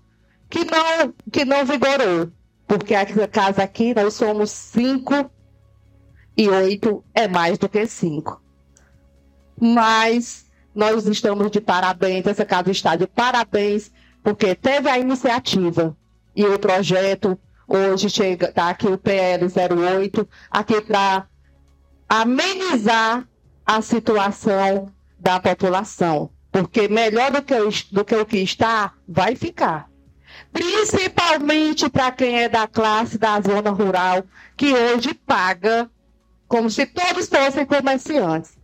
que 0.51 0.59
não, 0.67 1.15
que 1.33 1.45
não 1.47 1.65
vigorou, 1.65 2.31
porque 2.67 2.95
a 2.95 3.07
casa 3.27 3.63
aqui 3.63 3.95
nós 3.95 4.13
somos 4.13 4.51
cinco 4.51 5.31
e 6.37 6.51
oito 6.51 7.03
é 7.15 7.27
mais 7.27 7.57
do 7.57 7.67
que 7.67 7.87
cinco. 7.87 8.43
Mas 9.59 10.45
nós 10.75 11.07
estamos 11.07 11.51
de 11.51 11.63
parabéns, 11.63 12.27
essa 12.27 12.45
casa 12.45 12.71
está 12.71 12.95
de 12.95 13.07
parabéns, 13.07 13.91
porque 14.23 14.55
teve 14.55 14.91
a 14.91 14.99
iniciativa 14.99 15.97
e 16.39 16.45
o 16.47 16.57
projeto 16.57 17.37
hoje 17.67 18.09
chega, 18.09 18.49
está 18.49 18.69
aqui 18.69 18.87
o 18.87 18.97
PL 18.97 19.45
08, 19.45 20.29
aqui 20.49 20.81
para 20.81 21.27
amenizar 22.09 23.29
a 23.67 23.83
situação 23.83 24.89
da 25.19 25.41
população. 25.41 26.31
Porque 26.53 26.87
melhor 26.87 27.33
do 27.33 27.43
que, 27.43 27.55
do 27.91 28.05
que 28.05 28.15
o 28.15 28.25
que 28.25 28.39
está, 28.39 28.93
vai 29.07 29.35
ficar. 29.35 29.91
Principalmente 30.53 31.91
para 31.91 32.13
quem 32.13 32.39
é 32.45 32.49
da 32.49 32.69
classe 32.69 33.19
da 33.19 33.41
zona 33.41 33.71
rural, 33.71 34.23
que 34.57 34.73
hoje 34.73 35.13
paga 35.15 35.91
como 36.47 36.71
se 36.71 36.87
todos 36.87 37.29
fossem 37.29 37.67
comerciantes. 37.67 38.57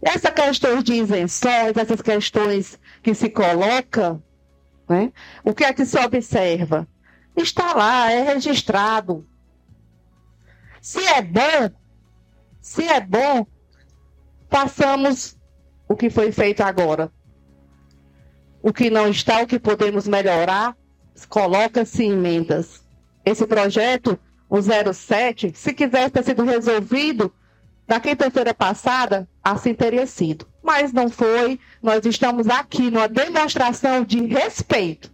Essa 0.00 0.30
questão 0.30 0.80
de 0.80 0.94
isenções, 0.94 1.76
essas 1.76 2.00
questões 2.00 2.78
que 3.02 3.14
se 3.14 3.28
colocam, 3.28 4.22
né? 4.88 5.12
o 5.44 5.54
que 5.54 5.64
é 5.64 5.72
que 5.72 5.84
se 5.84 5.98
observa? 5.98 6.86
Está 7.36 7.74
lá, 7.74 8.10
é 8.10 8.22
registrado. 8.22 9.26
Se 10.80 11.04
é 11.04 11.20
bom, 11.20 11.70
se 12.60 12.84
é 12.84 13.00
bom, 13.00 13.46
façamos 14.48 15.36
o 15.88 15.96
que 15.96 16.10
foi 16.10 16.32
feito 16.32 16.62
agora. 16.62 17.12
O 18.62 18.72
que 18.72 18.90
não 18.90 19.08
está, 19.08 19.42
o 19.42 19.46
que 19.46 19.58
podemos 19.58 20.08
melhorar, 20.08 20.76
coloca-se 21.28 22.04
emendas. 22.04 22.82
Esse 23.24 23.46
projeto, 23.46 24.18
o 24.48 24.60
07, 24.60 25.52
se 25.54 25.72
quisesse 25.72 26.10
ter 26.10 26.24
sido 26.24 26.44
resolvido 26.44 27.32
na 27.86 28.00
quinta-feira 28.00 28.52
passada, 28.52 29.28
assim 29.42 29.74
teria 29.74 30.06
sido. 30.06 30.46
Mas 30.62 30.92
não 30.92 31.08
foi. 31.08 31.60
Nós 31.82 32.04
estamos 32.04 32.48
aqui 32.48 32.90
numa 32.90 33.08
demonstração 33.08 34.04
de 34.04 34.24
respeito. 34.26 35.10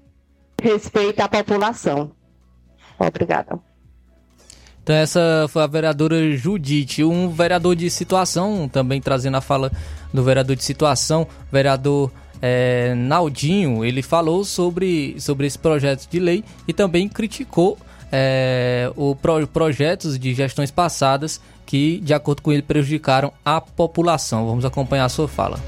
Respeito 0.61 1.21
à 1.21 1.29
população. 1.29 2.13
Obrigada. 2.99 3.59
Então 4.83 4.97
essa 4.97 5.47
foi 5.49 5.63
a 5.63 5.67
vereadora 5.67 6.37
Judite, 6.37 7.05
um 7.05 7.29
vereador 7.29 7.77
de 7.77 7.89
situação, 7.89 8.69
também 8.69 9.01
trazendo 9.01 9.37
a 9.37 9.41
fala 9.41 9.71
do 10.13 10.25
vereador 10.25 10.57
de 10.57 10.65
situação, 10.65 11.27
vereador 11.53 12.11
é, 12.41 12.93
Naldinho, 12.97 13.85
ele 13.85 14.03
falou 14.03 14.45
sobre, 14.45 15.15
sobre 15.21 15.47
esse 15.47 15.57
projeto 15.57 16.09
de 16.11 16.19
lei 16.19 16.45
e 16.67 16.73
também 16.73 17.09
criticou 17.09 17.79
é, 18.13 18.93
o 18.95 19.17
pro, 19.17 19.47
projetos 19.49 20.19
de 20.19 20.35
gestões 20.35 20.71
passadas 20.71 21.41
que, 21.65 21.99
de 22.01 22.13
acordo 22.13 22.43
com 22.43 22.53
ele, 22.53 22.61
prejudicaram 22.61 23.33
a 23.43 23.61
população. 23.61 24.47
Vamos 24.47 24.67
acompanhar 24.67 25.07
a 25.07 25.09
sua 25.09 25.27
fala. 25.27 25.59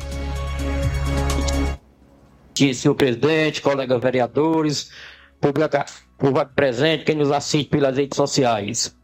Senhor 2.54 2.94
presidente, 2.94 3.60
colegas 3.60 4.00
vereadores, 4.00 4.90
público 5.40 6.50
presente, 6.54 7.04
quem 7.04 7.16
nos 7.16 7.32
assiste 7.32 7.68
pelas 7.68 7.96
redes 7.96 8.16
sociais. 8.16 8.94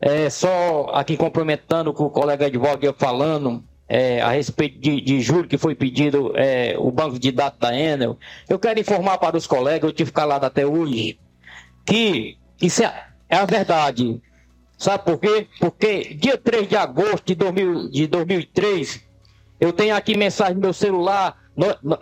É, 0.00 0.28
só 0.28 0.90
aqui 0.92 1.16
complementando 1.16 1.92
com 1.92 2.04
o 2.04 2.10
colega 2.10 2.46
advogado 2.46 2.94
falando 2.98 3.64
é, 3.88 4.20
a 4.20 4.30
respeito 4.30 4.78
de, 4.78 5.00
de 5.00 5.20
juro 5.20 5.46
que 5.46 5.56
foi 5.56 5.74
pedido 5.74 6.32
é, 6.34 6.74
o 6.78 6.90
banco 6.90 7.18
de 7.18 7.30
dados 7.30 7.58
da 7.58 7.74
Enel, 7.74 8.18
eu 8.48 8.58
quero 8.58 8.80
informar 8.80 9.18
para 9.18 9.36
os 9.36 9.46
colegas, 9.46 9.88
eu 9.88 9.94
tive 9.94 10.10
calado 10.10 10.44
até 10.44 10.66
hoje, 10.66 11.18
que 11.84 12.36
isso 12.60 12.82
é, 12.82 13.06
é 13.28 13.36
a 13.36 13.44
verdade. 13.44 14.20
Sabe 14.78 15.04
por 15.04 15.18
quê? 15.18 15.46
Porque 15.58 16.14
dia 16.14 16.36
3 16.36 16.68
de 16.68 16.76
agosto 16.76 17.24
de, 17.24 17.34
2000, 17.34 17.90
de 17.90 18.06
2003, 18.06 19.00
eu 19.58 19.72
tenho 19.72 19.94
aqui 19.94 20.16
mensagem 20.16 20.54
no 20.54 20.60
meu 20.60 20.72
celular, 20.72 21.38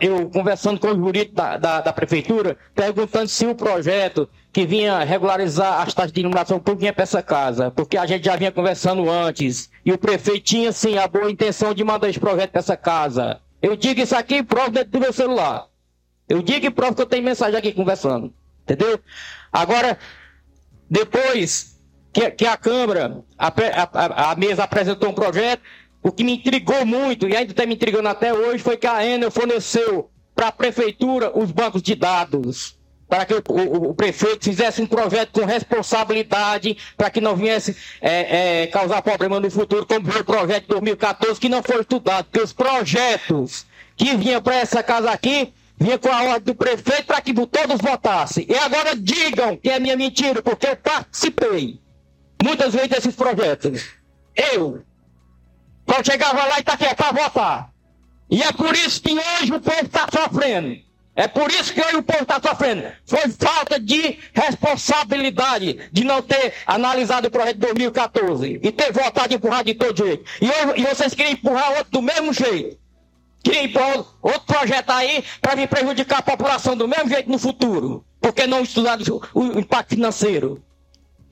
eu 0.01 0.29
conversando 0.29 0.79
com 0.79 0.87
o 0.87 0.95
jurídico 0.95 1.35
da, 1.35 1.57
da, 1.57 1.81
da 1.81 1.93
prefeitura, 1.93 2.57
perguntando 2.73 3.29
se 3.29 3.45
o 3.45 3.55
projeto 3.55 4.27
que 4.51 4.65
vinha 4.65 4.99
regularizar 4.99 5.81
as 5.81 5.93
taxas 5.93 6.11
de 6.11 6.19
iluminação 6.19 6.59
pública 6.59 6.81
vinha 6.81 6.93
para 6.93 7.03
essa 7.03 7.21
casa, 7.21 7.71
porque 7.71 7.97
a 7.97 8.05
gente 8.05 8.25
já 8.25 8.35
vinha 8.35 8.51
conversando 8.51 9.09
antes. 9.09 9.69
E 9.85 9.91
o 9.93 9.97
prefeito 9.97 10.43
tinha, 10.43 10.71
sim, 10.71 10.97
a 10.97 11.07
boa 11.07 11.31
intenção 11.31 11.73
de 11.73 11.83
mandar 11.83 12.09
esse 12.09 12.19
projeto 12.19 12.51
para 12.51 12.59
essa 12.59 12.75
casa. 12.75 13.39
Eu 13.61 13.77
digo 13.77 14.01
isso 14.01 14.15
aqui 14.15 14.35
e 14.35 14.43
provo 14.43 14.71
dentro 14.71 14.91
do 14.91 14.99
meu 14.99 15.13
celular. 15.13 15.67
Eu 16.27 16.41
digo 16.41 16.65
e 16.65 16.69
provo 16.69 16.95
que 16.95 17.01
eu 17.01 17.05
tenho 17.05 17.23
mensagem 17.23 17.57
aqui 17.57 17.71
conversando. 17.71 18.33
Entendeu? 18.63 18.99
Agora, 19.51 19.97
depois 20.89 21.79
que, 22.13 22.31
que 22.31 22.45
a 22.45 22.57
Câmara, 22.57 23.23
a, 23.37 23.47
a, 23.47 24.31
a, 24.31 24.35
mesa 24.35 24.63
apresentou 24.63 25.09
um 25.09 25.13
projeto, 25.13 25.61
o 26.01 26.11
que 26.11 26.23
me 26.23 26.33
intrigou 26.35 26.85
muito, 26.85 27.27
e 27.27 27.35
ainda 27.35 27.51
está 27.51 27.65
me 27.65 27.75
intrigando 27.75 28.07
até 28.07 28.33
hoje, 28.33 28.63
foi 28.63 28.77
que 28.77 28.87
a 28.87 29.05
Enel 29.05 29.31
forneceu 29.31 30.09
para 30.35 30.47
a 30.47 30.51
prefeitura 30.51 31.37
os 31.37 31.51
bancos 31.51 31.81
de 31.81 31.95
dados 31.95 32.77
para 33.07 33.25
que 33.25 33.33
o, 33.33 33.43
o, 33.49 33.89
o, 33.89 33.93
prefeito 33.93 34.45
fizesse 34.45 34.81
um 34.81 34.87
projeto 34.87 35.39
com 35.39 35.45
responsabilidade, 35.45 36.77
para 36.97 37.09
que 37.09 37.21
não 37.21 37.35
viesse 37.35 37.75
é, 38.01 38.63
é, 38.63 38.67
causar 38.67 39.01
problema 39.01 39.39
no 39.39 39.49
futuro, 39.49 39.85
como 39.85 40.11
foi 40.11 40.21
o 40.21 40.25
projeto 40.25 40.63
de 40.63 40.69
2014, 40.69 41.39
que 41.39 41.49
não 41.49 41.61
foi 41.61 41.81
estudado, 41.81 42.25
porque 42.25 42.41
os 42.41 42.51
projetos 42.51 43.65
que 43.95 44.15
vinham 44.17 44.41
para 44.41 44.55
essa 44.55 44.81
casa 44.81 45.11
aqui, 45.11 45.53
vinha 45.77 45.97
com 45.97 46.09
a 46.09 46.23
ordem 46.23 46.41
do 46.41 46.55
prefeito 46.55 47.05
para 47.05 47.21
que 47.21 47.33
todos 47.33 47.81
votassem. 47.81 48.45
E 48.49 48.55
agora 48.55 48.95
digam 48.95 49.57
que 49.57 49.69
é 49.69 49.79
minha 49.79 49.95
mentira, 49.95 50.41
porque 50.41 50.67
eu 50.67 50.77
participei 50.77 51.79
muitas 52.43 52.73
vezes 52.73 52.89
desses 52.89 53.15
projetos. 53.15 53.95
Eu. 54.35 54.83
Quando 55.85 56.05
chegava 56.05 56.45
lá 56.45 56.59
e 56.59 56.85
é 56.85 56.93
para 56.93 57.11
votar. 57.11 57.69
E 58.29 58.41
é 58.41 58.51
por 58.51 58.75
isso 58.75 59.01
que 59.01 59.13
hoje 59.13 59.53
o 59.53 59.59
povo 59.59 59.85
está 59.85 60.07
sofrendo. 60.11 60.83
É 61.15 61.27
por 61.29 61.49
isso 61.49 61.73
que 61.73 61.79
hoje 61.79 61.95
o 61.95 62.03
povo 62.03 62.23
está 62.23 62.41
sofrendo. 62.41 62.91
Foi 63.05 63.29
falta 63.29 63.79
de 63.79 64.19
responsabilidade 64.33 65.89
de 65.91 66.03
não 66.03 66.21
ter 66.21 66.53
analisado 66.67 67.27
o 67.27 67.31
projeto 67.31 67.55
de 67.55 67.61
2014 67.61 68.59
e 68.61 68.71
ter 68.71 68.91
votado 68.91 69.31
e 69.31 69.37
empurrado 69.37 69.65
de 69.65 69.75
todo 69.75 70.05
jeito. 70.05 70.25
E, 70.41 70.47
eu, 70.47 70.75
e 70.75 70.83
vocês 70.83 71.13
queriam 71.13 71.33
empurrar 71.33 71.77
outro 71.77 71.91
do 71.91 72.01
mesmo 72.01 72.33
jeito. 72.33 72.77
Empurrar 73.51 74.05
outro 74.21 74.41
projeto 74.41 74.89
aí 74.91 75.23
para 75.41 75.55
vir 75.55 75.67
prejudicar 75.67 76.19
a 76.19 76.23
população 76.23 76.75
do 76.75 76.87
mesmo 76.87 77.09
jeito 77.09 77.29
no 77.29 77.37
futuro. 77.37 78.05
Porque 78.19 78.47
não 78.47 78.61
estudaram 78.61 79.03
o 79.33 79.59
impacto 79.59 79.89
financeiro. 79.89 80.63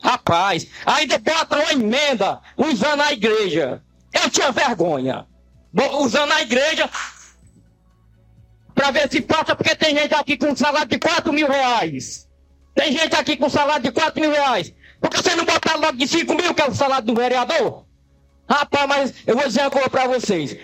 Rapaz, 0.02 0.68
ainda 0.86 1.18
bota 1.18 1.58
uma 1.58 1.72
emenda 1.72 2.42
usando 2.58 3.02
a 3.02 3.14
igreja. 3.14 3.82
Eu 4.14 4.30
tinha 4.30 4.52
vergonha. 4.52 5.26
Usando 6.00 6.32
a 6.34 6.42
igreja 6.42 6.90
para 8.76 8.92
ver 8.92 9.10
se 9.10 9.22
passa, 9.22 9.56
porque 9.56 9.76
tem 9.76 9.98
gente 9.98 10.14
aqui 10.14 10.38
com 10.38 10.56
salário 10.56 10.88
de 10.88 11.00
4 11.00 11.32
mil 11.32 11.48
reais. 11.48 12.28
Tem 12.76 12.92
gente 12.92 13.16
aqui 13.16 13.38
com 13.38 13.50
salário 13.50 13.84
de 13.84 13.92
4 13.92 14.20
mil 14.20 14.32
reais. 14.32 14.74
Por 15.00 15.10
que 15.10 15.18
você 15.18 15.36
não 15.36 15.46
botar 15.46 15.76
logo 15.76 15.98
de 15.98 16.08
5 16.08 16.34
mil, 16.34 16.54
que 16.54 16.62
é 16.62 16.70
o 16.70 16.76
salário 16.76 17.06
do 17.06 17.16
vereador? 17.16 17.86
Rapaz, 18.50 18.88
mas 18.88 19.14
eu 19.26 19.36
vou 19.36 19.48
dizer 19.48 19.62
uma 19.62 19.72
coisa 19.72 19.90
para 19.90 20.08
vocês. 20.08 20.58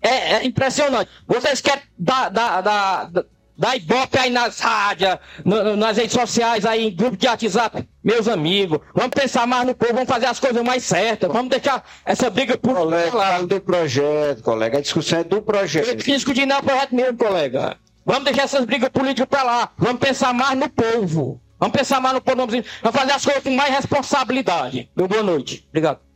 É, 0.00 0.34
é, 0.34 0.46
impressionante. 0.46 1.10
Vocês 1.26 1.60
querem 1.60 1.82
dar, 1.98 2.28
dar, 2.28 2.60
dar, 2.60 3.10
dar 3.56 3.76
ibope 3.76 4.16
aí 4.18 4.30
nas 4.30 4.60
rádios, 4.60 5.18
no, 5.44 5.76
nas 5.76 5.96
redes 5.96 6.12
sociais, 6.12 6.64
aí 6.64 6.86
em 6.86 6.94
grupo 6.94 7.16
de 7.16 7.26
WhatsApp. 7.26 7.88
Meus 8.02 8.28
amigos, 8.28 8.78
vamos 8.94 9.10
pensar 9.10 9.46
mais 9.46 9.66
no 9.66 9.74
povo, 9.74 9.94
vamos 9.94 10.08
fazer 10.08 10.26
as 10.26 10.38
coisas 10.38 10.62
mais 10.62 10.84
certas. 10.84 11.30
Vamos 11.30 11.50
deixar 11.50 11.84
essa 12.04 12.30
briga 12.30 12.56
por 12.56 12.74
colega, 12.74 13.16
lá. 13.16 13.42
do 13.42 13.60
projeto, 13.60 14.42
colega. 14.42 14.78
A 14.78 14.80
discussão 14.80 15.18
é 15.18 15.24
do 15.24 15.42
projeto. 15.42 15.88
Eu 15.88 15.96
discutir 15.96 16.46
não 16.46 16.56
é 16.56 16.62
projeto 16.62 16.94
mesmo, 16.94 17.18
colega. 17.18 17.76
Vamos 18.06 18.24
deixar 18.24 18.44
essas 18.44 18.64
brigas 18.64 18.88
políticas 18.88 19.28
para 19.28 19.42
lá. 19.42 19.72
Vamos 19.76 19.98
pensar 19.98 20.32
mais 20.32 20.56
no 20.58 20.68
povo. 20.70 21.42
Vamos 21.58 21.76
pensar 21.76 22.00
mais 22.00 22.14
no 22.14 22.20
povo. 22.22 22.36
Vamos 22.46 22.66
fazer 22.92 23.12
as 23.12 23.24
coisas 23.24 23.42
com 23.42 23.50
mais 23.50 23.74
responsabilidade. 23.74 24.88
Meu 24.96 25.08
boa 25.08 25.22
noite. 25.22 25.66
Obrigado. 25.68 26.07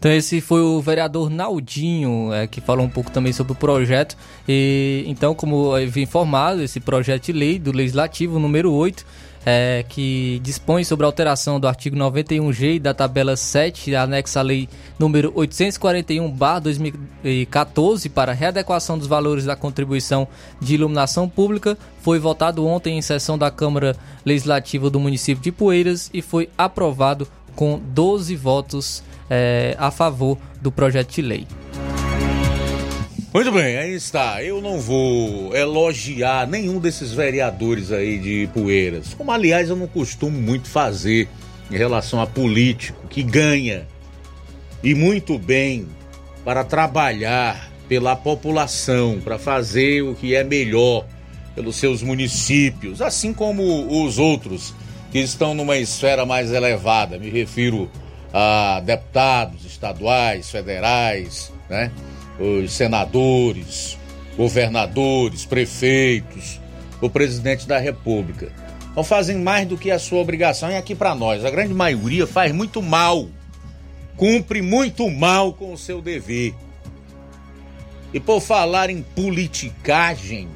Então 0.00 0.10
esse 0.10 0.40
foi 0.40 0.60
o 0.62 0.80
vereador 0.80 1.28
Naldinho, 1.28 2.32
é, 2.32 2.46
que 2.46 2.58
falou 2.58 2.86
um 2.86 2.88
pouco 2.88 3.10
também 3.10 3.34
sobre 3.34 3.52
o 3.52 3.54
projeto. 3.54 4.16
E 4.48 5.04
então, 5.06 5.34
como 5.34 5.74
vi 5.88 6.00
informado, 6.00 6.62
esse 6.62 6.80
projeto 6.80 7.26
de 7.26 7.32
lei 7.32 7.58
do 7.58 7.70
Legislativo 7.70 8.38
número 8.38 8.72
8, 8.72 9.04
é, 9.44 9.84
que 9.86 10.40
dispõe 10.42 10.84
sobre 10.84 11.04
a 11.04 11.08
alteração 11.08 11.60
do 11.60 11.68
artigo 11.68 11.96
91G 11.96 12.80
da 12.80 12.94
tabela 12.94 13.36
7, 13.36 13.94
anexa 13.94 14.40
à 14.40 14.42
lei 14.42 14.70
número 14.98 15.32
841/2014 15.32 18.08
para 18.08 18.32
readequação 18.32 18.96
dos 18.96 19.06
valores 19.06 19.44
da 19.44 19.54
contribuição 19.54 20.26
de 20.58 20.76
iluminação 20.76 21.28
pública, 21.28 21.76
foi 22.00 22.18
votado 22.18 22.66
ontem 22.66 22.96
em 22.96 23.02
sessão 23.02 23.36
da 23.36 23.50
Câmara 23.50 23.94
Legislativa 24.24 24.88
do 24.88 24.98
município 24.98 25.44
de 25.44 25.52
Poeiras 25.52 26.08
e 26.14 26.22
foi 26.22 26.48
aprovado 26.56 27.28
com 27.54 27.78
12 27.78 28.34
votos 28.36 29.02
é, 29.30 29.76
a 29.78 29.90
favor 29.90 30.36
do 30.60 30.72
projeto 30.72 31.14
de 31.14 31.22
lei. 31.22 31.46
Muito 33.32 33.52
bem, 33.52 33.78
aí 33.78 33.94
está. 33.94 34.42
Eu 34.42 34.60
não 34.60 34.80
vou 34.80 35.54
elogiar 35.54 36.48
nenhum 36.48 36.80
desses 36.80 37.12
vereadores 37.12 37.92
aí 37.92 38.18
de 38.18 38.48
Poeiras, 38.52 39.14
como 39.14 39.30
aliás 39.30 39.70
eu 39.70 39.76
não 39.76 39.86
costumo 39.86 40.36
muito 40.36 40.68
fazer 40.68 41.28
em 41.70 41.76
relação 41.76 42.20
a 42.20 42.26
político 42.26 43.06
que 43.08 43.22
ganha 43.22 43.86
e 44.82 44.96
muito 44.96 45.38
bem 45.38 45.86
para 46.44 46.64
trabalhar 46.64 47.70
pela 47.88 48.16
população, 48.16 49.20
para 49.22 49.38
fazer 49.38 50.02
o 50.02 50.14
que 50.14 50.34
é 50.34 50.42
melhor 50.42 51.06
pelos 51.54 51.76
seus 51.76 52.02
municípios, 52.02 53.00
assim 53.00 53.32
como 53.32 54.04
os 54.04 54.18
outros 54.18 54.74
que 55.12 55.18
estão 55.18 55.54
numa 55.54 55.76
esfera 55.76 56.26
mais 56.26 56.50
elevada. 56.50 57.18
Me 57.18 57.30
refiro 57.30 57.88
a 58.32 58.80
deputados 58.84 59.64
estaduais, 59.64 60.50
federais, 60.50 61.52
né? 61.68 61.90
os 62.38 62.72
senadores, 62.72 63.98
governadores, 64.36 65.44
prefeitos, 65.44 66.60
o 67.00 67.10
presidente 67.10 67.66
da 67.66 67.78
República. 67.78 68.52
Não 68.94 69.04
fazem 69.04 69.38
mais 69.38 69.66
do 69.68 69.78
que 69.78 69.90
a 69.90 69.98
sua 69.98 70.20
obrigação 70.20 70.70
e 70.70 70.76
aqui 70.76 70.94
para 70.94 71.14
nós, 71.14 71.44
a 71.44 71.50
grande 71.50 71.74
maioria 71.74 72.26
faz 72.26 72.52
muito 72.52 72.82
mal, 72.82 73.28
cumpre 74.16 74.62
muito 74.62 75.08
mal 75.10 75.52
com 75.52 75.72
o 75.72 75.78
seu 75.78 76.00
dever. 76.00 76.54
E 78.12 78.18
por 78.18 78.40
falar 78.40 78.90
em 78.90 79.02
politicagem, 79.02 80.48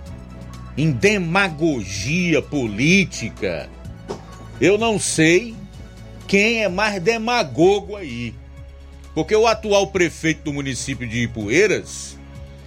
em 0.76 0.90
demagogia 0.90 2.42
política, 2.42 3.68
eu 4.60 4.76
não 4.76 4.98
sei 4.98 5.54
quem 6.26 6.62
é 6.62 6.68
mais 6.68 7.00
demagogo 7.02 7.96
aí. 7.96 8.34
Porque 9.14 9.34
o 9.34 9.46
atual 9.46 9.88
prefeito 9.88 10.42
do 10.44 10.52
município 10.52 11.06
de 11.06 11.22
Ipueiras, 11.22 12.18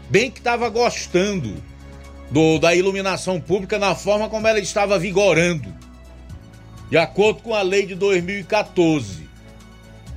bem 0.09 0.31
que 0.31 0.39
estava 0.39 0.69
gostando 0.69 1.55
do, 2.31 2.57
da 2.59 2.73
iluminação 2.73 3.39
pública 3.39 3.77
na 3.77 3.95
forma 3.95 4.29
como 4.29 4.47
ela 4.47 4.59
estava 4.59 4.97
vigorando, 4.97 5.73
de 6.89 6.97
acordo 6.97 7.41
com 7.41 7.53
a 7.53 7.61
lei 7.61 7.85
de 7.85 7.95
2014. 7.95 9.27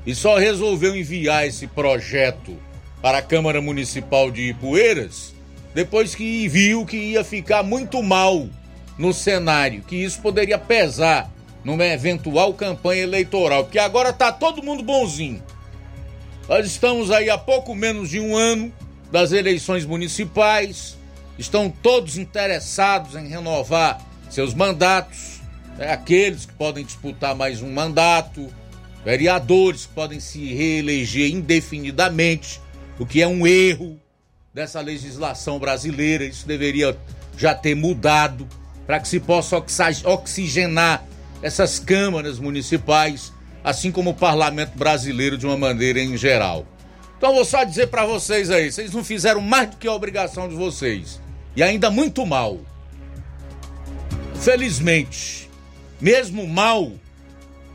E 0.07 0.15
só 0.15 0.39
resolveu 0.39 0.97
enviar 0.97 1.47
esse 1.47 1.67
projeto 1.67 2.57
para 3.03 3.19
a 3.19 3.23
Câmara 3.23 3.61
Municipal 3.61 4.31
de 4.31 4.51
Ipueiras 4.51 5.35
depois 5.75 6.15
que 6.15 6.49
viu 6.49 6.85
que 6.85 6.97
ia 6.97 7.23
ficar 7.23 7.63
muito 7.63 8.03
mal 8.03 8.49
no 8.99 9.13
cenário, 9.13 9.83
que 9.83 9.97
isso 9.97 10.21
poderia 10.21 10.59
pesar 10.59 11.31
numa 11.65 11.85
eventual 11.85 12.55
campanha 12.55 13.03
eleitoral, 13.03 13.65
porque 13.65 13.79
agora 13.79 14.13
tá 14.13 14.33
todo 14.33 14.63
mundo 14.63 14.83
bonzinho. 14.83 15.43
Nós 16.49 16.67
estamos 16.67 17.11
aí 17.11 17.31
há 17.31 17.39
pouco 17.39 17.75
menos 17.75 18.11
de 18.11 18.19
um 18.19 18.37
ano 18.37 18.73
das 19.11 19.33
eleições 19.33 19.85
municipais, 19.85 20.97
estão 21.39 21.71
todos 21.71 22.17
interessados 22.17 23.15
em 23.15 23.29
renovar 23.29 24.01
seus 24.31 24.55
mandatos, 24.55 25.41
né? 25.77 25.93
aqueles 25.93 26.47
que 26.47 26.53
podem 26.55 26.85
disputar 26.85 27.35
mais 27.35 27.61
um 27.63 27.73
mandato, 27.73 28.53
vereadores 29.05 29.87
que 29.87 29.93
podem 29.93 30.21
se 30.21 30.53
reeleger 30.55 31.31
indefinidamente, 31.31 32.61
o 32.99 33.07
que 33.07 33.23
é 33.23 33.27
um 33.27 33.47
erro 33.47 33.99
dessa 34.53 34.81
legislação 34.81 35.59
brasileira. 35.59 36.25
Isso 36.25 36.47
deveria 36.47 36.97
já 37.37 37.55
ter 37.55 37.75
mudado 37.75 38.47
para 38.87 39.01
que 39.01 39.09
se 39.09 39.21
possa 39.21 39.57
oxigenar 40.05 41.05
essas 41.43 41.79
câmaras 41.79 42.39
municipais, 42.39 43.33
assim 43.65 43.91
como 43.91 44.11
o 44.11 44.15
parlamento 44.15 44.77
brasileiro 44.77 45.37
de 45.39 45.47
uma 45.47 45.57
maneira 45.57 46.01
em 46.01 46.17
geral. 46.17 46.67
Então 47.17 47.35
vou 47.35 47.45
só 47.45 47.65
dizer 47.65 47.89
para 47.89 48.07
vocês 48.07 48.51
aí, 48.51 48.73
vocês 48.73 48.93
não 48.93 49.05
fizeram 49.05 49.41
mais 49.41 49.71
do 49.71 49.77
que 49.77 49.87
a 49.87 49.93
obrigação 49.93 50.49
de 50.49 50.55
vocês 50.55 51.21
e 51.55 51.63
ainda 51.63 51.91
muito 51.91 52.25
mal. 52.25 52.59
Felizmente, 54.41 55.51
mesmo 56.01 56.47
mal, 56.47 56.93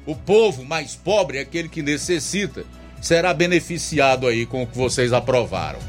o 0.05 0.15
povo 0.15 0.63
mais 0.63 0.95
pobre, 0.95 1.39
aquele 1.39 1.69
que 1.69 1.83
necessita, 1.83 2.65
será 3.01 3.33
beneficiado 3.33 4.27
aí 4.27 4.45
com 4.45 4.63
o 4.63 4.67
que 4.67 4.75
vocês 4.75 5.13
aprovaram. 5.13 5.79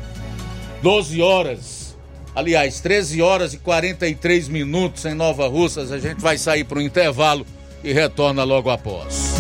12 0.83 1.23
horas, 1.23 1.97
aliás, 2.35 2.81
13 2.81 3.23
horas 3.23 3.55
e 3.55 3.59
43 3.59 4.49
minutos 4.49 5.07
em 5.07 5.15
Nova 5.15 5.49
Russas, 5.49 5.91
a 5.91 5.99
gente 5.99 6.21
vai 6.21 6.37
sair 6.37 6.65
para 6.65 6.79
o 6.79 6.83
intervalo 6.83 7.47
e 7.87 7.93
retorna 7.93 8.43
logo 8.43 8.69
após. 8.69 9.37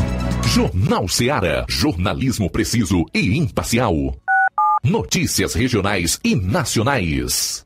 Jornal 0.46 1.08
Seara. 1.08 1.66
Jornalismo 1.68 2.48
preciso 2.48 3.04
e 3.12 3.36
imparcial. 3.36 3.94
Notícias 4.84 5.52
regionais 5.54 6.20
e 6.22 6.36
nacionais. 6.36 7.65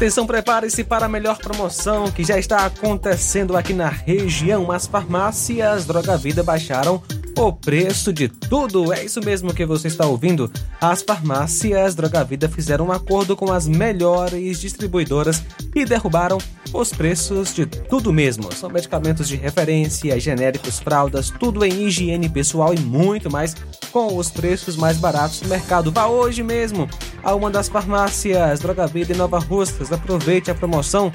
Atenção, 0.00 0.26
prepare-se 0.26 0.82
para 0.82 1.04
a 1.04 1.08
melhor 1.10 1.36
promoção 1.36 2.10
que 2.10 2.24
já 2.24 2.38
está 2.38 2.64
acontecendo 2.64 3.54
aqui 3.54 3.74
na 3.74 3.90
região. 3.90 4.72
As 4.72 4.86
farmácias 4.86 5.84
Droga 5.84 6.16
Vida 6.16 6.42
baixaram 6.42 7.02
o 7.46 7.52
preço 7.52 8.12
de 8.12 8.28
tudo. 8.28 8.92
É 8.92 9.02
isso 9.02 9.20
mesmo 9.24 9.54
que 9.54 9.64
você 9.64 9.88
está 9.88 10.06
ouvindo. 10.06 10.50
As 10.78 11.00
farmácias 11.02 11.94
Droga 11.94 12.22
Vida 12.22 12.48
fizeram 12.48 12.88
um 12.88 12.92
acordo 12.92 13.34
com 13.34 13.50
as 13.50 13.66
melhores 13.66 14.60
distribuidoras 14.60 15.42
e 15.74 15.86
derrubaram 15.86 16.36
os 16.72 16.92
preços 16.92 17.54
de 17.54 17.64
tudo 17.64 18.12
mesmo. 18.12 18.52
São 18.52 18.68
medicamentos 18.68 19.26
de 19.26 19.36
referência, 19.36 20.20
genéricos, 20.20 20.78
fraldas, 20.80 21.30
tudo 21.30 21.64
em 21.64 21.86
higiene 21.86 22.28
pessoal 22.28 22.74
e 22.74 22.78
muito 22.78 23.30
mais 23.30 23.56
com 23.90 24.16
os 24.16 24.30
preços 24.30 24.76
mais 24.76 24.98
baratos 24.98 25.40
do 25.40 25.48
mercado. 25.48 25.90
Vá 25.90 26.06
hoje 26.06 26.42
mesmo 26.42 26.86
a 27.22 27.34
uma 27.34 27.50
das 27.50 27.68
farmácias 27.68 28.60
Droga 28.60 28.86
Vida 28.86 29.14
em 29.14 29.16
Nova 29.16 29.38
Russas. 29.38 29.90
Aproveite 29.90 30.50
a 30.50 30.54
promoção. 30.54 31.10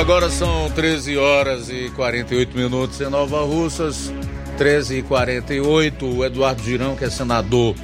Agora 0.00 0.28
são 0.28 0.70
13 0.70 1.16
horas 1.16 1.70
e 1.70 1.90
48 1.94 2.56
minutos 2.56 3.00
em 3.00 3.08
Nova 3.08 3.42
Russas, 3.42 4.12
13 4.58 4.98
e 4.98 5.02
48. 5.02 6.04
O 6.04 6.24
Eduardo 6.24 6.62
Girão, 6.62 6.94
que 6.94 7.04
é 7.04 7.10
senador 7.10 7.74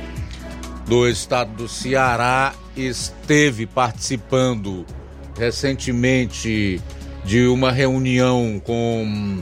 do 0.87 1.09
estado 1.09 1.53
do 1.55 1.69
Ceará, 1.69 2.53
esteve 2.77 3.65
participando 3.65 4.85
recentemente 5.39 6.81
de 7.25 7.47
uma 7.47 7.73
reunião 7.73 8.61
com 8.63 9.41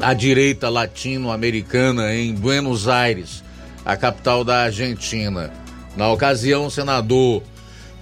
a 0.00 0.12
direita 0.12 0.68
latino-americana 0.68 2.14
em 2.14 2.34
Buenos 2.34 2.88
Aires, 2.88 3.42
a 3.84 3.96
capital 3.96 4.44
da 4.44 4.64
Argentina. 4.64 5.50
Na 5.96 6.10
ocasião, 6.10 6.66
o 6.66 6.70
senador 6.70 7.42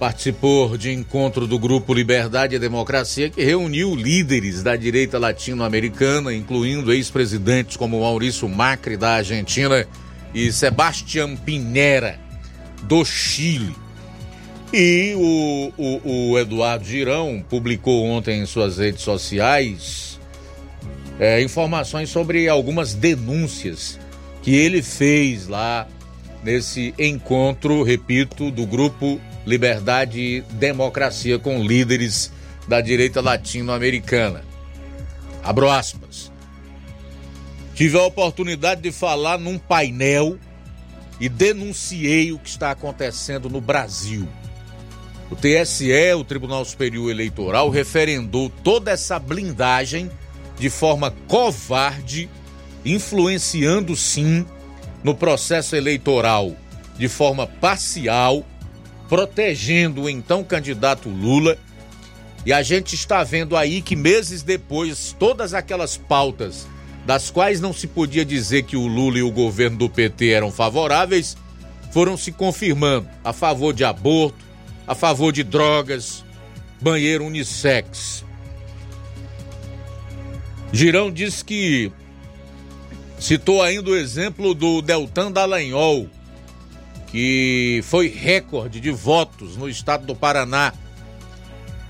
participou 0.01 0.79
de 0.79 0.91
encontro 0.91 1.45
do 1.45 1.59
Grupo 1.59 1.93
Liberdade 1.93 2.55
e 2.55 2.59
Democracia, 2.59 3.29
que 3.29 3.43
reuniu 3.43 3.95
líderes 3.95 4.63
da 4.63 4.75
direita 4.75 5.19
latino-americana, 5.19 6.33
incluindo 6.33 6.91
ex-presidentes 6.91 7.77
como 7.77 8.01
Maurício 8.01 8.49
Macri, 8.49 8.97
da 8.97 9.17
Argentina, 9.17 9.85
e 10.33 10.51
Sebastián 10.51 11.35
Pinera, 11.35 12.19
do 12.81 13.05
Chile. 13.05 13.75
E 14.73 15.13
o, 15.15 15.71
o, 15.77 16.31
o 16.31 16.39
Eduardo 16.39 16.83
Girão 16.83 17.45
publicou 17.47 18.03
ontem 18.03 18.41
em 18.41 18.45
suas 18.47 18.79
redes 18.79 19.03
sociais 19.03 20.19
é, 21.19 21.43
informações 21.43 22.09
sobre 22.09 22.49
algumas 22.49 22.95
denúncias 22.95 23.99
que 24.41 24.55
ele 24.55 24.81
fez 24.81 25.47
lá 25.47 25.87
nesse 26.43 26.91
encontro, 26.97 27.83
repito, 27.83 28.49
do 28.49 28.65
Grupo 28.65 29.21
Liberdade 29.45 30.19
e 30.19 30.41
Democracia 30.53 31.39
com 31.39 31.63
líderes 31.63 32.31
da 32.67 32.79
direita 32.79 33.21
latino-americana. 33.21 34.43
Abro 35.43 35.69
aspas. 35.69 36.31
Tive 37.73 37.97
a 37.97 38.03
oportunidade 38.03 38.81
de 38.81 38.91
falar 38.91 39.39
num 39.39 39.57
painel 39.57 40.37
e 41.19 41.27
denunciei 41.27 42.31
o 42.31 42.39
que 42.39 42.49
está 42.49 42.71
acontecendo 42.71 43.49
no 43.49 43.61
Brasil. 43.61 44.27
O 45.29 45.35
TSE, 45.35 46.13
o 46.13 46.23
Tribunal 46.23 46.65
Superior 46.65 47.09
Eleitoral, 47.09 47.69
referendou 47.69 48.49
toda 48.49 48.91
essa 48.91 49.17
blindagem 49.17 50.11
de 50.59 50.69
forma 50.69 51.11
covarde, 51.27 52.29
influenciando 52.83 53.95
sim 53.95 54.45
no 55.03 55.15
processo 55.15 55.75
eleitoral 55.75 56.55
de 56.97 57.07
forma 57.07 57.47
parcial 57.47 58.45
protegendo 59.11 60.03
o 60.03 60.09
então 60.09 60.41
candidato 60.41 61.09
Lula. 61.09 61.57
E 62.45 62.53
a 62.53 62.63
gente 62.63 62.95
está 62.95 63.25
vendo 63.25 63.57
aí 63.57 63.81
que 63.81 63.93
meses 63.93 64.41
depois, 64.41 65.13
todas 65.19 65.53
aquelas 65.53 65.97
pautas 65.97 66.65
das 67.05 67.29
quais 67.29 67.59
não 67.59 67.73
se 67.73 67.87
podia 67.87 68.23
dizer 68.23 68.63
que 68.63 68.77
o 68.77 68.87
Lula 68.87 69.17
e 69.17 69.21
o 69.21 69.29
governo 69.29 69.77
do 69.79 69.89
PT 69.89 70.29
eram 70.29 70.49
favoráveis, 70.49 71.35
foram 71.91 72.15
se 72.15 72.31
confirmando 72.31 73.05
a 73.21 73.33
favor 73.33 73.73
de 73.73 73.83
aborto, 73.83 74.45
a 74.87 74.95
favor 74.95 75.33
de 75.33 75.43
drogas, 75.43 76.23
banheiro 76.79 77.25
unissex. 77.25 78.23
Girão 80.71 81.11
disse 81.11 81.43
que 81.43 81.91
citou 83.19 83.61
ainda 83.61 83.89
o 83.89 83.95
exemplo 83.97 84.53
do 84.53 84.81
Deltan 84.81 85.33
Dallagnol, 85.33 86.07
que 87.11 87.81
foi 87.83 88.07
recorde 88.07 88.79
de 88.79 88.89
votos 88.89 89.57
no 89.57 89.67
estado 89.67 90.05
do 90.05 90.15
Paraná, 90.15 90.73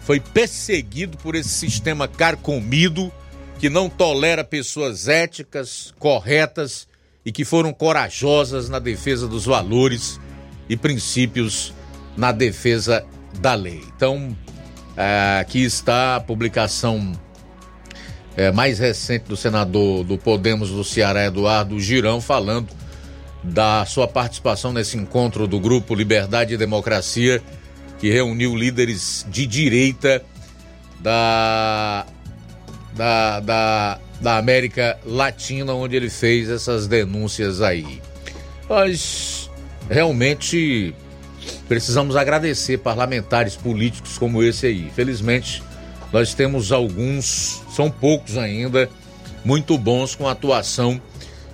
foi 0.02 0.20
perseguido 0.20 1.18
por 1.18 1.36
esse 1.36 1.50
sistema 1.50 2.08
carcomido 2.08 3.12
que 3.60 3.70
não 3.70 3.88
tolera 3.88 4.44
pessoas 4.44 5.08
éticas, 5.08 5.94
corretas 6.00 6.88
e 7.24 7.32
que 7.32 7.46
foram 7.46 7.72
corajosas 7.72 8.68
na 8.68 8.80
defesa 8.80 9.28
dos 9.28 9.46
valores 9.46 10.20
e 10.68 10.76
princípios 10.76 11.72
na 12.18 12.32
defesa 12.32 13.06
da 13.40 13.54
lei. 13.54 13.84
Então, 13.96 14.36
é, 14.98 15.38
aqui 15.40 15.64
está 15.64 16.16
a 16.16 16.20
publicação 16.20 17.14
é, 18.36 18.52
mais 18.52 18.80
recente 18.80 19.26
do 19.26 19.38
senador 19.38 20.04
do 20.04 20.18
Podemos 20.18 20.72
do 20.72 20.84
Ceará, 20.84 21.26
Eduardo 21.26 21.80
Girão, 21.80 22.20
falando 22.20 22.81
da 23.44 23.86
sua 23.86 24.08
participação 24.08 24.72
nesse 24.72 24.98
encontro 24.98 25.48
do 25.48 25.60
Grupo 25.60 25.96
Liberdade 25.96 26.54
e 26.54 26.58
Democracia, 26.58 27.42
que 28.00 28.10
reuniu 28.10 28.56
líderes 28.56 29.26
de 29.30 29.46
direita 29.48 30.24
da, 31.00 32.06
da, 32.94 33.40
da, 33.40 34.00
da 34.20 34.38
América 34.38 35.00
Latina, 35.06 35.74
onde 35.74 35.96
ele 35.96 36.10
fez 36.10 36.50
essas 36.50 36.88
denúncias 36.88 37.62
aí. 37.62 38.02
Nós 38.70 39.50
realmente 39.90 40.94
precisamos 41.68 42.16
agradecer 42.16 42.78
parlamentares 42.78 43.56
políticos 43.56 44.18
como 44.18 44.44
esse 44.44 44.68
aí. 44.68 44.92
Felizmente, 44.96 45.64
nós 46.14 46.34
temos 46.34 46.72
alguns, 46.72 47.62
são 47.74 47.90
poucos 47.90 48.38
ainda, 48.38 48.90
muito 49.44 49.78
bons 49.78 50.14
com 50.16 50.28
atuação, 50.28 51.02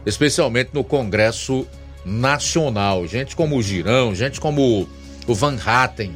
especialmente 0.06 0.72
no 0.74 0.84
Congresso 0.84 1.68
nacional. 2.08 3.06
Gente 3.06 3.36
como 3.36 3.58
o 3.58 3.62
Girão, 3.62 4.16
gente 4.16 4.40
como 4.40 4.88
o 5.28 5.36
Van 5.36 5.58
Hatten, 5.64 6.14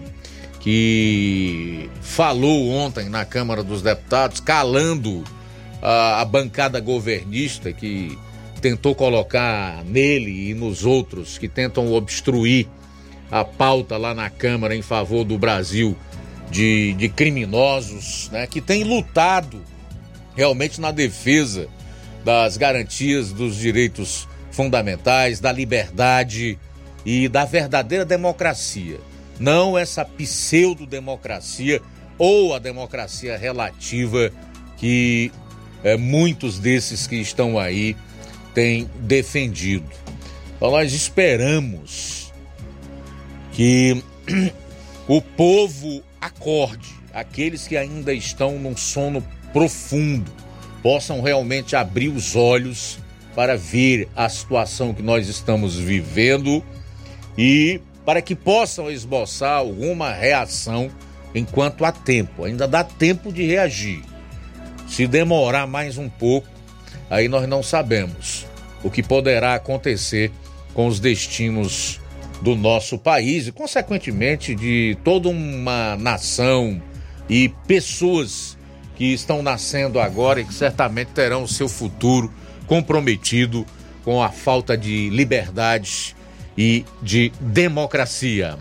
que 0.62 1.90
falou 2.02 2.70
ontem 2.70 3.10
na 3.10 3.26
Câmara 3.26 3.62
dos 3.62 3.82
Deputados, 3.82 4.40
calando 4.40 5.24
a, 5.82 6.22
a 6.22 6.26
bancada 6.26 6.80
governista 6.80 7.74
que 7.74 8.18
tentou 8.62 8.96
colocar 8.96 9.84
nele 9.84 10.52
e 10.52 10.54
nos 10.54 10.86
outros 10.86 11.38
que 11.38 11.48
tentam 11.48 11.92
obstruir 11.92 12.68
a 13.30 13.44
pauta 13.44 13.98
lá 13.98 14.14
na 14.14 14.30
Câmara 14.30 14.76
em 14.76 14.82
favor 14.82 15.24
do 15.24 15.38
Brasil 15.38 15.98
de, 16.50 16.94
de 16.94 17.10
criminosos, 17.10 18.30
né, 18.32 18.46
que 18.46 18.62
tem 18.62 18.84
lutado 18.84 19.62
realmente 20.36 20.80
na 20.80 20.92
defesa 20.92 21.68
das 22.24 22.56
garantias 22.56 23.32
dos 23.32 23.56
direitos 23.56 24.28
fundamentais, 24.52 25.40
da 25.40 25.52
liberdade 25.52 26.60
e 27.06 27.28
da 27.28 27.46
verdadeira 27.46 28.06
democracia. 28.06 29.00
Não 29.40 29.78
essa 29.78 30.06
pseudo-democracia 30.06 31.82
ou 32.18 32.54
a 32.54 32.60
democracia 32.60 33.38
relativa 33.38 34.32
que 34.78 35.32
é, 35.84 35.98
muitos 35.98 36.60
desses 36.60 37.08
que 37.08 37.16
estão 37.16 37.58
aí 37.58 37.96
têm 38.54 38.90
defendido. 39.00 39.90
Então 40.56 40.70
nós 40.70 40.94
esperamos 40.94 42.32
que 43.52 44.04
o 45.08 45.22
povo 45.22 46.04
acorde, 46.20 46.90
aqueles 47.14 47.68
que 47.68 47.76
ainda 47.76 48.14
estão 48.14 48.60
num 48.60 48.78
sono 48.78 49.26
profundo, 49.52 50.32
possam 50.84 51.22
realmente 51.22 51.76
abrir 51.76 52.10
os 52.10 52.36
olhos 52.36 53.00
para 53.36 53.56
ver 53.56 54.08
a 54.16 54.28
situação 54.28 54.94
que 54.94 55.02
nós 55.02 55.28
estamos 55.28 55.76
vivendo 55.76 56.64
e 57.38 57.80
para 58.06 58.22
que 58.22 58.36
possam 58.36 58.90
esboçar 58.90 59.58
alguma 59.58 60.12
reação 60.12 60.90
enquanto 61.34 61.86
há 61.86 61.92
tempo. 61.92 62.44
Ainda 62.44 62.68
dá 62.68 62.84
tempo 62.84 63.32
de 63.32 63.46
reagir. 63.46 64.02
Se 64.88 65.08
demorar 65.08 65.68
mais 65.68 65.98
um 65.98 66.10
pouco, 66.10 66.48
aí 67.10 67.28
nós 67.28 67.48
não 67.48 67.64
sabemos 67.64 68.46
o 68.84 68.90
que 68.90 69.02
poderá 69.02 69.56
acontecer 69.56 70.32
com 70.74 70.88
os 70.88 71.00
destinos 71.00 72.00
do 72.42 72.56
nosso 72.56 72.98
país 72.98 73.48
e, 73.48 73.52
consequentemente, 73.52 74.56
de 74.56 74.98
toda 75.04 75.30
uma 75.30 75.96
nação 75.96 76.82
e 77.30 77.50
pessoas 77.68 78.58
que 78.96 79.14
estão 79.14 79.42
nascendo 79.42 80.00
agora 80.00 80.42
e 80.42 80.46
que 80.46 80.54
certamente 80.54 81.10
terão 81.10 81.44
o 81.44 81.48
seu 81.48 81.70
futuro 81.70 82.34
comprometido 82.72 83.66
com 84.02 84.24
a 84.24 84.30
falta 84.30 84.78
de 84.78 85.10
liberdade 85.10 86.16
e 86.58 86.86
de 87.02 87.30
democracia. 87.42 88.58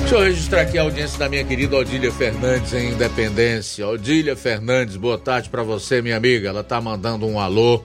Deixa 0.00 0.14
eu 0.14 0.20
registrar 0.24 0.60
aqui 0.60 0.76
a 0.76 0.82
audiência 0.82 1.18
da 1.18 1.30
minha 1.30 1.42
querida 1.42 1.74
Odília 1.74 2.12
Fernandes 2.12 2.74
em 2.74 2.90
Independência. 2.90 3.88
Odília 3.88 4.36
Fernandes, 4.36 4.96
boa 4.96 5.16
tarde 5.16 5.48
para 5.48 5.62
você, 5.62 6.02
minha 6.02 6.18
amiga. 6.18 6.50
Ela 6.50 6.62
tá 6.62 6.78
mandando 6.82 7.26
um 7.26 7.40
alô 7.40 7.82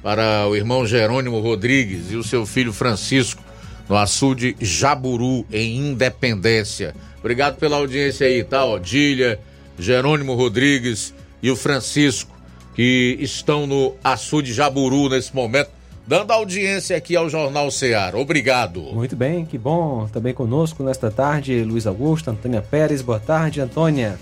para 0.00 0.46
o 0.46 0.54
irmão 0.54 0.86
Jerônimo 0.86 1.40
Rodrigues 1.40 2.12
e 2.12 2.14
o 2.14 2.22
seu 2.22 2.46
filho 2.46 2.72
Francisco 2.72 3.42
no 3.88 3.96
açude 3.96 4.56
Jaburu 4.60 5.44
em 5.52 5.78
Independência. 5.78 6.94
Obrigado 7.18 7.56
pela 7.56 7.76
audiência 7.76 8.28
aí, 8.28 8.44
tá? 8.44 8.64
Odília, 8.64 9.40
Jerônimo 9.76 10.34
Rodrigues 10.34 11.12
e 11.42 11.50
o 11.50 11.56
Francisco 11.56 12.33
que 12.74 13.16
estão 13.20 13.66
no 13.66 13.94
açude 14.02 14.52
Jaburu 14.52 15.08
nesse 15.08 15.34
momento 15.34 15.70
dando 16.06 16.30
audiência 16.32 16.96
aqui 16.96 17.16
ao 17.16 17.28
Jornal 17.28 17.70
Ceará. 17.70 18.18
Obrigado. 18.18 18.80
Muito 18.80 19.16
bem, 19.16 19.44
que 19.44 19.56
bom. 19.56 20.06
Também 20.08 20.34
conosco 20.34 20.82
nesta 20.82 21.10
tarde, 21.10 21.62
Luiz 21.62 21.86
Augusto, 21.86 22.30
Antônia 22.30 22.62
Pérez. 22.62 23.02
Boa 23.02 23.20
tarde, 23.20 23.60
Antônia. 23.60 24.18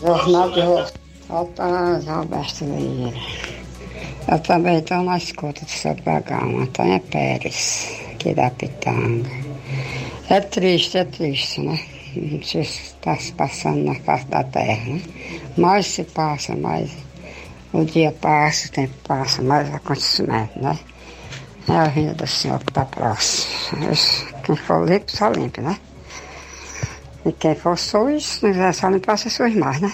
Jornal 0.00 0.50
de 0.50 0.60
Roberto 0.60 1.00
Roberto 1.28 2.64
Vieira. 2.64 3.16
Eu 4.30 4.38
também 4.40 4.78
estou 4.78 5.02
na 5.02 5.16
escuta 5.16 5.64
do 5.64 5.70
seu 5.70 5.94
programa, 5.96 6.62
Antônia 6.62 7.00
Pérez, 7.00 7.90
aqui 8.12 8.34
da 8.34 8.50
Pitanga. 8.50 9.30
É 10.28 10.40
triste, 10.40 10.98
é 10.98 11.04
triste, 11.04 11.60
né? 11.60 11.80
Não 12.14 12.42
sei 12.42 12.64
se 12.64 12.82
está 12.82 13.16
se 13.16 13.32
passando 13.32 13.84
na 13.84 13.94
face 13.96 14.26
da 14.26 14.44
terra, 14.44 14.84
né? 14.84 15.02
Mais 15.56 15.86
se 15.86 16.04
passa, 16.04 16.54
mais 16.54 16.90
o 17.72 17.84
dia 17.84 18.12
passa, 18.12 18.68
o 18.68 18.70
tempo 18.70 18.94
passa, 19.06 19.42
mais 19.42 19.72
acontecimento, 19.74 20.60
né? 20.60 20.78
É 21.68 21.72
a 21.72 21.84
vinda 21.88 22.14
do 22.14 22.26
Senhor 22.26 22.58
que 22.58 22.70
está 22.70 22.84
próximo. 22.84 23.86
Quem 24.44 24.56
for 24.56 24.88
limpo, 24.88 25.10
só 25.10 25.30
limpo, 25.30 25.60
né? 25.60 25.78
E 27.24 27.32
quem 27.32 27.54
for 27.54 27.78
sujo, 27.78 28.26
não 28.42 28.50
quiser 28.50 28.74
só 28.74 28.88
limpar 28.88 29.16
suas 29.16 29.54
mãos, 29.54 29.80
né? 29.80 29.92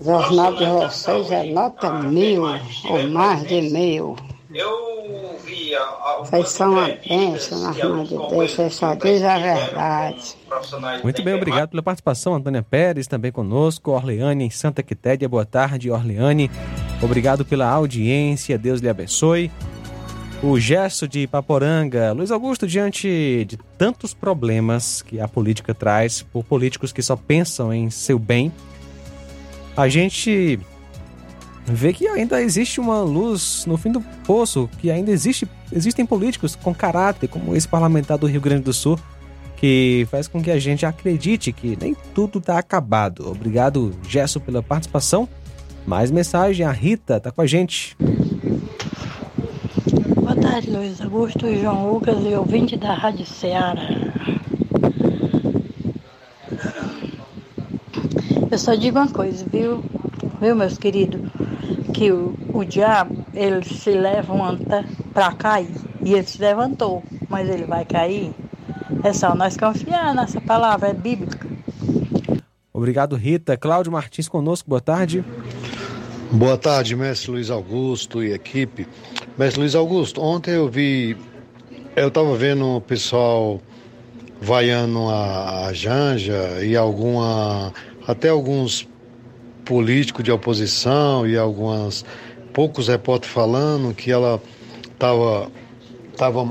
O 0.00 0.04
jornal 0.04 0.54
de 0.54 0.64
vocês 0.66 1.30
é 1.30 1.44
nota 1.44 1.90
mil, 1.90 2.42
ou 2.42 3.08
mais 3.08 3.46
de 3.46 3.62
mil. 3.62 4.16
Eu 4.52 4.85
a, 4.85 4.85
Vocês 6.20 6.48
são 6.48 6.72
uma 6.72 6.88
bênção 6.88 7.60
nas 7.60 7.76
mãos 7.76 8.08
de 8.08 8.16
Deus, 8.16 8.52
vocês 8.52 8.74
só 8.74 8.94
dizem 8.94 9.26
a 9.26 9.38
verdade. 9.38 10.36
Muito 11.02 11.22
bem, 11.22 11.34
obrigado 11.34 11.70
pela 11.70 11.82
participação, 11.82 12.34
Antônia 12.34 12.62
Pérez, 12.62 13.06
também 13.06 13.32
conosco, 13.32 13.90
Orleane 13.90 14.44
em 14.44 14.50
Santa 14.50 14.82
Quitéria. 14.82 15.28
Boa 15.28 15.44
tarde, 15.44 15.90
Orleane. 15.90 16.50
Obrigado 17.02 17.44
pela 17.44 17.68
audiência, 17.68 18.56
Deus 18.56 18.80
lhe 18.80 18.88
abençoe. 18.88 19.50
O 20.42 20.60
gesto 20.60 21.08
de 21.08 21.26
Paporanga, 21.26 22.12
Luiz 22.12 22.30
Augusto, 22.30 22.66
diante 22.66 23.44
de 23.48 23.56
tantos 23.78 24.12
problemas 24.12 25.00
que 25.02 25.18
a 25.18 25.26
política 25.26 25.74
traz, 25.74 26.22
por 26.22 26.44
políticos 26.44 26.92
que 26.92 27.02
só 27.02 27.16
pensam 27.16 27.72
em 27.72 27.88
seu 27.88 28.18
bem, 28.18 28.52
a 29.76 29.88
gente 29.88 30.58
vê 31.66 31.92
que 31.92 32.06
ainda 32.06 32.40
existe 32.40 32.80
uma 32.80 33.00
luz 33.02 33.64
no 33.66 33.76
fim 33.76 33.90
do 33.90 34.00
poço, 34.24 34.70
que 34.78 34.90
ainda 34.90 35.10
existe, 35.10 35.48
existem 35.72 36.06
políticos 36.06 36.54
com 36.54 36.74
caráter, 36.74 37.28
como 37.28 37.54
esse 37.56 37.66
parlamentar 37.66 38.16
do 38.16 38.26
Rio 38.26 38.40
Grande 38.40 38.62
do 38.62 38.72
Sul, 38.72 38.98
que 39.56 40.06
faz 40.10 40.28
com 40.28 40.40
que 40.40 40.50
a 40.50 40.58
gente 40.58 40.86
acredite 40.86 41.52
que 41.52 41.76
nem 41.80 41.96
tudo 42.14 42.38
está 42.38 42.58
acabado. 42.58 43.28
Obrigado, 43.28 43.94
Gesso, 44.08 44.40
pela 44.40 44.62
participação. 44.62 45.28
Mais 45.86 46.10
mensagem, 46.10 46.64
a 46.64 46.72
Rita 46.72 47.16
está 47.16 47.30
com 47.30 47.40
a 47.40 47.46
gente. 47.46 47.96
Boa 50.16 50.36
tarde, 50.36 50.70
Luiz 50.70 51.00
Augusto, 51.00 51.46
João 51.60 51.92
Lucas 51.92 52.16
e 52.24 52.34
ouvinte 52.34 52.76
da 52.76 52.94
Rádio 52.94 53.24
Ceará. 53.24 53.88
Eu 58.50 58.58
só 58.58 58.74
digo 58.74 58.98
uma 58.98 59.08
coisa, 59.08 59.44
viu, 59.50 59.84
viu 60.40 60.54
meus 60.54 60.78
queridos? 60.78 61.20
Que 61.92 62.12
o, 62.12 62.34
o 62.52 62.64
diabo, 62.64 63.24
ele 63.34 63.64
se 63.64 63.90
levanta 63.90 64.84
para 65.12 65.32
cair. 65.32 65.74
E 66.04 66.14
ele 66.14 66.26
se 66.26 66.40
levantou, 66.40 67.02
mas 67.28 67.48
ele 67.48 67.64
vai 67.64 67.84
cair. 67.84 68.32
É 69.02 69.12
só 69.12 69.34
nós 69.34 69.56
confiar 69.56 70.14
nessa 70.14 70.40
palavra, 70.40 70.88
é 70.88 70.92
bíblica. 70.92 71.46
Obrigado, 72.72 73.16
Rita. 73.16 73.56
Cláudio 73.56 73.90
Martins 73.90 74.28
conosco, 74.28 74.68
boa 74.68 74.80
tarde. 74.80 75.24
Boa 76.30 76.58
tarde, 76.58 76.94
mestre 76.94 77.30
Luiz 77.30 77.50
Augusto 77.50 78.22
e 78.22 78.32
equipe. 78.32 78.86
Mestre 79.38 79.60
Luiz 79.60 79.74
Augusto, 79.74 80.20
ontem 80.20 80.54
eu 80.54 80.68
vi, 80.68 81.16
eu 81.94 82.08
estava 82.08 82.36
vendo 82.36 82.76
o 82.76 82.80
pessoal 82.80 83.60
vaiando 84.40 85.08
a, 85.08 85.66
a 85.66 85.72
Janja 85.72 86.62
e 86.62 86.76
alguma, 86.76 87.72
até 88.06 88.28
alguns 88.28 88.86
políticos 89.66 90.24
de 90.24 90.32
oposição 90.32 91.26
e 91.26 91.36
algumas 91.36 92.06
poucos 92.54 92.88
repórteres 92.88 93.34
falando 93.34 93.92
que 93.92 94.10
ela 94.10 94.40
estava 94.90 95.50
tava 96.16 96.48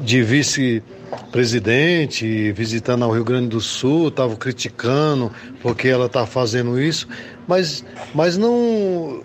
de 0.00 0.20
vice-presidente 0.22 2.50
visitando 2.52 3.04
ao 3.04 3.12
Rio 3.12 3.22
Grande 3.22 3.46
do 3.48 3.60
Sul, 3.60 4.08
estava 4.08 4.34
criticando 4.34 5.30
porque 5.62 5.86
ela 5.86 6.06
está 6.06 6.26
fazendo 6.26 6.80
isso, 6.80 7.06
mas, 7.46 7.84
mas 8.14 8.36
não, 8.36 9.22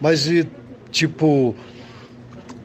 mas 0.00 0.28
tipo 0.90 1.54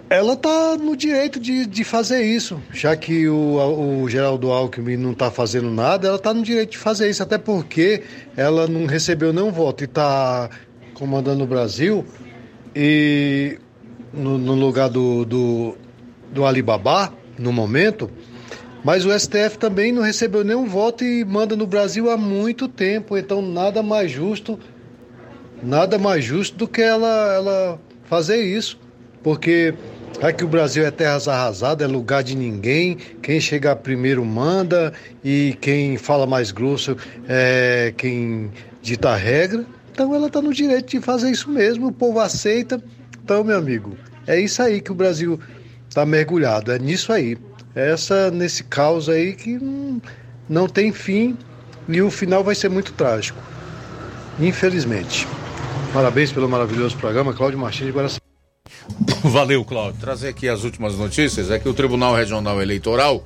ela 0.10 0.34
está 0.34 0.77
no 0.77 0.95
direito 0.95 1.40
de, 1.40 1.65
de 1.65 1.84
fazer 1.84 2.23
isso, 2.23 2.61
já 2.72 2.95
que 2.95 3.27
o, 3.27 4.03
o 4.03 4.10
Geraldo 4.10 4.52
Alckmin 4.52 4.98
não 4.98 5.11
está 5.11 5.32
fazendo 5.32 5.72
nada, 5.72 6.07
ela 6.07 6.18
está 6.18 6.34
no 6.34 6.44
direito 6.44 6.72
de 6.72 6.77
fazer 6.77 7.10
isso, 7.10 7.23
até 7.23 7.38
porque 7.38 8.03
ela 8.38 8.68
não 8.68 8.86
recebeu 8.86 9.34
nenhum 9.34 9.52
voto 9.52 9.84
e 9.84 9.86
está 9.86 10.49
comandando 10.94 11.44
o 11.44 11.48
Brasil 11.48 12.06
e 12.76 13.57
no, 14.14 14.38
no 14.38 14.53
lugar 14.53 14.90
do, 14.90 15.26
do, 15.26 15.77
do 16.32 16.45
Alibaba, 16.45 17.11
no 17.38 17.52
momento, 17.52 18.10
mas 18.84 19.06
o 19.06 19.19
STF 19.19 19.57
também 19.57 19.91
não 19.91 20.03
recebeu 20.03 20.44
nenhum 20.44 20.65
voto 20.65 21.03
e 21.03 21.26
manda 21.26 21.56
no 21.56 21.65
Brasil 21.65 22.11
há 22.11 22.15
muito 22.15 22.68
tempo, 22.68 23.18
então 23.18 23.41
nada 23.41 23.82
mais 23.82 24.11
justo, 24.11 24.60
nada 25.64 25.98
mais 25.98 26.23
justo 26.23 26.56
do 26.56 26.68
que 26.68 26.82
ela, 26.82 27.34
ela 27.34 27.80
fazer 28.03 28.44
isso, 28.44 28.80
porque 29.23 29.73
é 30.22 30.32
que 30.32 30.44
o 30.44 30.48
Brasil 30.48 30.86
é 30.86 30.92
terras 30.92 31.28
arrasadas, 31.28 31.88
é 31.88 31.92
lugar 31.92 32.24
de 32.24 32.36
ninguém. 32.36 32.98
Quem 33.22 33.40
chegar 33.40 33.76
primeiro 33.78 34.24
manda 34.24 34.94
e 35.24 35.58
quem 35.62 35.98
fala 35.98 36.26
mais 36.26 36.52
grosso 36.52 36.96
é 37.28 37.94
quem 37.98 38.52
dita 38.82 39.10
a 39.10 39.16
regra. 39.16 39.66
Então 39.92 40.14
ela 40.14 40.28
está 40.28 40.42
no 40.42 40.54
direito 40.54 40.90
de 40.90 41.00
fazer 41.00 41.32
isso 41.32 41.50
mesmo, 41.50 41.88
o 41.88 41.92
povo 41.92 42.20
aceita. 42.20 42.82
Então, 43.24 43.44
meu 43.44 43.58
amigo, 43.58 43.98
é 44.28 44.40
isso 44.40 44.62
aí 44.62 44.82
que 44.82 44.92
o 44.92 44.96
Brasil 44.96 45.40
está 45.90 46.06
mergulhado, 46.06 46.72
é 46.72 46.80
nisso 46.80 47.12
aí. 47.12 47.38
É 47.76 47.92
essa 47.92 48.32
nesse 48.32 48.64
caos 48.64 49.10
aí 49.10 49.34
que 49.34 49.58
não, 49.58 50.02
não 50.48 50.68
tem 50.68 50.92
fim 50.92 51.38
e 51.88 52.02
o 52.02 52.10
final 52.10 52.44
vai 52.44 52.56
ser 52.56 52.70
muito 52.70 52.94
trágico. 52.94 53.40
Infelizmente. 54.40 55.28
Parabéns 55.94 56.32
pelo 56.32 56.50
maravilhoso 56.50 56.98
programa, 56.98 57.34
Cláudio 57.34 57.58
Martins 57.60 57.86
de 57.86 57.92
Guaraci. 57.92 58.24
Valeu, 59.24 59.64
Cláudio. 59.64 60.00
Trazer 60.00 60.30
aqui 60.30 60.48
as 60.48 60.64
últimas 60.64 60.96
notícias 60.96 61.50
é 61.52 61.60
que 61.60 61.70
o 61.70 61.74
Tribunal 61.74 62.16
Regional 62.16 62.62
Eleitoral 62.62 63.26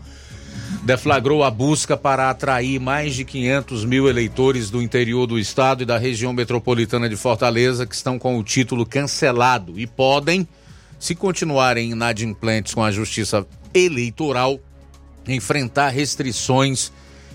deflagrou 0.83 1.43
a 1.43 1.51
busca 1.51 1.97
para 1.97 2.29
atrair 2.29 2.79
mais 2.79 3.15
de 3.15 3.25
500 3.25 3.85
mil 3.85 4.07
eleitores 4.07 4.69
do 4.69 4.81
interior 4.81 5.27
do 5.27 5.37
estado 5.37 5.83
e 5.83 5.85
da 5.85 5.97
região 5.97 6.31
metropolitana 6.31 7.09
de 7.09 7.15
Fortaleza 7.15 7.85
que 7.85 7.95
estão 7.95 8.17
com 8.17 8.37
o 8.37 8.43
título 8.43 8.85
cancelado 8.85 9.79
e 9.79 9.85
podem, 9.85 10.47
se 10.99 11.15
continuarem 11.15 11.91
inadimplentes 11.91 12.73
com 12.73 12.83
a 12.83 12.91
Justiça 12.91 13.45
Eleitoral, 13.73 14.59
enfrentar 15.27 15.89
restrições 15.89 16.91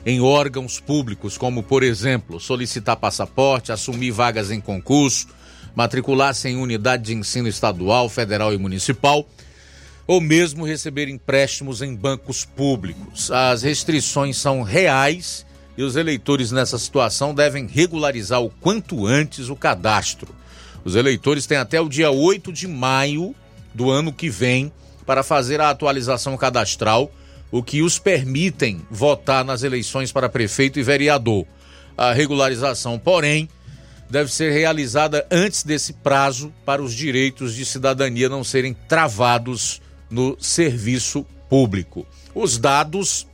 em 0.06 0.20
órgãos 0.20 0.80
públicos, 0.80 1.38
como, 1.38 1.62
por 1.62 1.82
exemplo, 1.82 2.38
solicitar 2.38 2.96
passaporte, 2.96 3.72
assumir 3.72 4.10
vagas 4.10 4.50
em 4.50 4.60
concurso 4.60 5.28
matricular-se 5.74 6.48
em 6.48 6.56
unidade 6.56 7.04
de 7.04 7.14
ensino 7.14 7.48
estadual, 7.48 8.08
federal 8.08 8.52
e 8.52 8.58
municipal, 8.58 9.28
ou 10.06 10.20
mesmo 10.20 10.66
receber 10.66 11.08
empréstimos 11.08 11.82
em 11.82 11.94
bancos 11.94 12.44
públicos. 12.44 13.30
As 13.30 13.62
restrições 13.62 14.36
são 14.36 14.62
reais 14.62 15.46
e 15.76 15.82
os 15.82 15.96
eleitores 15.96 16.52
nessa 16.52 16.78
situação 16.78 17.34
devem 17.34 17.66
regularizar 17.66 18.40
o 18.40 18.50
quanto 18.50 19.06
antes 19.06 19.48
o 19.48 19.56
cadastro. 19.56 20.34
Os 20.84 20.94
eleitores 20.94 21.46
têm 21.46 21.56
até 21.56 21.80
o 21.80 21.88
dia 21.88 22.10
8 22.10 22.52
de 22.52 22.68
maio 22.68 23.34
do 23.72 23.90
ano 23.90 24.12
que 24.12 24.28
vem 24.28 24.70
para 25.06 25.22
fazer 25.22 25.60
a 25.60 25.70
atualização 25.70 26.36
cadastral, 26.36 27.10
o 27.50 27.62
que 27.62 27.82
os 27.82 27.98
permitem 27.98 28.82
votar 28.90 29.44
nas 29.44 29.62
eleições 29.62 30.12
para 30.12 30.28
prefeito 30.28 30.78
e 30.78 30.82
vereador. 30.82 31.46
A 31.96 32.12
regularização, 32.12 32.98
porém, 32.98 33.48
deve 34.14 34.32
ser 34.32 34.50
realizada 34.52 35.26
antes 35.28 35.64
desse 35.64 35.92
prazo 35.92 36.54
para 36.64 36.80
os 36.80 36.94
direitos 36.94 37.52
de 37.52 37.66
cidadania 37.66 38.28
não 38.28 38.44
serem 38.44 38.72
travados 38.86 39.82
no 40.08 40.36
serviço 40.38 41.26
público. 41.50 42.06
Os 42.32 42.56
dados 42.56 43.26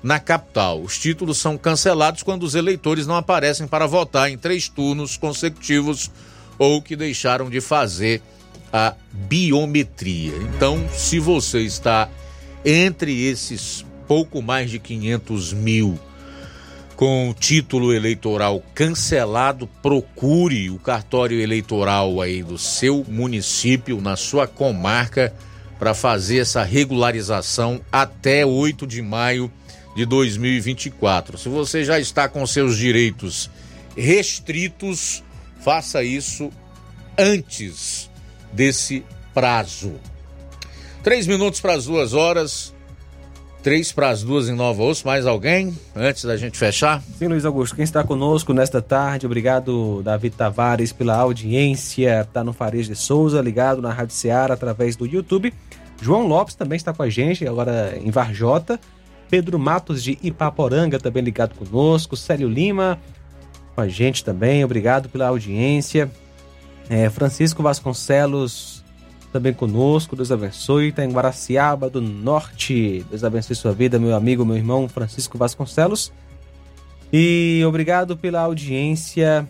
na 0.03 0.21
capital. 0.21 0.81
Os 0.81 0.99
títulos 0.99 1.39
são 1.39 1.59
cancelados 1.59 2.23
quando 2.23 2.43
os 2.45 2.55
eleitores 2.55 3.07
não 3.07 3.17
aparecem 3.17 3.67
para 3.67 3.87
votar 3.87 4.31
em 4.31 4.39
três 4.39 4.69
turnos 4.69 5.17
consecutivos 5.17 6.11
ou 6.59 6.83
que 6.83 6.97
deixaram 6.97 7.49
de 7.51 7.61
fazer 7.61 8.23
a 8.73 8.95
biometria. 9.13 10.35
Então, 10.37 10.89
se 10.93 11.19
você 11.19 11.61
está 11.61 12.09
entre 12.65 13.25
esses 13.25 13.85
pouco 14.07 14.41
mais 14.43 14.71
de 14.71 14.79
500 14.79 15.53
mil 15.53 15.99
com 16.97 17.33
título 17.39 17.93
eleitoral 17.93 18.61
cancelado, 18.75 19.69
procure 19.81 20.69
o 20.69 20.79
cartório 20.79 21.41
eleitoral 21.41 22.21
aí 22.21 22.43
do 22.43 22.59
seu 22.59 23.05
município, 23.07 24.01
na 24.01 24.17
sua 24.17 24.49
comarca, 24.49 25.33
para 25.79 25.95
fazer 25.95 26.39
essa 26.39 26.65
regularização 26.65 27.81
até 27.93 28.45
8 28.45 28.85
de 28.85 29.01
maio 29.01 29.49
de 29.99 30.07
2024. 30.07 31.37
Se 31.37 31.49
você 31.49 31.85
já 31.85 31.99
está 31.99 32.29
com 32.29 32.47
seus 32.47 32.77
direitos 32.77 33.51
restritos, 33.97 35.25
faça 35.59 36.05
isso 36.05 36.53
antes 37.19 38.09
desse 38.53 39.05
prazo. 39.35 39.95
Três 41.03 41.27
minutos 41.27 41.61
para 41.61 41.73
as 41.73 41.87
duas 41.87 42.15
horas. 42.15 42.73
Três 43.61 43.91
para 43.91 44.11
as 44.11 44.23
duas 44.23 44.49
em 44.49 44.55
Nova 44.55 44.85
Osso. 44.85 45.05
Mais 45.05 45.27
alguém 45.27 45.77
antes 45.97 46.25
da 46.25 46.37
gente 46.37 46.57
fechar? 46.57 47.03
Sim, 47.19 47.27
Luiz 47.27 47.45
Augusto. 47.45 47.75
Quem 47.75 47.83
está 47.83 48.05
conosco 48.05 48.53
nesta 48.53 48.81
tarde, 48.81 49.27
obrigado, 49.27 50.01
David 50.05 50.37
Tavares, 50.37 50.93
pela 50.93 51.17
audiência. 51.17 52.21
Está 52.21 52.45
no 52.45 52.53
Farias 52.53 52.87
de 52.87 52.95
Souza, 52.95 53.41
ligado 53.41 53.83
na 53.83 53.93
Rádio 53.93 54.15
Ceará 54.15 54.55
através 54.55 54.95
do 54.95 55.05
YouTube. 55.05 55.53
João 56.01 56.29
Lopes 56.29 56.55
também 56.55 56.77
está 56.77 56.95
com 56.95 57.03
a 57.03 57.11
gente, 57.11 57.49
agora 57.49 57.99
em 58.01 58.13
Varjota. 58.13 58.79
Pedro 59.31 59.59
Matos 59.59 60.03
de 60.03 60.19
Ipaporanga 60.23 60.99
também 60.99 61.23
ligado 61.23 61.55
conosco. 61.55 62.17
Célio 62.17 62.49
Lima 62.49 62.99
com 63.79 63.83
a 63.83 63.87
gente 63.87 64.25
também, 64.25 64.65
obrigado 64.65 65.09
pela 65.09 65.29
audiência. 65.29 66.11
É, 66.91 67.09
Francisco 67.09 67.63
Vasconcelos 67.63 68.85
também 69.33 69.53
conosco, 69.53 70.17
Deus 70.17 70.33
abençoe. 70.33 70.89
Está 70.89 71.05
em 71.05 71.13
Guaraciaba 71.13 71.89
do 71.89 72.01
Norte. 72.01 73.07
Deus 73.09 73.23
abençoe 73.23 73.55
sua 73.55 73.71
vida, 73.71 73.97
meu 73.97 74.17
amigo, 74.17 74.45
meu 74.45 74.57
irmão 74.57 74.89
Francisco 74.89 75.39
Vasconcelos. 75.39 76.13
E 77.13 77.63
obrigado 77.69 78.17
pela 78.17 78.41
audiência. 78.41 79.47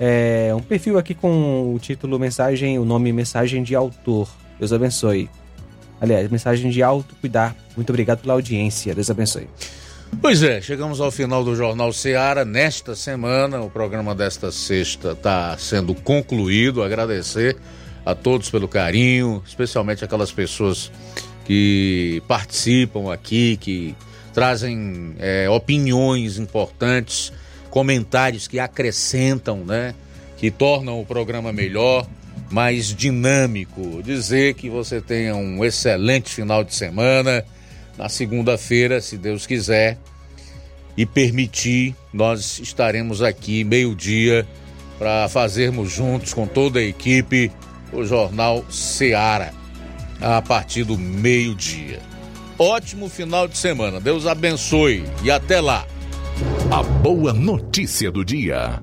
É, 0.00 0.52
um 0.52 0.60
perfil 0.60 0.98
aqui 0.98 1.14
com 1.14 1.72
o 1.72 1.78
título 1.78 2.18
mensagem, 2.18 2.80
o 2.80 2.84
nome 2.84 3.12
mensagem 3.12 3.62
de 3.62 3.76
autor. 3.76 4.28
Deus 4.58 4.72
abençoe. 4.72 5.30
Aliás, 6.00 6.30
mensagem 6.30 6.70
de 6.70 6.82
autocuidar. 6.82 7.56
Muito 7.76 7.90
obrigado 7.90 8.20
pela 8.20 8.34
audiência. 8.34 8.94
Deus 8.94 9.10
abençoe. 9.10 9.48
Pois 10.20 10.42
é, 10.42 10.60
chegamos 10.60 11.00
ao 11.00 11.10
final 11.10 11.44
do 11.44 11.54
Jornal 11.54 11.92
Seara. 11.92 12.44
Nesta 12.44 12.94
semana, 12.94 13.60
o 13.60 13.68
programa 13.68 14.14
desta 14.14 14.50
sexta 14.50 15.12
está 15.12 15.56
sendo 15.58 15.94
concluído. 15.94 16.82
Agradecer 16.82 17.56
a 18.04 18.14
todos 18.14 18.48
pelo 18.48 18.68
carinho, 18.68 19.42
especialmente 19.46 20.04
aquelas 20.04 20.30
pessoas 20.30 20.90
que 21.44 22.22
participam 22.26 23.12
aqui, 23.12 23.56
que 23.56 23.94
trazem 24.32 25.14
é, 25.18 25.48
opiniões 25.50 26.38
importantes, 26.38 27.32
comentários 27.70 28.46
que 28.46 28.58
acrescentam, 28.58 29.64
né? 29.64 29.94
Que 30.36 30.50
tornam 30.50 31.00
o 31.00 31.06
programa 31.06 31.52
melhor, 31.52 32.06
mais 32.50 32.94
dinâmico. 32.94 34.02
Dizer 34.02 34.54
que 34.54 34.68
você 34.68 35.00
tenha 35.00 35.34
um 35.34 35.64
excelente 35.64 36.32
final 36.32 36.62
de 36.64 36.74
semana. 36.74 37.44
Na 37.96 38.08
segunda-feira, 38.08 39.00
se 39.00 39.16
Deus 39.16 39.46
quiser 39.46 39.98
e 40.96 41.04
permitir, 41.04 41.94
nós 42.12 42.58
estaremos 42.58 43.22
aqui 43.22 43.64
meio-dia 43.64 44.46
para 44.98 45.28
fazermos 45.28 45.92
juntos 45.92 46.32
com 46.32 46.46
toda 46.46 46.78
a 46.78 46.82
equipe 46.82 47.50
o 47.92 48.04
Jornal 48.04 48.64
Seara 48.70 49.52
a 50.20 50.40
partir 50.40 50.84
do 50.84 50.96
meio-dia. 50.98 52.00
Ótimo 52.58 53.08
final 53.08 53.46
de 53.46 53.56
semana. 53.56 54.00
Deus 54.00 54.26
abençoe 54.26 55.04
e 55.22 55.30
até 55.30 55.60
lá. 55.60 55.86
A 56.70 56.82
boa 56.82 57.32
notícia 57.32 58.10
do 58.10 58.24
dia. 58.24 58.82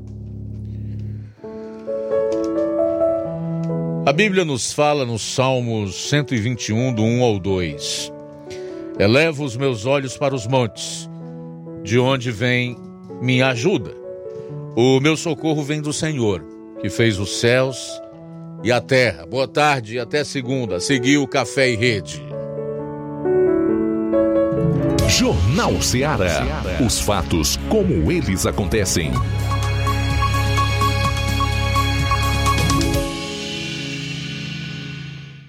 A 4.05 4.11
Bíblia 4.11 4.43
nos 4.43 4.73
fala 4.73 5.05
nos 5.05 5.21
Salmos 5.21 6.09
121, 6.09 6.93
do 6.93 7.01
1 7.01 7.23
ao 7.23 7.39
2. 7.39 8.11
Elevo 8.99 9.45
os 9.45 9.55
meus 9.55 9.85
olhos 9.85 10.17
para 10.17 10.35
os 10.35 10.45
montes, 10.45 11.09
de 11.83 11.97
onde 11.97 12.29
vem 12.29 12.77
minha 13.21 13.47
ajuda. 13.47 13.95
O 14.75 14.99
meu 14.99 15.15
socorro 15.15 15.63
vem 15.63 15.81
do 15.81 15.93
Senhor, 15.93 16.43
que 16.81 16.89
fez 16.89 17.17
os 17.17 17.39
céus 17.39 17.77
e 18.61 18.73
a 18.73 18.81
terra. 18.81 19.25
Boa 19.25 19.47
tarde 19.47 19.95
e 19.95 19.99
até 19.99 20.25
segunda. 20.25 20.81
Seguiu 20.81 21.25
Café 21.25 21.69
e 21.69 21.77
Rede. 21.77 22.21
Jornal 25.07 25.81
Seara. 25.81 26.41
Os 26.85 26.99
fatos 26.99 27.57
como 27.69 28.11
eles 28.11 28.45
acontecem. 28.45 29.13